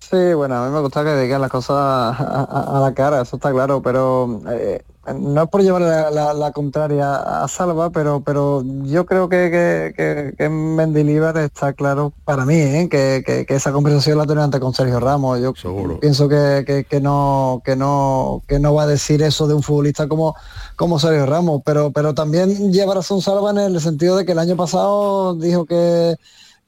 Sí, 0.00 0.34
bueno, 0.34 0.56
a 0.56 0.66
mí 0.66 0.74
me 0.74 0.80
gusta 0.80 1.04
que 1.04 1.14
digan 1.16 1.40
las 1.40 1.50
cosas 1.50 1.76
a, 1.76 2.08
a- 2.10 2.78
a 2.78 2.80
la 2.80 2.92
cara, 2.94 3.20
eso 3.22 3.36
está 3.36 3.52
claro, 3.52 3.80
pero 3.80 4.40
eh, 4.50 4.82
no 5.14 5.42
es 5.44 5.48
por 5.48 5.62
llevar 5.62 5.80
la, 5.82 6.10
la- 6.10 6.34
la 6.34 6.52
contraria 6.52 7.42
a 7.42 7.48
Salva, 7.48 7.88
pero 7.90 8.22
pero 8.22 8.62
yo 8.84 9.06
creo 9.06 9.28
que, 9.30 9.50
que, 9.50 9.94
que, 9.96 10.34
que 10.36 10.44
en 10.44 10.76
Mendilibar 10.76 11.36
está 11.38 11.72
claro 11.72 12.12
para 12.24 12.44
mí, 12.44 12.54
¿eh? 12.56 12.88
que, 12.90 13.22
que- 13.24 13.46
que 13.46 13.54
esa 13.54 13.72
conversación 13.72 14.18
la 14.18 14.26
tenía 14.26 14.44
antes 14.44 14.60
con 14.60 14.74
Sergio 14.74 15.00
Ramos. 15.00 15.40
Yo 15.40 15.54
pienso 16.00 16.28
que, 16.28 16.64
que- 16.66 16.84
que 16.84 17.00
no 17.00 17.62
que 17.64 17.76
no 17.76 18.42
que 18.46 18.58
no 18.58 18.74
va 18.74 18.82
a 18.82 18.86
decir 18.86 19.22
eso 19.22 19.48
de 19.48 19.54
un 19.54 19.62
futbolista 19.62 20.06
como 20.06 20.34
como 20.76 20.98
Sergio 20.98 21.24
Ramos, 21.26 21.62
pero 21.64 21.90
pero 21.92 22.12
también 22.14 22.70
lleva 22.70 22.94
razón 22.94 23.22
Salva 23.22 23.50
en 23.52 23.58
el 23.58 23.80
sentido 23.80 24.16
de 24.16 24.26
que 24.26 24.32
el 24.32 24.38
año 24.38 24.56
pasado 24.56 25.34
dijo 25.34 25.64
que 25.64 26.14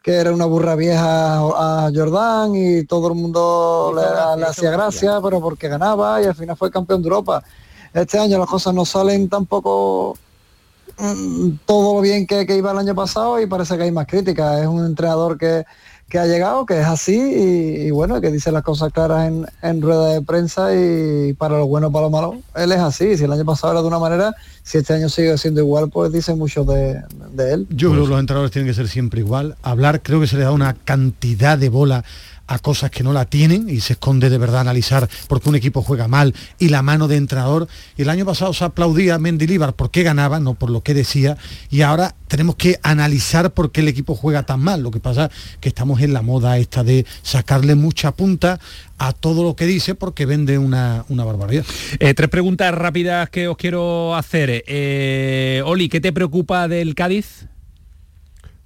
que 0.03 0.17
era 0.17 0.33
una 0.33 0.47
burra 0.47 0.75
vieja 0.75 1.37
a 1.39 1.91
Jordán 1.95 2.57
y 2.57 2.85
todo 2.87 3.07
el 3.09 3.15
mundo 3.15 3.93
le, 3.95 4.03
le 4.41 4.47
hacía 4.47 4.71
gracia, 4.73 5.21
pero 5.23 5.41
porque 5.41 5.69
ganaba 5.69 6.21
y 6.21 6.25
al 6.25 6.35
final 6.35 6.57
fue 6.57 6.73
campeón 6.73 7.03
de 7.03 7.07
Europa. 7.09 7.45
Este 7.95 8.19
año 8.19 8.39
las 8.39 8.49
cosas 8.49 8.75
no 8.75 8.85
salen 8.85 9.29
tampoco 9.29 10.17
mm, 10.99 11.51
todo 11.67 11.97
lo 11.97 12.01
bien 12.01 12.27
que, 12.27 12.47
que 12.47 12.57
iba 12.57 12.73
el 12.73 12.79
año 12.79 12.95
pasado 12.95 13.41
y 13.41 13.47
parece 13.47 13.77
que 13.77 13.85
hay 13.85 13.93
más 13.93 14.07
críticas. 14.07 14.61
Es 14.61 14.67
un 14.67 14.85
entrenador 14.87 15.37
que, 15.37 15.65
que 16.09 16.19
ha 16.19 16.27
llegado, 16.27 16.67
que 16.67 16.79
es 16.79 16.87
así 16.87 17.15
y, 17.15 17.87
y 17.87 17.91
bueno, 17.91 18.21
que 18.21 18.31
dice 18.31 18.53
las 18.53 18.63
cosas 18.63 18.93
claras 18.93 19.29
en, 19.29 19.47
en 19.63 19.81
rueda 19.81 20.09
de 20.09 20.21
prensa 20.21 20.75
y 20.75 21.33
para 21.33 21.57
lo 21.57 21.67
bueno, 21.67 21.91
para 21.91 22.05
lo 22.05 22.11
malo, 22.11 22.37
él 22.55 22.73
es 22.73 22.81
así. 22.81 23.17
Si 23.17 23.25
el 23.25 23.33
año 23.33 23.47
pasado 23.47 23.73
era 23.73 23.83
de 23.83 23.89
una 23.89 23.99
manera, 23.99 24.35
si 24.63 24.79
este 24.79 24.93
año 24.93 25.09
sigue 25.09 25.37
siendo 25.39 25.61
igual, 25.61 25.89
pues 25.89 26.13
dice 26.13 26.35
mucho 26.35 26.65
de, 26.65 27.01
de 27.33 27.55
él. 27.55 27.67
Yo 27.71 27.91
creo 27.91 28.05
que 28.05 28.11
los 28.11 28.21
entrenadores 28.21 28.53
tienen 28.53 28.71
que 28.71 28.75
ser 28.75 28.89
siempre 28.89 29.21
igual. 29.21 29.57
Hablar 29.63 30.03
creo 30.03 30.21
que 30.21 30.27
se 30.27 30.37
le 30.37 30.45
da 30.45 30.53
una 30.53 30.75
cantidad 30.75 31.57
de 31.57 31.71
bola 31.71 32.05
a 32.47 32.59
cosas 32.59 32.91
que 32.91 33.03
no 33.03 33.13
la 33.13 33.25
tienen 33.25 33.69
y 33.69 33.81
se 33.81 33.95
esconde 33.95 34.31
de 34.31 34.39
verdad 34.39 34.61
analizar 34.61 35.09
por 35.29 35.41
qué 35.41 35.49
un 35.49 35.57
equipo 35.57 35.83
juega 35.83 36.09
mal 36.09 36.35
y 36.59 36.69
la 36.69 36.83
mano 36.83 37.09
de 37.09 37.17
entrenador. 37.17 37.69
Y 37.97 38.03
el 38.03 38.11
año 38.11 38.25
pasado 38.25 38.53
se 38.53 38.65
aplaudía 38.65 39.15
a 39.15 39.19
Mendilibar 39.19 39.75
porque 39.75 40.03
ganaba, 40.03 40.41
no 40.41 40.55
por 40.55 40.71
lo 40.71 40.83
que 40.83 40.95
decía, 40.95 41.37
y 41.71 41.83
ahora 41.83 42.15
tenemos 42.29 42.57
que 42.57 42.79
analizar 42.83 43.53
por 43.53 43.73
qué 43.73 43.81
el 43.81 43.89
equipo 43.89 44.15
juega 44.15 44.45
tan 44.45 44.61
mal. 44.61 44.83
Lo 44.83 44.91
que 44.91 45.01
pasa 45.01 45.31
que 45.61 45.69
estamos 45.69 46.01
en 46.01 46.13
la 46.13 46.23
moda 46.23 46.59
esta 46.59 46.83
de 46.85 47.07
sacarle 47.23 47.75
mucha 47.75 48.13
punta 48.13 48.59
a 48.99 49.13
todo 49.13 49.43
lo 49.43 49.57
que 49.57 49.67
dice 49.67 49.95
porque 49.95 50.27
vende 50.27 50.59
una, 50.59 51.05
una 51.09 51.25
barbaridad. 51.25 51.65
Eh, 51.99 52.15
tres 52.15 52.31
preguntas 52.31 52.75
rápidas 52.75 53.29
que 53.31 53.49
os 53.49 53.57
quiero 53.57 54.15
hacer. 54.15 54.65
Eh, 54.67 55.63
Oli, 55.65 55.89
¿qué 55.89 56.01
te 56.01 56.13
preocupa 56.13 56.69
del 56.69 56.95
Cádiz? 56.95 57.47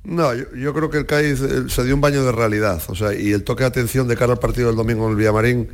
No, 0.09 0.33
yo, 0.35 0.73
creo 0.73 0.89
que 0.89 0.99
el 0.99 1.07
Cádiz 1.07 1.41
eh, 1.43 1.65
se 1.69 1.83
dio 1.83 1.93
un 1.93 2.01
baño 2.01 2.25
de 2.25 2.31
realidad, 2.31 2.81
o 2.87 2.95
sea, 2.95 3.13
y 3.13 3.33
el 3.33 3.43
toque 3.43 3.65
de 3.65 3.69
atención 3.69 4.07
de 4.07 4.17
cara 4.17 4.35
al 4.35 4.39
partido 4.39 4.69
del 4.69 4.77
domingo 4.77 5.05
en 5.07 5.11
el 5.11 5.17
Villamarín 5.17 5.69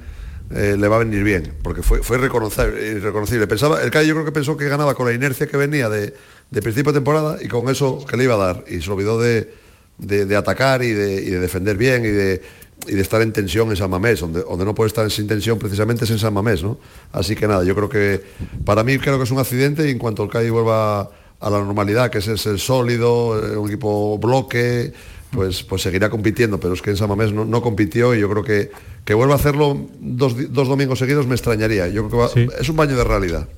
eh, 0.54 0.74
le 0.78 0.88
va 0.88 0.96
a 0.96 0.98
venir 1.00 1.22
bien, 1.22 1.52
porque 1.62 1.82
fue, 1.82 2.02
fue 2.02 2.16
irreconocible. 2.16 3.46
Pensaba, 3.46 3.82
el 3.82 3.90
Cádiz 3.90 4.08
yo 4.08 4.14
creo 4.14 4.24
que 4.24 4.32
pensó 4.32 4.56
que 4.56 4.66
ganaba 4.70 4.94
con 4.94 5.06
la 5.06 5.12
inercia 5.12 5.46
que 5.46 5.58
venía 5.58 5.90
de, 5.90 6.14
de 6.50 6.62
principio 6.62 6.92
de 6.92 6.98
temporada 7.00 7.36
y 7.42 7.48
con 7.48 7.68
eso 7.68 8.06
que 8.06 8.16
le 8.16 8.24
iba 8.24 8.34
a 8.34 8.38
dar, 8.38 8.64
y 8.68 8.80
se 8.80 8.90
olvidó 8.90 9.20
de, 9.20 9.52
de- 9.98 10.34
atacar 10.34 10.82
y 10.82 10.92
de, 10.92 11.22
y 11.22 11.28
de 11.28 11.38
defender 11.38 11.76
bien 11.76 12.02
y 12.06 12.08
de, 12.08 12.40
y 12.86 12.94
de 12.94 13.02
estar 13.02 13.20
en 13.20 13.34
tensión 13.34 13.68
en 13.68 13.76
San 13.76 13.90
Mamés, 13.90 14.20
donde, 14.20 14.40
donde 14.44 14.64
no 14.64 14.74
puede 14.74 14.88
estar 14.88 15.10
sin 15.10 15.26
tensión 15.26 15.58
precisamente 15.58 16.04
es 16.06 16.10
en 16.10 16.18
San 16.18 16.32
Mamés, 16.32 16.62
¿no? 16.62 16.78
Así 17.12 17.36
que 17.36 17.46
nada, 17.46 17.64
yo 17.64 17.74
creo 17.74 17.90
que 17.90 18.22
para 18.64 18.82
mí 18.82 18.98
creo 18.98 19.18
que 19.18 19.24
es 19.24 19.30
un 19.30 19.40
accidente 19.40 19.86
y 19.86 19.90
en 19.90 19.98
cuanto 19.98 20.22
el 20.24 20.30
Cádiz 20.30 20.50
vuelva 20.50 21.10
a 21.42 21.50
la 21.50 21.58
normalidad, 21.58 22.10
que 22.10 22.18
es 22.18 22.46
el 22.46 22.58
sólido, 22.58 23.38
eh, 23.38 23.56
un 23.56 23.68
equipo 23.68 24.16
bloque, 24.18 24.92
pues, 25.30 25.62
pues 25.62 25.82
seguirá 25.82 26.08
compitiendo, 26.08 26.60
pero 26.60 26.74
es 26.74 26.82
que 26.82 26.90
en 26.90 26.96
San 26.96 27.08
Mamés 27.08 27.32
no, 27.32 27.62
compitió 27.62 28.14
y 28.14 28.20
yo 28.20 28.30
creo 28.30 28.44
que 28.44 28.70
que 29.04 29.14
vuelva 29.14 29.34
a 29.34 29.36
hacerlo 29.36 29.88
dos, 30.00 30.36
domingos 30.52 30.98
seguidos 30.98 31.26
me 31.26 31.34
extrañaría. 31.34 31.88
Yo 31.88 32.08
creo 32.08 32.32
que 32.32 32.48
es 32.60 32.68
un 32.68 32.76
baño 32.76 32.96
de 32.96 33.04
realidad. 33.04 33.48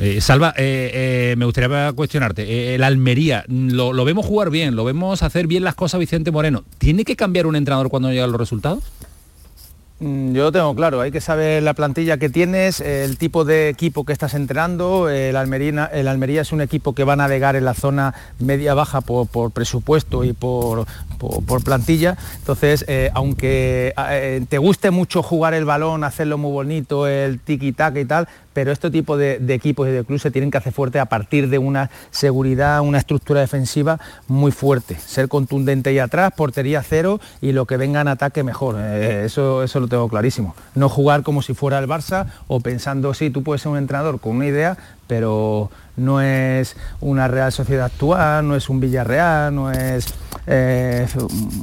Eh, 0.00 0.20
Salva, 0.20 0.54
eh, 0.56 0.90
eh, 1.32 1.34
me 1.38 1.46
gustaría 1.46 1.92
cuestionarte, 1.92 2.74
el 2.74 2.84
Almería, 2.84 3.44
lo, 3.48 3.92
lo, 3.92 4.04
vemos 4.04 4.26
jugar 4.26 4.50
bien, 4.50 4.76
lo 4.76 4.84
vemos 4.84 5.22
hacer 5.22 5.46
bien 5.46 5.64
las 5.64 5.74
cosas 5.74 5.98
Vicente 5.98 6.30
Moreno. 6.30 6.64
¿Tiene 6.76 7.04
que 7.04 7.16
cambiar 7.16 7.46
un 7.46 7.56
entrenador 7.56 7.88
cuando 7.88 8.10
llegan 8.10 8.30
los 8.30 8.38
resultados? 8.38 8.84
Mm, 10.00 10.32
yo 10.32 10.44
lo 10.44 10.52
tengo 10.52 10.76
claro, 10.76 11.00
hay 11.00 11.10
que 11.10 11.20
saber 11.20 11.60
la 11.62 11.74
plantilla 11.74 12.18
que 12.18 12.28
tienes, 12.28 12.80
el 12.80 13.18
tipo 13.18 13.44
de 13.44 13.68
equipo 13.68 14.04
que 14.04 14.12
estás 14.12 14.34
entrenando. 14.34 15.08
El 15.08 15.34
Almería, 15.34 15.86
el 15.86 16.06
Almería 16.06 16.42
es 16.42 16.52
un 16.52 16.60
equipo 16.60 16.94
que 16.94 17.02
va 17.02 17.14
a 17.14 17.16
navegar 17.16 17.56
en 17.56 17.64
la 17.64 17.74
zona 17.74 18.14
media-baja 18.38 19.00
por, 19.00 19.50
presupuesto 19.50 20.22
y 20.22 20.32
por, 20.32 20.86
plantilla. 21.64 22.16
Entonces, 22.38 22.84
eh, 22.88 23.10
aunque 23.14 23.94
eh, 24.10 24.44
te 24.48 24.58
guste 24.58 24.90
mucho 24.90 25.22
jugar 25.22 25.54
el 25.54 25.64
balón, 25.64 26.04
hacerlo 26.04 26.38
muy 26.38 26.52
bonito, 26.52 27.06
el 27.06 27.40
tiki-taka 27.40 28.00
y 28.00 28.04
tal, 28.04 28.28
pero 28.52 28.72
este 28.72 28.90
tipo 28.90 29.16
de, 29.16 29.38
equipos 29.54 29.86
y 29.88 29.92
de 29.92 30.04
clubes 30.04 30.22
se 30.22 30.30
tienen 30.30 30.50
que 30.50 30.58
hacer 30.58 30.72
fuerte 30.72 30.98
a 30.98 31.06
partir 31.06 31.48
de 31.48 31.58
una 31.58 31.90
seguridad, 32.10 32.80
una 32.80 32.98
estructura 32.98 33.40
defensiva 33.40 34.00
muy 34.26 34.50
fuerte. 34.50 34.96
Ser 34.96 35.28
contundente 35.28 35.92
y 35.92 36.00
atrás, 36.00 36.32
portería 36.36 36.82
cero 36.82 37.20
y 37.40 37.52
lo 37.52 37.66
que 37.66 37.76
venga 37.76 38.00
en 38.00 38.08
ataque 38.08 38.42
mejor. 38.42 38.76
Eh, 38.78 39.24
eso, 39.26 39.62
eso 39.62 39.78
lo 39.78 39.86
tengo 39.86 40.08
clarísimo. 40.08 40.56
No 40.74 40.88
jugar 40.88 41.22
como 41.22 41.42
si 41.42 41.54
fuera 41.54 41.78
el 41.78 41.86
Barça 41.86 42.26
o 42.48 42.58
pensando, 42.60 43.14
sí, 43.14 43.30
tú 43.30 43.42
puedes 43.42 43.62
ser 43.62 43.72
un 43.72 43.78
entrenador 43.78 44.18
con 44.18 44.36
una 44.36 44.46
idea, 44.46 44.76
pero 45.06 45.70
no 45.96 46.20
es 46.20 46.76
una 47.00 47.28
Real 47.28 47.52
Sociedad 47.52 47.86
actual, 47.86 48.48
no 48.48 48.56
es 48.56 48.68
un 48.68 48.80
Villarreal, 48.80 49.54
no 49.54 49.70
es 49.70 50.14
eh, 50.50 51.06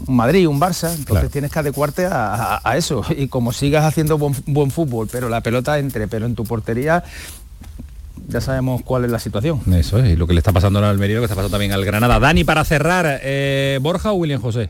un 0.07 0.15
Madrid, 0.15 0.47
un 0.47 0.59
Barça, 0.59 0.93
entonces 0.93 1.31
tienes 1.31 1.51
que 1.51 1.59
adecuarte 1.59 2.07
a, 2.09 2.61
eso. 2.77 3.03
Y 3.17 3.27
como 3.27 3.51
sigas 3.51 3.83
haciendo 3.83 4.17
buen, 4.17 4.71
fútbol, 4.71 5.07
pero 5.11 5.27
la 5.29 5.41
pelota 5.41 5.79
entre, 5.79 6.07
pero 6.07 6.25
en 6.25 6.35
tu 6.35 6.43
portería 6.43 7.03
ya 8.27 8.41
sabemos 8.41 8.81
cuál 8.83 9.05
es 9.05 9.11
la 9.11 9.19
situación. 9.19 9.61
Eso 9.73 9.99
es, 9.99 10.11
y 10.11 10.15
lo 10.15 10.27
que 10.27 10.33
le 10.33 10.39
está 10.39 10.51
pasando 10.51 10.79
al 10.79 10.85
Almería, 10.85 11.15
lo 11.15 11.21
que 11.21 11.25
está 11.25 11.35
pasando 11.35 11.51
también 11.51 11.71
al 11.73 11.83
Granada. 11.83 12.19
Dani, 12.19 12.43
para 12.43 12.63
cerrar, 12.63 13.19
eh, 13.23 13.79
¿Borja 13.81 14.11
o 14.11 14.15
William 14.15 14.41
José? 14.41 14.69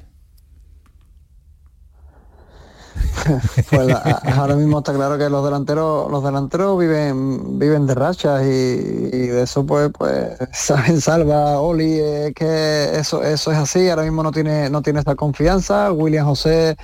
pues 3.70 3.96
ahora 4.36 4.56
mismo 4.56 4.80
está 4.80 4.94
claro 4.94 5.18
que 5.18 5.30
los 5.30 5.44
delanteros 5.44 6.12
los 6.12 6.24
delanteros 6.24 6.78
viven 6.80 7.58
viven 7.58 7.88
de 7.88 7.96
rachas 7.96 8.44
y, 8.44 8.48
de 8.48 9.44
eso 9.44 9.66
pues 9.66 9.92
pues 9.98 10.38
saben 10.52 11.02
salva. 11.02 11.60
Oli 11.60 12.00
es 12.00 12.34
que 12.34 12.98
eso 12.98 13.24
eso 13.24 13.52
es 13.52 13.58
así. 13.58 13.90
Ahora 13.90 14.04
mismo 14.04 14.24
no 14.24 14.32
tiene 14.32 14.70
no 14.70 14.82
tiene 14.82 15.00
esa 15.00 15.16
confianza. 15.16 15.92
William 15.92 16.26
José 16.26 16.76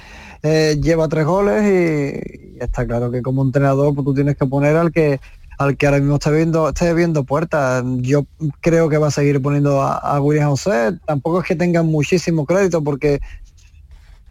eh, 0.43 0.79
lleva 0.81 1.07
tres 1.07 1.25
goles 1.25 1.63
y, 1.63 2.57
está 2.59 2.85
claro 2.85 3.11
que 3.11 3.21
como 3.21 3.43
entrenador 3.43 3.93
pues 3.93 4.05
tú 4.05 4.13
tienes 4.13 4.37
que 4.37 4.45
poner 4.45 4.75
al 4.75 4.91
que 4.91 5.19
al 5.57 5.77
que 5.77 5.85
ahora 5.85 5.99
mismo 5.99 6.15
está 6.15 6.31
viendo 6.31 6.69
esté 6.69 6.93
viendo 6.93 7.23
puertas. 7.23 7.83
Yo 7.97 8.25
creo 8.61 8.89
que 8.89 8.97
va 8.97 9.07
a 9.07 9.11
seguir 9.11 9.41
poniendo 9.41 9.81
a, 9.81 9.97
a 9.97 10.19
William 10.19 10.49
José. 10.49 10.97
Tampoco 11.05 11.41
es 11.41 11.47
que 11.47 11.55
tengan 11.55 11.85
muchísimo 11.85 12.45
crédito 12.45 12.83
porque 12.83 13.19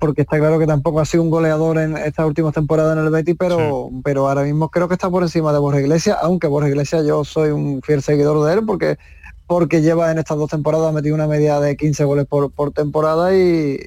porque 0.01 0.23
está 0.23 0.39
claro 0.39 0.59
que 0.59 0.67
tampoco 0.67 0.99
ha 0.99 1.05
sido 1.05 1.23
un 1.23 1.31
goleador 1.31 1.79
en 1.79 1.97
estas 1.97 2.27
últimas 2.27 2.55
temporadas 2.55 2.97
en 2.97 3.05
el 3.05 3.11
Betis, 3.11 3.37
pero, 3.39 3.91
pero 4.03 4.29
ahora 4.29 4.43
mismo 4.43 4.71
creo 4.71 4.89
que 4.89 4.95
está 4.95 5.11
por 5.11 5.23
encima 5.23 5.53
de 5.53 5.59
Borja 5.59 5.81
Iglesias, 5.81 6.17
aunque 6.23 6.47
Borja 6.47 6.71
Iglesias 6.71 7.05
yo 7.07 7.23
soy 7.25 7.51
un 7.51 7.83
fiel 7.83 8.03
seguidor 8.03 8.45
de 8.47 8.55
él 8.55 8.67
porque 8.67 8.99
porque 9.47 9.83
lleva 9.83 10.13
en 10.13 10.19
estas 10.19 10.39
dos 10.39 10.49
temporadas 10.49 10.95
metido 10.95 11.15
una 11.15 11.27
media 11.27 11.59
de 11.59 11.77
15 11.77 12.05
goles 12.05 12.27
por, 12.27 12.73
temporada 12.73 13.37
y, 13.37 13.81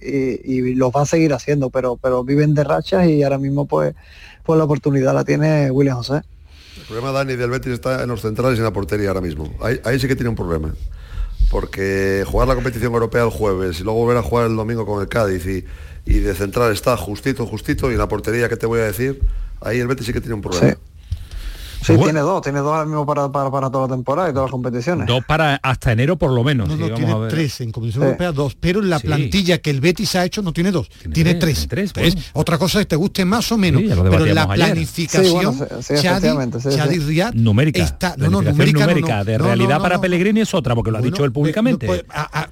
y, 0.44 0.76
los 0.76 0.92
va 0.92 1.04
a 1.04 1.06
seguir 1.06 1.34
haciendo, 1.34 1.70
pero, 1.70 1.96
pero 1.96 2.22
viven 2.26 2.54
de 2.54 2.66
rachas 2.66 3.08
y 3.08 3.24
ahora 3.24 3.38
mismo 3.38 3.66
pues, 3.66 3.96
pues 4.44 4.58
la 4.58 4.66
oportunidad 4.66 5.14
la 5.14 5.24
tiene 5.24 5.72
William 5.72 5.96
José. 5.96 6.22
El 6.78 6.84
problema 6.84 7.14
Dani 7.14 7.38
del 7.38 7.50
Betis 7.50 7.72
está 7.72 8.04
en 8.04 8.10
los 8.10 8.22
centrales 8.22 8.58
y 8.58 8.60
en 8.60 8.66
la 8.66 8.74
portería 8.74 9.08
ahora 9.08 9.22
mismo. 9.22 9.54
Ahí, 9.62 9.80
ahí 9.86 9.98
sí 10.00 10.08
que 10.10 10.16
tiene 10.16 10.30
un 10.30 10.36
problema. 10.36 10.74
Porque 11.50 12.26
jugar 12.28 12.50
la 12.50 12.56
competición 12.56 12.92
europea 12.92 13.24
el 13.24 13.30
jueves 13.30 13.80
y 13.80 13.84
luego 13.84 14.00
volver 14.00 14.18
a 14.18 14.22
jugar 14.22 14.48
el 14.48 14.58
domingo 14.58 14.86
con 14.86 15.02
el 15.02 15.08
Cádiz 15.08 15.46
y, 15.46 15.64
y 16.06 16.20
de 16.20 16.36
central 16.36 16.72
está 16.72 16.98
justito, 16.98 17.46
justito, 17.46 17.90
y 17.90 17.94
en 17.94 18.00
la 18.00 18.08
portería 18.08 18.50
que 18.50 18.58
te 18.58 18.66
voy 18.66 18.80
a 18.80 18.84
decir, 18.84 19.22
ahí 19.62 19.80
el 19.80 19.88
Betis 19.88 20.06
sí 20.06 20.14
que 20.14 20.22
tiene 20.22 20.36
un 20.36 20.42
problema. 20.42 20.78
Tiene 21.86 22.20
dos, 22.20 22.42
tiene 22.42 22.60
dos 22.60 22.76
al 22.76 22.88
mismo 22.88 23.06
para, 23.06 23.32
para, 23.32 23.50
toda 23.50 23.88
la 23.88 23.94
temporada 23.94 24.30
y 24.30 24.34
todas 24.34 24.46
las 24.46 24.52
competiciones. 24.52 25.08
Dos 25.08 25.24
para 25.26 25.56
hasta 25.56 25.92
enero 25.92 26.18
por 26.18 26.32
lo 26.32 26.44
menos. 26.44 26.68
No, 26.68 26.76
no, 26.76 26.94
tiene 26.96 27.14
tres 27.30 27.62
en 27.62 27.72
competición 27.72 28.04
europea, 28.04 28.32
dos. 28.32 28.56
Pero 28.60 28.80
en 28.80 28.90
la 28.90 29.00
plantilla 29.00 29.58
que 29.60 29.70
el 29.70 29.82
Betis 29.82 30.16
ha 30.16 30.26
hecho 30.26 30.42
no 30.42 30.54
tiene 30.54 30.72
dos, 30.72 30.90
tiene, 31.14 31.36
tres. 31.36 31.68
tres 31.68 31.94
otra 32.34 32.58
cosa 32.58 32.80
es 32.80 32.86
que 32.86 32.90
te 32.90 32.96
guste 32.96 33.26
más 33.26 33.52
o 33.52 33.58
menos. 33.58 33.82
pero 34.10 34.26
en 34.26 34.36
la 34.36 34.48
planificación, 34.48 35.56
sí, 35.82 35.96
numérica. 37.34 37.84
Está, 37.84 38.16
no, 38.18 38.30
no, 38.30 38.42
numérica, 38.42 39.24
de 39.24 39.38
realidad 39.38 39.82
para 39.82 40.00
Pellegrini 40.00 40.42
es 40.42 40.54
otra, 40.54 40.76
porque 40.76 40.92
lo 40.92 40.98
ha 40.98 41.02
dicho 41.02 41.24
él 41.24 41.32
públicamente. 41.32 41.88
Pues, 41.88 42.04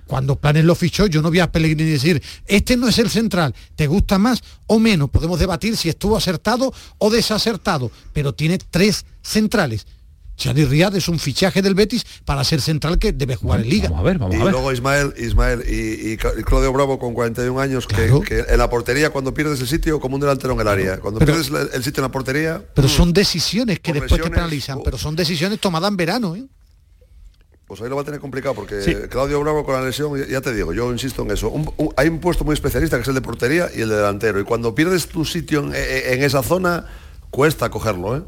cuando 0.07 0.35
Planes 0.35 0.65
lo 0.65 0.75
fichó, 0.75 1.07
yo 1.07 1.21
no 1.21 1.29
vi 1.29 1.39
a 1.39 1.51
Pellegrini 1.51 1.89
decir, 1.89 2.21
este 2.45 2.77
no 2.77 2.87
es 2.87 2.99
el 2.99 3.09
central, 3.09 3.53
¿te 3.75 3.87
gusta 3.87 4.17
más 4.17 4.43
o 4.67 4.79
menos? 4.79 5.09
Podemos 5.09 5.39
debatir 5.39 5.77
si 5.77 5.89
estuvo 5.89 6.17
acertado 6.17 6.73
o 6.97 7.09
desacertado, 7.09 7.91
pero 8.13 8.33
tiene 8.33 8.57
tres 8.57 9.05
centrales. 9.21 9.85
Chadi 10.41 10.65
Riad 10.65 10.95
es 10.95 11.07
un 11.07 11.19
fichaje 11.19 11.61
del 11.61 11.75
Betis 11.75 12.03
para 12.25 12.43
ser 12.43 12.61
central 12.61 12.97
que 12.97 13.13
debe 13.13 13.35
jugar 13.35 13.61
en 13.61 13.69
Liga. 13.69 13.89
Vamos 13.89 13.99
a 13.99 14.03
ver, 14.03 14.17
vamos 14.17 14.35
y 14.35 14.41
a 14.41 14.43
ver. 14.45 14.53
luego 14.53 14.71
Ismael, 14.71 15.13
Ismael 15.17 15.63
y, 15.67 16.17
Claudio 16.17 16.73
Bravo 16.73 16.97
con 16.97 17.13
41 17.13 17.59
años, 17.59 17.85
que, 17.85 18.45
en 18.47 18.57
la 18.57 18.67
portería 18.67 19.11
cuando 19.11 19.35
pierdes 19.35 19.61
el 19.61 19.67
sitio 19.67 19.99
como 19.99 20.15
un 20.15 20.21
delantero 20.21 20.53
en 20.53 20.61
el 20.61 20.67
área. 20.67 20.99
Cuando 20.99 21.19
pierdes 21.19 21.51
el 21.73 21.83
sitio 21.83 22.01
en 22.01 22.05
la 22.05 22.11
portería... 22.11 22.63
Pero 22.73 22.87
son 22.87 23.09
mm, 23.09 23.13
decisiones 23.13 23.79
que 23.81 23.93
después 23.93 24.19
te 24.19 24.29
penalizan, 24.31 24.81
pero 24.83 24.97
son 24.97 25.15
decisiones 25.15 25.59
tomadas 25.59 25.91
en 25.91 25.97
verano. 25.97 26.35
¿eh? 26.35 26.43
Pues 27.67 27.79
ahí 27.81 27.89
lo 27.89 27.95
va 27.95 28.01
a 28.01 28.05
tener 28.05 28.19
complicado 28.19 28.55
porque 28.55 29.07
Claudio 29.11 29.39
Bravo 29.41 29.63
con 29.63 29.75
la 29.75 29.83
lesión, 29.83 30.27
ya 30.27 30.41
te 30.41 30.55
digo, 30.55 30.73
yo 30.73 30.91
insisto 30.91 31.21
en 31.21 31.31
eso. 31.31 31.53
hay 31.97 32.07
un 32.07 32.19
puesto 32.19 32.43
muy 32.43 32.53
especialista 32.53 32.97
que 32.97 33.03
es 33.03 33.07
el 33.07 33.15
de 33.15 33.21
portería 33.21 33.69
y 33.75 33.81
el 33.81 33.89
de 33.89 33.95
delantero. 33.97 34.39
Y 34.39 34.43
cuando 34.43 34.73
pierdes 34.73 35.07
tu 35.07 35.23
sitio 35.23 35.59
en, 35.59 35.75
en 35.75 36.23
esa 36.23 36.41
zona, 36.41 36.87
cuesta 37.29 37.69
cogerlo, 37.69 38.17
¿eh? 38.17 38.23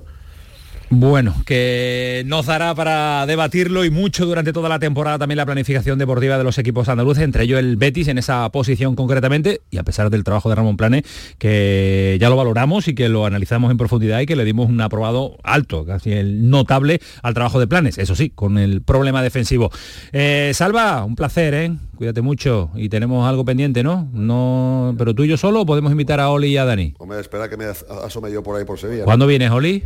Bueno, 0.95 1.33
que 1.47 2.21
nos 2.27 2.45
dará 2.45 2.75
para 2.75 3.25
debatirlo 3.25 3.83
y 3.83 3.89
mucho 3.89 4.27
durante 4.27 4.53
toda 4.53 4.69
la 4.69 4.77
temporada 4.77 5.17
también 5.17 5.37
la 5.37 5.45
planificación 5.45 5.97
deportiva 5.97 6.37
de 6.37 6.43
los 6.43 6.59
equipos 6.59 6.87
andaluces, 6.87 7.23
entre 7.23 7.45
ellos 7.45 7.57
el 7.57 7.77
Betis 7.77 8.09
en 8.09 8.19
esa 8.19 8.47
posición 8.51 8.95
concretamente, 8.95 9.61
y 9.71 9.77
a 9.77 9.83
pesar 9.83 10.11
del 10.11 10.23
trabajo 10.23 10.49
de 10.49 10.55
Ramón 10.55 10.77
Plane, 10.77 11.03
que 11.39 12.17
ya 12.21 12.29
lo 12.29 12.35
valoramos 12.35 12.87
y 12.87 12.93
que 12.93 13.09
lo 13.09 13.25
analizamos 13.25 13.71
en 13.71 13.77
profundidad 13.77 14.19
y 14.19 14.27
que 14.27 14.35
le 14.35 14.45
dimos 14.45 14.69
un 14.69 14.79
aprobado 14.81 15.37
alto, 15.43 15.83
casi 15.83 16.11
el 16.11 16.51
notable 16.51 17.01
al 17.23 17.33
trabajo 17.33 17.59
de 17.59 17.65
Planes, 17.65 17.97
eso 17.97 18.13
sí, 18.13 18.29
con 18.29 18.59
el 18.59 18.83
problema 18.83 19.23
defensivo. 19.23 19.71
Eh, 20.11 20.51
Salva, 20.53 21.03
un 21.05 21.15
placer, 21.15 21.55
¿eh? 21.55 21.71
Cuídate 21.97 22.21
mucho 22.21 22.69
y 22.75 22.89
tenemos 22.89 23.27
algo 23.27 23.45
pendiente, 23.45 23.81
¿no? 23.81 24.09
No, 24.13 24.93
pero 24.99 25.15
tú 25.15 25.23
y 25.23 25.27
yo 25.27 25.37
solo 25.37 25.65
podemos 25.65 25.91
invitar 25.91 26.19
a 26.19 26.29
Oli 26.29 26.49
y 26.49 26.57
a 26.57 26.65
Dani. 26.65 26.93
Hombre, 26.99 27.19
espera 27.19 27.49
que 27.49 27.57
me 27.57 27.65
asome 27.65 28.31
yo 28.31 28.43
por 28.43 28.59
ahí 28.59 28.65
por 28.65 28.77
Sevilla. 28.77 29.05
¿Cuándo 29.05 29.25
vienes, 29.25 29.49
Oli? 29.49 29.83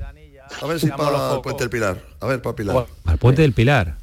A 0.62 0.66
ver 0.68 0.80
si 0.80 0.88
para 0.88 1.36
el 1.36 1.42
Puente 1.42 1.64
del 1.64 1.70
Pilar. 1.70 2.02
A 2.20 2.28
ver, 2.28 2.42
para 2.42 2.56
Pilar. 2.56 2.86
Al 3.06 3.18
Puente 3.18 3.42
del 3.42 3.54
Pilar. 3.54 3.96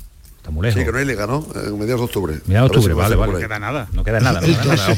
Está 0.45 0.51
muy 0.51 0.63
lejos. 0.63 0.79
Sí, 0.79 0.85
que 0.85 0.93
no 0.93 0.99
hay 0.99 1.07
liga, 1.07 1.27
¿no? 1.27 1.47
En 1.55 1.79
mediados 1.79 2.01
de 2.01 2.05
octubre. 2.05 2.41
Mediados 2.45 2.71
de 2.71 2.77
octubre, 2.77 2.93
vale, 2.93 3.17
vale. 3.17 3.33
No 3.33 3.39
queda 3.39 3.59
nada. 3.59 3.89
No 3.93 4.05
queda 4.05 4.21
nada. 4.21 4.43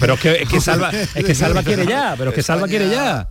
Pero 0.01 0.14
es 0.14 0.20
que, 0.20 0.43
es 0.43 0.48
que 0.48 0.60
Salva, 0.60 0.90
es 1.14 1.24
que 1.24 1.35
Salva 1.36 1.62
quiere 1.62 1.86
ya, 1.86 2.16
pero 2.18 2.31
es 2.31 2.35
que 2.35 2.43
Salva 2.43 2.66
quiere 2.66 2.90
ya. 2.90 3.28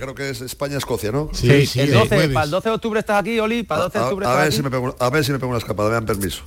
creo 0.00 0.14
que 0.16 0.30
es 0.30 0.40
España-Escocia, 0.40 1.12
¿no? 1.12 1.30
Sí, 1.32 1.66
sí. 1.66 1.80
El 1.80 1.92
12, 1.92 2.30
para 2.30 2.44
el 2.46 2.50
12 2.50 2.68
de 2.68 2.74
octubre 2.74 2.98
estás 2.98 3.20
aquí, 3.20 3.38
Oli, 3.38 3.62
para 3.62 3.82
el 3.82 3.92
12 3.92 3.98
de 3.98 4.04
octubre 4.04 4.26
a, 4.26 4.28
estás 4.28 4.38
ver 4.40 4.48
aquí. 4.48 4.56
Si 4.56 4.62
me 4.64 4.70
pego, 4.70 4.96
a 4.98 5.10
ver 5.10 5.24
si 5.24 5.30
me 5.30 5.38
pego 5.38 5.50
una 5.50 5.58
escapada, 5.58 5.88
me 5.88 5.94
dan 5.94 6.06
permiso. 6.06 6.42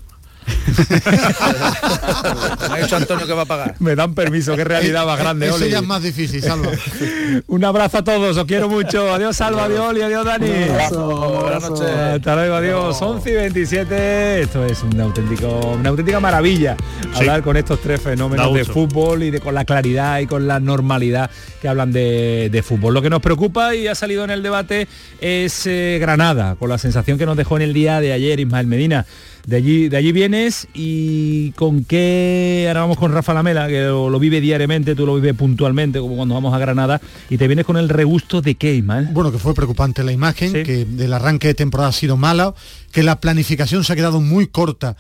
Me 2.70 2.76
ha 2.76 2.78
dicho 2.82 2.96
Antonio 2.96 3.28
que 3.28 3.34
va 3.34 3.44
a 3.44 3.46
pagar. 3.46 3.76
Me 3.80 3.96
dan 3.96 4.14
permiso, 4.14 4.56
qué 4.56 4.64
realidad 4.64 5.06
más 5.06 5.20
grande, 5.20 5.48
Eso 5.48 5.66
ya 5.66 5.80
es 5.80 5.86
más 5.86 6.04
difícil, 6.04 6.42
Salva. 6.42 6.72
Un 7.48 7.66
abrazo 7.66 8.00
a 8.00 8.04
todos, 8.04 8.38
os 8.38 8.46
quiero 8.46 8.70
mucho. 8.70 9.14
Adiós, 9.14 9.38
Salva, 9.38 9.66
adiós, 9.66 9.90
Oli, 9.90 10.02
adiós, 10.02 10.26
Dani. 10.26 10.50
Buenas 10.92 11.70
noches. 11.70 11.90
Hasta 11.90 12.36
luego, 12.36 12.56
adiós. 12.56 13.02
11 13.02 13.30
y 13.30 13.34
27. 13.34 14.42
Esto 14.42 14.66
es 14.66 14.84
un 14.84 15.00
auténtico, 15.00 15.76
una 15.80 15.90
auténtica 15.90 16.20
maravilla 16.20 16.78
hablar 17.16 17.44
con 17.44 17.58
estos 17.58 17.82
tres 17.82 18.02
fenómenos 18.02 18.54
de 18.54 18.66
fútbol 18.66 19.24
y 19.24 19.32
de, 19.32 19.40
con 19.40 19.54
la 19.54 19.66
claridad 19.66 20.20
y 20.20 20.28
con 20.28 20.48
la 20.48 20.60
normalidad 20.60 21.30
que 21.62 21.68
hablan 21.68 21.92
de, 21.92 22.50
de 22.52 22.64
fútbol. 22.64 22.94
Lo 22.94 23.02
que 23.02 23.10
nos 23.10 23.22
preocupa 23.22 23.76
y 23.76 23.88
ha 23.88 23.96
salido 23.96 24.24
en 24.24 24.30
el 24.30 24.44
debate 24.44 24.88
es 25.20 25.66
eh, 25.66 25.98
Granada, 26.00 26.56
con 26.56 26.70
la 26.70 26.78
sensación 26.78 27.18
que 27.18 27.26
nos 27.26 27.38
dejó 27.38 27.58
en 27.58 27.64
el 27.64 27.74
día 27.74 28.00
de 28.00 28.14
ayer 28.14 28.40
Ismael 28.40 28.68
Medina 28.68 29.06
De 29.50 29.56
allí, 29.56 29.90
de 29.90 29.98
allí 29.98 30.12
vienes 30.12 30.68
y 30.76 31.54
con 31.54 31.84
qué, 31.84 32.66
ahora 32.68 32.82
vamos 32.82 33.00
con 33.00 33.12
Rafa 33.12 33.34
Lamela, 33.34 33.68
que 33.68 33.82
lo, 33.82 34.20
vive 34.20 34.42
diariamente, 34.42 34.94
tú 34.94 35.08
lo 35.08 35.16
vives 35.16 35.34
puntualmente, 35.34 35.98
como 36.00 36.18
cuando 36.18 36.36
vamos 36.36 36.54
a 36.54 36.60
Granada, 36.60 37.02
y 37.32 37.38
te 37.40 37.48
vienes 37.48 37.66
con 37.66 37.76
el 37.76 37.90
regusto 37.90 38.44
de 38.44 38.54
qué, 38.54 38.80
Bueno, 38.84 39.32
que 39.32 39.40
fue 39.40 39.56
preocupante 39.56 40.04
la 40.04 40.12
imagen, 40.12 40.54
que 40.54 40.86
del 40.86 41.12
arranque 41.14 41.48
de 41.48 41.56
temporada 41.56 41.90
ha 41.90 41.94
sido 41.94 42.16
mala, 42.16 42.54
que 42.92 43.02
la 43.02 43.20
planificación 43.20 43.84
se 43.84 43.92
ha 43.92 43.96
quedado 43.96 44.22
muy 44.22 44.46
corta 44.46 44.96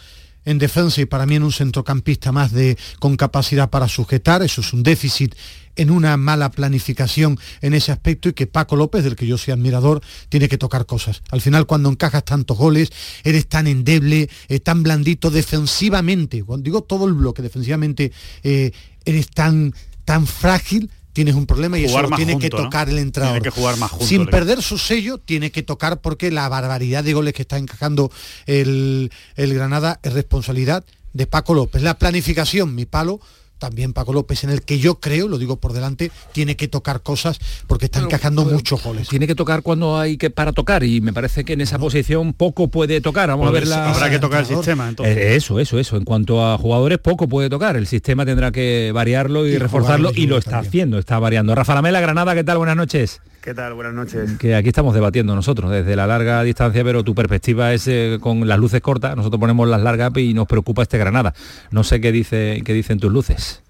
en 0.49 0.57
defensa 0.57 0.99
y 0.99 1.05
para 1.05 1.25
mí 1.25 1.35
en 1.35 1.43
un 1.43 1.51
centrocampista 1.51 2.31
más 2.31 2.51
de 2.51 2.77
con 2.99 3.15
capacidad 3.15 3.69
para 3.69 3.87
sujetar, 3.87 4.41
eso 4.41 4.61
es 4.61 4.73
un 4.73 4.81
déficit 4.81 5.35
en 5.75 5.91
una 5.91 6.17
mala 6.17 6.49
planificación 6.49 7.39
en 7.61 7.73
ese 7.73 7.91
aspecto 7.91 8.29
y 8.29 8.33
que 8.33 8.47
Paco 8.47 8.75
López, 8.75 9.03
del 9.03 9.15
que 9.15 9.27
yo 9.27 9.37
soy 9.37 9.53
admirador, 9.53 10.01
tiene 10.27 10.49
que 10.49 10.57
tocar 10.57 10.85
cosas. 10.87 11.21
Al 11.29 11.39
final 11.39 11.67
cuando 11.67 11.89
encajas 11.89 12.25
tantos 12.25 12.57
goles, 12.57 12.91
eres 13.23 13.47
tan 13.47 13.67
endeble, 13.67 14.27
eh, 14.47 14.59
tan 14.59 14.81
blandito 14.81 15.29
defensivamente, 15.29 16.43
cuando 16.43 16.63
digo 16.63 16.81
todo 16.81 17.07
el 17.07 17.13
bloque 17.13 17.43
defensivamente, 17.43 18.11
eh, 18.43 18.71
eres 19.05 19.29
tan, 19.29 19.73
tan 20.03 20.25
frágil, 20.25 20.89
tienes 21.19 21.35
un 21.35 21.45
problema 21.45 21.77
y 21.77 21.83
eso 21.83 22.01
tiene 22.15 22.39
que 22.39 22.49
tocar 22.49 22.87
el 22.87 22.97
entrenador. 22.97 23.41
que 23.41 23.49
jugar 23.49 23.75
más 23.75 23.91
Sin 23.99 24.25
perder 24.25 24.63
su 24.63 24.77
sello, 24.77 25.17
tiene 25.17 25.51
que 25.51 25.63
tocar 25.63 25.99
porque 25.99 26.31
la 26.31 26.47
barbaridad 26.47 27.03
de 27.03 27.11
goles 27.11 27.33
que 27.33 27.41
está 27.41 27.57
encajando 27.57 28.09
el, 28.45 29.11
el 29.35 29.53
Granada 29.53 29.99
es 30.01 30.13
responsabilidad 30.13 30.85
de 31.11 31.27
Paco 31.27 31.53
López. 31.53 31.81
La 31.81 31.99
planificación, 31.99 32.73
mi 32.73 32.85
palo, 32.85 33.19
también 33.59 33.93
Paco 33.93 34.13
López, 34.13 34.43
en 34.43 34.49
el 34.49 34.63
que 34.63 34.79
yo 34.79 34.99
creo, 34.99 35.27
lo 35.27 35.37
digo 35.37 35.57
por 35.57 35.73
delante, 35.73 36.11
tiene 36.31 36.55
que 36.55 36.67
tocar 36.67 37.01
cosas 37.01 37.39
porque 37.67 37.85
está 37.85 37.99
encajando 37.99 38.45
muchos 38.45 38.81
goles. 38.83 39.09
Tiene 39.09 39.27
que 39.27 39.35
tocar 39.35 39.61
cuando 39.61 39.99
hay 39.99 40.17
que 40.17 40.29
para 40.29 40.53
tocar 40.53 40.83
y 40.83 41.01
me 41.01 41.13
parece 41.13 41.43
que 41.43 41.53
en 41.53 41.61
esa 41.61 41.77
posición 41.77 42.33
poco 42.33 42.69
puede 42.69 43.01
tocar. 43.01 43.29
Vamos 43.29 43.47
a 43.47 43.51
ver 43.51 43.67
la... 43.67 43.91
Habrá 43.91 44.09
que 44.09 44.19
tocar 44.19 44.41
el 44.41 44.45
sistema 44.47 44.89
entonces. 44.89 45.15
Eh, 45.15 45.35
eso, 45.35 45.59
eso, 45.59 45.77
eso. 45.77 45.97
En 45.97 46.05
cuanto 46.05 46.43
a 46.45 46.57
jugadores, 46.57 46.97
poco 46.97 47.27
puede 47.27 47.49
tocar. 47.49 47.75
El 47.75 47.87
sistema 47.87 48.25
tendrá 48.25 48.51
que 48.51 48.91
variarlo 48.93 49.45
y, 49.45 49.57
reforzarlo 49.57 50.11
y 50.15 50.27
lo 50.27 50.37
está 50.37 50.59
haciendo, 50.59 50.97
está 50.97 51.19
variando. 51.19 51.53
Rafa 51.53 51.75
Lamela, 51.75 51.99
Granada, 51.99 52.33
¿qué 52.33 52.43
tal? 52.43 52.57
Buenas 52.57 52.77
noches. 52.77 53.21
¿Qué 53.49 53.55
tal? 53.55 53.73
Buenas 53.73 53.95
noches. 53.95 54.37
Que 54.37 54.53
aquí 54.53 54.67
estamos 54.67 54.93
debatiendo 54.93 55.33
nosotros 55.33 55.71
desde 55.71 55.95
la 55.95 56.05
larga 56.05 56.43
distancia, 56.43 56.83
pero 56.83 57.03
tu 57.03 57.15
perspectiva 57.15 57.73
es 57.73 57.87
eh, 57.87 58.19
con 58.21 58.47
las 58.47 58.59
luces 58.59 58.79
cortas, 58.79 59.15
nosotros 59.15 59.39
ponemos 59.39 59.67
las 59.67 59.81
largas 59.81 60.15
y 60.17 60.35
nos 60.35 60.45
preocupa 60.45 60.83
este 60.83 60.99
Granada. 60.99 61.33
No 61.71 61.83
sé 61.83 61.99
qué 61.99 62.11
dice 62.11 62.61
qué 62.63 62.73
dicen 62.73 62.99
tus 62.99 63.11
luces. 63.11 63.63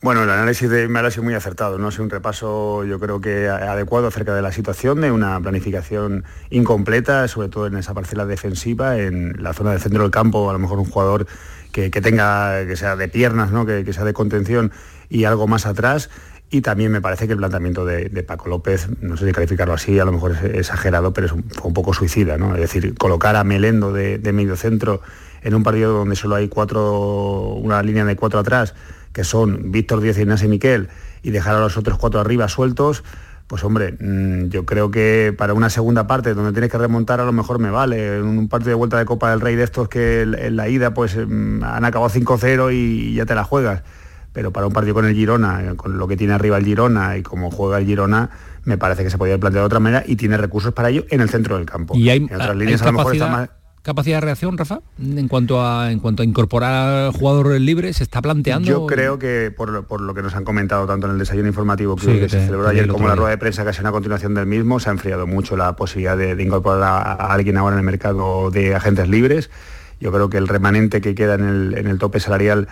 Bueno, 0.00 0.22
el 0.22 0.30
análisis 0.30 0.70
de 0.70 0.88
me 0.88 1.00
ha 1.00 1.10
sido 1.10 1.24
muy 1.24 1.34
acertado, 1.34 1.76
¿no? 1.76 1.90
Es 1.90 1.98
un 1.98 2.08
repaso 2.08 2.86
yo 2.86 2.98
creo 2.98 3.20
que 3.20 3.46
adecuado 3.46 4.06
acerca 4.06 4.34
de 4.34 4.40
la 4.40 4.52
situación, 4.52 5.02
de 5.02 5.10
una 5.10 5.38
planificación 5.38 6.24
incompleta, 6.48 7.28
sobre 7.28 7.50
todo 7.50 7.66
en 7.66 7.76
esa 7.76 7.92
parcela 7.92 8.24
defensiva, 8.24 8.96
en 8.96 9.34
la 9.42 9.52
zona 9.52 9.72
del 9.72 9.80
centro 9.80 10.00
del 10.00 10.10
campo, 10.10 10.48
a 10.48 10.54
lo 10.54 10.58
mejor 10.58 10.78
un 10.78 10.86
jugador 10.86 11.26
que, 11.72 11.90
tenga, 11.90 12.66
que 12.66 12.76
sea 12.76 12.96
de 12.96 13.08
piernas, 13.08 13.52
¿no? 13.52 13.66
que, 13.66 13.92
sea 13.92 14.04
de 14.04 14.12
contención 14.12 14.72
y 15.10 15.24
algo 15.24 15.46
más 15.46 15.66
atrás. 15.66 16.08
Y 16.50 16.62
también 16.62 16.90
me 16.90 17.00
parece 17.00 17.26
que 17.26 17.32
el 17.32 17.38
planteamiento 17.38 17.84
de, 17.84 18.08
Paco 18.24 18.48
López, 18.48 18.88
no 19.00 19.16
sé 19.16 19.26
si 19.26 19.32
calificarlo 19.32 19.72
así, 19.72 19.98
a 20.00 20.04
lo 20.04 20.12
mejor 20.12 20.32
es 20.32 20.42
exagerado, 20.42 21.12
pero 21.12 21.28
es 21.28 21.32
un, 21.32 21.44
un 21.62 21.74
poco 21.74 21.94
suicida, 21.94 22.38
¿no? 22.38 22.54
Es 22.54 22.60
decir, 22.60 22.94
colocar 22.96 23.36
a 23.36 23.44
Melendo 23.44 23.92
de, 23.92 24.18
de 24.18 24.32
medio 24.32 24.56
centro 24.56 25.00
en 25.42 25.54
un 25.54 25.62
partido 25.62 25.92
donde 25.92 26.16
solo 26.16 26.34
hay 26.34 26.48
cuatro, 26.48 27.54
una 27.54 27.82
línea 27.82 28.04
de 28.04 28.16
cuatro 28.16 28.40
atrás, 28.40 28.74
que 29.12 29.24
son 29.24 29.70
Víctor 29.70 30.04
Ignacio 30.04 30.46
y 30.46 30.50
Miquel, 30.50 30.88
y 31.22 31.30
dejar 31.30 31.54
a 31.54 31.60
los 31.60 31.76
otros 31.76 31.98
cuatro 31.98 32.20
arriba 32.20 32.48
sueltos, 32.48 33.04
pues 33.46 33.64
hombre, 33.64 33.96
mm, 33.98 34.48
yo 34.48 34.64
creo 34.64 34.92
que 34.92 35.34
para 35.36 35.54
una 35.54 35.70
segunda 35.70 36.06
parte 36.06 36.34
donde 36.34 36.52
tienes 36.52 36.70
que 36.70 36.78
remontar 36.78 37.20
a 37.20 37.24
lo 37.24 37.32
mejor 37.32 37.58
me 37.58 37.70
vale. 37.70 38.18
En 38.18 38.24
un 38.24 38.48
partido 38.48 38.70
de 38.70 38.74
vuelta 38.76 38.96
de 38.96 39.04
Copa 39.04 39.30
del 39.30 39.40
Rey 39.40 39.56
de 39.56 39.64
estos 39.64 39.88
que 39.88 40.22
en 40.22 40.54
la 40.54 40.68
ida 40.68 40.94
pues 40.94 41.16
mm, 41.16 41.64
han 41.64 41.84
acabado 41.84 42.12
5-0 42.12 42.72
y 42.72 43.14
ya 43.14 43.26
te 43.26 43.34
la 43.34 43.42
juegas. 43.42 43.82
Pero 44.32 44.52
para 44.52 44.66
un 44.66 44.72
partido 44.72 44.94
con 44.94 45.06
el 45.06 45.14
Girona, 45.14 45.74
con 45.76 45.98
lo 45.98 46.06
que 46.06 46.16
tiene 46.16 46.32
arriba 46.32 46.56
el 46.58 46.64
Girona 46.64 47.16
y 47.16 47.22
como 47.22 47.50
juega 47.50 47.78
el 47.78 47.86
Girona, 47.86 48.30
me 48.64 48.78
parece 48.78 49.02
que 49.02 49.10
se 49.10 49.18
podría 49.18 49.38
plantear 49.38 49.62
de 49.62 49.66
otra 49.66 49.80
manera 49.80 50.04
y 50.06 50.16
tiene 50.16 50.36
recursos 50.36 50.72
para 50.72 50.90
ello 50.90 51.04
en 51.10 51.20
el 51.20 51.28
centro 51.28 51.56
del 51.56 51.66
campo. 51.66 51.96
Y 51.96 52.10
hay, 52.10 52.18
en 52.18 52.34
otras 52.34 52.56
líneas 52.56 52.82
a 52.82 52.86
lo 52.86 52.92
mejor 52.92 53.14
está 53.14 53.28
más 53.28 53.50
capacidad 53.82 54.18
de 54.18 54.20
reacción, 54.20 54.58
Rafa, 54.58 54.80
en 54.98 55.28
cuanto 55.28 55.64
a 55.64 55.90
en 55.90 56.00
cuanto 56.00 56.22
a 56.22 56.26
incorporar 56.26 57.12
jugadores 57.12 57.60
libres, 57.60 57.96
se 57.96 58.02
está 58.02 58.20
planteando. 58.20 58.68
Yo 58.68 58.86
creo 58.86 59.18
que 59.18 59.52
por, 59.56 60.00
lo 60.00 60.14
que 60.14 60.22
nos 60.22 60.34
han 60.34 60.44
comentado 60.44 60.86
tanto 60.86 61.06
en 61.06 61.14
el 61.14 61.18
desayuno 61.18 61.48
informativo 61.48 61.96
que, 61.96 62.28
se 62.28 62.46
celebró 62.46 62.68
ayer 62.68 62.86
como 62.88 63.08
la 63.08 63.14
rueda 63.14 63.30
de 63.30 63.38
prensa 63.38 63.62
que 63.62 63.70
ha 63.70 63.72
sido 63.72 63.84
una 63.84 63.92
continuación 63.92 64.34
del 64.34 64.46
mismo, 64.46 64.80
se 64.80 64.90
ha 64.90 64.92
enfriado 64.92 65.26
mucho 65.26 65.56
la 65.56 65.76
posibilidad 65.76 66.16
de, 66.16 66.42
incorporar 66.42 66.82
a, 66.82 67.32
alguien 67.32 67.56
ahora 67.56 67.76
en 67.76 67.80
el 67.80 67.86
mercado 67.86 68.50
de 68.50 68.74
agentes 68.74 69.08
libres. 69.08 69.50
Yo 69.98 70.12
creo 70.12 70.30
que 70.30 70.38
el 70.38 70.48
remanente 70.48 71.00
que 71.00 71.14
queda 71.14 71.34
en 71.34 71.44
el, 71.44 71.74
en 71.76 71.86
el 71.86 71.98
tope 71.98 72.20
salarial 72.20 72.68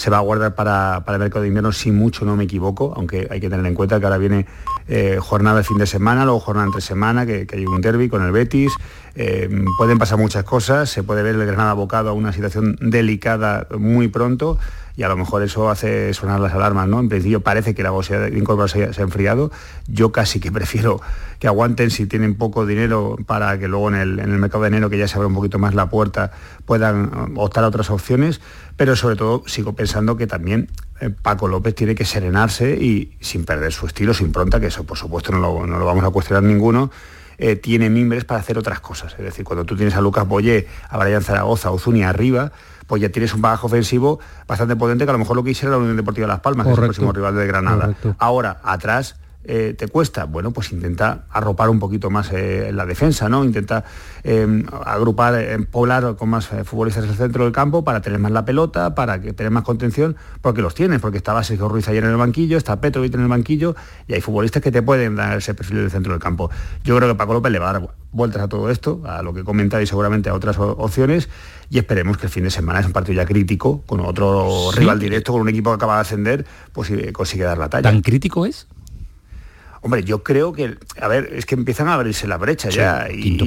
se 0.00 0.08
va 0.08 0.16
a 0.16 0.20
guardar 0.20 0.54
para, 0.54 1.04
el 1.06 1.18
mercado 1.18 1.42
de 1.42 1.48
invierno 1.48 1.72
si 1.72 1.92
mucho 1.92 2.24
no 2.24 2.34
me 2.34 2.44
equivoco, 2.44 2.94
aunque 2.96 3.28
hay 3.30 3.38
que 3.38 3.50
tener 3.50 3.66
en 3.66 3.74
cuenta 3.74 4.00
que 4.00 4.06
ahora 4.06 4.16
viene 4.16 4.46
eh, 4.88 5.18
jornada 5.20 5.58
de 5.58 5.64
fin 5.64 5.76
de 5.76 5.86
semana, 5.86 6.24
luego 6.24 6.40
jornada 6.40 6.68
entre 6.68 6.80
semana, 6.80 7.26
que, 7.26 7.46
hay 7.52 7.66
un 7.66 7.82
derby 7.82 8.08
con 8.08 8.24
el 8.24 8.32
Betis, 8.32 8.72
eh, 9.14 9.50
pueden 9.76 9.98
pasar 9.98 10.16
muchas 10.16 10.44
cosas, 10.44 10.88
se 10.88 11.02
puede 11.02 11.22
ver 11.22 11.34
el 11.34 11.44
Granada 11.44 11.72
abocado 11.72 12.08
a 12.08 12.12
una 12.14 12.32
situación 12.32 12.78
delicada 12.80 13.66
muy 13.78 14.08
pronto 14.08 14.58
y 15.00 15.02
a 15.02 15.08
lo 15.08 15.16
mejor 15.16 15.42
eso 15.42 15.70
hace 15.70 16.12
sonar 16.12 16.40
las 16.40 16.52
alarmas, 16.52 16.86
¿no? 16.86 17.00
En 17.00 17.08
principio 17.08 17.40
parece 17.40 17.74
que 17.74 17.82
la 17.82 17.90
posibilidad 17.90 18.30
de 18.30 18.38
incorporarse 18.38 18.92
se 18.92 19.00
ha 19.00 19.04
enfriado. 19.04 19.50
Yo 19.88 20.12
casi 20.12 20.40
que 20.40 20.52
prefiero 20.52 21.00
que 21.38 21.46
aguanten 21.46 21.90
si 21.90 22.04
tienen 22.04 22.34
poco 22.34 22.66
dinero 22.66 23.16
para 23.24 23.58
que 23.58 23.66
luego 23.66 23.88
en 23.88 23.94
el, 23.94 24.18
en 24.18 24.30
el 24.30 24.38
mercado 24.38 24.64
de 24.64 24.68
enero, 24.68 24.90
que 24.90 24.98
ya 24.98 25.08
se 25.08 25.16
abre 25.16 25.28
un 25.28 25.34
poquito 25.34 25.58
más 25.58 25.74
la 25.74 25.88
puerta, 25.88 26.32
puedan 26.66 27.32
optar 27.38 27.64
a 27.64 27.68
otras 27.68 27.88
opciones, 27.88 28.42
pero 28.76 28.94
sobre 28.94 29.16
todo 29.16 29.42
sigo 29.46 29.72
pensando 29.72 30.18
que 30.18 30.26
también 30.26 30.68
eh, 31.00 31.08
Paco 31.08 31.48
López 31.48 31.74
tiene 31.74 31.94
que 31.94 32.04
serenarse 32.04 32.72
y 32.72 33.16
sin 33.20 33.46
perder 33.46 33.72
su 33.72 33.86
estilo, 33.86 34.12
su 34.12 34.24
impronta, 34.24 34.60
que 34.60 34.66
eso 34.66 34.84
por 34.84 34.98
supuesto 34.98 35.32
no 35.32 35.38
lo, 35.38 35.86
vamos 35.86 36.04
a 36.04 36.10
cuestionar 36.10 36.42
ninguno, 36.42 36.90
eh, 37.38 37.56
tiene 37.56 37.88
mimbres 37.88 38.26
para 38.26 38.40
hacer 38.40 38.58
otras 38.58 38.80
cosas. 38.80 39.14
Es 39.18 39.24
decir, 39.24 39.46
cuando 39.46 39.64
tú 39.64 39.76
tienes 39.76 39.94
a 39.94 40.02
Lucas 40.02 40.28
Boyé, 40.28 40.68
a 40.90 40.98
Brian 40.98 41.22
Zaragoza, 41.22 41.70
a 41.70 41.72
Ozuni 41.72 42.02
arriba, 42.02 42.52
pues 42.90 43.00
ya 43.00 43.08
tienes 43.08 43.32
un 43.34 43.40
bagaje 43.40 43.66
ofensivo 43.66 44.18
bastante 44.48 44.74
potente 44.74 45.04
que 45.04 45.10
a 45.10 45.12
lo 45.12 45.20
mejor 45.20 45.36
lo 45.36 45.44
que 45.44 45.50
hiciera 45.50 45.70
la 45.70 45.78
Unión 45.78 45.96
Deportiva 45.96 46.26
de 46.26 46.32
Las 46.32 46.40
Palmas, 46.40 46.66
que 46.66 46.72
es 46.72 46.78
el 46.78 46.84
próximo 46.86 47.12
rival 47.12 47.36
de 47.36 47.46
Granada. 47.46 47.94
Ahora, 48.18 48.58
atrás, 48.64 49.14
eh, 49.42 49.74
te 49.76 49.88
cuesta? 49.88 50.24
Bueno, 50.24 50.50
pues 50.50 50.70
intenta 50.70 51.24
arropar 51.30 51.70
un 51.70 51.78
poquito 51.78 52.10
más 52.10 52.30
eh, 52.32 52.70
la 52.74 52.84
defensa, 52.84 53.28
¿no? 53.28 53.42
Intenta 53.42 53.84
eh, 54.22 54.64
agrupar, 54.84 55.34
poblar 55.70 56.16
con 56.16 56.28
más 56.28 56.48
futbolistas 56.64 57.04
en 57.04 57.10
el 57.10 57.16
centro 57.16 57.44
del 57.44 57.52
campo 57.52 57.82
para 57.82 58.02
tener 58.02 58.18
más 58.18 58.32
la 58.32 58.44
pelota, 58.44 58.94
para 58.94 59.20
que 59.20 59.32
tener 59.32 59.50
más 59.50 59.64
contención, 59.64 60.16
porque 60.42 60.60
los 60.60 60.74
tienes, 60.74 61.00
porque 61.00 61.16
estaba 61.16 61.42
Sergio 61.42 61.68
Ruiz 61.68 61.88
ayer 61.88 62.04
en 62.04 62.10
el 62.10 62.16
banquillo, 62.16 62.58
está 62.58 62.80
Petrovic 62.80 63.14
en 63.14 63.22
el 63.22 63.28
banquillo 63.28 63.74
y 64.06 64.14
hay 64.14 64.20
futbolistas 64.20 64.62
que 64.62 64.70
te 64.70 64.82
pueden 64.82 65.16
dar 65.16 65.38
ese 65.38 65.54
perfil 65.54 65.78
del 65.78 65.90
centro 65.90 66.12
del 66.12 66.20
campo. 66.20 66.50
Yo 66.84 66.96
creo 66.96 67.08
que 67.08 67.14
Paco 67.14 67.32
López 67.32 67.50
le 67.50 67.58
va 67.58 67.70
a 67.70 67.72
dar 67.72 67.88
vueltas 68.12 68.42
a 68.42 68.48
todo 68.48 68.70
esto, 68.70 69.00
a 69.06 69.22
lo 69.22 69.32
que 69.32 69.40
he 69.40 69.82
y 69.82 69.86
seguramente 69.86 70.28
a 70.28 70.34
otras 70.34 70.58
opciones 70.58 71.28
y 71.70 71.78
esperemos 71.78 72.18
que 72.18 72.26
el 72.26 72.32
fin 72.32 72.44
de 72.44 72.50
semana 72.50 72.80
es 72.80 72.86
un 72.86 72.92
partido 72.92 73.22
ya 73.22 73.26
crítico, 73.26 73.82
con 73.86 74.00
otro 74.00 74.70
rival 74.72 74.98
directo, 74.98 75.32
con 75.32 75.40
un 75.40 75.48
equipo 75.48 75.70
que 75.70 75.76
acaba 75.76 75.94
de 75.94 76.00
ascender, 76.02 76.46
pues 76.72 76.92
consigue 77.12 77.44
dar 77.44 77.56
la 77.56 77.70
talla. 77.70 77.88
¿Tan 77.88 78.02
crítico 78.02 78.44
es? 78.44 78.66
Hombre, 79.82 80.04
yo 80.04 80.22
creo 80.22 80.52
que, 80.52 80.76
a 81.00 81.08
ver, 81.08 81.30
es 81.34 81.46
que 81.46 81.54
empiezan 81.54 81.88
a 81.88 81.94
abrirse 81.94 82.26
la 82.26 82.36
brecha 82.36 82.68
ya. 82.68 83.08
Y, 83.10 83.38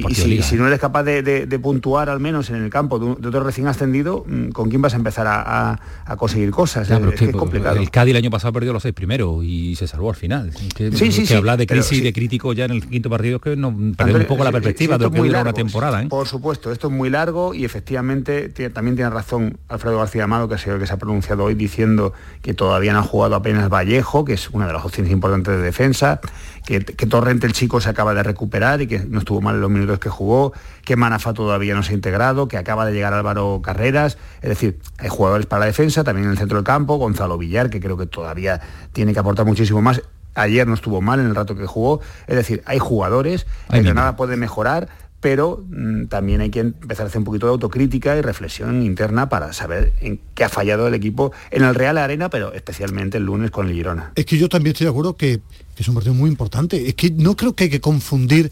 si, 0.42 0.56
no 0.56 0.66
eres 0.66 0.80
capaz 0.80 1.04
de, 1.04 1.58
puntuar 1.62 2.10
al 2.10 2.18
menos 2.18 2.50
en 2.50 2.56
el 2.56 2.70
campo 2.70 2.98
de, 2.98 3.28
otro 3.28 3.44
recién 3.44 3.68
ascendido, 3.68 4.24
mm, 4.26 4.48
¿con 4.48 4.68
quién 4.68 4.82
vas 4.82 4.94
a 4.94 4.96
empezar 4.96 5.26
a, 5.28 5.78
conseguir 6.18 6.50
cosas? 6.50 6.90
es, 6.90 6.98
que, 7.14 7.26
es, 7.26 7.36
complicado. 7.36 7.76
El 7.76 7.88
Cádiz 7.90 8.12
el 8.12 8.16
año 8.16 8.30
pasado 8.30 8.52
perdió 8.52 8.72
los 8.72 8.82
seis 8.82 8.94
primeros 8.94 9.44
y 9.44 9.76
se 9.76 9.86
salvó 9.86 10.10
al 10.10 10.16
final. 10.16 10.52
Que, 10.74 10.90
sí, 10.90 11.12
sí, 11.12 11.24
que 11.24 11.36
habla 11.36 11.56
de 11.56 11.68
crisis 11.68 11.98
y 11.98 12.00
de 12.00 12.12
crítico 12.12 12.52
ya 12.52 12.64
en 12.64 12.72
el 12.72 12.88
quinto 12.88 13.08
partido 13.08 13.36
es 13.36 13.42
que 13.42 13.56
no 13.56 13.72
perder 13.96 14.22
un 14.22 14.26
poco 14.26 14.42
la 14.42 14.50
perspectiva 14.50 14.98
de 14.98 15.04
lo 15.04 15.12
que 15.12 15.18
dura 15.18 15.42
una 15.42 15.52
temporada. 15.52 16.02
¿eh? 16.02 16.08
Por 16.08 16.26
supuesto, 16.26 16.72
esto 16.72 16.88
es 16.88 16.92
muy 16.92 17.10
largo 17.10 17.54
y 17.54 17.64
efectivamente 17.64 18.48
también 18.70 18.96
tiene 18.96 19.10
razón 19.10 19.56
Alfredo 19.68 19.98
García 19.98 20.24
Amado, 20.24 20.48
que 20.48 20.54
ha 20.54 20.58
sido 20.58 20.74
el 20.74 20.80
que 20.80 20.88
se 20.88 20.94
ha 20.94 20.98
pronunciado 20.98 21.44
hoy 21.44 21.54
diciendo 21.54 22.12
que 22.42 22.54
todavía 22.54 22.92
no 22.92 22.98
ha 22.98 23.02
jugado 23.02 23.36
apenas 23.36 23.68
Vallejo, 23.68 24.24
que 24.24 24.32
es 24.32 24.50
una 24.50 24.66
de 24.66 24.72
las 24.72 24.84
opciones 24.84 25.12
importantes 25.12 25.56
de 25.56 25.62
defensa 25.62 26.20
que, 26.64 26.80
Torrente 26.80 27.46
el 27.46 27.52
chico 27.52 27.80
se 27.80 27.88
acaba 27.88 28.14
de 28.14 28.22
recuperar 28.22 28.80
y 28.80 28.86
que 28.86 29.00
no 29.00 29.18
estuvo 29.18 29.40
mal 29.40 29.56
en 29.56 29.60
los 29.60 29.70
minutos 29.70 29.98
que 29.98 30.08
jugó, 30.08 30.52
que 30.84 30.96
Manafa 30.96 31.34
todavía 31.34 31.74
no 31.74 31.82
se 31.82 31.92
ha 31.92 31.94
integrado, 31.94 32.48
que 32.48 32.56
acaba 32.56 32.86
de 32.86 32.92
llegar 32.92 33.12
Álvaro 33.12 33.60
Carreras, 33.62 34.18
es 34.42 34.48
decir, 34.48 34.78
hay 34.98 35.08
jugadores 35.08 35.46
para 35.46 35.60
la 35.60 35.66
defensa, 35.66 36.04
también 36.04 36.26
en 36.26 36.32
el 36.32 36.38
centro 36.38 36.56
del 36.56 36.64
campo, 36.64 36.96
Gonzalo 36.96 37.38
Villar, 37.38 37.70
que 37.70 37.80
creo 37.80 37.96
que 37.96 38.06
todavía 38.06 38.60
tiene 38.92 39.12
que 39.12 39.18
aportar 39.18 39.46
muchísimo 39.46 39.82
más, 39.82 40.02
ayer 40.34 40.66
no 40.66 40.74
estuvo 40.74 41.00
mal 41.00 41.20
en 41.20 41.26
el 41.26 41.34
rato 41.34 41.54
que 41.54 41.66
jugó, 41.66 42.00
es 42.26 42.36
decir, 42.36 42.62
hay 42.66 42.78
jugadores, 42.78 43.46
que 43.70 43.94
nada 43.94 44.16
puede 44.16 44.36
mejorar, 44.36 44.88
pero 45.24 45.64
mm, 45.70 46.08
también 46.08 46.42
hay 46.42 46.50
que 46.50 46.60
empezar 46.60 47.06
a 47.06 47.08
hacer 47.08 47.18
un 47.18 47.24
poquito 47.24 47.46
de 47.46 47.52
autocrítica 47.52 48.14
y 48.14 48.20
reflexión 48.20 48.82
interna 48.82 49.30
para 49.30 49.54
saber 49.54 49.94
en 50.02 50.20
qué 50.34 50.44
ha 50.44 50.50
fallado 50.50 50.86
el 50.86 50.92
equipo 50.92 51.32
en 51.50 51.64
el 51.64 51.74
Real 51.74 51.96
Arena, 51.96 52.28
pero 52.28 52.52
especialmente 52.52 53.16
el 53.16 53.24
lunes 53.24 53.50
con 53.50 53.66
el 53.66 53.72
Girona. 53.72 54.12
Es 54.16 54.26
que 54.26 54.36
yo 54.36 54.50
también 54.50 54.72
estoy 54.72 54.84
de 54.84 54.90
acuerdo 54.90 55.16
que, 55.16 55.40
que 55.74 55.82
es 55.82 55.88
un 55.88 55.94
partido 55.94 56.14
muy 56.14 56.30
importante. 56.30 56.88
Es 56.88 56.94
que 56.94 57.10
no 57.10 57.36
creo 57.36 57.54
que 57.54 57.64
hay 57.64 57.70
que 57.70 57.80
confundir. 57.80 58.50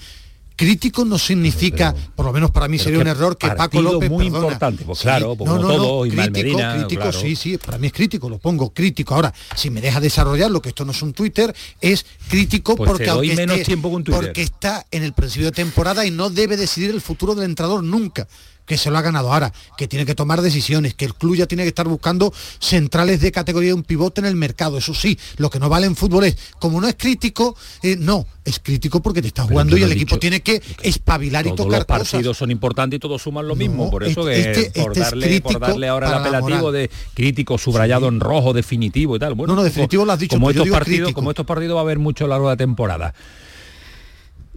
Crítico 0.55 1.05
no 1.05 1.19
significa, 1.19 1.95
por 2.15 2.27
lo 2.27 2.33
menos 2.33 2.51
para 2.51 2.69
mí 2.69 2.79
sería 2.79 3.01
un 3.01 3.07
error 3.07 3.39
que 3.39 3.49
Paco 3.49 3.81
López 3.81 4.11
muy 4.11 4.27
importante, 4.27 4.85
pues 4.85 5.01
claro, 5.01 5.35
como 5.35 5.59
todo, 5.59 6.03
crítico, 6.03 6.59
crítico, 6.75 7.13
sí, 7.13 7.35
sí, 7.35 7.57
para 7.57 7.79
mí 7.79 7.87
es 7.87 7.93
crítico, 7.93 8.29
lo 8.29 8.39
pongo 8.39 8.71
crítico. 8.71 9.15
Ahora, 9.15 9.33
si 9.57 9.71
me 9.71 9.81
deja 9.81 9.99
desarrollarlo, 9.99 10.61
que 10.61 10.69
esto 10.69 10.85
no 10.85 10.93
es 10.93 11.03
un 11.03 11.15
Twitter, 11.15 11.53
es 11.81 12.05
crítico 12.29 12.77
pues 12.77 12.91
porque 12.91 13.09
aunque 13.09 13.35
menos 13.35 13.63
tiempo 13.63 13.91
con 13.91 14.05
porque 14.05 14.43
está 14.43 14.87
en 14.91 15.03
el 15.03 15.15
principio 15.15 15.47
de 15.47 15.53
temporada 15.53 16.05
y 16.05 16.11
no 16.11 16.29
debe 16.29 16.59
decidir 16.59 16.91
el 16.91 17.01
futuro 17.01 17.35
del 17.35 17.47
entrenador 17.47 17.83
nunca 17.83 18.29
que 18.67 18.79
se 18.79 18.91
lo 18.91 18.99
ha 18.99 19.03
ganado 19.03 19.33
ahora, 19.33 19.53
que 19.77 19.89
tiene 19.89 20.07
que 20.07 20.15
tomar 20.15 20.41
decisiones, 20.41 20.95
que 20.95 21.05
el 21.05 21.15
club 21.15 21.37
ya 21.37 21.47
tiene 21.47 21.65
que 21.65 21.69
estar 21.69 21.89
buscando 21.89 22.33
centrales 22.59 23.21
de 23.21 23.33
categoría 23.33 23.75
un 23.75 23.83
pivote 23.83 24.21
en 24.21 24.27
el 24.27 24.37
mercado. 24.37 24.79
Eso 24.79 24.95
sí, 24.95 25.19
lo 25.37 25.51
que 25.51 25.59
no 25.59 25.69
vale 25.69 25.87
en 25.87 25.97
fútbol 25.97 26.25
es, 26.25 26.37
como 26.59 26.81
no 26.81 26.89
es 26.89 26.95
crítico, 26.97 27.57
eh, 27.83 27.97
no, 27.99 28.27
es 28.45 28.59
crítico 28.59 29.01
porque 29.03 29.23
te 29.23 29.29
está 29.29 29.45
jugando 29.45 29.77
y 29.77 29.83
el 29.83 29.93
equipo 29.93 30.19
tiene 30.19 30.41
que 30.41 30.63
espabilar 30.83 31.47
y 31.47 31.55
tocar 31.55 31.81
los 31.81 31.85
partidos 31.85 32.37
son 32.37 32.51
importantes 32.51 32.97
y 32.97 33.01
todos 33.01 33.23
suman 33.23 33.47
lo 33.47 33.57
mismo. 33.57 33.91
por 33.91 34.05
eso 34.05 34.25
que 34.25 34.41
este, 34.41 34.67
este 34.67 35.41
por, 35.41 35.59
darle, 35.59 35.89
ahora 35.89 36.09
el 36.09 36.15
apelativo 36.15 36.73
de 36.73 36.91
crítico 37.15 37.59
subrayado 37.59 38.09
en 38.09 38.21
rojo, 38.21 38.53
definitivo 38.53 39.17
y 39.17 39.19
tal. 39.19 39.35
Bueno, 39.35 39.55
no, 39.55 39.61
no, 39.61 39.65
definitivo 39.65 40.05
lo 40.05 40.13
has 40.13 40.19
dicho. 40.19 40.37
Como, 40.37 40.51
estos 40.51 40.69
partidos, 40.69 41.13
como 41.13 41.31
estos 41.31 41.47
partidos 41.47 41.77
va 41.77 41.81
a 41.81 41.83
haber 41.83 41.99
mucho 41.99 42.25
a 42.25 42.29
lo 42.29 42.35
largo 42.35 42.49
de 42.49 42.53
la 42.53 42.57
temporada. 42.57 43.15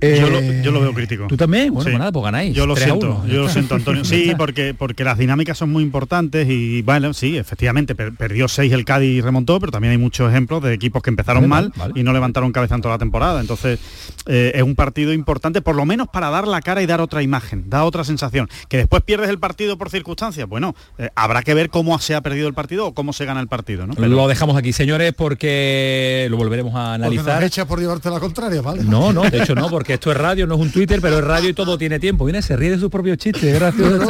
Eh, 0.02 0.62
yo, 0.64 0.72
lo, 0.72 0.82
veo 0.82 0.94
crítico. 0.94 1.26
¿Tú 1.28 1.38
también? 1.38 1.74
Bueno, 1.74 1.90
pues 1.90 1.98
nada, 1.98 2.12
pues 2.12 2.26
ganáis. 2.26 2.54
Yo 2.54 2.66
lo 2.66 2.76
siento, 2.76 3.26
yo 3.28 3.44
lo 3.44 3.50
siento, 3.50 3.76
Antonio. 3.76 4.04
Sí, 4.16 4.34
porque, 4.38 4.74
porque 4.74 5.04
las 5.04 5.18
dinámicas 5.18 5.58
son 5.58 5.72
muy 5.72 5.84
importantes 5.84 6.48
y 6.50 6.82
bueno, 6.82 7.14
sí, 7.14 7.38
efectivamente, 7.38 7.96
perdió 7.96 8.48
6 8.48 8.72
el 8.72 8.86
Cádiz 8.86 9.10
y 9.10 9.22
remontó, 9.22 9.60
pero 9.60 9.72
también 9.72 9.92
hay 9.92 9.98
muchos 9.98 10.30
ejemplos 10.30 10.62
de 10.62 10.74
equipos 10.74 11.02
que 11.02 11.10
empezaron 11.10 11.48
mal 11.48 11.72
y 11.96 12.04
no 12.04 12.14
levantaron 12.14 12.52
cabeza 12.52 12.76
en 12.76 12.82
toda 12.82 12.96
la 12.96 13.00
temporada. 13.00 13.42
Entonces, 13.42 13.80
eh, 14.28 14.52
es 14.54 14.64
un 14.64 14.76
partido 14.76 15.14
importante, 15.14 15.62
por 15.62 15.76
lo 15.76 15.86
menos 15.86 16.08
para 16.10 16.30
dar 16.30 16.48
la 16.48 16.62
cara 16.62 16.82
y 16.82 16.86
dar 16.86 17.02
otra 17.02 17.24
imagen, 17.24 17.70
dar 17.70 17.84
otra 17.84 18.04
sensación. 18.04 18.50
Que 18.68 18.78
después 18.78 19.02
pierdes 19.04 19.30
el 19.30 19.40
partido 19.40 19.78
por 19.78 19.90
circunstancias, 19.90 20.48
bueno, 20.48 20.76
eh, 20.98 21.10
habrá 21.16 21.42
que 21.42 21.54
ver 21.54 21.70
cómo 21.70 21.98
se 22.00 22.16
ha 22.16 22.22
perdido 22.22 22.48
el 22.48 22.54
partido 22.54 22.88
o 22.88 22.94
cómo 22.94 23.14
se 23.14 23.26
gana 23.26 23.40
el 23.40 23.48
partido. 23.48 23.88
¿no? 23.88 23.94
Lo 23.96 24.28
dejamos 24.28 24.58
aquí, 24.58 24.74
señores, 24.74 25.14
porque 25.14 26.28
lo 26.30 26.38
volveremos 26.38 26.76
a 26.76 26.96
analizar. 26.96 27.42
Porque 27.42 27.62
no 27.62 27.68
por 27.68 27.80
llevarte 27.80 28.10
la 28.10 28.20
contraria, 28.20 28.62
¿vale? 28.62 28.84
No, 28.84 29.14
no, 29.14 29.24
de 29.24 29.42
hecho 29.42 29.56
no, 29.56 29.70
porque 29.70 29.85
esto 29.94 30.12
es 30.12 30.18
radio, 30.18 30.48
no 30.48 30.56
es 30.56 30.62
un 30.62 30.72
Twitter, 30.72 31.00
pero 31.02 31.20
es 31.20 31.24
radio 31.24 31.50
y 31.50 31.54
todo 31.54 31.78
tiene 31.78 32.00
tiempo. 32.00 32.26
Viene, 32.26 32.42
se 32.42 32.56
ríe 32.56 32.72
de 32.72 32.80
sus 32.80 32.90
propios 32.90 33.18
chistes, 33.18 33.54
gracioso, 33.54 34.08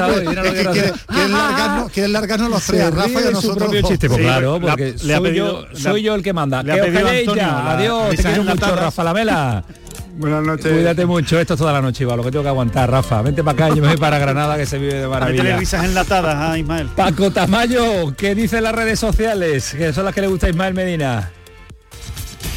Quieren 1.94 2.14
largarnos 2.14 2.50
los 2.50 2.66
tres, 2.66 2.94
Rafa 2.94 3.22
y 3.22 3.28
a 3.28 3.32
nosotros. 3.32 3.72
Chiste, 3.88 4.08
pues 4.10 4.22
claro, 4.22 4.60
porque 4.60 4.98
soy, 4.98 5.36
yo, 5.36 5.66
soy 5.74 6.02
yo 6.02 6.16
el 6.16 6.24
que 6.24 6.34
manda. 6.34 6.64
Le 6.64 6.74
Adiós, 6.74 8.10
te 8.16 8.24
quiero 8.24 8.44
mucho, 8.44 8.76
Rafa 8.76 9.04
Lamela. 9.04 9.64
Buenas 10.18 10.44
noches. 10.44 10.72
Cuídate 10.72 11.06
mucho, 11.06 11.40
esto 11.40 11.56
es 11.56 11.60
toda 11.60 11.74
la 11.74 11.82
noche, 11.82 12.04
Iván, 12.04 12.16
lo 12.18 12.24
que 12.24 12.32
tengo 12.32 12.44
que 12.44 12.50
aguantar, 12.50 12.90
Rafa. 12.90 13.22
Vente 13.22 13.44
para 13.44 13.66
acá, 13.66 13.76
yo 13.76 13.82
me 13.82 13.90
voy 13.90 13.98
para 13.98 14.18
Granada, 14.18 14.56
que 14.56 14.66
se 14.66 14.78
vive 14.78 14.94
de 14.94 15.08
maravilla. 15.08 15.44
Métele 15.44 15.60
risas 15.60 15.84
enlatadas 15.84 16.36
a 16.36 16.58
Ismael. 16.58 16.88
Paco 16.96 17.32
Tamayo, 17.32 18.16
¿qué 18.16 18.34
dicen 18.34 18.64
las 18.64 18.74
redes 18.74 18.98
sociales? 18.98 19.76
Que 19.78 19.92
son 19.92 20.06
las 20.06 20.16
que 20.16 20.22
le 20.22 20.28
gusta 20.28 20.48
a 20.48 20.50
Ismael 20.50 20.74
Medina. 20.74 21.32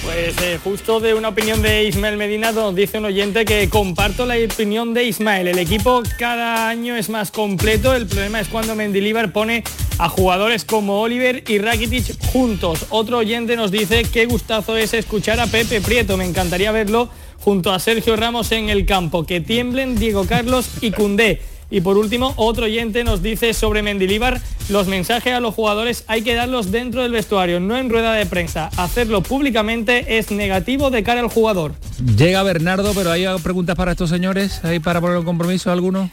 Pues 0.05 0.35
eh, 0.43 0.59
justo 0.63 1.01
de 1.01 1.15
una 1.15 1.29
opinión 1.29 1.61
de 1.63 1.85
Ismael 1.85 2.17
Medina 2.17 2.53
nos 2.53 2.75
dice 2.75 2.99
un 2.99 3.05
oyente 3.05 3.45
que 3.45 3.69
comparto 3.69 4.27
la 4.27 4.37
opinión 4.37 4.95
de 4.95 5.05
Ismael. 5.05 5.49
El 5.49 5.59
equipo 5.59 6.03
cada 6.19 6.69
año 6.69 6.97
es 6.97 7.09
más 7.09 7.31
completo. 7.31 7.95
El 7.95 8.07
problema 8.07 8.41
es 8.41 8.49
cuando 8.49 8.75
Mendilibar 8.75 9.33
pone 9.33 9.65
a 9.99 10.09
jugadores 10.09 10.65
como 10.65 11.01
Oliver 11.01 11.45
y 11.47 11.59
Rakitic 11.59 12.25
juntos. 12.33 12.87
Otro 12.91 13.19
oyente 13.19 13.57
nos 13.57 13.71
dice 13.71 14.05
qué 14.05 14.27
gustazo 14.27 14.77
es 14.77 14.95
escuchar 14.95 15.41
a 15.41 15.47
Pepe 15.47 15.81
Prieto. 15.81 16.17
Me 16.17 16.25
encantaría 16.25 16.73
verlo 16.73 17.09
junto 17.41 17.73
a 17.73 17.79
Sergio 17.79 18.17
Ramos 18.17 18.53
en 18.53 18.71
el 18.71 18.87
campo. 18.87 19.27
Que 19.27 19.41
tiemblen 19.41 19.99
Diego 19.99 20.27
Carlos 20.27 20.69
y 20.81 20.91
Cundé. 20.93 21.41
Y 21.71 21.83
por 21.83 21.99
último, 21.99 22.33
otro 22.37 22.65
oyente 22.65 23.05
nos 23.05 23.23
dice 23.23 23.53
sobre 23.53 23.83
Mendilíbar, 23.83 24.41
los 24.71 24.87
mensajes 24.87 25.35
a 25.35 25.41
los 25.41 25.55
jugadores 25.55 26.05
hay 26.07 26.23
que 26.23 26.35
darlos 26.35 26.71
dentro 26.71 27.03
del 27.03 27.13
vestuario, 27.13 27.61
no 27.61 27.77
en 27.77 27.91
rueda 27.91 28.15
de 28.15 28.25
prensa. 28.25 28.71
Hacerlo 28.77 29.23
públicamente 29.23 30.19
es 30.19 30.31
negativo 30.31 30.91
de 30.91 31.03
cara 31.03 31.21
al 31.21 31.29
jugador. 31.29 31.75
Llega 32.17 32.43
Bernardo, 32.43 32.93
pero 32.95 33.11
hay 33.11 33.27
preguntas 33.43 33.77
para 33.77 33.93
estos 33.93 34.09
señores, 34.09 34.65
¿hay 34.65 34.79
para 34.79 35.01
poner 35.01 35.19
un 35.19 35.25
compromiso 35.25 35.71
alguno? 35.71 36.11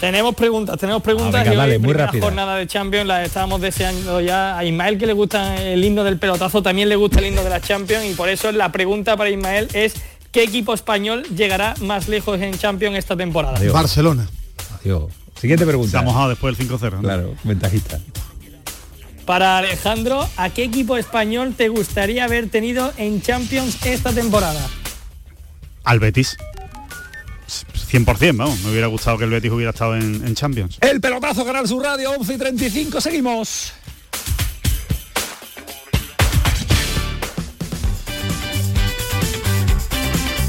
Tenemos 0.00 0.34
preguntas, 0.34 0.78
tenemos 0.78 1.02
preguntas. 1.02 1.46
Ah, 1.48 1.66
muy 1.78 1.94
rápido. 1.94 2.24
jornada 2.24 2.56
de 2.56 2.66
Champions 2.66 3.06
la 3.06 3.24
estábamos 3.24 3.60
deseando 3.60 4.20
ya. 4.20 4.58
A 4.58 4.64
Ismael 4.64 4.98
que 4.98 5.06
le 5.06 5.14
gusta 5.14 5.56
el 5.56 5.82
himno 5.82 6.04
del 6.04 6.18
pelotazo, 6.18 6.62
también 6.62 6.90
le 6.90 6.96
gusta 6.96 7.20
el 7.20 7.26
himno 7.26 7.42
de 7.42 7.50
la 7.50 7.60
Champions 7.60 8.04
y 8.04 8.12
por 8.14 8.28
eso 8.28 8.52
la 8.52 8.70
pregunta 8.70 9.16
para 9.16 9.30
Ismael 9.30 9.68
es 9.72 9.94
¿Qué 10.34 10.42
equipo 10.42 10.74
español 10.74 11.22
llegará 11.36 11.76
más 11.80 12.08
lejos 12.08 12.40
en 12.40 12.58
Champions 12.58 12.98
esta 12.98 13.16
temporada? 13.16 13.56
Barcelona. 13.72 14.28
Adiós. 14.80 15.12
Siguiente 15.40 15.64
pregunta. 15.64 15.92
Se 15.92 15.96
ha 15.98 16.02
mojado 16.02 16.30
después 16.30 16.58
del 16.58 16.68
5-0. 16.68 17.00
Claro, 17.02 17.36
ventajista. 17.44 18.00
Para 19.24 19.58
Alejandro, 19.58 20.28
¿a 20.36 20.50
qué 20.50 20.64
equipo 20.64 20.96
español 20.96 21.54
te 21.56 21.68
gustaría 21.68 22.24
haber 22.24 22.48
tenido 22.48 22.92
en 22.96 23.22
Champions 23.22 23.78
esta 23.86 24.12
temporada? 24.12 24.60
Al 25.84 26.00
Betis. 26.00 26.36
100%, 27.92 28.36
vamos, 28.36 28.58
me 28.62 28.72
hubiera 28.72 28.88
gustado 28.88 29.16
que 29.18 29.24
el 29.24 29.30
Betis 29.30 29.52
hubiera 29.52 29.70
estado 29.70 29.94
en, 29.94 30.26
en 30.26 30.34
Champions. 30.34 30.78
El 30.80 31.00
pelotazo 31.00 31.44
Canal 31.44 31.68
Sur 31.68 31.84
Radio 31.84 32.10
11 32.10 32.34
y 32.34 32.38
35, 32.38 33.00
seguimos. 33.00 33.72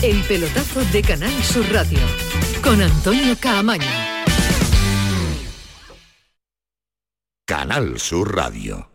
El 0.05 0.21
pelotazo 0.21 0.85
de 0.91 1.01
Canal 1.01 1.33
Sur 1.43 1.65
Radio 1.73 1.97
con 2.63 2.79
Antonio 2.79 3.35
Caamaño. 3.39 3.87
Canal 7.47 7.99
Sur 7.99 8.35
Radio. 8.35 8.94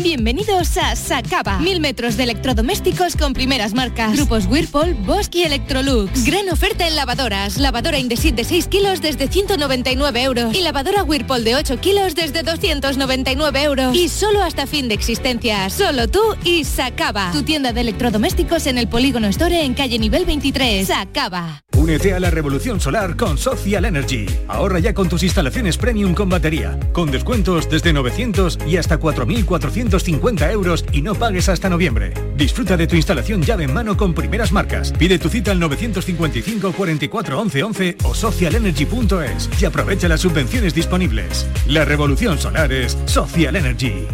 Bienvenidos 0.00 0.76
a 0.76 0.94
Sacaba. 0.94 1.58
Mil 1.58 1.80
metros 1.80 2.16
de 2.16 2.22
electrodomésticos 2.22 3.16
con 3.16 3.32
primeras 3.32 3.74
marcas. 3.74 4.14
Grupos 4.14 4.46
Whirlpool, 4.46 4.94
Bosch 4.94 5.34
y 5.34 5.42
Electrolux. 5.42 6.24
Gran 6.24 6.48
oferta 6.50 6.86
en 6.86 6.94
lavadoras. 6.94 7.58
Lavadora 7.58 7.98
Indesit 7.98 8.36
de 8.36 8.44
6 8.44 8.68
kilos 8.68 9.02
desde 9.02 9.26
199 9.26 10.22
euros. 10.22 10.54
Y 10.54 10.62
lavadora 10.62 11.02
Whirlpool 11.02 11.42
de 11.42 11.56
8 11.56 11.80
kilos 11.80 12.14
desde 12.14 12.44
299 12.44 13.62
euros. 13.64 13.96
Y 13.96 14.08
solo 14.08 14.40
hasta 14.40 14.68
fin 14.68 14.86
de 14.86 14.94
existencia. 14.94 15.68
Solo 15.68 16.06
tú 16.06 16.22
y 16.44 16.62
Sacaba. 16.62 17.32
Tu 17.32 17.42
tienda 17.42 17.72
de 17.72 17.80
electrodomésticos 17.80 18.68
en 18.68 18.78
el 18.78 18.86
Polígono 18.86 19.26
Store 19.26 19.64
en 19.64 19.74
calle 19.74 19.98
nivel 19.98 20.24
23. 20.24 20.86
Sacaba. 20.86 21.64
Únete 21.78 22.12
a 22.12 22.20
la 22.20 22.30
revolución 22.30 22.80
solar 22.80 23.16
con 23.16 23.38
Social 23.38 23.84
Energy. 23.84 24.26
Ahorra 24.48 24.80
ya 24.80 24.94
con 24.94 25.08
tus 25.08 25.22
instalaciones 25.22 25.76
premium 25.78 26.12
con 26.12 26.28
batería. 26.28 26.78
Con 26.92 27.10
descuentos 27.10 27.70
desde 27.70 27.92
900 27.92 28.58
y 28.66 28.76
hasta 28.78 28.98
4.400 28.98 29.87
250 29.88 30.50
euros 30.52 30.84
y 30.92 31.02
no 31.02 31.14
pagues 31.14 31.48
hasta 31.48 31.68
noviembre. 31.68 32.12
Disfruta 32.36 32.76
de 32.76 32.86
tu 32.86 32.96
instalación 32.96 33.42
llave 33.42 33.64
en 33.64 33.72
mano 33.72 33.96
con 33.96 34.14
primeras 34.14 34.52
marcas. 34.52 34.92
Pide 34.92 35.18
tu 35.18 35.28
cita 35.28 35.52
al 35.52 35.60
955 35.60 36.72
44 36.72 37.40
11 37.40 37.62
11 37.62 37.96
o 38.04 38.14
socialenergy.es 38.14 39.50
y 39.60 39.64
aprovecha 39.64 40.08
las 40.08 40.20
subvenciones 40.20 40.74
disponibles. 40.74 41.46
La 41.66 41.84
revolución 41.84 42.38
solar 42.38 42.72
es 42.72 42.96
Social 43.06 43.56
Energy. 43.56 44.06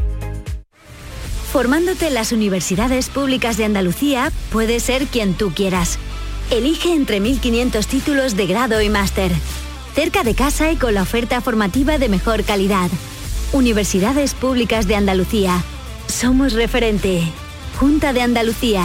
Formándote 1.53 2.09
en 2.09 2.15
las 2.15 2.33
universidades 2.33 3.09
públicas 3.09 3.57
de 3.57 3.65
Andalucía, 3.65 4.33
puedes 4.51 4.83
ser 4.83 5.07
quien 5.07 5.35
tú 5.35 5.53
quieras. 5.55 5.99
Elige 6.51 6.93
entre 6.93 7.21
1.500 7.23 7.87
títulos 7.87 8.37
de 8.37 8.47
grado 8.47 8.81
y 8.83 8.89
máster. 8.89 9.31
Cerca 9.95 10.25
de 10.25 10.35
casa 10.35 10.73
y 10.73 10.77
con 10.77 10.95
la 10.95 11.03
oferta 11.03 11.41
formativa 11.41 11.99
de 11.99 12.09
mejor 12.09 12.43
calidad. 12.43 12.91
Universidades 13.55 14.35
Públicas 14.35 14.89
de 14.89 14.97
Andalucía. 14.97 15.63
Somos 16.09 16.55
referente. 16.55 17.23
Junta 17.79 18.13
de 18.13 18.21
Andalucía. 18.21 18.85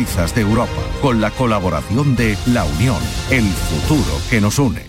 de 0.01 0.41
Europa, 0.41 0.81
con 0.99 1.21
la 1.21 1.29
colaboración 1.29 2.15
de 2.15 2.35
La 2.47 2.65
Unión, 2.65 2.97
el 3.29 3.43
futuro 3.43 4.19
que 4.31 4.41
nos 4.41 4.57
une. 4.57 4.81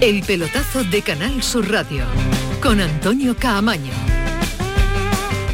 El 0.00 0.24
pelotazo 0.24 0.82
de 0.82 1.02
Canal 1.02 1.40
Sur 1.40 1.70
Radio, 1.70 2.04
con 2.60 2.80
Antonio 2.80 3.36
Caamaño. 3.36 4.17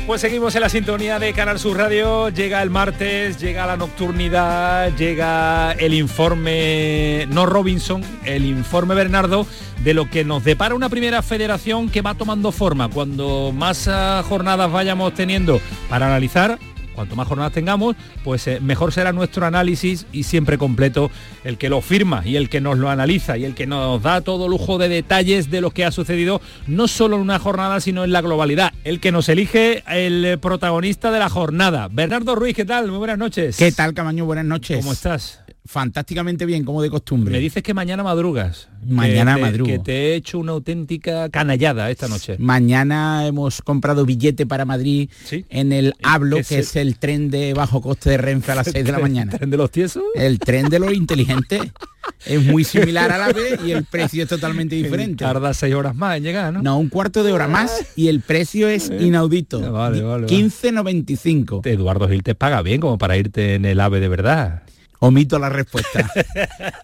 Pues 0.06 0.20
seguimos 0.20 0.55
en 0.55 0.60
la 0.60 0.68
sintonía 0.68 1.18
de 1.18 1.32
Canal 1.32 1.59
Sur 1.59 1.78
Radio. 1.78 2.28
Llega 2.28 2.62
el 2.62 2.68
martes, 2.68 3.40
llega 3.40 3.66
la 3.66 3.78
nocturnidad, 3.78 4.94
llega 4.97 5.72
el 5.72 5.94
informe, 5.94 7.26
no 7.31 7.47
Robinson, 7.47 8.02
el 8.26 8.44
informe 8.44 8.94
Bernardo 8.94 9.47
de 9.82 9.94
lo 9.94 10.10
que 10.10 10.22
nos 10.22 10.44
depara 10.44 10.74
una 10.74 10.90
primera 10.90 11.22
federación 11.22 11.89
que 11.89 12.02
va 12.02 12.14
tomando 12.14 12.52
forma. 12.52 12.90
Cuando 12.90 13.51
más 13.55 13.89
ah, 13.89 14.22
jornadas 14.28 14.70
vayamos 14.70 15.14
teniendo 15.14 15.59
para 15.89 16.06
analizar, 16.06 16.59
cuanto 16.94 17.16
más 17.16 17.28
jornadas 17.28 17.52
tengamos, 17.52 17.96
pues 18.22 18.46
eh, 18.46 18.60
mejor 18.60 18.92
será 18.92 19.12
nuestro 19.12 19.46
análisis 19.46 20.06
y 20.12 20.22
siempre 20.22 20.58
completo 20.58 21.10
el 21.44 21.58
que 21.58 21.68
lo 21.68 21.80
firma 21.80 22.22
y 22.24 22.36
el 22.36 22.48
que 22.48 22.60
nos 22.60 22.78
lo 22.78 22.90
analiza 22.90 23.36
y 23.36 23.44
el 23.44 23.54
que 23.54 23.66
nos 23.66 24.02
da 24.02 24.20
todo 24.20 24.48
lujo 24.48 24.78
de 24.78 24.88
detalles 24.88 25.50
de 25.50 25.60
lo 25.60 25.70
que 25.70 25.84
ha 25.84 25.90
sucedido, 25.90 26.40
no 26.66 26.88
solo 26.88 27.16
en 27.16 27.22
una 27.22 27.38
jornada, 27.38 27.80
sino 27.80 28.04
en 28.04 28.12
la 28.12 28.20
globalidad. 28.20 28.72
El 28.84 29.00
que 29.00 29.12
nos 29.12 29.28
elige 29.28 29.82
el 29.88 30.38
protagonista 30.38 31.10
de 31.10 31.18
la 31.18 31.28
jornada. 31.28 31.88
Bernardo 31.90 32.34
Ruiz, 32.34 32.56
¿qué 32.56 32.64
tal? 32.64 32.88
Muy 32.88 32.98
buenas 32.98 33.18
noches. 33.18 33.56
¿Qué 33.56 33.72
tal, 33.72 33.94
Camaño? 33.94 34.24
Buenas 34.24 34.44
noches. 34.44 34.78
¿Cómo 34.78 34.92
estás? 34.92 35.43
Fantásticamente 35.65 36.45
bien, 36.47 36.65
como 36.65 36.82
de 36.82 36.91
costumbre. 36.91 37.32
Me 37.32 37.39
dices 37.41 37.62
que 37.62 37.74
mañana 37.74 38.03
madrugas. 38.03 38.69
Mañana 38.86 39.39
madrugo. 39.39 39.70
Que 39.70 39.78
te 39.78 39.93
he 39.93 40.15
hecho 40.15 40.39
una 40.39 40.53
auténtica 40.53 41.31
canallada 41.31 41.91
esta 41.91 42.07
noche. 42.07 42.36
Mañana 42.39 43.27
hemos 43.27 43.62
comprado 43.62 44.05
billete 44.05 44.45
para 44.45 44.66
Madrid 44.66 45.09
en 45.49 45.73
el 45.73 45.95
Hablo, 46.03 46.36
que 46.47 46.59
es 46.59 46.77
el 46.77 46.99
tren 46.99 47.31
de 47.31 47.55
bajo 47.55 47.81
coste 47.81 48.11
de 48.11 48.16
Renfe 48.19 48.53
a 48.53 48.57
las 48.57 48.66
6 48.73 48.85
de 48.85 48.93
la 48.93 48.99
mañana. 48.99 49.32
¿El 49.32 49.39
tren 49.39 49.51
de 49.51 49.57
los 49.57 49.70
tiesos? 49.70 50.03
El 50.15 50.39
tren 50.39 50.69
de 50.69 50.78
los 50.78 50.93
inteligentes. 50.93 51.62
es 52.27 52.45
muy 52.45 52.65
similar 52.65 53.11
a 53.11 53.16
la 53.16 53.32
B 53.32 53.59
y 53.65 53.70
el 53.70 53.85
precio 53.85 54.23
es 54.24 54.28
totalmente 54.28 54.77
diferente. 54.77 55.24
Tarda 55.24 55.55
seis 55.55 55.74
horas 55.74 55.95
más 55.95 56.19
en 56.19 56.24
llegar, 56.24 56.53
¿no? 56.53 56.61
No, 56.62 56.78
un 56.78 56.91
cuarto 56.91 57.24
de 57.24 57.32
hora 57.32 57.49
más 57.49 57.86
y 57.97 58.09
el 58.09 58.20
precio 58.20 58.69
es 58.69 58.91
eh, 58.91 58.99
inaudito. 59.01 59.73
Vale, 59.73 60.03
vale, 60.03 60.27
15.95. 60.27 61.66
Eduardo 61.66 62.07
Gil 62.07 62.23
te 62.23 62.35
paga 62.35 62.61
bien 62.61 62.82
como 62.82 62.99
para 62.99 63.16
irte 63.16 63.55
en 63.55 63.65
el 63.65 63.81
AVE 63.81 64.01
de 64.01 64.09
verdad. 64.09 64.64
Omito 65.05 65.39
la 65.39 65.48
respuesta. 65.48 66.10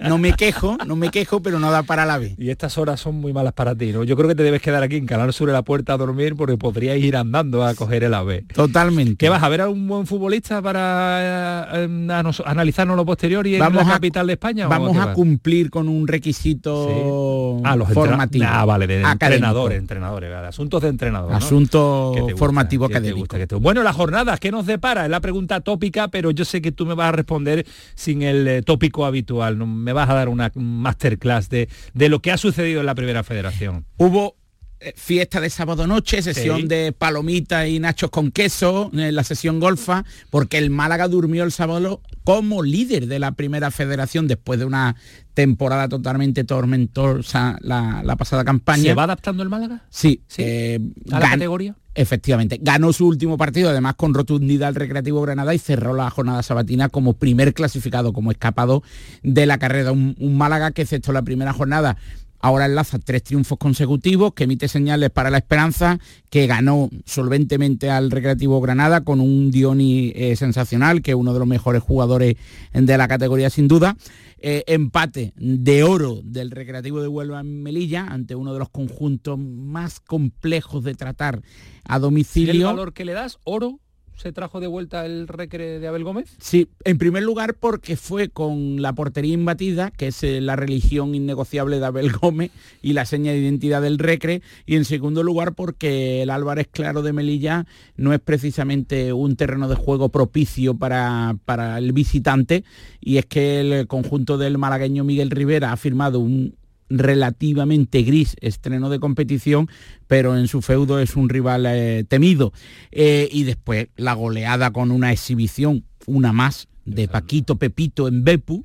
No 0.01 0.19
me 0.19 0.33
quejo, 0.33 0.77
no 0.87 0.97
me 0.97 1.11
quejo, 1.11 1.41
pero 1.43 1.59
no 1.59 1.71
da 1.71 1.83
para 1.83 2.05
la 2.05 2.19
vez. 2.19 2.35
Y 2.39 2.51
estas 2.51 2.79
horas 2.79 3.01
son 3.01 3.17
muy 3.17 3.33
malas 3.33 3.53
para 3.53 3.75
ti, 3.75 3.93
¿no? 3.93 4.03
Yo 4.05 4.17
creo 4.17 4.29
que 4.29 4.35
te 4.35 4.43
debes 4.43 4.63
quedar 4.63 4.83
aquí 4.83 4.97
en 4.97 5.07
Canal 5.07 5.33
Sur 5.33 5.49
de 5.49 5.53
la 5.53 5.63
puerta 5.63 5.95
a 5.95 5.97
dormir 5.97 6.37
porque 6.37 6.57
podrías 6.57 6.97
ir 6.99 7.17
andando 7.17 7.65
a 7.65 7.75
coger 7.75 8.05
el 8.05 8.15
ave. 8.15 8.45
Totalmente. 8.55 9.17
¿Qué 9.17 9.29
vas 9.29 9.43
a 9.43 9.49
ver 9.49 9.63
a 9.63 9.69
un 9.69 9.87
buen 9.87 10.07
futbolista 10.07 10.61
para 10.63 11.69
eh, 11.73 12.09
analizarnos 12.45 12.97
lo 12.97 13.05
posterior 13.05 13.47
y 13.47 13.57
en 13.57 13.61
la 13.61 13.85
capital 13.87 14.27
de 14.27 14.33
España? 14.35 14.67
Vamos 14.67 14.97
a 14.97 15.13
cumplir 15.13 15.71
con 15.71 15.89
un 15.89 16.07
requisito 16.09 17.61
ah, 17.65 17.77
los 17.77 17.89
formativo. 17.93 18.45
Ah, 18.49 18.65
vale, 18.65 18.87
de 18.87 19.03
entrenadores, 19.03 19.79
entrenadores, 19.79 20.33
asuntos 20.33 20.83
de 20.83 20.89
entrenador. 20.89 21.33
Asunto 21.33 22.15
formativo 22.37 22.87
académico. 22.87 23.37
bueno, 23.61 23.83
las 23.83 23.97
jornadas, 23.97 24.41
¿qué 24.41 24.51
nos 24.51 24.67
depara? 24.67 25.05
Es 25.05 25.11
la 25.11 25.21
pregunta 25.21 25.61
tópica, 25.61 26.09
pero 26.09 26.31
yo 26.31 26.45
sé 26.45 26.61
que 26.61 26.73
tú 26.73 26.87
me 26.87 26.95
vas 26.95 27.09
a 27.09 27.13
responder 27.13 27.67
sin 28.11 28.23
el 28.23 28.49
eh, 28.49 28.63
tópico 28.63 29.07
habitual. 29.07 29.57
Me 29.57 29.93
vas 29.93 30.11
a 30.11 30.15
dar 30.15 30.29
una 30.29 30.51
masterclass 30.55 31.49
de, 31.49 31.69
de 31.95 32.09
lo 32.09 32.21
que 32.21 32.33
ha 32.33 32.37
sucedido 32.37 32.81
en 32.81 32.87
la 32.87 32.95
primera 32.95 33.23
federación. 33.23 33.87
Hubo 33.99 34.37
eh, 34.81 34.95
fiesta 34.97 35.41
de 35.41 35.51
sábado 35.51 35.87
noche, 35.87 36.23
sesión 36.23 36.67
de 36.67 36.93
palomitas 36.93 37.69
y 37.69 37.79
nachos 37.79 38.11
con 38.11 38.31
queso, 38.33 38.91
en 38.93 39.15
la 39.15 39.25
sesión 39.25 39.61
golfa, 39.61 40.05
porque 40.31 40.59
el 40.59 40.71
Málaga 40.71 41.07
durmió 41.07 41.45
el 41.45 41.53
sábado 41.53 42.01
como 42.25 42.63
líder 42.63 43.07
de 43.07 43.19
la 43.19 43.33
primera 43.33 43.71
federación 43.71 44.27
después 44.27 44.59
de 44.59 44.65
una 44.65 44.97
temporada 45.35 45.89
totalmente 45.89 46.45
tormentosa 46.45 47.59
la, 47.61 48.17
pasada 48.19 48.43
campaña. 48.43 48.83
¿Se 48.83 48.95
va 48.95 49.05
adaptando 49.05 49.43
el 49.43 49.51
Málaga? 49.51 49.85
Sí. 49.91 50.23
Eh, 50.39 50.81
¿A 51.13 51.21
la 51.21 51.31
categoría? 51.31 51.77
Efectivamente, 51.95 52.59
ganó 52.63 52.93
su 52.93 53.07
último 53.07 53.37
partido, 53.37 53.69
además 53.69 53.97
con 53.97 54.15
rotundidad 54.15 54.69
al 54.69 54.75
Recreativo 54.77 55.21
Granada 55.23 55.55
y 55.55 55.59
cerró 55.59 55.93
la 55.93 56.09
jornada 56.09 56.43
sabatina 56.45 56.89
como 56.89 57.15
primer 57.15 57.53
clasificado, 57.53 58.13
como 58.13 58.31
escapado 58.31 58.85
de 59.25 59.47
la 59.47 59.59
carrera. 59.59 59.91
Un, 59.91 60.15
Málaga 60.37 60.71
que 60.71 60.83
excepto 60.83 61.13
la 61.13 61.23
primera 61.23 61.53
jornada 61.53 61.97
ahora 62.41 62.67
enlaza 62.67 62.99
tres 62.99 63.23
triunfos 63.23 63.59
consecutivos, 63.59 64.35
que 64.35 64.45
emite 64.45 64.69
señales 64.69 65.11
para 65.11 65.31
la 65.31 65.39
esperanza, 65.39 65.99
que 66.29 66.47
ganó 66.47 66.91
solventemente 67.05 67.91
al 67.91 68.11
Recreativo 68.11 68.61
Granada 68.61 69.03
con 69.03 69.21
un 69.21 69.51
Dioni 69.51 70.13
eh, 70.15 70.37
sensacional, 70.37 71.03
que 71.03 71.13
es 71.13 71.17
uno 71.17 71.33
de 71.33 71.39
los 71.39 71.49
mejores 71.49 71.83
jugadores 71.83 72.37
de 72.73 72.99
la 72.99 73.09
categoría 73.09 73.51
sin 73.51 73.69
duda. 73.69 73.97
Eh, 74.43 74.65
empate 74.69 75.35
de 75.37 75.83
oro 75.85 76.21
del 76.25 76.51
Recreativo 76.51 77.03
de 77.03 77.09
Huelva 77.09 77.41
en 77.41 77.63
Melilla 77.63 78.07
ante 78.07 78.35
uno 78.35 78.55
de 78.55 78.59
los 78.59 78.71
conjuntos 78.71 79.39
más 79.39 80.01
complejos 80.01 80.83
de 80.83 80.95
tratar 80.95 81.43
a 81.85 81.99
domicilio. 81.99 82.53
¿El 82.71 82.75
valor 82.75 82.95
que 82.95 83.05
le 83.05 83.13
das? 83.13 83.39
¿Oro? 83.45 83.81
Se 84.21 84.33
trajo 84.33 84.61
de 84.61 84.67
vuelta 84.67 85.07
el 85.07 85.29
recre 85.29 85.79
de 85.79 85.89
Abel 85.89 86.05
Gómez? 86.05 86.37
Sí, 86.39 86.69
en 86.85 86.99
primer 86.99 87.23
lugar 87.23 87.55
porque 87.55 87.97
fue 87.97 88.29
con 88.29 88.83
la 88.83 88.93
portería 88.93 89.33
imbatida, 89.33 89.91
que 89.91 90.09
es 90.09 90.23
eh, 90.23 90.43
la 90.43 90.57
religión 90.57 91.15
innegociable 91.15 91.79
de 91.79 91.87
Abel 91.87 92.13
Gómez 92.21 92.51
y 92.83 92.93
la 92.93 93.07
seña 93.07 93.33
de 93.33 93.39
identidad 93.39 93.81
del 93.81 93.99
recre, 93.99 94.43
y 94.67 94.77
en 94.77 94.85
segundo 94.85 95.23
lugar 95.23 95.55
porque 95.55 96.23
el 96.23 96.29
Álvarez 96.29 96.69
Claro 96.71 97.01
de 97.01 97.15
Melilla 97.15 97.65
no 97.97 98.13
es 98.13 98.21
precisamente 98.21 99.15
un 99.15 99.37
terreno 99.37 99.69
de 99.69 99.77
juego 99.77 100.11
propicio 100.11 100.75
para, 100.75 101.37
para 101.47 101.79
el 101.79 101.93
visitante, 101.93 102.65
y 103.01 103.17
es 103.17 103.25
que 103.25 103.61
el 103.61 103.87
conjunto 103.87 104.37
del 104.37 104.59
malagueño 104.59 105.03
Miguel 105.03 105.31
Rivera 105.31 105.73
ha 105.73 105.77
firmado 105.79 106.21
un, 106.21 106.60
relativamente 106.91 108.03
gris 108.03 108.37
estreno 108.41 108.91
de 108.91 109.01
competición, 109.01 109.69
pero 110.07 110.37
en 110.37 110.49
su 110.49 110.61
feudo 110.61 110.99
es 110.99 111.17
un 111.17 111.29
rival 111.29 111.65
eh, 111.67 112.05
temido. 112.07 112.53
Eh, 112.91 113.29
y 113.33 113.45
después 113.45 113.89
la 113.97 114.15
goleada 114.15 114.73
con 114.73 114.91
una 114.91 115.13
exhibición, 115.13 115.85
una 116.07 116.33
más, 116.33 116.69
de 116.85 117.09
Paquito 117.09 117.57
Pepito 117.57 118.09
en 118.09 118.25
Bepu, 118.25 118.65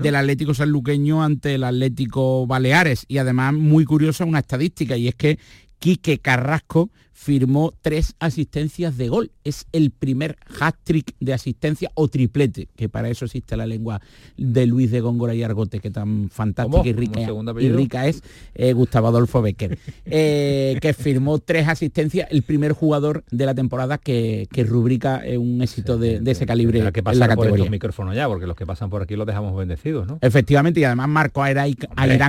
del 0.00 0.14
Atlético 0.14 0.54
Sanluqueño 0.54 1.22
ante 1.22 1.54
el 1.56 1.64
Atlético 1.64 2.46
Baleares. 2.46 3.04
Y 3.08 3.18
además, 3.18 3.52
muy 3.52 3.84
curiosa 3.84 4.24
una 4.24 4.38
estadística, 4.38 4.96
y 4.96 5.08
es 5.08 5.14
que 5.14 5.38
Quique 5.78 6.18
Carrasco 6.18 6.90
firmó 7.18 7.74
tres 7.82 8.14
asistencias 8.20 8.96
de 8.96 9.08
gol. 9.08 9.32
Es 9.42 9.66
el 9.72 9.90
primer 9.90 10.38
hat-trick 10.60 11.16
de 11.18 11.34
asistencia 11.34 11.90
o 11.94 12.06
triplete, 12.06 12.68
que 12.76 12.88
para 12.88 13.10
eso 13.10 13.24
existe 13.24 13.56
la 13.56 13.66
lengua 13.66 14.00
de 14.36 14.66
Luis 14.66 14.92
de 14.92 15.00
Góngora 15.00 15.34
y 15.34 15.42
Argote, 15.42 15.80
que 15.80 15.90
tan 15.90 16.30
fantástica 16.30 16.86
y 16.86 16.92
rica, 16.92 17.20
y 17.58 17.68
rica, 17.70 18.06
es 18.06 18.22
eh, 18.54 18.72
Gustavo 18.72 19.08
Adolfo 19.08 19.42
Becker, 19.42 19.78
eh, 20.06 20.78
que 20.80 20.94
firmó 20.94 21.40
tres 21.40 21.66
asistencias, 21.66 22.28
el 22.30 22.44
primer 22.44 22.70
jugador 22.72 23.24
de 23.32 23.46
la 23.46 23.54
temporada 23.54 23.98
que, 23.98 24.46
rubrica 24.68 25.20
eh, 25.26 25.38
un 25.38 25.60
éxito 25.60 25.98
de, 25.98 26.22
ese 26.24 26.46
calibre 26.46 26.78
que 26.92 27.00
en 27.00 27.18
la 27.18 27.28
categoría. 27.28 27.64
Por 27.64 27.70
micrófono 27.70 28.14
ya, 28.14 28.28
porque 28.28 28.46
los 28.46 28.56
que 28.56 28.64
pasan 28.64 28.90
por 28.90 29.02
aquí 29.02 29.16
los 29.16 29.26
dejamos 29.26 29.56
bendecidos, 29.56 30.06
¿no? 30.06 30.18
Efectivamente, 30.20 30.80
y 30.80 30.84
además 30.84 31.08
marcó 31.08 31.42
a, 31.42 31.52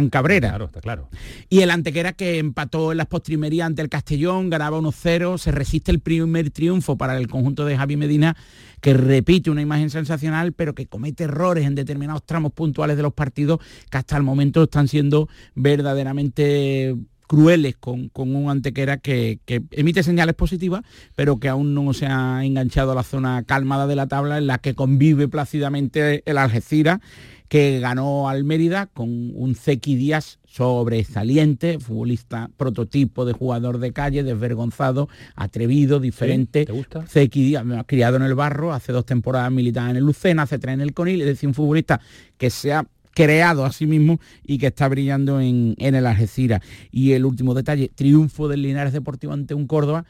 Cabrera. 0.10 0.50
Claro, 0.50 0.66
está 0.66 0.82
claro. 0.82 1.10
Y 1.48 1.60
el 1.60 1.70
antequera 1.70 2.14
que 2.14 2.40
empató 2.40 2.92
en 2.92 2.98
las 2.98 3.08
postrimerías 3.08 3.68
ante 3.68 3.84
el 3.84 3.90
Castellón, 3.90 4.50
ganaba 4.50 4.79
1-0, 4.80 5.38
se 5.38 5.52
resiste 5.52 5.92
el 5.92 6.00
primer 6.00 6.52
triunfo 6.52 6.98
para 6.98 7.18
el 7.18 7.28
conjunto 7.28 7.66
de 7.66 7.78
Javi 7.78 7.98
Medina, 7.98 8.36
que 8.82 8.94
repite 8.94 9.50
una 9.50 9.62
imagen 9.62 9.90
sensacional, 9.90 10.54
pero 10.54 10.74
que 10.74 10.88
comete 10.88 11.26
errores 11.26 11.66
en 11.66 11.76
determinados 11.76 12.24
tramos 12.26 12.54
puntuales 12.54 12.98
de 12.98 13.04
los 13.04 13.14
partidos 13.14 13.60
que 13.90 13.98
hasta 13.98 14.18
el 14.18 14.24
momento 14.24 14.64
están 14.64 14.88
siendo 14.88 15.30
verdaderamente 15.56 16.96
crueles 17.30 17.76
con, 17.80 18.10
un 18.16 18.50
antequera 18.50 18.98
que, 18.98 19.40
emite 19.70 20.02
señales 20.02 20.34
positivas, 20.34 20.82
pero 21.16 21.40
que 21.40 21.48
aún 21.48 21.76
no 21.76 21.94
se 21.94 22.08
ha 22.08 22.44
enganchado 22.44 22.94
a 22.94 22.96
la 22.96 23.04
zona 23.04 23.44
calmada 23.44 23.86
de 23.86 23.96
la 23.96 24.08
tabla 24.08 24.40
en 24.40 24.48
la 24.48 24.58
que 24.58 24.74
convive 24.74 25.28
plácidamente 25.28 26.24
el 26.26 26.40
Algeciras 26.40 27.02
que 27.48 27.80
ganó 27.80 28.30
al 28.30 28.46
Mérida 28.46 28.88
con 28.88 29.10
un 29.36 29.54
Zeki 29.54 29.96
Díaz 29.96 30.40
sobresaliente, 30.46 31.80
futbolista 31.80 32.50
prototipo 32.58 33.26
de 33.26 33.34
jugador 33.34 33.78
de 33.78 33.94
calle, 33.94 34.24
desvergonzado, 34.24 35.08
atrevido, 35.36 36.00
diferente. 36.00 36.66
¿Te 36.66 36.72
gusta? 36.72 37.06
Zeki 37.06 37.44
Díaz 37.44 37.64
criado 37.86 38.18
en 38.18 38.24
el 38.24 38.34
barro, 38.34 38.74
hace 38.74 38.92
dos 38.92 39.06
temporadas 39.06 39.52
militadas 39.52 39.92
en 39.92 39.98
el 39.98 40.04
Lucena, 40.04 40.44
hace 40.44 40.58
tres 40.58 40.74
en 40.74 40.82
el 40.82 40.94
Conil, 40.94 41.22
es 41.22 41.28
decir, 41.28 41.48
un 41.48 41.54
futbolista 41.54 42.02
que 42.38 42.50
se 42.50 42.74
ha 42.74 42.88
creado 43.14 43.66
a 43.66 43.72
sí 43.72 43.86
mismo 43.86 44.20
y 44.44 44.58
que 44.58 44.68
está 44.68 44.88
brillando 44.88 45.42
en, 45.42 45.76
en 45.78 45.96
el 45.96 46.06
Algeciras. 46.06 46.62
Y 46.92 47.14
el 47.14 47.26
último 47.26 47.54
detalle, 47.54 47.90
triunfo 47.94 48.48
del 48.48 48.62
Linares 48.62 48.94
Deportivo 48.94 49.34
ante 49.34 49.54
un 49.54 49.68
Córdoba 49.68 50.06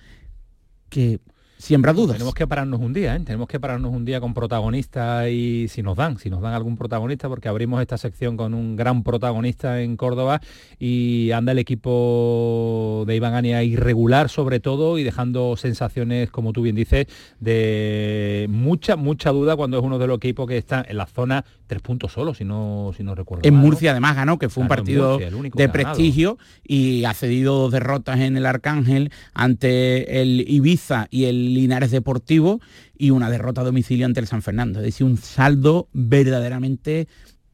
que 0.90 1.20
siembra 1.60 1.92
dudas. 1.92 2.16
Tenemos 2.16 2.34
que 2.34 2.48
pararnos 2.48 2.80
un 2.80 2.94
día, 2.94 3.16
¿eh? 3.16 3.20
tenemos 3.20 3.48
que 3.48 3.60
pararnos 3.60 3.94
un 3.94 4.06
día 4.06 4.22
con 4.22 4.34
protagonistas 4.34 5.28
y 5.30 5.68
si 5.68 5.84
nos 5.84 5.98
dan, 5.98 6.18
si 6.18 6.30
nos 6.30 6.42
dan 6.42 6.54
algún 6.54 6.78
protagonista, 6.78 7.28
porque 7.28 7.50
abrimos 7.50 7.82
esta 7.82 7.98
sección 7.98 8.38
con 8.38 8.54
un 8.54 8.78
gran 8.78 9.04
protagonista 9.04 9.82
en 9.82 9.98
Córdoba 9.98 10.40
y 10.80 11.32
anda 11.32 11.52
el 11.52 11.60
equipo 11.60 13.04
de 13.06 13.16
Iván 13.18 13.36
Ania 13.36 13.62
irregular 13.62 14.30
sobre 14.30 14.62
todo 14.62 14.98
y 14.98 15.04
dejando 15.04 15.58
sensaciones, 15.58 16.32
como 16.32 16.54
tú 16.54 16.62
bien 16.62 16.78
dices, 16.78 17.08
de 17.42 18.48
mucha, 18.50 18.96
mucha 18.96 19.32
duda 19.32 19.58
cuando 19.58 19.78
es 19.78 19.84
uno 19.84 20.00
de 20.00 20.08
los 20.08 20.16
equipos 20.16 20.48
que 20.48 20.58
está 20.58 20.86
en 20.88 20.96
la 20.96 21.08
zona 21.08 21.44
tres 21.68 21.82
puntos 21.82 22.12
solo, 22.12 22.34
si 22.34 22.44
no, 22.46 22.92
si 22.98 23.04
no 23.04 23.14
recuerdo. 23.14 23.48
En 23.48 23.54
Murcia 23.54 23.92
además 23.92 24.16
ganó, 24.16 24.40
que 24.40 24.50
fue 24.50 24.64
un 24.64 24.68
partido 24.68 25.20
de 25.20 25.70
prestigio 25.70 26.38
y 26.64 27.06
ha 27.06 27.14
cedido 27.14 27.60
dos 27.60 27.72
derrotas 27.72 28.20
en 28.22 28.38
el 28.38 28.46
Arcángel 28.48 29.12
ante 29.34 30.22
el 30.22 30.46
Ibiza 30.50 31.08
y 31.12 31.26
el 31.26 31.49
Linares 31.54 31.92
Deportivo 31.92 32.62
y 32.98 33.12
una 33.12 33.30
derrota 33.30 33.62
a 33.62 33.64
domicilio 33.64 34.06
ante 34.06 34.20
el 34.20 34.28
San 34.28 34.42
Fernando. 34.42 34.80
Es 34.80 34.86
decir, 34.86 35.06
un 35.06 35.18
saldo 35.18 35.88
verdaderamente 35.94 37.08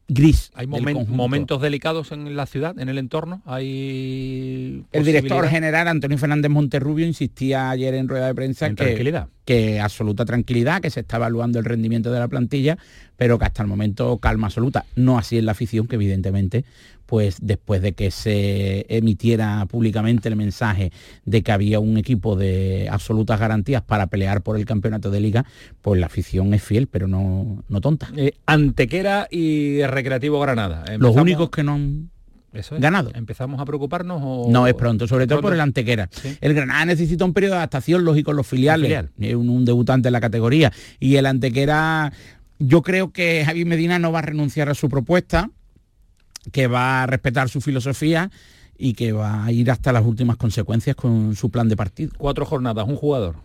gris. 0.08 0.50
¿Hay 0.54 0.66
momentos 0.66 1.60
delicados 1.60 2.12
en 2.12 2.36
la 2.36 2.46
ciudad, 2.46 2.78
en 2.78 2.88
el 2.88 2.98
entorno? 2.98 3.42
¿Hay 3.44 4.84
el 4.92 5.04
director 5.04 5.48
general, 5.48 5.88
Antonio 5.88 6.18
Fernández 6.18 6.50
Monterrubio, 6.50 7.06
insistía 7.06 7.70
ayer 7.70 7.94
en 7.94 8.08
rueda 8.08 8.28
de 8.28 8.34
prensa 8.34 8.72
que, 8.74 9.24
que 9.44 9.80
absoluta 9.80 10.24
tranquilidad, 10.24 10.80
que 10.80 10.90
se 10.90 11.00
está 11.00 11.16
evaluando 11.16 11.58
el 11.58 11.64
rendimiento 11.64 12.12
de 12.12 12.20
la 12.20 12.28
plantilla, 12.28 12.78
pero 13.16 13.38
que 13.38 13.46
hasta 13.46 13.62
el 13.62 13.68
momento 13.68 14.18
calma 14.18 14.46
absoluta. 14.46 14.84
No 14.94 15.18
así 15.18 15.38
en 15.38 15.46
la 15.46 15.52
afición, 15.52 15.88
que 15.88 15.96
evidentemente 15.96 16.64
pues 17.06 17.38
después 17.40 17.80
de 17.80 17.92
que 17.92 18.10
se 18.10 18.84
emitiera 18.88 19.64
públicamente 19.66 20.28
el 20.28 20.36
mensaje 20.36 20.92
de 21.24 21.42
que 21.42 21.52
había 21.52 21.80
un 21.80 21.96
equipo 21.96 22.36
de 22.36 22.88
absolutas 22.90 23.40
garantías 23.40 23.82
para 23.82 24.08
pelear 24.08 24.42
por 24.42 24.56
el 24.56 24.64
campeonato 24.64 25.10
de 25.10 25.20
liga, 25.20 25.46
pues 25.82 26.00
la 26.00 26.06
afición 26.06 26.52
es 26.52 26.62
fiel, 26.62 26.88
pero 26.88 27.08
no, 27.08 27.64
no 27.68 27.80
tonta. 27.80 28.10
Eh, 28.16 28.32
Antequera 28.46 29.28
y 29.30 29.82
Recreativo 29.86 30.40
Granada. 30.40 30.84
Los 30.98 31.16
únicos 31.16 31.50
que 31.50 31.62
no 31.62 31.74
han 31.74 32.10
ganado. 32.78 33.10
¿Empezamos 33.14 33.60
a 33.60 33.64
preocuparnos 33.64 34.20
o...? 34.22 34.48
No, 34.50 34.66
es 34.66 34.74
pronto, 34.74 35.06
sobre 35.06 35.26
todo 35.26 35.40
por 35.40 35.52
el 35.52 35.60
Antequera. 35.60 36.08
El 36.40 36.54
Granada 36.54 36.84
necesita 36.84 37.24
un 37.24 37.32
periodo 37.32 37.52
de 37.52 37.58
adaptación, 37.58 38.04
lógico, 38.04 38.32
los 38.32 38.46
filiales. 38.46 39.06
Es 39.18 39.34
un, 39.34 39.48
un, 39.48 39.64
debutante 39.64 40.08
en 40.08 40.12
la 40.12 40.20
categoría. 40.20 40.72
Y 40.98 41.16
el 41.16 41.26
Antequera, 41.26 42.12
yo 42.58 42.82
creo 42.82 43.12
que 43.12 43.44
Javi 43.44 43.64
Medina 43.64 43.98
no 43.98 44.12
va 44.12 44.20
a 44.20 44.22
renunciar 44.22 44.68
a 44.68 44.74
su 44.74 44.88
propuesta 44.88 45.50
que 46.52 46.66
va 46.66 47.02
a 47.02 47.06
respetar 47.06 47.48
su 47.48 47.60
filosofía 47.60 48.30
y 48.78 48.94
que 48.94 49.12
va 49.12 49.44
a 49.44 49.52
ir 49.52 49.70
hasta 49.70 49.92
las 49.92 50.04
últimas 50.04 50.36
consecuencias 50.36 50.96
con 50.96 51.34
su 51.34 51.50
plan 51.50 51.68
de 51.68 51.76
partido. 51.76 52.12
Cuatro 52.18 52.44
jornadas, 52.44 52.86
un 52.86 52.96
jugador. 52.96 53.36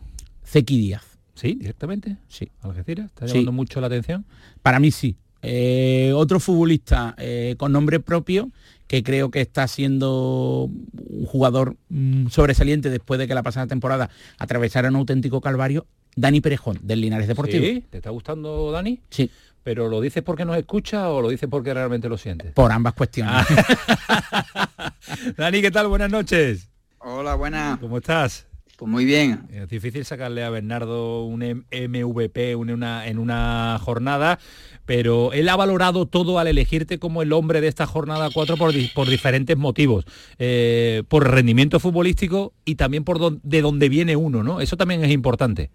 Zeki 0.45 0.77
Díaz. 0.77 1.03
¿Sí? 1.33 1.55
¿Directamente? 1.55 2.17
Sí. 2.27 2.51
¿Algeciras? 2.61 3.07
¿Está 3.07 3.25
llamando 3.25 3.51
mucho 3.51 3.79
la 3.81 3.87
atención? 3.87 4.25
Para 4.61 4.79
mí 4.79 4.91
sí. 4.91 5.15
Eh, 5.41 6.11
otro 6.13 6.39
futbolista 6.39 7.15
eh, 7.17 7.55
con 7.57 7.71
nombre 7.71 7.99
propio 7.99 8.51
que 8.85 9.01
creo 9.01 9.31
que 9.31 9.41
está 9.41 9.67
siendo 9.67 10.69
un 10.93 11.25
jugador 11.25 11.77
mm, 11.89 12.27
sobresaliente 12.27 12.89
después 12.89 13.19
de 13.19 13.27
que 13.27 13.33
la 13.33 13.41
pasada 13.41 13.65
temporada 13.65 14.09
atravesara 14.37 14.89
un 14.89 14.97
auténtico 14.97 15.41
calvario, 15.41 15.87
Dani 16.15 16.41
Perejón, 16.41 16.77
del 16.83 17.01
Linares 17.01 17.27
Deportivo. 17.27 17.65
¿Sí? 17.65 17.85
¿Te 17.89 17.97
está 17.97 18.09
gustando 18.09 18.69
Dani? 18.71 18.99
Sí. 19.09 19.31
¿Pero 19.63 19.89
lo 19.89 20.01
dices 20.01 20.23
porque 20.23 20.45
nos 20.45 20.57
escucha 20.57 21.09
o 21.09 21.21
lo 21.21 21.29
dices 21.29 21.47
porque 21.49 21.73
realmente 21.73 22.09
lo 22.09 22.17
sientes? 22.17 22.53
Por 22.53 22.71
ambas 22.71 22.93
cuestiones. 22.93 23.33
Ah. 24.07 24.93
Dani, 25.37 25.61
¿qué 25.61 25.69
tal? 25.69 25.87
Buenas 25.87 26.09
noches. 26.09 26.69
Hola, 26.97 27.35
buenas. 27.35 27.79
¿Cómo 27.79 27.97
estás? 27.97 28.47
Pues 28.77 28.89
muy 28.89 29.05
bien. 29.05 29.43
Es 29.51 29.69
difícil 29.69 30.03
sacarle 30.05 30.43
a 30.43 30.49
Bernardo 30.49 31.23
un 31.25 31.41
MVP 31.71 32.51
en 32.51 32.71
una, 32.71 33.05
en 33.05 33.19
una 33.19 33.77
jornada, 33.79 34.39
pero 34.87 35.33
él 35.33 35.47
ha 35.49 35.55
valorado 35.55 36.07
todo 36.07 36.39
al 36.39 36.47
elegirte 36.47 36.97
como 36.97 37.21
el 37.21 37.31
hombre 37.31 37.61
de 37.61 37.67
esta 37.67 37.85
jornada 37.85 38.31
4 38.33 38.57
por, 38.57 38.73
por 38.95 39.07
diferentes 39.07 39.55
motivos. 39.55 40.05
Eh, 40.39 41.03
por 41.07 41.29
rendimiento 41.29 41.79
futbolístico 41.79 42.53
y 42.65 42.73
también 42.75 43.03
por 43.03 43.39
de 43.39 43.61
dónde 43.61 43.89
viene 43.89 44.15
uno, 44.15 44.41
¿no? 44.41 44.61
Eso 44.61 44.77
también 44.77 45.03
es 45.03 45.11
importante. 45.11 45.69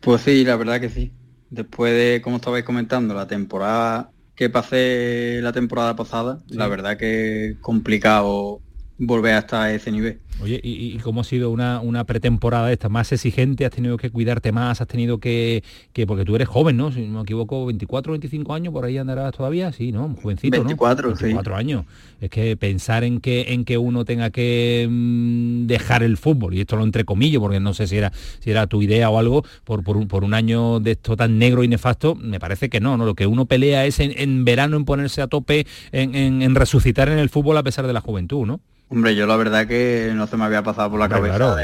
Pues 0.00 0.22
sí, 0.22 0.44
la 0.44 0.56
verdad 0.56 0.80
que 0.80 0.88
sí 0.88 1.12
después 1.50 1.92
de, 1.92 2.20
como 2.22 2.36
estabais 2.36 2.64
comentando, 2.64 3.14
la 3.14 3.26
temporada 3.26 4.10
que 4.34 4.50
pasé 4.50 5.40
la 5.42 5.52
temporada 5.52 5.96
pasada, 5.96 6.42
la 6.48 6.68
verdad 6.68 6.96
que 6.96 7.56
complicado 7.60 8.62
volver 8.96 9.34
hasta 9.34 9.72
ese 9.72 9.90
nivel. 9.90 10.22
Oye, 10.40 10.60
¿y, 10.62 10.96
cómo 10.98 11.22
ha 11.22 11.24
sido 11.24 11.50
una, 11.50 11.80
una, 11.80 12.04
pretemporada 12.04 12.72
esta? 12.72 12.88
¿Más 12.88 13.10
exigente? 13.10 13.64
¿Has 13.64 13.72
tenido 13.72 13.96
que 13.96 14.10
cuidarte 14.10 14.52
más? 14.52 14.80
¿Has 14.80 14.86
tenido 14.86 15.18
que, 15.18 15.64
que, 15.92 16.06
porque 16.06 16.24
tú 16.24 16.36
eres 16.36 16.46
joven, 16.46 16.76
¿no? 16.76 16.92
Si 16.92 17.00
no 17.06 17.18
me 17.18 17.22
equivoco, 17.22 17.66
24, 17.66 18.12
25 18.12 18.54
años, 18.54 18.72
por 18.72 18.84
ahí 18.84 18.98
andarás 18.98 19.34
todavía, 19.34 19.72
sí, 19.72 19.90
¿no? 19.90 20.14
Jovencito, 20.22 20.58
24, 20.58 21.10
¿no? 21.10 21.16
24 21.16 21.56
años. 21.56 21.86
Es 22.20 22.30
que 22.30 22.56
pensar 22.56 23.02
en 23.02 23.20
que, 23.20 23.52
en 23.52 23.64
que 23.64 23.78
uno 23.78 24.04
tenga 24.04 24.30
que 24.30 24.86
mm, 24.88 25.66
dejar 25.66 26.04
el 26.04 26.16
fútbol, 26.16 26.54
y 26.54 26.60
esto 26.60 26.76
lo 26.76 26.84
entre 26.84 27.04
comillas, 27.04 27.40
porque 27.40 27.58
no 27.58 27.74
sé 27.74 27.88
si 27.88 27.96
era, 27.96 28.12
si 28.38 28.52
era 28.52 28.68
tu 28.68 28.80
idea 28.80 29.10
o 29.10 29.18
algo, 29.18 29.44
por, 29.64 29.82
por, 29.82 29.96
un, 29.96 30.06
por 30.06 30.22
un 30.22 30.34
año 30.34 30.78
de 30.78 30.92
esto 30.92 31.16
tan 31.16 31.38
negro 31.38 31.64
y 31.64 31.68
nefasto, 31.68 32.14
me 32.14 32.38
parece 32.38 32.68
que 32.68 32.78
no, 32.78 32.96
¿no? 32.96 33.06
Lo 33.06 33.16
que 33.16 33.26
uno 33.26 33.46
pelea 33.46 33.86
es 33.86 33.98
en, 33.98 34.44
verano 34.44 34.76
en 34.76 34.84
ponerse 34.84 35.20
a 35.20 35.26
tope, 35.26 35.66
en, 35.90 36.14
en 36.14 36.54
resucitar 36.54 37.08
en 37.08 37.18
el 37.18 37.28
fútbol 37.28 37.56
a 37.56 37.64
pesar 37.64 37.88
de 37.88 37.92
la 37.92 38.00
juventud, 38.00 38.46
¿no? 38.46 38.60
Hombre, 38.90 39.14
yo 39.14 39.26
la 39.26 39.36
verdad 39.36 39.66
que 39.66 40.12
no 40.14 40.26
se 40.28 40.36
me 40.36 40.44
había 40.44 40.62
pasado 40.62 40.90
por 40.90 41.00
la 41.00 41.08
cabeza 41.08 41.56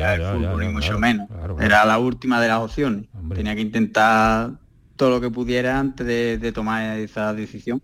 ni 0.58 0.68
mucho 0.68 0.98
menos. 0.98 1.28
Era 1.60 1.84
la 1.84 1.98
última 1.98 2.40
de 2.40 2.48
las 2.48 2.60
opciones. 2.60 3.06
Tenía 3.34 3.54
que 3.54 3.60
intentar 3.60 4.52
todo 4.96 5.10
lo 5.10 5.20
que 5.20 5.30
pudiera 5.30 5.78
antes 5.78 6.06
de, 6.06 6.52
tomar 6.52 6.98
esa 6.98 7.34
decisión. 7.34 7.82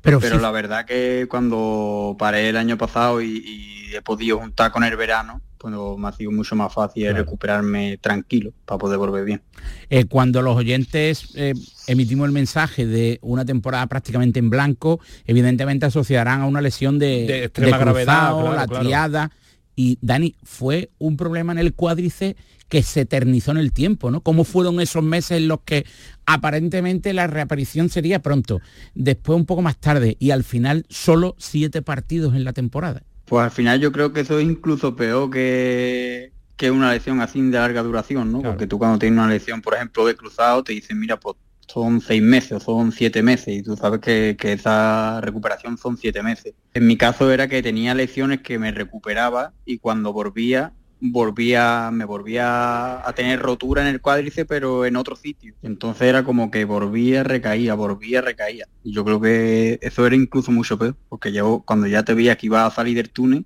Pero, 0.00 0.18
la 0.40 0.50
verdad 0.50 0.84
que 0.84 1.26
cuando 1.28 2.16
paré 2.18 2.48
el 2.48 2.56
año 2.56 2.76
pasado 2.76 3.22
y 3.22 3.90
he 3.94 4.02
podido 4.02 4.38
juntar 4.38 4.72
con 4.72 4.82
el 4.84 4.96
verano, 4.96 5.40
cuando 5.62 5.96
me 5.96 6.08
ha 6.08 6.12
sido 6.12 6.32
mucho 6.32 6.56
más 6.56 6.74
fácil 6.74 7.14
recuperarme 7.14 7.96
tranquilo 7.98 8.52
para 8.66 8.78
poder 8.78 8.98
volver 8.98 9.24
bien. 9.24 9.42
Eh, 9.88 10.06
cuando 10.06 10.42
los 10.42 10.56
oyentes 10.56 11.28
eh, 11.36 11.54
emitimos 11.86 12.26
el 12.26 12.32
mensaje 12.32 12.84
de 12.84 13.20
una 13.22 13.44
temporada 13.44 13.86
prácticamente 13.86 14.40
en 14.40 14.50
blanco, 14.50 15.00
evidentemente 15.24 15.86
asociarán 15.86 16.40
a 16.40 16.46
una 16.46 16.60
lesión 16.60 16.98
de, 16.98 17.44
extrema 17.44 17.78
gravedad, 17.78 18.34
la 18.54 18.66
triada. 18.66 19.30
Y 19.74 19.98
Dani, 20.00 20.34
fue 20.42 20.90
un 20.98 21.16
problema 21.16 21.52
en 21.52 21.58
el 21.58 21.74
cuádriceps 21.74 22.40
que 22.68 22.82
se 22.82 23.02
eternizó 23.02 23.50
en 23.50 23.58
el 23.58 23.72
tiempo, 23.72 24.10
¿no? 24.10 24.22
¿Cómo 24.22 24.44
fueron 24.44 24.80
esos 24.80 25.02
meses 25.02 25.32
en 25.32 25.48
los 25.48 25.60
que 25.60 25.84
aparentemente 26.24 27.12
la 27.12 27.26
reaparición 27.26 27.90
sería 27.90 28.22
pronto, 28.22 28.60
después 28.94 29.36
un 29.36 29.44
poco 29.44 29.60
más 29.60 29.76
tarde 29.76 30.16
y 30.18 30.30
al 30.30 30.42
final 30.42 30.86
solo 30.88 31.34
siete 31.38 31.82
partidos 31.82 32.34
en 32.34 32.44
la 32.44 32.54
temporada? 32.54 33.02
Pues 33.26 33.44
al 33.44 33.50
final 33.50 33.80
yo 33.80 33.92
creo 33.92 34.12
que 34.12 34.20
eso 34.20 34.38
es 34.38 34.46
incluso 34.46 34.96
peor 34.96 35.30
que, 35.30 36.32
que 36.56 36.70
una 36.70 36.92
lección 36.92 37.20
así 37.20 37.42
de 37.42 37.58
larga 37.58 37.82
duración, 37.82 38.32
¿no? 38.32 38.40
Porque 38.40 38.66
tú 38.66 38.78
cuando 38.78 38.98
tienes 38.98 39.18
una 39.18 39.28
lección, 39.28 39.60
por 39.60 39.74
ejemplo, 39.74 40.06
de 40.06 40.16
cruzado, 40.16 40.64
te 40.64 40.72
dicen, 40.72 40.98
mira, 40.98 41.18
pues 41.18 41.36
son 41.66 42.00
seis 42.00 42.22
meses 42.22 42.52
o 42.52 42.60
son 42.60 42.92
siete 42.92 43.22
meses 43.22 43.58
y 43.58 43.62
tú 43.62 43.76
sabes 43.76 44.00
que, 44.00 44.36
que, 44.38 44.52
esa 44.52 45.20
recuperación 45.20 45.78
son 45.78 45.96
siete 45.96 46.22
meses. 46.22 46.54
En 46.74 46.86
mi 46.86 46.96
caso 46.96 47.30
era 47.32 47.48
que 47.48 47.62
tenía 47.62 47.94
lecciones 47.94 48.42
que 48.42 48.58
me 48.58 48.72
recuperaba 48.72 49.52
y 49.64 49.78
cuando 49.78 50.12
volvía 50.12 50.72
volvía, 51.02 51.90
me 51.92 52.04
volvía 52.04 53.06
a 53.06 53.12
tener 53.12 53.40
rotura 53.40 53.82
en 53.82 53.88
el 53.88 54.00
cuádriceps, 54.00 54.48
pero 54.48 54.86
en 54.86 54.96
otro 54.96 55.16
sitio. 55.16 55.54
Entonces 55.62 56.02
era 56.02 56.22
como 56.22 56.50
que 56.50 56.64
volvía, 56.64 57.24
recaía, 57.24 57.74
volvía, 57.74 58.20
recaía. 58.20 58.68
Y 58.84 58.92
yo 58.92 59.04
creo 59.04 59.20
que 59.20 59.80
eso 59.82 60.06
era 60.06 60.14
incluso 60.14 60.52
mucho 60.52 60.78
peor, 60.78 60.96
porque 61.08 61.32
yo 61.32 61.62
cuando 61.66 61.88
ya 61.88 62.04
te 62.04 62.14
veía 62.14 62.36
que 62.36 62.46
iba 62.46 62.64
a 62.64 62.70
salir 62.70 62.96
del 62.96 63.10
túnel, 63.10 63.44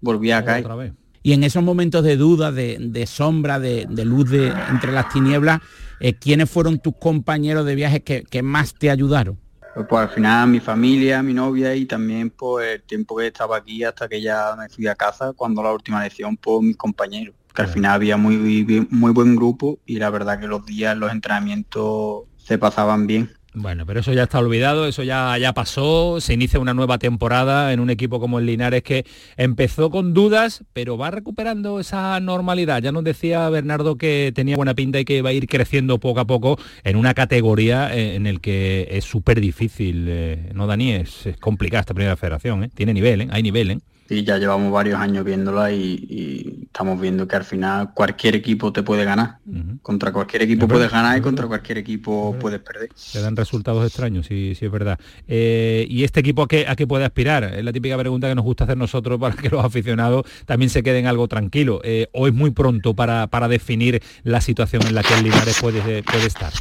volvía 0.00 0.38
a 0.38 0.44
caer. 0.44 0.94
Y 1.22 1.32
en 1.32 1.44
esos 1.44 1.62
momentos 1.62 2.04
de 2.04 2.16
duda, 2.16 2.52
de, 2.52 3.06
sombra, 3.06 3.58
de, 3.58 3.86
luz 4.04 4.30
de, 4.30 4.52
entre 4.70 4.92
las 4.92 5.10
tinieblas, 5.10 5.60
eh, 6.06 6.12
¿quiénes 6.12 6.50
fueron 6.50 6.78
tus 6.78 6.94
compañeros 6.98 7.64
de 7.64 7.74
viaje 7.74 8.02
que, 8.02 8.24
que 8.24 8.42
más 8.42 8.74
te 8.74 8.90
ayudaron? 8.90 9.38
Pues, 9.74 9.86
pues, 9.88 10.02
al 10.02 10.10
final 10.10 10.48
mi 10.48 10.60
familia, 10.60 11.22
mi 11.22 11.32
novia 11.32 11.74
y 11.74 11.86
también 11.86 12.28
pues 12.28 12.74
el 12.74 12.82
tiempo 12.82 13.16
que 13.16 13.28
estaba 13.28 13.56
aquí 13.56 13.82
hasta 13.84 14.06
que 14.06 14.20
ya 14.20 14.54
me 14.54 14.68
fui 14.68 14.86
a 14.86 14.94
casa 14.94 15.32
cuando 15.32 15.62
la 15.62 15.72
última 15.72 16.02
lección 16.02 16.36
por 16.36 16.62
mis 16.62 16.76
compañeros. 16.76 17.34
Que 17.54 17.62
al 17.62 17.68
final 17.68 17.92
había 17.92 18.18
muy, 18.18 18.86
muy 18.90 19.12
buen 19.12 19.34
grupo 19.34 19.78
y 19.86 19.96
la 19.96 20.10
verdad 20.10 20.38
que 20.38 20.46
los 20.46 20.66
días, 20.66 20.94
los 20.94 21.10
entrenamientos 21.10 22.24
se 22.36 22.58
pasaban 22.58 23.06
bien. 23.06 23.30
Bueno, 23.56 23.86
pero 23.86 24.00
eso 24.00 24.12
ya 24.12 24.24
está 24.24 24.40
olvidado, 24.40 24.84
eso 24.88 25.04
ya, 25.04 25.38
ya 25.38 25.52
pasó, 25.52 26.20
se 26.20 26.34
inicia 26.34 26.58
una 26.58 26.74
nueva 26.74 26.98
temporada 26.98 27.72
en 27.72 27.78
un 27.78 27.88
equipo 27.88 28.18
como 28.18 28.40
el 28.40 28.46
Linares 28.46 28.82
que 28.82 29.06
empezó 29.36 29.90
con 29.90 30.12
dudas, 30.12 30.64
pero 30.72 30.98
va 30.98 31.12
recuperando 31.12 31.78
esa 31.78 32.18
normalidad. 32.18 32.82
Ya 32.82 32.90
nos 32.90 33.04
decía 33.04 33.48
Bernardo 33.50 33.94
que 33.94 34.32
tenía 34.34 34.56
buena 34.56 34.74
pinta 34.74 34.98
y 34.98 35.04
que 35.04 35.22
va 35.22 35.30
a 35.30 35.32
ir 35.32 35.46
creciendo 35.46 36.00
poco 36.00 36.18
a 36.18 36.24
poco 36.26 36.58
en 36.82 36.96
una 36.96 37.14
categoría 37.14 37.94
eh, 37.94 38.16
en 38.16 38.26
el 38.26 38.40
que 38.40 38.88
es 38.90 39.04
súper 39.04 39.40
difícil, 39.40 40.06
eh, 40.08 40.50
¿no, 40.52 40.66
Dani? 40.66 40.90
Es, 40.90 41.28
complicada 41.38 41.82
esta 41.82 41.94
primera 41.94 42.16
federación, 42.16 42.64
¿eh? 42.64 42.70
tiene 42.74 42.92
nivel, 42.92 43.20
¿eh? 43.20 43.28
hay 43.30 43.44
nivel. 43.44 43.70
¿eh? 43.70 43.78
Sí, 44.08 44.22
ya 44.22 44.36
llevamos 44.36 44.70
varios 44.70 45.00
años 45.00 45.24
viéndola 45.24 45.72
y, 45.72 46.60
estamos 46.64 47.00
viendo 47.00 47.26
que 47.26 47.36
al 47.36 47.44
final 47.44 47.94
cualquier 47.94 48.36
equipo 48.36 48.72
te 48.72 48.82
puede 48.82 49.04
ganar. 49.04 49.38
Contra 49.80 50.12
cualquier 50.12 50.42
equipo 50.42 50.68
puedes 50.68 50.90
ganar 50.90 51.16
y 51.16 51.20
contra 51.20 51.46
cualquier 51.46 51.78
equipo 51.78 52.36
puedes 52.38 52.60
perder. 52.60 52.90
Te 53.12 53.20
dan 53.20 53.36
resultados 53.36 53.86
extraños, 53.86 54.26
sí, 54.26 54.54
sí 54.58 54.66
es 54.66 54.70
verdad. 54.70 54.98
Eh, 55.26 55.86
¿Y 55.88 56.04
este 56.04 56.20
equipo 56.20 56.42
a 56.42 56.48
qué, 56.48 56.66
a 56.68 56.76
qué 56.76 56.86
puede 56.86 57.04
aspirar? 57.04 57.44
Es 57.44 57.64
la 57.64 57.72
típica 57.72 57.96
pregunta 57.96 58.28
que 58.28 58.34
nos 58.34 58.44
gusta 58.44 58.64
hacer 58.64 58.76
nosotros 58.76 59.18
para 59.18 59.36
que 59.36 59.48
los 59.48 59.64
aficionados 59.64 60.26
también 60.46 60.68
se 60.68 60.82
queden 60.82 61.06
algo 61.06 61.28
tranquilos. 61.28 61.80
Eh, 61.84 62.08
¿O 62.12 62.26
es 62.26 62.34
muy 62.34 62.50
pronto 62.50 62.94
para, 62.94 63.28
para 63.28 63.48
definir 63.48 64.02
la 64.24 64.40
situación 64.40 64.86
en 64.86 64.94
la 64.94 65.02
que 65.02 65.14
el 65.14 65.24
Linares 65.24 65.58
puede, 65.60 66.02
puede 66.02 66.26
estar? 66.26 66.52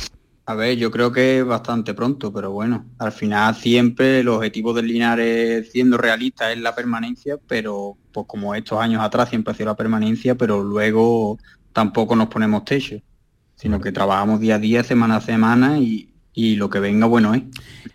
A 0.46 0.56
ver, 0.56 0.78
yo 0.78 0.92
creo 0.92 1.12
que 1.12 1.40
es 1.40 1.46
bastante 1.46 1.94
pronto, 1.94 2.34
pero 2.34 2.52
bueno, 2.52 2.86
al 2.98 3.14
final 3.14 3.56
siempre 3.56 4.20
el 4.20 4.28
objetivo 4.28 4.74
del 4.74 4.88
Linares 4.88 5.72
siendo 5.72 5.98
realista 5.98 6.52
es 6.52 6.60
la 6.60 6.76
permanencia, 6.76 7.38
pero 7.48 7.98
pues 8.12 8.28
como 8.28 8.54
estos 8.54 8.80
años 8.80 9.02
atrás 9.02 9.30
siempre 9.30 9.54
ha 9.54 9.56
sido 9.56 9.68
la 9.68 9.78
permanencia, 9.78 10.36
pero 10.36 10.62
luego 10.62 11.38
tampoco 11.72 12.18
nos 12.18 12.28
ponemos 12.28 12.66
techo, 12.66 12.98
sino 13.56 13.80
que 13.80 13.94
trabajamos 13.94 14.42
día 14.42 14.56
a 14.56 14.60
día, 14.60 14.84
semana 14.84 15.18
a 15.18 15.22
semana 15.22 15.80
y, 15.80 16.10
lo 16.36 16.70
que 16.70 16.80
venga 16.80 17.06
bueno 17.06 17.34
es. 17.36 17.44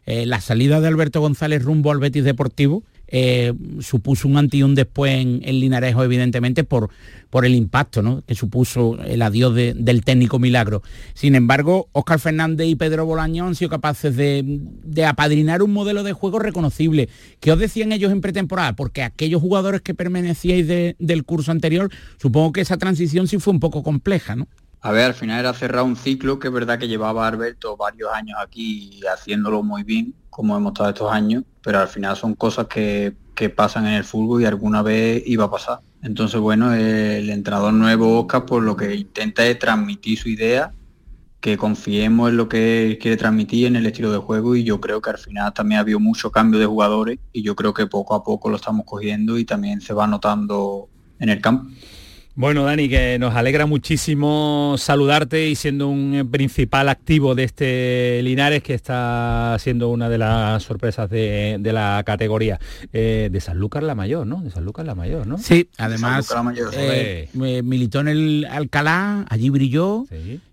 Eh, 0.07 0.25
la 0.25 0.41
salida 0.41 0.81
de 0.81 0.89
Alberto 0.89 1.21
González 1.21 1.63
rumbo 1.63 1.91
al 1.91 1.99
Betis 1.99 2.25
Deportivo 2.25 2.83
eh, 3.09 3.55
supuso 3.81 4.29
un 4.29 4.37
antes 4.37 4.61
y 4.61 4.63
un 4.63 4.75
después 4.75 5.13
en, 5.13 5.41
Linarejo, 5.41 6.05
evidentemente, 6.05 6.65
por, 6.65 6.91
por 7.31 7.45
el 7.45 7.55
impacto 7.55 8.23
que 8.27 8.35
supuso 8.35 8.99
el 9.03 9.23
adiós 9.23 9.55
del 9.55 10.05
técnico 10.05 10.39
Milagro. 10.39 10.83
Sin 11.15 11.35
embargo, 11.35 11.89
Óscar 11.93 12.21
Fernández 12.21 12.69
y 12.69 12.77
Pedro 12.77 13.07
Bolaño 13.07 13.47
han 13.47 13.55
sido 13.55 13.71
capaces 13.71 14.15
de, 14.15 15.05
apadrinar 15.07 15.63
un 15.63 15.73
modelo 15.73 16.03
de 16.03 16.13
juego 16.13 16.39
reconocible. 16.39 17.09
¿Qué 17.41 17.53
os 17.53 17.59
decían 17.59 17.93
ellos 17.93 18.13
en 18.13 18.21
pretemporada? 18.21 18.75
Porque 18.75 19.03
aquellos 19.03 19.41
jugadores 19.41 19.81
que 19.81 19.95
permanecíais 19.95 20.67
del 20.99 21.25
curso 21.25 21.51
anterior, 21.51 21.91
supongo 22.21 22.53
que 22.53 22.61
esa 22.61 22.77
transición 22.77 23.27
sí 23.27 23.39
fue 23.39 23.53
un 23.53 23.61
poco 23.61 23.83
compleja, 23.83 24.37
¿no? 24.37 24.49
A 24.81 24.93
ver, 24.93 25.07
al 25.07 25.15
final 25.15 25.41
era 25.41 25.53
cerrar 25.55 25.83
un 25.83 25.97
ciclo 25.97 26.39
que 26.39 26.49
es 26.49 26.55
verdad 26.55 26.79
que 26.79 26.87
llevaba 26.87 27.27
Alberto 27.27 27.77
varios 27.77 28.11
años 28.13 28.39
aquí 28.41 29.01
haciéndolo 29.13 29.63
muy 29.63 29.83
bien, 29.83 30.15
como 30.31 30.57
hemos 30.57 30.73
estado 30.73 30.91
estos 30.91 31.13
años, 31.13 31.45
pero 31.63 31.81
al 31.81 31.89
final 31.89 32.17
son 32.17 32.35
cosas 32.35 32.67
que, 32.67 33.17
pasan 33.55 33.87
en 33.87 33.95
el 33.95 34.05
fútbol 34.05 34.43
y 34.43 34.47
alguna 34.47 34.83
vez 34.83 35.23
iba 35.27 35.45
a 35.45 35.51
pasar. 35.51 35.81
Entonces, 36.03 36.41
bueno, 36.41 36.75
el 36.75 37.31
entrenador 37.31 37.73
nuevo, 37.73 38.21
Oscar, 38.21 38.45
por 38.47 38.63
lo 38.63 38.77
que 38.77 38.95
intenta 38.95 39.47
es 39.47 39.59
transmitir 39.59 40.19
su 40.19 40.29
idea, 40.29 40.73
que 41.41 41.57
confiemos 41.57 42.31
en 42.31 42.37
lo 42.37 42.49
que 42.49 42.99
quiere 43.01 43.17
transmitir 43.17 43.67
en 43.67 43.77
el 43.77 43.87
estilo 43.87 44.11
de 44.11 44.19
juego 44.19 44.57
y 44.57 44.65
yo 44.65 44.81
creo 44.81 45.01
que 45.01 45.11
al 45.11 45.19
final 45.19 45.53
también 45.55 45.79
ha 45.79 45.83
habido 45.83 46.01
mucho 46.01 46.33
cambio 46.33 46.59
de 46.59 46.67
jugadores 46.67 47.19
y 47.33 47.43
yo 47.43 47.55
creo 47.55 47.73
que 47.75 47.87
poco 47.87 48.15
a 48.15 48.25
poco 48.25 48.49
lo 48.49 48.57
estamos 48.57 48.85
cogiendo 48.85 49.39
y 49.39 49.45
también 49.45 49.81
se 49.81 49.95
va 49.95 50.07
notando 50.07 50.89
en 51.21 51.29
el 51.29 51.41
campo. 51.41 51.71
Bueno, 52.39 52.63
Dani, 52.63 52.89
que 52.89 53.19
nos 53.19 53.35
alegra 53.35 53.67
muchísimo 53.67 54.77
saludarte 54.79 55.49
y 55.49 55.57
siendo 55.57 55.89
un 55.89 56.29
principal 56.31 56.89
activo 56.89 57.35
de 57.35 57.43
este 57.43 58.23
Linares, 58.23 58.63
que 58.63 58.75
está 58.75 59.57
siendo 59.59 59.89
una 59.89 60.09
de 60.09 60.19
las 60.19 60.63
sorpresas 60.63 61.11
de, 61.11 61.59
la 61.61 62.01
categoría. 62.07 62.61
Eh, 62.93 63.29
de 63.33 63.41
San 63.41 63.59
Lucas 63.59 63.83
la 63.83 63.97
Mayor, 63.97 64.25
¿no? 64.25 64.41
De 64.41 64.53
San 64.53 64.65
Lucas 64.65 64.87
la 64.87 64.95
Mayor, 64.95 65.27
¿no? 65.27 65.37
Sí, 65.39 65.69
además 65.79 66.33
eh, 66.75 67.29
militó 67.35 67.99
en 67.99 68.07
el 68.07 68.47
Alcalá, 68.49 69.27
allí 69.29 69.51
brilló, 69.51 70.07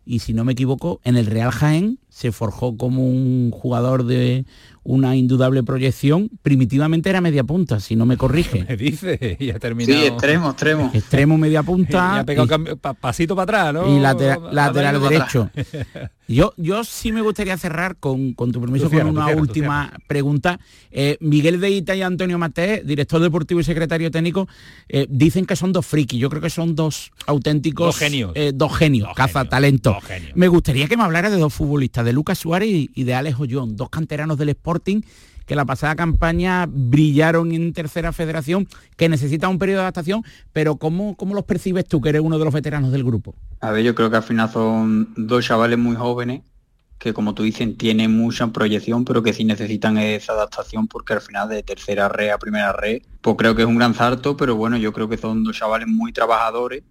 y 0.08 0.20
si 0.20 0.34
no 0.34 0.44
me 0.44 0.54
equivoco, 0.54 1.02
en 1.04 1.18
el 1.18 1.28
Real 1.28 1.52
Jaén 1.52 2.00
se 2.16 2.32
forjó 2.32 2.78
como 2.78 3.06
un 3.06 3.52
jugador 3.52 4.06
de 4.06 4.46
una 4.84 5.18
indudable 5.18 5.64
proyección. 5.64 6.30
Primitivamente 6.42 7.10
era 7.10 7.20
media 7.20 7.44
punta, 7.44 7.82
si 7.82 7.98
no 7.98 8.06
me 8.06 8.16
corrige. 8.16 8.64
Me 8.70 8.78
dice, 8.78 9.36
y 9.38 9.50
ha 9.50 9.60
terminado. 9.60 10.00
Sí, 10.00 10.08
extremo, 10.08 10.50
extremo. 10.52 10.92
Extremo, 10.94 11.38
media 11.38 11.62
punta. 11.64 12.14
Y 12.16 12.20
ha 12.20 12.24
pegado 12.24 12.78
pasito 13.02 13.36
para 13.36 13.70
atrás, 13.70 13.74
¿no? 13.74 13.98
Y 13.98 14.00
lateral, 14.00 15.02
derecho. 15.02 15.50
Yo, 16.28 16.54
yo 16.58 16.84
sí 16.84 17.12
me 17.12 17.22
gustaría 17.22 17.56
cerrar 17.56 17.98
con, 17.98 18.34
con 18.34 18.52
tu 18.52 18.60
permiso 18.60 18.90
con 18.90 19.06
una 19.06 19.28
última 19.28 19.94
pregunta. 20.08 20.60
Eh, 20.90 21.18
Miguel 21.20 21.62
Deita 21.62 21.96
y 21.96 22.02
Antonio 22.02 22.40
Mate, 22.40 22.82
director 22.84 23.22
deportivo 23.22 23.60
y 23.60 23.64
secretario 23.64 24.10
técnico, 24.10 24.48
eh, 24.90 25.06
dicen 25.08 25.46
que 25.46 25.56
son 25.56 25.72
dos 25.72 25.86
frikis. 25.86 26.20
Yo 26.20 26.30
creo 26.32 26.42
que 26.42 26.50
son 26.50 26.74
dos 26.74 27.12
auténticos 27.28 27.86
dos 27.86 27.98
genios, 27.98 28.32
eh, 28.34 28.54
dos 28.56 28.76
genios, 28.76 29.10
caza 29.16 29.46
talento. 29.46 29.98
Me 30.34 30.48
gustaría 30.48 30.88
que 30.88 30.98
me 30.98 31.04
hablara 31.04 31.30
de 31.30 31.38
dos 31.38 31.54
futbolistas, 31.54 32.04
de 32.06 32.14
Lucas 32.14 32.40
Suárez 32.40 32.70
y, 32.70 33.04
de 33.04 33.14
Alex 33.14 33.40
Ollón, 33.40 33.76
dos 33.76 33.90
canteranos 33.90 34.38
del 34.38 34.50
Sporting 34.50 35.02
que 35.46 35.56
la 35.56 35.66
pasada 35.66 35.96
campaña 35.96 36.66
brillaron 36.68 37.52
en 37.52 37.72
tercera 37.72 38.12
federación, 38.12 38.68
que 38.98 39.10
necesita 39.10 39.48
un 39.48 39.60
periodo 39.60 39.80
de 39.80 39.84
adaptación, 39.84 40.24
pero 40.54 40.78
¿cómo, 40.78 41.16
¿cómo 41.16 41.36
los 41.36 41.44
percibes 41.44 41.86
tú, 41.86 42.02
que 42.02 42.10
eres 42.10 42.22
uno 42.22 42.40
de 42.40 42.46
los 42.46 42.54
veteranos 42.54 42.92
del 42.92 43.04
grupo? 43.04 43.36
A 43.62 43.70
ver, 43.72 43.84
yo 43.84 43.94
creo 43.94 44.10
que 44.10 44.18
al 44.18 44.24
final 44.24 44.50
son 44.50 45.14
dos 45.16 45.46
chavales 45.46 45.78
muy 45.78 45.96
jóvenes 45.96 46.42
que 46.98 47.14
como 47.14 47.34
tú 47.34 47.44
dices 47.44 47.78
tienen 47.78 48.16
mucha 48.16 48.48
proyección 48.48 49.04
pero 49.04 49.22
que 49.22 49.34
sí 49.34 49.44
necesitan 49.44 49.98
esa 49.98 50.34
adaptación 50.34 50.88
porque 50.88 51.14
al 51.14 51.22
final 51.22 51.50
de 51.50 51.62
tercera 51.62 52.08
red 52.08 52.30
a 52.30 52.38
primera 52.38 52.72
red 52.72 53.02
pues 53.22 53.36
creo 53.38 53.56
que 53.56 53.64
es 53.64 53.68
un 53.68 53.76
gran 53.76 53.94
salto 53.94 54.38
pero 54.38 54.56
bueno 54.56 54.78
yo 54.78 54.94
creo 54.94 55.10
que 55.10 55.18
son 55.18 55.44
dos 55.44 55.58
chavales 55.58 55.88
muy 55.88 56.14
trabajadores 56.14 56.84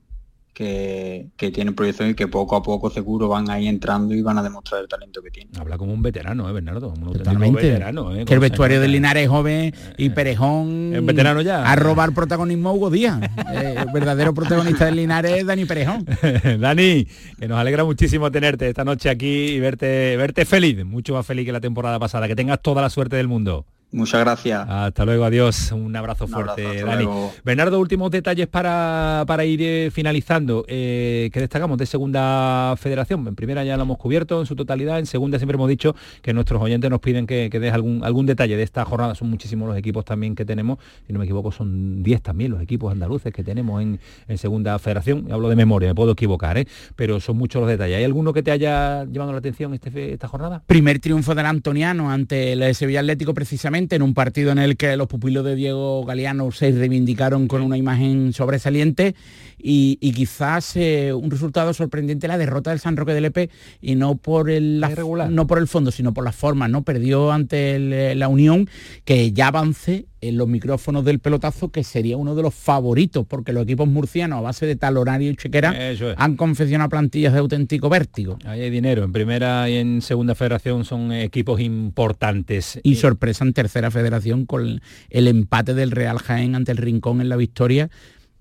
que, 0.55 1.31
tienen 1.37 1.75
proyección 1.75 2.11
y 2.11 2.15
que 2.15 2.29
poco 2.29 2.57
a 2.57 2.63
poco 2.63 2.89
seguro 2.89 3.29
van 3.29 3.51
ahí 3.51 3.67
entrando 3.67 4.15
y 4.15 4.23
van 4.23 4.39
a 4.39 4.43
demostrar 4.43 4.81
el 4.81 4.89
talento 4.89 5.21
que 5.21 5.31
tienen. 5.31 5.55
Habla 5.59 5.77
como 5.77 5.93
un 5.93 6.01
veterano, 6.01 6.49
¿eh, 6.49 6.53
Bernardo? 6.53 6.91
Como 6.91 7.11
un 7.11 7.19
Totalmente. 7.19 7.63
veterano, 7.63 8.15
¿eh? 8.15 8.25
Que 8.25 8.35
el 8.35 8.41
vestuario 8.41 8.81
del 8.81 8.93
Linares 8.93 9.29
joven 9.29 9.75
y 9.99 10.11
Perejón... 10.11 10.93
¿Es 10.95 11.05
veterano 11.05 11.43
ya? 11.43 11.71
A 11.71 11.77
robar 11.77 12.15
protagonismo 12.15 12.73
Hugo 12.73 12.91
Díaz. 12.91 13.21
Eh, 13.53 13.75
el 13.79 13.93
verdadero 13.93 14.33
protagonista 14.33 14.87
del 14.87 14.97
Linares 14.97 15.39
es 15.39 15.47
Dani 15.47 15.65
Perejón. 15.65 16.07
Dani, 16.61 17.07
que 17.39 17.49
nos 17.49 17.59
alegra 17.59 17.85
muchísimo 17.85 18.31
tenerte 18.31 18.69
esta 18.69 18.85
noche 18.85 19.11
aquí 19.11 19.27
y 19.27 19.61
verte, 19.61 20.17
verte 20.17 20.45
feliz, 20.45 20.85
mucho 20.85 21.15
más 21.15 21.27
feliz 21.27 21.45
que 21.45 21.53
la 21.53 21.61
temporada 21.61 21.99
pasada. 21.99 22.29
Que 22.29 22.37
tengas 22.37 22.63
toda 22.63 22.81
la 22.81 22.91
suerte 22.91 23.17
del 23.17 23.29
mundo. 23.29 23.67
Muchas 23.95 24.21
gracias. 24.23 24.69
Hasta 24.69 25.05
luego, 25.05 25.25
adiós. 25.25 25.71
Un 25.71 25.95
abrazo 25.95 26.27
fuerte, 26.27 26.83
Dani. 26.83 27.07
Bernardo, 27.45 27.79
últimos 27.79 28.11
detalles 28.11 28.49
para, 28.49 29.23
para 29.25 29.45
ir 29.45 29.63
eh, 29.63 29.91
finalizando. 29.93 30.65
Eh, 30.67 31.31
que 31.33 31.39
destacamos 31.39 31.79
de 31.79 31.87
segunda 31.87 32.75
federación? 32.77 33.25
En 33.29 33.37
primera 33.37 33.63
ya 33.63 33.77
lo 33.77 33.85
hemos 33.85 33.97
cubierto 33.97 34.41
en 34.41 34.47
su 34.47 34.57
totalidad. 34.57 34.99
En 34.99 35.07
segunda 35.07 35.39
siempre 35.39 35.55
hemos 35.55 35.69
dicho 35.69 35.95
que 36.23 36.33
nuestros 36.33 36.61
oyentes 36.61 36.91
nos 36.91 36.99
piden 36.99 37.29
que, 37.29 37.49
que 37.53 37.61
des 37.61 37.73
algún, 37.73 38.03
algún 38.03 38.27
detalle 38.27 38.57
de 38.57 38.65
esta 38.65 38.85
jornada. 38.85 39.15
Son 39.15 39.31
muchísimos 39.31 39.69
los 39.69 39.79
equipos 39.79 40.05
también 40.05 40.35
que 40.35 40.45
tenemos. 40.45 40.81
Si 41.07 41.13
no 41.13 41.21
me 41.21 41.27
equivoco, 41.27 41.53
son 41.53 42.03
10 42.03 42.21
también 42.21 42.51
los 42.51 42.61
equipos 42.61 42.91
andaluces 42.91 43.33
que 43.33 43.45
tenemos 43.45 43.81
en, 43.81 44.01
segunda 44.39 44.77
federación. 44.81 45.29
Hablo 45.31 45.49
de 45.49 45.55
memoria, 45.55 45.91
me 45.91 45.95
puedo 45.95 46.11
equivocar, 46.11 46.59
¿eh? 46.59 46.67
pero 46.97 47.21
son 47.21 47.37
muchos 47.37 47.61
los 47.61 47.71
detalles. 47.71 47.99
¿Hay 47.99 48.05
alguno 48.05 48.33
que 48.33 48.43
te 48.43 48.51
haya 48.51 49.05
llamado 49.05 49.31
la 49.31 49.39
atención 49.39 49.73
este, 49.73 50.15
esta 50.15 50.27
jornada? 50.27 50.65
Primer 50.67 50.99
triunfo 50.99 51.33
del 51.37 51.47
Antoniano 51.47 52.11
ante 52.11 52.55
el 52.55 52.75
Sevilla 52.75 52.99
Atlético 52.99 53.33
precisamente 53.35 53.84
en 53.93 54.03
un 54.03 54.15
partido 54.15 54.53
en 54.53 54.59
el 54.59 54.77
que 54.77 54.97
los 54.97 55.07
pupilos 55.07 55.45
de 55.45 55.55
Diego 55.55 56.05
Galeano 56.05 56.51
se 56.53 56.71
reivindicaron 56.71 57.49
con 57.49 57.63
una 57.63 57.77
imagen 57.77 58.33
sobresaliente 58.33 59.15
y, 59.59 59.97
quizás 60.13 60.77
eh, 60.77 61.13
un 61.13 61.31
resultado 61.31 61.73
sorprendente 61.73 62.29
la 62.29 62.39
derrota 62.39 62.71
del 62.71 62.81
San 62.81 62.97
Roque 62.97 63.15
del 63.15 63.27
Epe 63.27 63.51
y 63.81 63.95
no 63.95 64.17
por 64.17 64.51
el 64.51 64.81
no 65.31 65.47
por 65.47 65.59
el 65.59 65.69
fondo 65.69 65.91
sino 65.91 66.13
por 66.13 66.25
las 66.25 66.37
formas 66.37 66.71
no 66.71 66.83
perdió 66.83 67.33
ante 67.33 68.15
la 68.15 68.29
Unión 68.29 68.69
que 69.05 69.33
ya 69.33 69.49
avance 69.49 70.07
en 70.29 70.37
los 70.39 70.49
micrófonos 70.49 71.05
del 71.05 71.19
pelotazo 71.19 71.71
que 71.71 71.85
sería 71.85 72.17
uno 72.17 72.35
de 72.35 72.43
los 72.43 72.55
favoritos 72.55 73.27
porque 73.27 73.53
los 73.53 73.65
equipos 73.65 73.89
murcianos 73.89 74.39
a 74.39 74.43
base 74.43 74.67
de 74.67 74.77
tal 74.77 74.97
horario 74.97 75.31
y 75.31 75.37
chequera 75.37 75.75
han 76.17 76.37
confeccionado 76.37 76.91
plantillas 76.91 77.33
de 77.33 77.39
auténtico 77.39 77.89
vértigo. 77.89 78.39
Ahí 78.45 78.63
hay 78.63 78.71
dinero, 78.71 79.05
en 79.05 79.13
primera 79.13 79.69
y 79.69 79.77
en 79.77 80.03
segunda 80.03 80.35
federación 80.35 80.85
son 80.85 81.13
equipos 81.13 81.61
importantes. 81.61 82.81
Y 82.83 82.97
sorpresa 82.97 83.45
en 83.45 83.53
tercera 83.53 83.91
federación 83.91 84.47
con 84.47 84.81
el 85.11 85.29
empate 85.29 85.75
del 85.75 85.91
Real 85.91 86.19
Jaén 86.19 86.55
ante 86.55 86.73
el 86.73 86.79
Rincón 86.79 87.21
en 87.21 87.29
la 87.29 87.37
victoria 87.37 87.91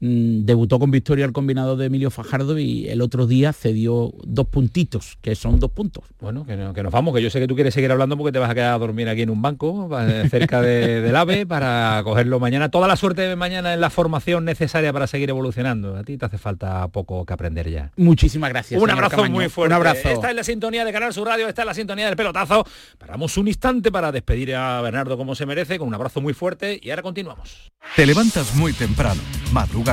mm, 0.04 0.46
debutó 0.46 0.80
con 0.80 0.92
victoria 0.92 1.26
el 1.26 1.32
combinado 1.32 1.78
de 1.78 1.86
Emilio 1.86 2.12
Fajardo 2.12 2.60
y 2.60 2.88
el 2.90 3.02
otro 3.02 3.28
día 3.28 3.54
cedió 3.54 4.14
dos 4.24 4.48
puntitos, 4.48 5.18
que 5.22 5.36
son 5.36 5.60
dos 5.60 5.72
puntos. 5.72 6.04
Bueno, 6.20 6.46
que, 6.46 6.56
nos 6.56 6.92
vamos, 6.92 7.16
que 7.16 7.22
yo 7.22 7.30
sé 7.30 7.40
que 7.40 7.48
tú 7.48 7.56
quieres 7.56 7.74
seguir 7.74 7.92
hablando 7.92 8.18
porque 8.18 8.32
te 8.32 8.40
vas 8.40 8.50
a 8.50 8.56
quedar 8.56 8.74
a 8.74 8.78
dormir 8.78 9.10
aquí 9.10 9.22
en 9.22 9.30
un 9.30 9.42
banco, 9.42 9.90
cerca 10.30 10.62
del 10.62 11.16
AVE, 11.16 11.46
para 11.46 12.02
cogerlo 12.04 12.40
mañana. 12.40 12.70
Toda 12.70 12.88
la 12.88 12.96
suerte 12.96 13.22
de 13.24 13.36
mañana 13.36 13.74
en 13.74 13.82
la 13.82 13.90
formación 13.90 14.46
necesaria 14.46 14.92
para 14.92 15.08
seguir 15.08 15.30
evolucionando. 15.30 15.96
A 15.96 16.04
ti 16.04 16.18
te 16.18 16.26
hace 16.26 16.38
falta 16.38 16.88
poco 16.90 17.26
que 17.26 17.34
aprender 17.34 17.70
ya. 17.70 17.92
Muchísimas 17.96 18.50
gracias. 18.50 18.82
Un 18.82 18.90
abrazo 18.90 19.26
muy 19.30 19.50
fuerte. 19.50 19.74
Un 19.74 19.78
abrazo. 19.78 20.10
Esta 20.10 20.30
es 20.30 20.36
la 20.36 20.44
sintonía 20.44 20.86
de 20.86 20.92
Canal 20.92 21.14
Sur 21.14 21.28
Radio, 21.28 21.48
esta 21.48 21.62
es 21.62 21.66
la 21.66 21.74
sintonía 21.74 22.08
del 22.08 22.16
pelotazo. 22.16 22.66
Paramos 22.98 23.38
un 23.38 23.48
instante 23.48 23.92
para 23.92 24.12
despedir 24.12 24.56
a 24.56 24.82
Bernardo 24.82 25.18
como 25.18 25.36
se 25.36 25.46
merece, 25.46 25.78
con 25.80 25.88
un 25.88 25.94
abrazo 25.94 26.22
muy 26.22 26.34
fuerte 26.34 26.80
y 26.82 26.90
ahora 26.90 27.02
continuamos. 27.02 27.72
Te 27.96 28.06
levantas 28.06 28.56
muy 28.56 28.74
temprano, 28.74 29.22
madrugas 29.52 29.93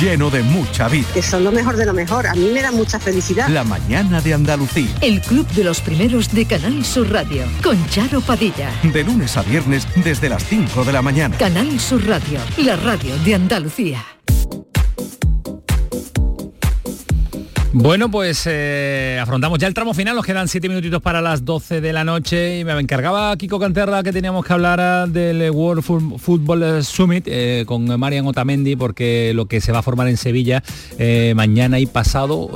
lleno 0.00 0.30
de 0.30 0.42
mucha 0.42 0.88
vida. 0.88 1.06
Que 1.14 1.22
son 1.22 1.44
lo 1.44 1.52
mejor 1.52 1.76
de 1.76 1.86
lo 1.86 1.92
mejor. 1.92 2.26
A 2.26 2.34
mí 2.34 2.50
me 2.52 2.62
da 2.62 2.70
mucha 2.70 2.98
felicidad. 2.98 3.48
La 3.48 3.64
mañana 3.64 4.20
de 4.20 4.34
Andalucía. 4.34 4.90
El 5.00 5.20
club 5.20 5.46
de 5.48 5.64
los 5.64 5.80
primeros 5.80 6.32
de 6.32 6.46
Canal 6.46 6.84
Sur 6.84 7.10
Radio. 7.10 7.44
Con 7.62 7.84
Charo 7.88 8.20
Padilla. 8.20 8.70
De 8.82 9.04
lunes 9.04 9.36
a 9.36 9.42
viernes 9.42 9.86
desde 9.96 10.28
las 10.28 10.44
5 10.44 10.84
de 10.84 10.92
la 10.92 11.02
mañana. 11.02 11.36
Canal 11.38 11.80
Sur 11.80 12.06
Radio. 12.06 12.40
La 12.58 12.76
radio 12.76 13.16
de 13.18 13.34
Andalucía. 13.34 14.15
Bueno, 17.78 18.10
pues 18.10 18.44
eh, 18.46 19.18
afrontamos 19.20 19.58
ya 19.58 19.66
el 19.66 19.74
tramo 19.74 19.92
final, 19.92 20.16
nos 20.16 20.24
quedan 20.24 20.48
siete 20.48 20.66
minutitos 20.66 21.02
para 21.02 21.20
las 21.20 21.44
12 21.44 21.82
de 21.82 21.92
la 21.92 22.04
noche 22.04 22.58
y 22.58 22.64
me 22.64 22.72
encargaba 22.80 23.36
Kiko 23.36 23.58
Canterra 23.58 24.02
que 24.02 24.14
teníamos 24.14 24.46
que 24.46 24.52
hablar 24.54 24.80
ah, 24.80 25.06
del 25.06 25.50
World 25.50 25.82
Football 25.82 26.82
Summit 26.82 27.24
eh, 27.26 27.64
con 27.66 27.84
Marian 28.00 28.26
Otamendi 28.26 28.76
porque 28.76 29.32
lo 29.34 29.44
que 29.44 29.60
se 29.60 29.72
va 29.72 29.80
a 29.80 29.82
formar 29.82 30.08
en 30.08 30.16
Sevilla 30.16 30.62
eh, 30.98 31.34
mañana 31.36 31.78
y 31.78 31.84
pasado 31.84 32.48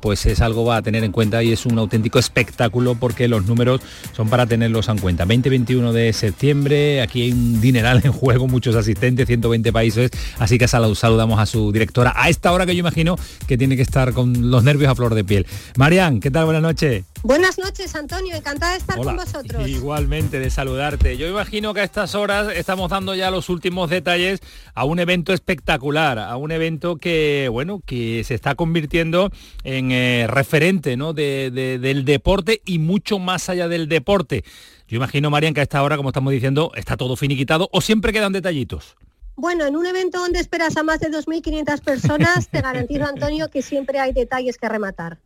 pues 0.00 0.24
es 0.24 0.40
algo 0.40 0.72
a 0.72 0.80
tener 0.80 1.04
en 1.04 1.12
cuenta 1.12 1.42
y 1.42 1.52
es 1.52 1.66
un 1.66 1.78
auténtico 1.78 2.18
espectáculo 2.18 2.94
porque 2.94 3.28
los 3.28 3.44
números 3.44 3.82
son 4.12 4.30
para 4.30 4.46
tenerlos 4.46 4.88
en 4.88 4.96
cuenta. 4.96 5.26
20-21 5.26 5.92
de 5.92 6.14
septiembre, 6.14 7.02
aquí 7.02 7.24
hay 7.24 7.32
un 7.32 7.60
dineral 7.60 8.00
en 8.04 8.12
juego, 8.12 8.48
muchos 8.48 8.74
asistentes, 8.74 9.26
120 9.26 9.70
países, 9.70 10.10
así 10.38 10.56
que 10.56 10.66
saludamos 10.66 11.38
a 11.38 11.44
su 11.44 11.72
directora 11.72 12.14
a 12.16 12.30
esta 12.30 12.52
hora 12.52 12.64
que 12.64 12.74
yo 12.74 12.80
imagino 12.80 13.16
que 13.46 13.58
tiene 13.58 13.76
que 13.76 13.82
estar 13.82 14.14
con 14.14 14.45
los 14.50 14.64
nervios 14.64 14.90
a 14.90 14.94
flor 14.94 15.14
de 15.14 15.24
piel. 15.24 15.46
Marian, 15.76 16.20
¿qué 16.20 16.30
tal? 16.30 16.44
Buenas 16.44 16.62
noches. 16.62 17.04
Buenas 17.22 17.58
noches, 17.58 17.94
Antonio. 17.96 18.36
Encantada 18.36 18.72
de 18.72 18.78
estar 18.78 18.96
con 18.96 19.16
vosotros. 19.16 19.66
Igualmente, 19.68 20.38
de 20.38 20.48
saludarte. 20.50 21.16
Yo 21.16 21.26
imagino 21.26 21.74
que 21.74 21.80
a 21.80 21.84
estas 21.84 22.14
horas 22.14 22.48
estamos 22.54 22.90
dando 22.90 23.14
ya 23.14 23.30
los 23.30 23.48
últimos 23.48 23.90
detalles 23.90 24.40
a 24.74 24.84
un 24.84 25.00
evento 25.00 25.32
espectacular, 25.32 26.18
a 26.18 26.36
un 26.36 26.52
evento 26.52 26.96
que, 26.96 27.48
bueno, 27.50 27.80
que 27.84 28.22
se 28.24 28.34
está 28.34 28.54
convirtiendo 28.54 29.30
en 29.64 29.90
eh, 29.90 30.26
referente 30.28 30.96
¿no? 30.96 31.12
del 31.14 32.04
deporte 32.04 32.62
y 32.64 32.78
mucho 32.78 33.18
más 33.18 33.48
allá 33.48 33.68
del 33.68 33.88
deporte. 33.88 34.44
Yo 34.88 34.96
imagino, 34.96 35.30
Marian, 35.30 35.52
que 35.52 35.60
a 35.60 35.64
esta 35.64 35.82
hora, 35.82 35.96
como 35.96 36.10
estamos 36.10 36.32
diciendo, 36.32 36.70
está 36.76 36.96
todo 36.96 37.16
finiquitado 37.16 37.68
o 37.72 37.80
siempre 37.80 38.12
quedan 38.12 38.32
detallitos. 38.32 38.96
Bueno, 39.36 39.66
en 39.66 39.76
un 39.76 39.84
evento 39.84 40.18
donde 40.18 40.40
esperas 40.40 40.78
a 40.78 40.82
más 40.82 40.98
de 40.98 41.10
2.500 41.10 41.80
personas, 41.82 42.48
te 42.48 42.60
garantizo, 42.62 43.04
Antonio, 43.04 43.50
que 43.50 43.60
siempre 43.60 44.00
hay 44.00 44.12
detalles 44.12 44.56
que 44.56 44.68
rematar. 44.68 45.18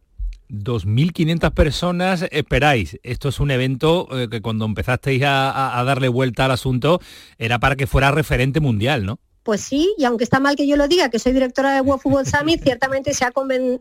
2.500 0.48 1.54
personas 1.54 2.26
esperáis. 2.32 2.98
Esto 3.04 3.28
es 3.28 3.38
un 3.38 3.52
evento 3.52 4.08
eh, 4.10 4.28
que 4.28 4.42
cuando 4.42 4.64
empezasteis 4.64 5.22
a, 5.24 5.80
darle 5.86 6.08
vuelta 6.08 6.46
al 6.46 6.50
asunto 6.50 7.00
era 7.38 7.60
para 7.60 7.76
que 7.76 7.86
fuera 7.86 8.10
referente 8.10 8.58
mundial, 8.58 9.06
¿no? 9.06 9.20
Pues 9.44 9.60
sí, 9.60 9.94
y 9.96 10.04
aunque 10.04 10.24
está 10.24 10.40
mal 10.40 10.56
que 10.56 10.66
yo 10.66 10.76
lo 10.76 10.88
diga, 10.88 11.08
que 11.08 11.20
soy 11.20 11.32
directora 11.32 11.72
de 11.72 11.80
World 11.80 12.02
Football 12.02 12.26
Summit, 12.26 12.60
ciertamente 12.64 13.14
se 13.14 13.24
ha, 13.24 13.32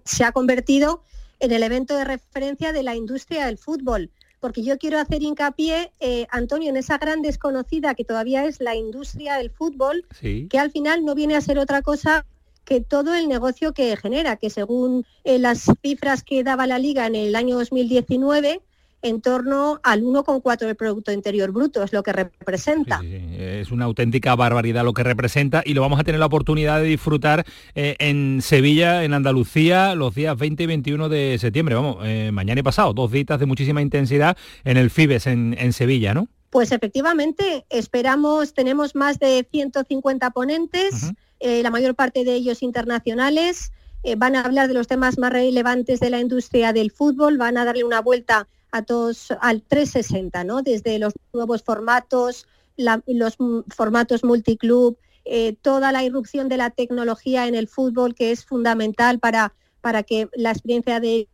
se 0.06 0.24
ha 0.24 0.32
convertido 0.32 1.04
en 1.40 1.52
el 1.52 1.64
evento 1.64 1.98
de 1.98 2.06
referencia 2.06 2.72
de 2.72 2.84
la 2.84 2.96
industria 2.96 3.48
del 3.48 3.58
fútbol 3.58 4.12
porque 4.40 4.64
yo 4.64 4.78
quiero 4.78 5.00
hacer 5.00 5.22
hincapié, 5.22 5.92
eh, 6.00 6.28
Antonio, 6.32 6.70
en 6.70 6.78
esa 6.78 6.98
gran 6.98 7.22
desconocida 7.22 7.96
que 7.96 8.06
todavía 8.06 8.46
es 8.46 8.62
la 8.62 8.76
industria 8.76 9.36
del 9.36 9.52
fútbol, 9.52 10.06
que 10.22 10.60
al 10.60 10.72
final 10.72 11.06
no 11.06 11.16
viene 11.16 11.36
a 11.36 11.42
ser 11.42 11.60
otra 11.60 11.82
cosa 11.82 12.26
que 12.64 12.82
todo 12.82 13.16
el 13.16 13.28
negocio 13.28 13.74
que 13.74 13.98
genera, 13.98 14.36
que 14.36 14.50
según 14.50 15.06
eh, 15.24 15.40
las 15.40 15.66
cifras 15.82 16.24
que 16.24 16.44
daba 16.44 16.68
la 16.68 16.78
liga 16.78 17.08
en 17.08 17.16
el 17.16 17.36
año 17.36 17.58
2019, 17.58 18.62
en 19.02 19.22
torno 19.22 19.80
al 19.84 20.04
1,4 20.04 20.60
del 20.60 20.76
Producto 20.76 21.12
Interior 21.12 21.52
Bruto, 21.52 21.84
es 21.84 21.94
lo 21.94 22.04
que 22.04 22.14
representa. 22.14 23.02
Es 23.04 23.72
una 23.72 23.86
auténtica 23.86 24.36
barbaridad 24.36 24.84
lo 24.84 24.94
que 24.94 25.04
representa 25.04 25.64
y 25.66 25.74
lo 25.74 25.82
vamos 25.82 26.00
a 26.00 26.04
tener 26.04 26.20
la 26.20 26.26
oportunidad 26.26 26.82
de 26.82 26.88
disfrutar 26.88 27.46
eh, 27.76 27.96
en 28.00 28.42
Sevilla, 28.42 29.04
en 29.04 29.14
Andalucía, 29.14 29.96
los 29.96 30.16
días 30.16 30.38
20 30.38 30.64
y 30.64 30.66
21 30.66 31.10
de 31.10 31.38
septiembre, 31.40 31.76
vamos, 31.76 31.98
eh, 32.04 32.32
mañana 32.34 32.60
y 32.60 32.64
pasado, 32.64 32.94
dos 32.94 33.12
días 33.12 33.40
de 33.40 33.46
muchísima 33.46 33.82
intensidad 33.82 34.38
en 34.64 34.78
el 34.78 34.90
FIBES 34.90 35.28
en, 35.28 35.74
Sevilla, 35.74 36.14
¿no? 36.14 36.28
Pues 36.50 36.72
efectivamente, 36.72 37.66
esperamos, 37.70 38.54
tenemos 38.54 38.96
más 38.96 39.20
de 39.20 39.48
150 39.52 40.32
ponentes, 40.32 41.12
eh, 41.40 41.62
la 41.62 41.70
mayor 41.70 41.94
parte 41.94 42.26
de 42.26 42.34
ellos 42.34 42.64
internacionales, 42.64 43.72
van 44.18 44.36
a 44.38 44.42
hablar 44.42 44.70
de 44.70 44.74
los 44.74 44.88
temas 44.88 45.18
más 45.20 45.32
relevantes 45.32 46.00
de 46.00 46.10
la 46.10 46.22
industria 46.22 46.72
del 46.72 46.90
fútbol, 46.90 47.38
van 47.38 47.58
a 47.58 47.66
darle 47.66 47.84
una 47.84 48.02
vuelta 48.02 48.48
a 48.72 48.84
todos 48.84 49.32
al 49.42 49.62
360, 49.62 50.44
¿no? 50.44 50.62
Desde 50.62 51.00
los 51.00 51.14
nuevos 51.34 51.64
formatos, 51.64 52.48
los 52.78 53.38
formatos 53.76 54.24
multiclub, 54.24 54.98
eh, 55.26 55.56
toda 55.62 55.92
la 55.92 56.04
irrupción 56.04 56.50
de 56.50 56.58
la 56.58 56.70
tecnología 56.70 57.48
en 57.48 57.56
el 57.56 57.68
fútbol 57.68 58.16
que 58.16 58.32
es 58.32 58.46
fundamental 58.46 59.20
para, 59.20 59.54
para 59.82 60.04
que 60.04 60.30
la 60.34 60.52
experiencia 60.52 61.00
del 61.00 61.28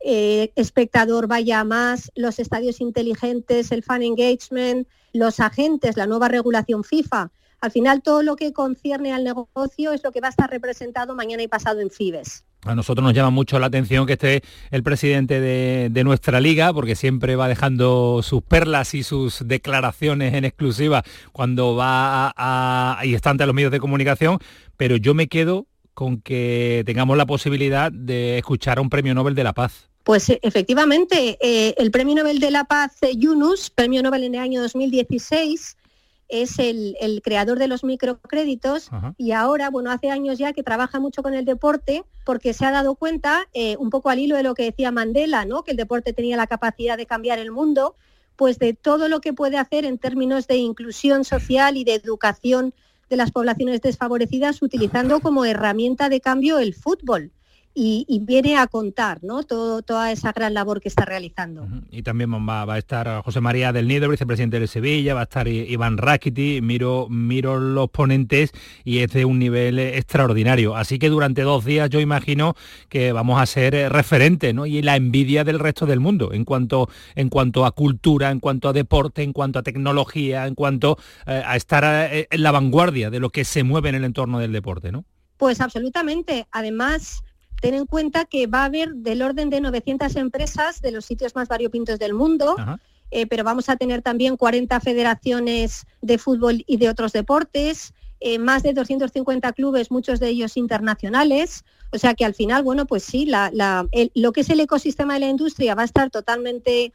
eh, 0.00 0.52
espectador 0.54 1.26
vaya 1.26 1.60
a 1.60 1.64
más, 1.64 2.10
los 2.14 2.38
estadios 2.38 2.80
inteligentes, 2.80 3.72
el 3.72 3.82
fan 3.82 4.02
engagement, 4.02 4.86
los 5.12 5.40
agentes, 5.40 5.96
la 5.96 6.06
nueva 6.06 6.28
regulación 6.28 6.84
FIFA. 6.84 7.30
Al 7.60 7.70
final 7.70 8.02
todo 8.02 8.22
lo 8.22 8.36
que 8.36 8.52
concierne 8.52 9.12
al 9.12 9.24
negocio 9.24 9.92
es 9.92 10.02
lo 10.04 10.12
que 10.12 10.20
va 10.20 10.28
a 10.28 10.30
estar 10.30 10.48
representado 10.50 11.14
mañana 11.14 11.42
y 11.42 11.48
pasado 11.48 11.80
en 11.80 11.90
FIBES. 11.90 12.44
A 12.64 12.74
nosotros 12.74 13.04
nos 13.04 13.14
llama 13.14 13.30
mucho 13.30 13.58
la 13.58 13.66
atención 13.66 14.04
que 14.06 14.14
esté 14.14 14.42
el 14.70 14.82
presidente 14.82 15.40
de, 15.40 16.04
nuestra 16.04 16.40
liga, 16.40 16.72
porque 16.72 16.96
siempre 16.96 17.36
va 17.36 17.48
dejando 17.48 18.20
sus 18.22 18.42
perlas 18.42 18.94
y 18.94 19.02
sus 19.02 19.46
declaraciones 19.46 20.34
en 20.34 20.44
exclusiva 20.44 21.04
cuando 21.32 21.76
va 21.76 22.32
a, 22.36 23.00
y 23.04 23.14
está 23.14 23.30
ante 23.30 23.46
los 23.46 23.54
medios 23.54 23.72
de 23.72 23.80
comunicación, 23.80 24.38
pero 24.76 24.96
yo 24.96 25.14
me 25.14 25.28
quedo 25.28 25.66
con 25.94 26.20
que 26.20 26.82
tengamos 26.86 27.16
la 27.16 27.26
posibilidad 27.26 27.90
de 27.90 28.38
escuchar 28.38 28.78
a 28.78 28.80
un 28.80 28.90
premio 28.90 29.14
Nobel 29.14 29.34
de 29.34 29.44
la 29.44 29.52
Paz. 29.52 29.88
Pues 30.04 30.28
eh, 30.30 30.38
efectivamente, 30.42 31.36
eh, 31.40 31.74
el 31.76 31.90
Premio 31.90 32.14
Nobel 32.14 32.38
de 32.38 32.50
la 32.50 32.64
Paz 32.64 32.92
eh, 33.02 33.16
Yunus, 33.16 33.70
Premio 33.70 34.02
Nobel 34.02 34.24
en 34.24 34.34
el 34.34 34.40
año 34.40 34.62
2016, 34.62 35.76
es 36.28 36.58
el, 36.58 36.94
creador 37.22 37.58
de 37.58 37.68
los 37.68 37.84
microcréditos 37.84 38.90
y 39.16 39.32
ahora, 39.32 39.70
bueno, 39.70 39.90
hace 39.90 40.10
años 40.10 40.38
ya 40.38 40.52
que 40.52 40.62
trabaja 40.62 41.00
mucho 41.00 41.22
con 41.22 41.34
el 41.34 41.44
deporte 41.44 42.04
porque 42.24 42.52
se 42.52 42.64
ha 42.66 42.70
dado 42.70 42.94
cuenta, 42.94 43.48
eh, 43.54 43.76
un 43.78 43.90
poco 43.90 44.10
al 44.10 44.18
hilo 44.18 44.36
de 44.36 44.42
lo 44.42 44.54
que 44.54 44.64
decía 44.64 44.90
Mandela, 44.90 45.44
¿no? 45.44 45.64
que 45.64 45.70
el 45.70 45.76
deporte 45.76 46.12
tenía 46.12 46.36
la 46.36 46.46
capacidad 46.46 46.96
de 46.96 47.06
cambiar 47.06 47.38
el 47.38 47.50
mundo, 47.50 47.96
pues 48.36 48.58
de 48.58 48.74
todo 48.74 49.08
lo 49.08 49.20
que 49.20 49.32
puede 49.32 49.56
hacer 49.56 49.84
en 49.84 49.98
términos 49.98 50.46
de 50.46 50.56
inclusión 50.56 51.24
social 51.24 51.76
y 51.76 51.84
de 51.84 51.94
educación 51.94 52.74
de 53.08 53.16
las 53.16 53.32
poblaciones 53.32 53.80
desfavorecidas 53.80 54.60
utilizando 54.60 55.20
como 55.20 55.44
herramienta 55.44 56.08
de 56.08 56.20
cambio 56.20 56.58
el 56.58 56.74
fútbol 56.74 57.32
y, 57.78 58.20
viene 58.24 58.56
a 58.58 58.66
contar 58.66 59.22
¿no? 59.22 59.44
Todo, 59.44 59.82
toda 59.82 60.10
esa 60.10 60.32
gran 60.32 60.52
labor 60.52 60.80
que 60.80 60.88
está 60.88 61.04
realizando. 61.04 61.66
Y 61.90 62.02
también 62.02 62.32
va, 62.32 62.62
a 62.62 62.78
estar 62.78 63.22
José 63.22 63.40
María 63.40 63.72
del 63.72 63.86
Nido, 63.86 64.08
vicepresidente 64.08 64.58
de 64.58 64.66
Sevilla, 64.66 65.14
va 65.14 65.20
a 65.20 65.24
estar 65.24 65.46
Iván 65.46 65.96
Rakiti, 65.96 66.60
miro, 66.60 67.06
miro 67.08 67.60
los 67.60 67.88
ponentes 67.90 68.52
y 68.84 68.98
es 68.98 69.12
de 69.12 69.24
un 69.24 69.38
nivel 69.38 69.78
extraordinario. 69.78 70.74
Así 70.74 70.98
que 70.98 71.08
durante 71.08 71.42
dos 71.42 71.64
días 71.64 71.88
yo 71.88 72.00
imagino 72.00 72.54
que 72.88 73.12
vamos 73.12 73.40
a 73.40 73.46
ser 73.46 73.74
eh, 73.74 73.88
referentes 73.88 74.52
¿no? 74.54 74.66
y 74.66 74.82
la 74.82 74.96
envidia 74.96 75.44
del 75.44 75.60
resto 75.60 75.86
del 75.86 76.00
mundo 76.00 76.32
en 76.32 76.44
cuanto, 76.44 76.88
en 77.14 77.28
cuanto 77.28 77.64
a 77.64 77.70
cultura, 77.72 78.30
en 78.30 78.40
cuanto 78.40 78.68
a 78.68 78.72
deporte, 78.72 79.22
en 79.22 79.32
cuanto 79.32 79.60
a 79.60 79.62
tecnología, 79.62 80.46
en 80.46 80.54
cuanto 80.56 80.98
eh, 81.26 81.42
a 81.46 81.56
estar 81.56 81.84
eh, 82.12 82.26
en 82.30 82.42
la 82.42 82.50
vanguardia 82.50 83.10
de 83.10 83.20
lo 83.20 83.30
que 83.30 83.44
se 83.44 83.62
mueve 83.62 83.90
en 83.90 83.94
el 83.94 84.04
entorno 84.04 84.40
del 84.40 84.52
deporte, 84.52 84.90
¿no? 84.90 85.04
Pues 85.36 85.60
absolutamente. 85.60 86.48
Además, 86.50 87.22
ten 87.60 87.74
en 87.74 87.86
cuenta 87.86 88.24
que 88.24 88.46
va 88.46 88.62
a 88.62 88.66
haber 88.66 88.94
del 88.94 89.22
orden 89.22 89.50
de 89.50 89.60
900 89.60 90.16
empresas 90.16 90.80
de 90.80 90.92
los 90.92 91.04
sitios 91.04 91.34
más 91.34 91.48
variopintos 91.48 91.98
del 91.98 92.14
mundo. 92.14 92.56
Eh, 93.10 93.26
pero 93.26 93.42
vamos 93.42 93.68
a 93.68 93.76
tener 93.76 94.02
también 94.02 94.36
40 94.36 94.80
federaciones 94.80 95.86
de 96.02 96.18
fútbol 96.18 96.62
y 96.66 96.76
de 96.76 96.90
otros 96.90 97.12
deportes, 97.12 97.94
eh, 98.20 98.38
más 98.38 98.62
de 98.62 98.74
250 98.74 99.52
clubes, 99.52 99.90
muchos 99.90 100.20
de 100.20 100.28
ellos 100.28 100.56
internacionales. 100.56 101.64
O 101.90 101.98
sea 101.98 102.14
que 102.14 102.24
al 102.24 102.34
final, 102.34 102.62
bueno, 102.62 102.84
pues 102.86 103.04
sí, 103.04 103.30
lo 104.14 104.32
que 104.32 104.40
es 104.42 104.50
el 104.50 104.60
ecosistema 104.60 105.14
de 105.14 105.20
la 105.20 105.28
industria 105.28 105.74
va 105.74 105.82
a 105.82 105.86
estar 105.86 106.10
totalmente 106.10 106.92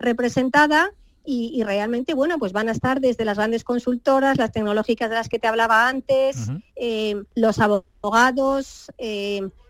representada 0.00 0.90
y, 1.24 1.62
realmente, 1.62 2.14
bueno, 2.14 2.40
pues 2.40 2.52
van 2.52 2.68
a 2.68 2.72
estar 2.72 3.00
desde 3.00 3.24
las 3.24 3.36
grandes 3.36 3.62
consultoras, 3.62 4.38
las 4.38 4.50
tecnológicas 4.50 5.08
de 5.08 5.14
las 5.14 5.28
que 5.28 5.38
te 5.38 5.46
hablaba 5.46 5.88
antes, 5.88 6.48
eh, 6.74 7.22
los 7.36 7.60
abogados 7.60 8.90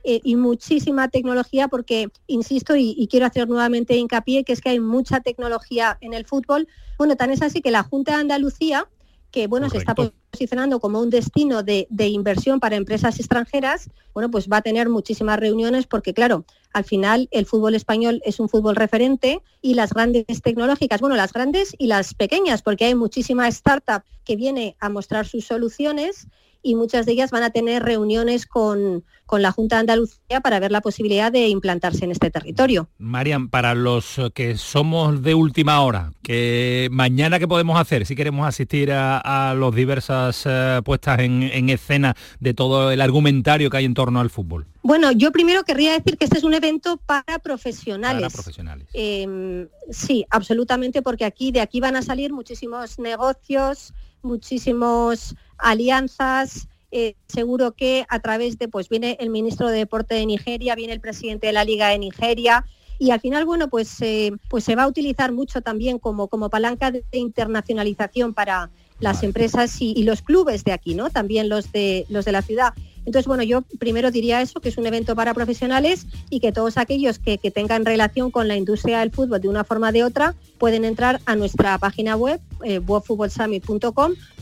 eh, 0.05 0.21
y 0.25 0.37
muchísima 0.37 1.09
tecnología, 1.09 1.69
porque, 1.69 2.09
insisto, 2.27 2.77
y, 2.77 3.07
quiero 3.11 3.27
hacer 3.27 3.49
nuevamente 3.49 3.97
hincapié, 3.97 4.45
que 4.45 4.53
es 4.53 4.61
que 4.61 4.71
hay 4.71 4.81
mucha 4.81 5.21
tecnología 5.21 5.99
en 6.01 6.15
el 6.15 6.25
fútbol. 6.25 6.69
Bueno, 6.99 7.17
tan 7.17 7.31
es 7.31 7.43
así 7.43 7.61
que 7.61 7.71
la 7.71 7.83
Junta 7.83 8.13
de 8.13 8.21
Andalucía 8.21 8.89
que 9.33 9.47
bueno, 9.47 9.71
se 9.71 9.79
está 9.79 9.95
posicionando 9.95 10.79
como 10.79 11.01
un 11.01 11.09
destino 11.09 11.63
de, 11.63 11.89
inversión 12.07 12.61
para 12.61 12.77
empresas 12.77 13.19
extranjeras, 13.19 13.89
bueno, 14.13 14.31
pues 14.31 14.47
va 14.47 14.59
a 14.59 14.63
tener 14.63 14.91
muchísimas 14.91 15.41
reuniones 15.41 15.87
porque, 15.87 16.13
claro, 16.13 16.45
al 16.75 16.85
final 16.85 17.29
el 17.33 17.47
fútbol 17.47 17.75
español 17.75 18.21
es 18.27 18.39
un 18.39 18.51
fútbol 18.51 18.77
referente 18.77 19.41
y 19.63 19.75
las 19.75 19.95
grandes 19.95 20.43
tecnológicas, 20.43 21.01
bueno, 21.01 21.17
las 21.17 21.33
grandes 21.33 21.75
y 21.79 21.87
las 21.87 22.13
pequeñas, 22.13 22.61
porque 22.61 22.85
hay 22.85 22.95
muchísima 22.95 23.49
startup 23.49 24.03
que 24.25 24.37
viene 24.37 24.77
a 24.79 24.91
mostrar 24.91 25.27
sus 25.27 25.47
soluciones 25.47 26.29
y 26.63 26.75
muchas 26.75 27.07
de 27.07 27.13
ellas 27.13 27.31
van 27.31 27.43
a 27.43 27.51
tener 27.51 27.83
reuniones 27.83 28.47
con, 28.47 29.05
la 29.33 29.51
Junta 29.51 29.77
de 29.77 29.81
Andalucía 29.81 30.43
para 30.43 30.61
ver 30.61 30.71
la 30.71 30.83
posibilidad 30.83 31.33
de 31.33 31.49
implantarse 31.49 32.05
en 32.05 32.11
este 32.11 32.31
territorio. 32.31 32.91
Marian, 32.99 33.49
para 33.49 33.75
los 33.75 34.21
que 34.35 34.59
somos 34.59 35.23
de 35.23 35.35
última 35.35 35.81
hora, 35.81 36.13
que 36.23 36.89
mañana 36.91 37.39
qué 37.39 37.49
podemos 37.49 37.81
hacer 37.81 38.05
si 38.05 38.15
queremos 38.15 38.47
asistir 38.47 38.93
a, 38.93 39.55
las 39.59 39.75
diversas 39.75 40.43
eh, 40.45 40.83
puestas 40.85 41.21
en, 41.21 41.71
escena 41.71 42.15
de 42.41 42.53
todo 42.53 42.91
el 42.91 43.01
argumentario 43.01 43.71
que 43.71 43.79
hay 43.79 43.87
en 43.87 43.95
torno 43.95 44.21
al 44.21 44.29
fútbol? 44.29 44.67
Bueno, 44.83 45.13
yo 45.13 45.33
primero 45.33 45.63
querría 45.65 45.93
decir 45.93 46.19
que 46.19 46.27
este 46.27 46.37
es 46.37 46.45
un 46.45 46.53
evento 46.53 46.99
para 46.99 47.39
profesionales. 47.39 48.21
Para 48.21 48.35
profesionales. 48.35 48.89
Em, 48.93 49.67
sí, 49.91 50.27
absolutamente, 50.29 51.01
porque 51.01 51.25
aquí 51.25 51.53
de 51.53 51.63
aquí 51.63 51.81
van 51.81 51.97
a 51.97 52.03
salir 52.03 52.35
muchísimos 52.35 52.99
negocios, 52.99 53.95
muchísimos 54.23 55.35
alianzas. 55.59 56.69
Eh, 56.91 57.15
seguro 57.27 57.73
que 57.73 58.05
a 58.09 58.21
través 58.21 58.59
de, 58.59 58.69
pues 58.69 58.89
viene 58.89 59.17
el 59.19 59.31
ministro 59.31 59.69
de 59.69 59.79
Deporte 59.79 60.15
de 60.15 60.27
Nigeria, 60.27 60.75
viene 60.75 60.93
el 60.93 61.01
presidente 61.01 61.47
de 61.47 61.55
la 61.55 61.65
Liga 61.65 61.89
de 61.89 61.99
Nigeria, 61.99 62.67
y 62.99 63.11
al 63.11 63.21
final, 63.21 63.45
bueno, 63.45 63.69
pues, 63.69 64.01
eh, 64.01 64.33
pues 64.49 64.63
se 64.63 64.77
va 64.77 64.85
a 64.85 64.87
utilizar 64.87 65.33
mucho 65.33 65.61
también 65.61 65.99
como, 65.99 66.29
como 66.29 66.51
palanca 66.51 66.93
de 66.93 67.03
internacionalización 67.13 68.33
para 68.33 68.71
las 69.01 69.25
empresas 69.25 69.81
y, 69.81 69.93
y, 69.97 70.05
los 70.05 70.23
clubes 70.23 70.63
de 70.63 70.71
aquí, 70.71 70.95
¿no? 70.95 71.11
También 71.11 71.49
los 71.49 71.73
de, 71.73 72.07
los 72.09 72.25
de 72.25 72.31
la 72.31 72.43
ciudad. 72.43 72.75
Entonces, 73.05 73.27
bueno, 73.27 73.43
yo 73.43 73.63
primero 73.79 74.11
diría 74.11 74.41
eso, 74.41 74.61
que 74.61 74.69
es 74.69 74.79
un 74.79 74.87
evento 74.87 75.17
para 75.17 75.35
profesionales 75.35 76.07
y 76.31 76.41
que 76.41 76.53
todos 76.53 76.77
aquellos 76.79 77.19
que, 77.19 77.39
tengan 77.53 77.85
relación 77.85 78.31
con 78.31 78.49
la 78.49 78.57
industria 78.57 79.01
del 79.01 79.11
fútbol 79.11 79.41
de 79.41 79.49
una 79.49 79.65
forma 79.65 79.89
o 79.89 79.93
de 79.93 80.05
otra 80.05 80.35
pueden 80.59 80.85
entrar 80.85 81.21
a 81.27 81.35
nuestra 81.35 81.77
página 81.79 82.17
web, 82.17 82.41
eh, 82.65 82.81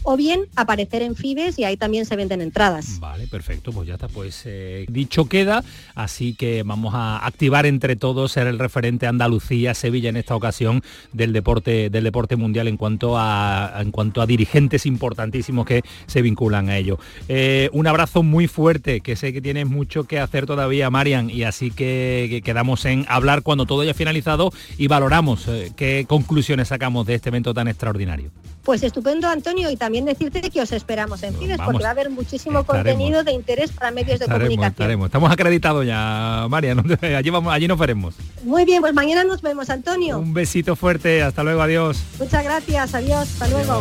o 0.03 0.17
bien 0.17 0.47
aparecer 0.57 1.03
en 1.03 1.15
Fibes 1.15 1.59
y 1.59 1.65
ahí 1.65 1.77
también 1.77 2.07
se 2.07 2.17
venden 2.17 2.41
entradas. 2.41 2.99
Vale, 3.01 3.27
perfecto, 3.27 3.73
pues 3.73 3.87
ya 3.89 3.95
está, 3.95 4.09
pues 4.09 4.43
eh, 4.47 4.87
dicho 4.89 5.27
queda, 5.27 5.63
así 5.95 6.35
que 6.35 6.63
vamos 6.63 6.95
a 6.95 7.25
activar 7.27 7.67
entre 7.67 7.97
todos 7.97 8.33
ser 8.33 8.47
el 8.47 8.59
referente 8.59 9.07
Andalucía, 9.07 9.75
Sevilla 9.75 10.09
en 10.09 10.17
esta 10.17 10.35
ocasión 10.35 10.83
del 11.13 11.33
deporte 11.33 11.91
del 11.91 12.05
deporte 12.05 12.37
mundial 12.37 12.69
en 12.69 12.77
cuanto 12.77 13.17
a 13.19 13.75
en 13.79 13.91
cuanto 13.91 14.21
a 14.21 14.27
dirigentes 14.27 14.87
importantísimos 14.87 15.67
que 15.67 15.83
se 16.07 16.23
vinculan 16.23 16.69
a 16.69 16.77
ello. 16.77 16.99
Eh, 17.29 17.69
un 17.73 17.87
abrazo 17.87 18.23
muy 18.23 18.47
fuerte, 18.51 19.01
que 19.01 19.17
sé 19.17 19.33
que 19.33 19.41
tienes 19.41 19.67
mucho 19.67 20.05
que 20.05 20.19
hacer 20.19 20.47
todavía, 20.47 20.91
Marian, 20.91 21.31
y 21.31 21.45
así 21.45 21.71
que, 21.71 22.43
quedamos 22.45 22.85
en 22.85 23.07
hablar 23.09 23.43
cuando 23.43 23.67
todo 23.67 23.83
haya 23.83 23.95
finalizado 23.95 24.53
y 24.79 24.89
valoramos 24.89 25.47
eh, 25.49 25.73
qué 25.77 26.05
conclusiones 26.09 26.69
sacamos 26.69 27.07
de 27.07 27.15
este 27.15 27.31
evento 27.31 27.55
tan 27.55 27.69
extraordinario. 27.69 28.31
Pues 28.63 28.83
estupendo, 28.83 29.27
Antonio, 29.29 29.71
y 29.71 29.77
también 29.77 30.05
decirte 30.05 30.43
que 30.51 30.61
os 30.61 30.71
esperamos 30.73 31.23
en 31.23 31.35
Fides, 31.35 31.59
porque 31.65 31.83
va 31.83 31.89
a 31.89 31.93
haber 31.93 32.11
muchísimo 32.11 32.65
contenido 32.65 33.25
de 33.25 33.33
interés 33.33 33.73
para 33.73 33.91
medios 33.91 34.21
de 34.21 34.27
comunicación. 34.27 35.03
Estamos 35.05 35.31
acreditados 35.31 35.87
ya, 35.87 36.47
María, 36.49 36.77
allí, 37.17 37.31
vamos, 37.31 37.53
allí 37.53 37.67
nos 37.67 37.79
veremos. 37.79 38.15
Muy 38.45 38.65
bien, 38.65 38.83
pues 38.83 38.93
mañana 38.93 39.25
nos 39.25 39.41
vemos, 39.41 39.71
Antonio. 39.71 40.19
Un 40.19 40.35
besito 40.35 40.77
fuerte, 40.77 41.23
hasta 41.23 41.43
luego, 41.43 41.63
adiós. 41.63 42.03
Muchas 42.19 42.45
gracias, 42.45 42.95
adiós, 42.95 43.29
hasta 43.29 43.49
luego. 43.49 43.81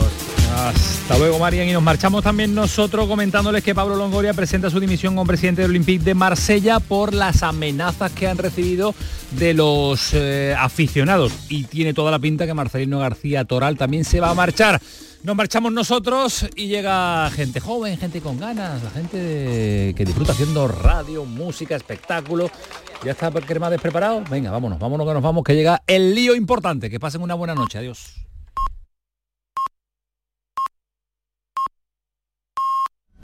Hasta 0.55 1.17
luego, 1.17 1.39
Marian, 1.39 1.67
y 1.67 1.73
nos 1.73 1.83
marchamos 1.83 2.23
también 2.23 2.55
nosotros 2.55 3.07
comentándoles 3.07 3.63
que 3.63 3.75
Pablo 3.75 3.95
Longoria 3.95 4.33
presenta 4.33 4.69
su 4.69 4.79
dimisión 4.79 5.15
como 5.15 5.27
presidente 5.27 5.61
del 5.61 5.71
Olympique 5.71 6.03
de 6.03 6.13
Marsella 6.13 6.79
por 6.79 7.13
las 7.13 7.43
amenazas 7.43 8.11
que 8.11 8.27
han 8.27 8.37
recibido 8.37 8.95
de 9.31 9.53
los 9.53 10.13
eh, 10.13 10.55
aficionados. 10.57 11.33
Y 11.49 11.63
tiene 11.63 11.93
toda 11.93 12.11
la 12.11 12.19
pinta 12.19 12.45
que 12.45 12.53
Marcelino 12.53 12.99
García 12.99 13.45
Toral 13.45 13.77
también 13.77 14.03
se 14.03 14.19
va 14.19 14.31
a 14.31 14.33
marchar. 14.33 14.78
Nos 15.21 15.35
marchamos 15.35 15.73
nosotros 15.73 16.45
y 16.55 16.67
llega 16.67 17.29
gente 17.31 17.59
joven, 17.59 17.97
gente 17.97 18.21
con 18.21 18.39
ganas, 18.39 18.81
la 18.81 18.89
gente 18.89 19.93
que 19.95 20.05
disfruta 20.05 20.31
haciendo 20.31 20.67
radio, 20.67 21.25
música, 21.25 21.75
espectáculo. 21.75 22.49
¿Ya 23.03 23.11
está 23.11 23.29
más 23.29 23.71
despreparado? 23.71 24.23
Venga, 24.29 24.51
vámonos, 24.51 24.79
vámonos 24.79 25.05
que 25.07 25.13
nos 25.13 25.23
vamos, 25.23 25.43
que 25.43 25.55
llega 25.55 25.83
el 25.87 26.15
lío 26.15 26.35
importante. 26.35 26.89
Que 26.89 26.99
pasen 26.99 27.21
una 27.21 27.33
buena 27.33 27.53
noche. 27.55 27.77
Adiós. 27.77 28.15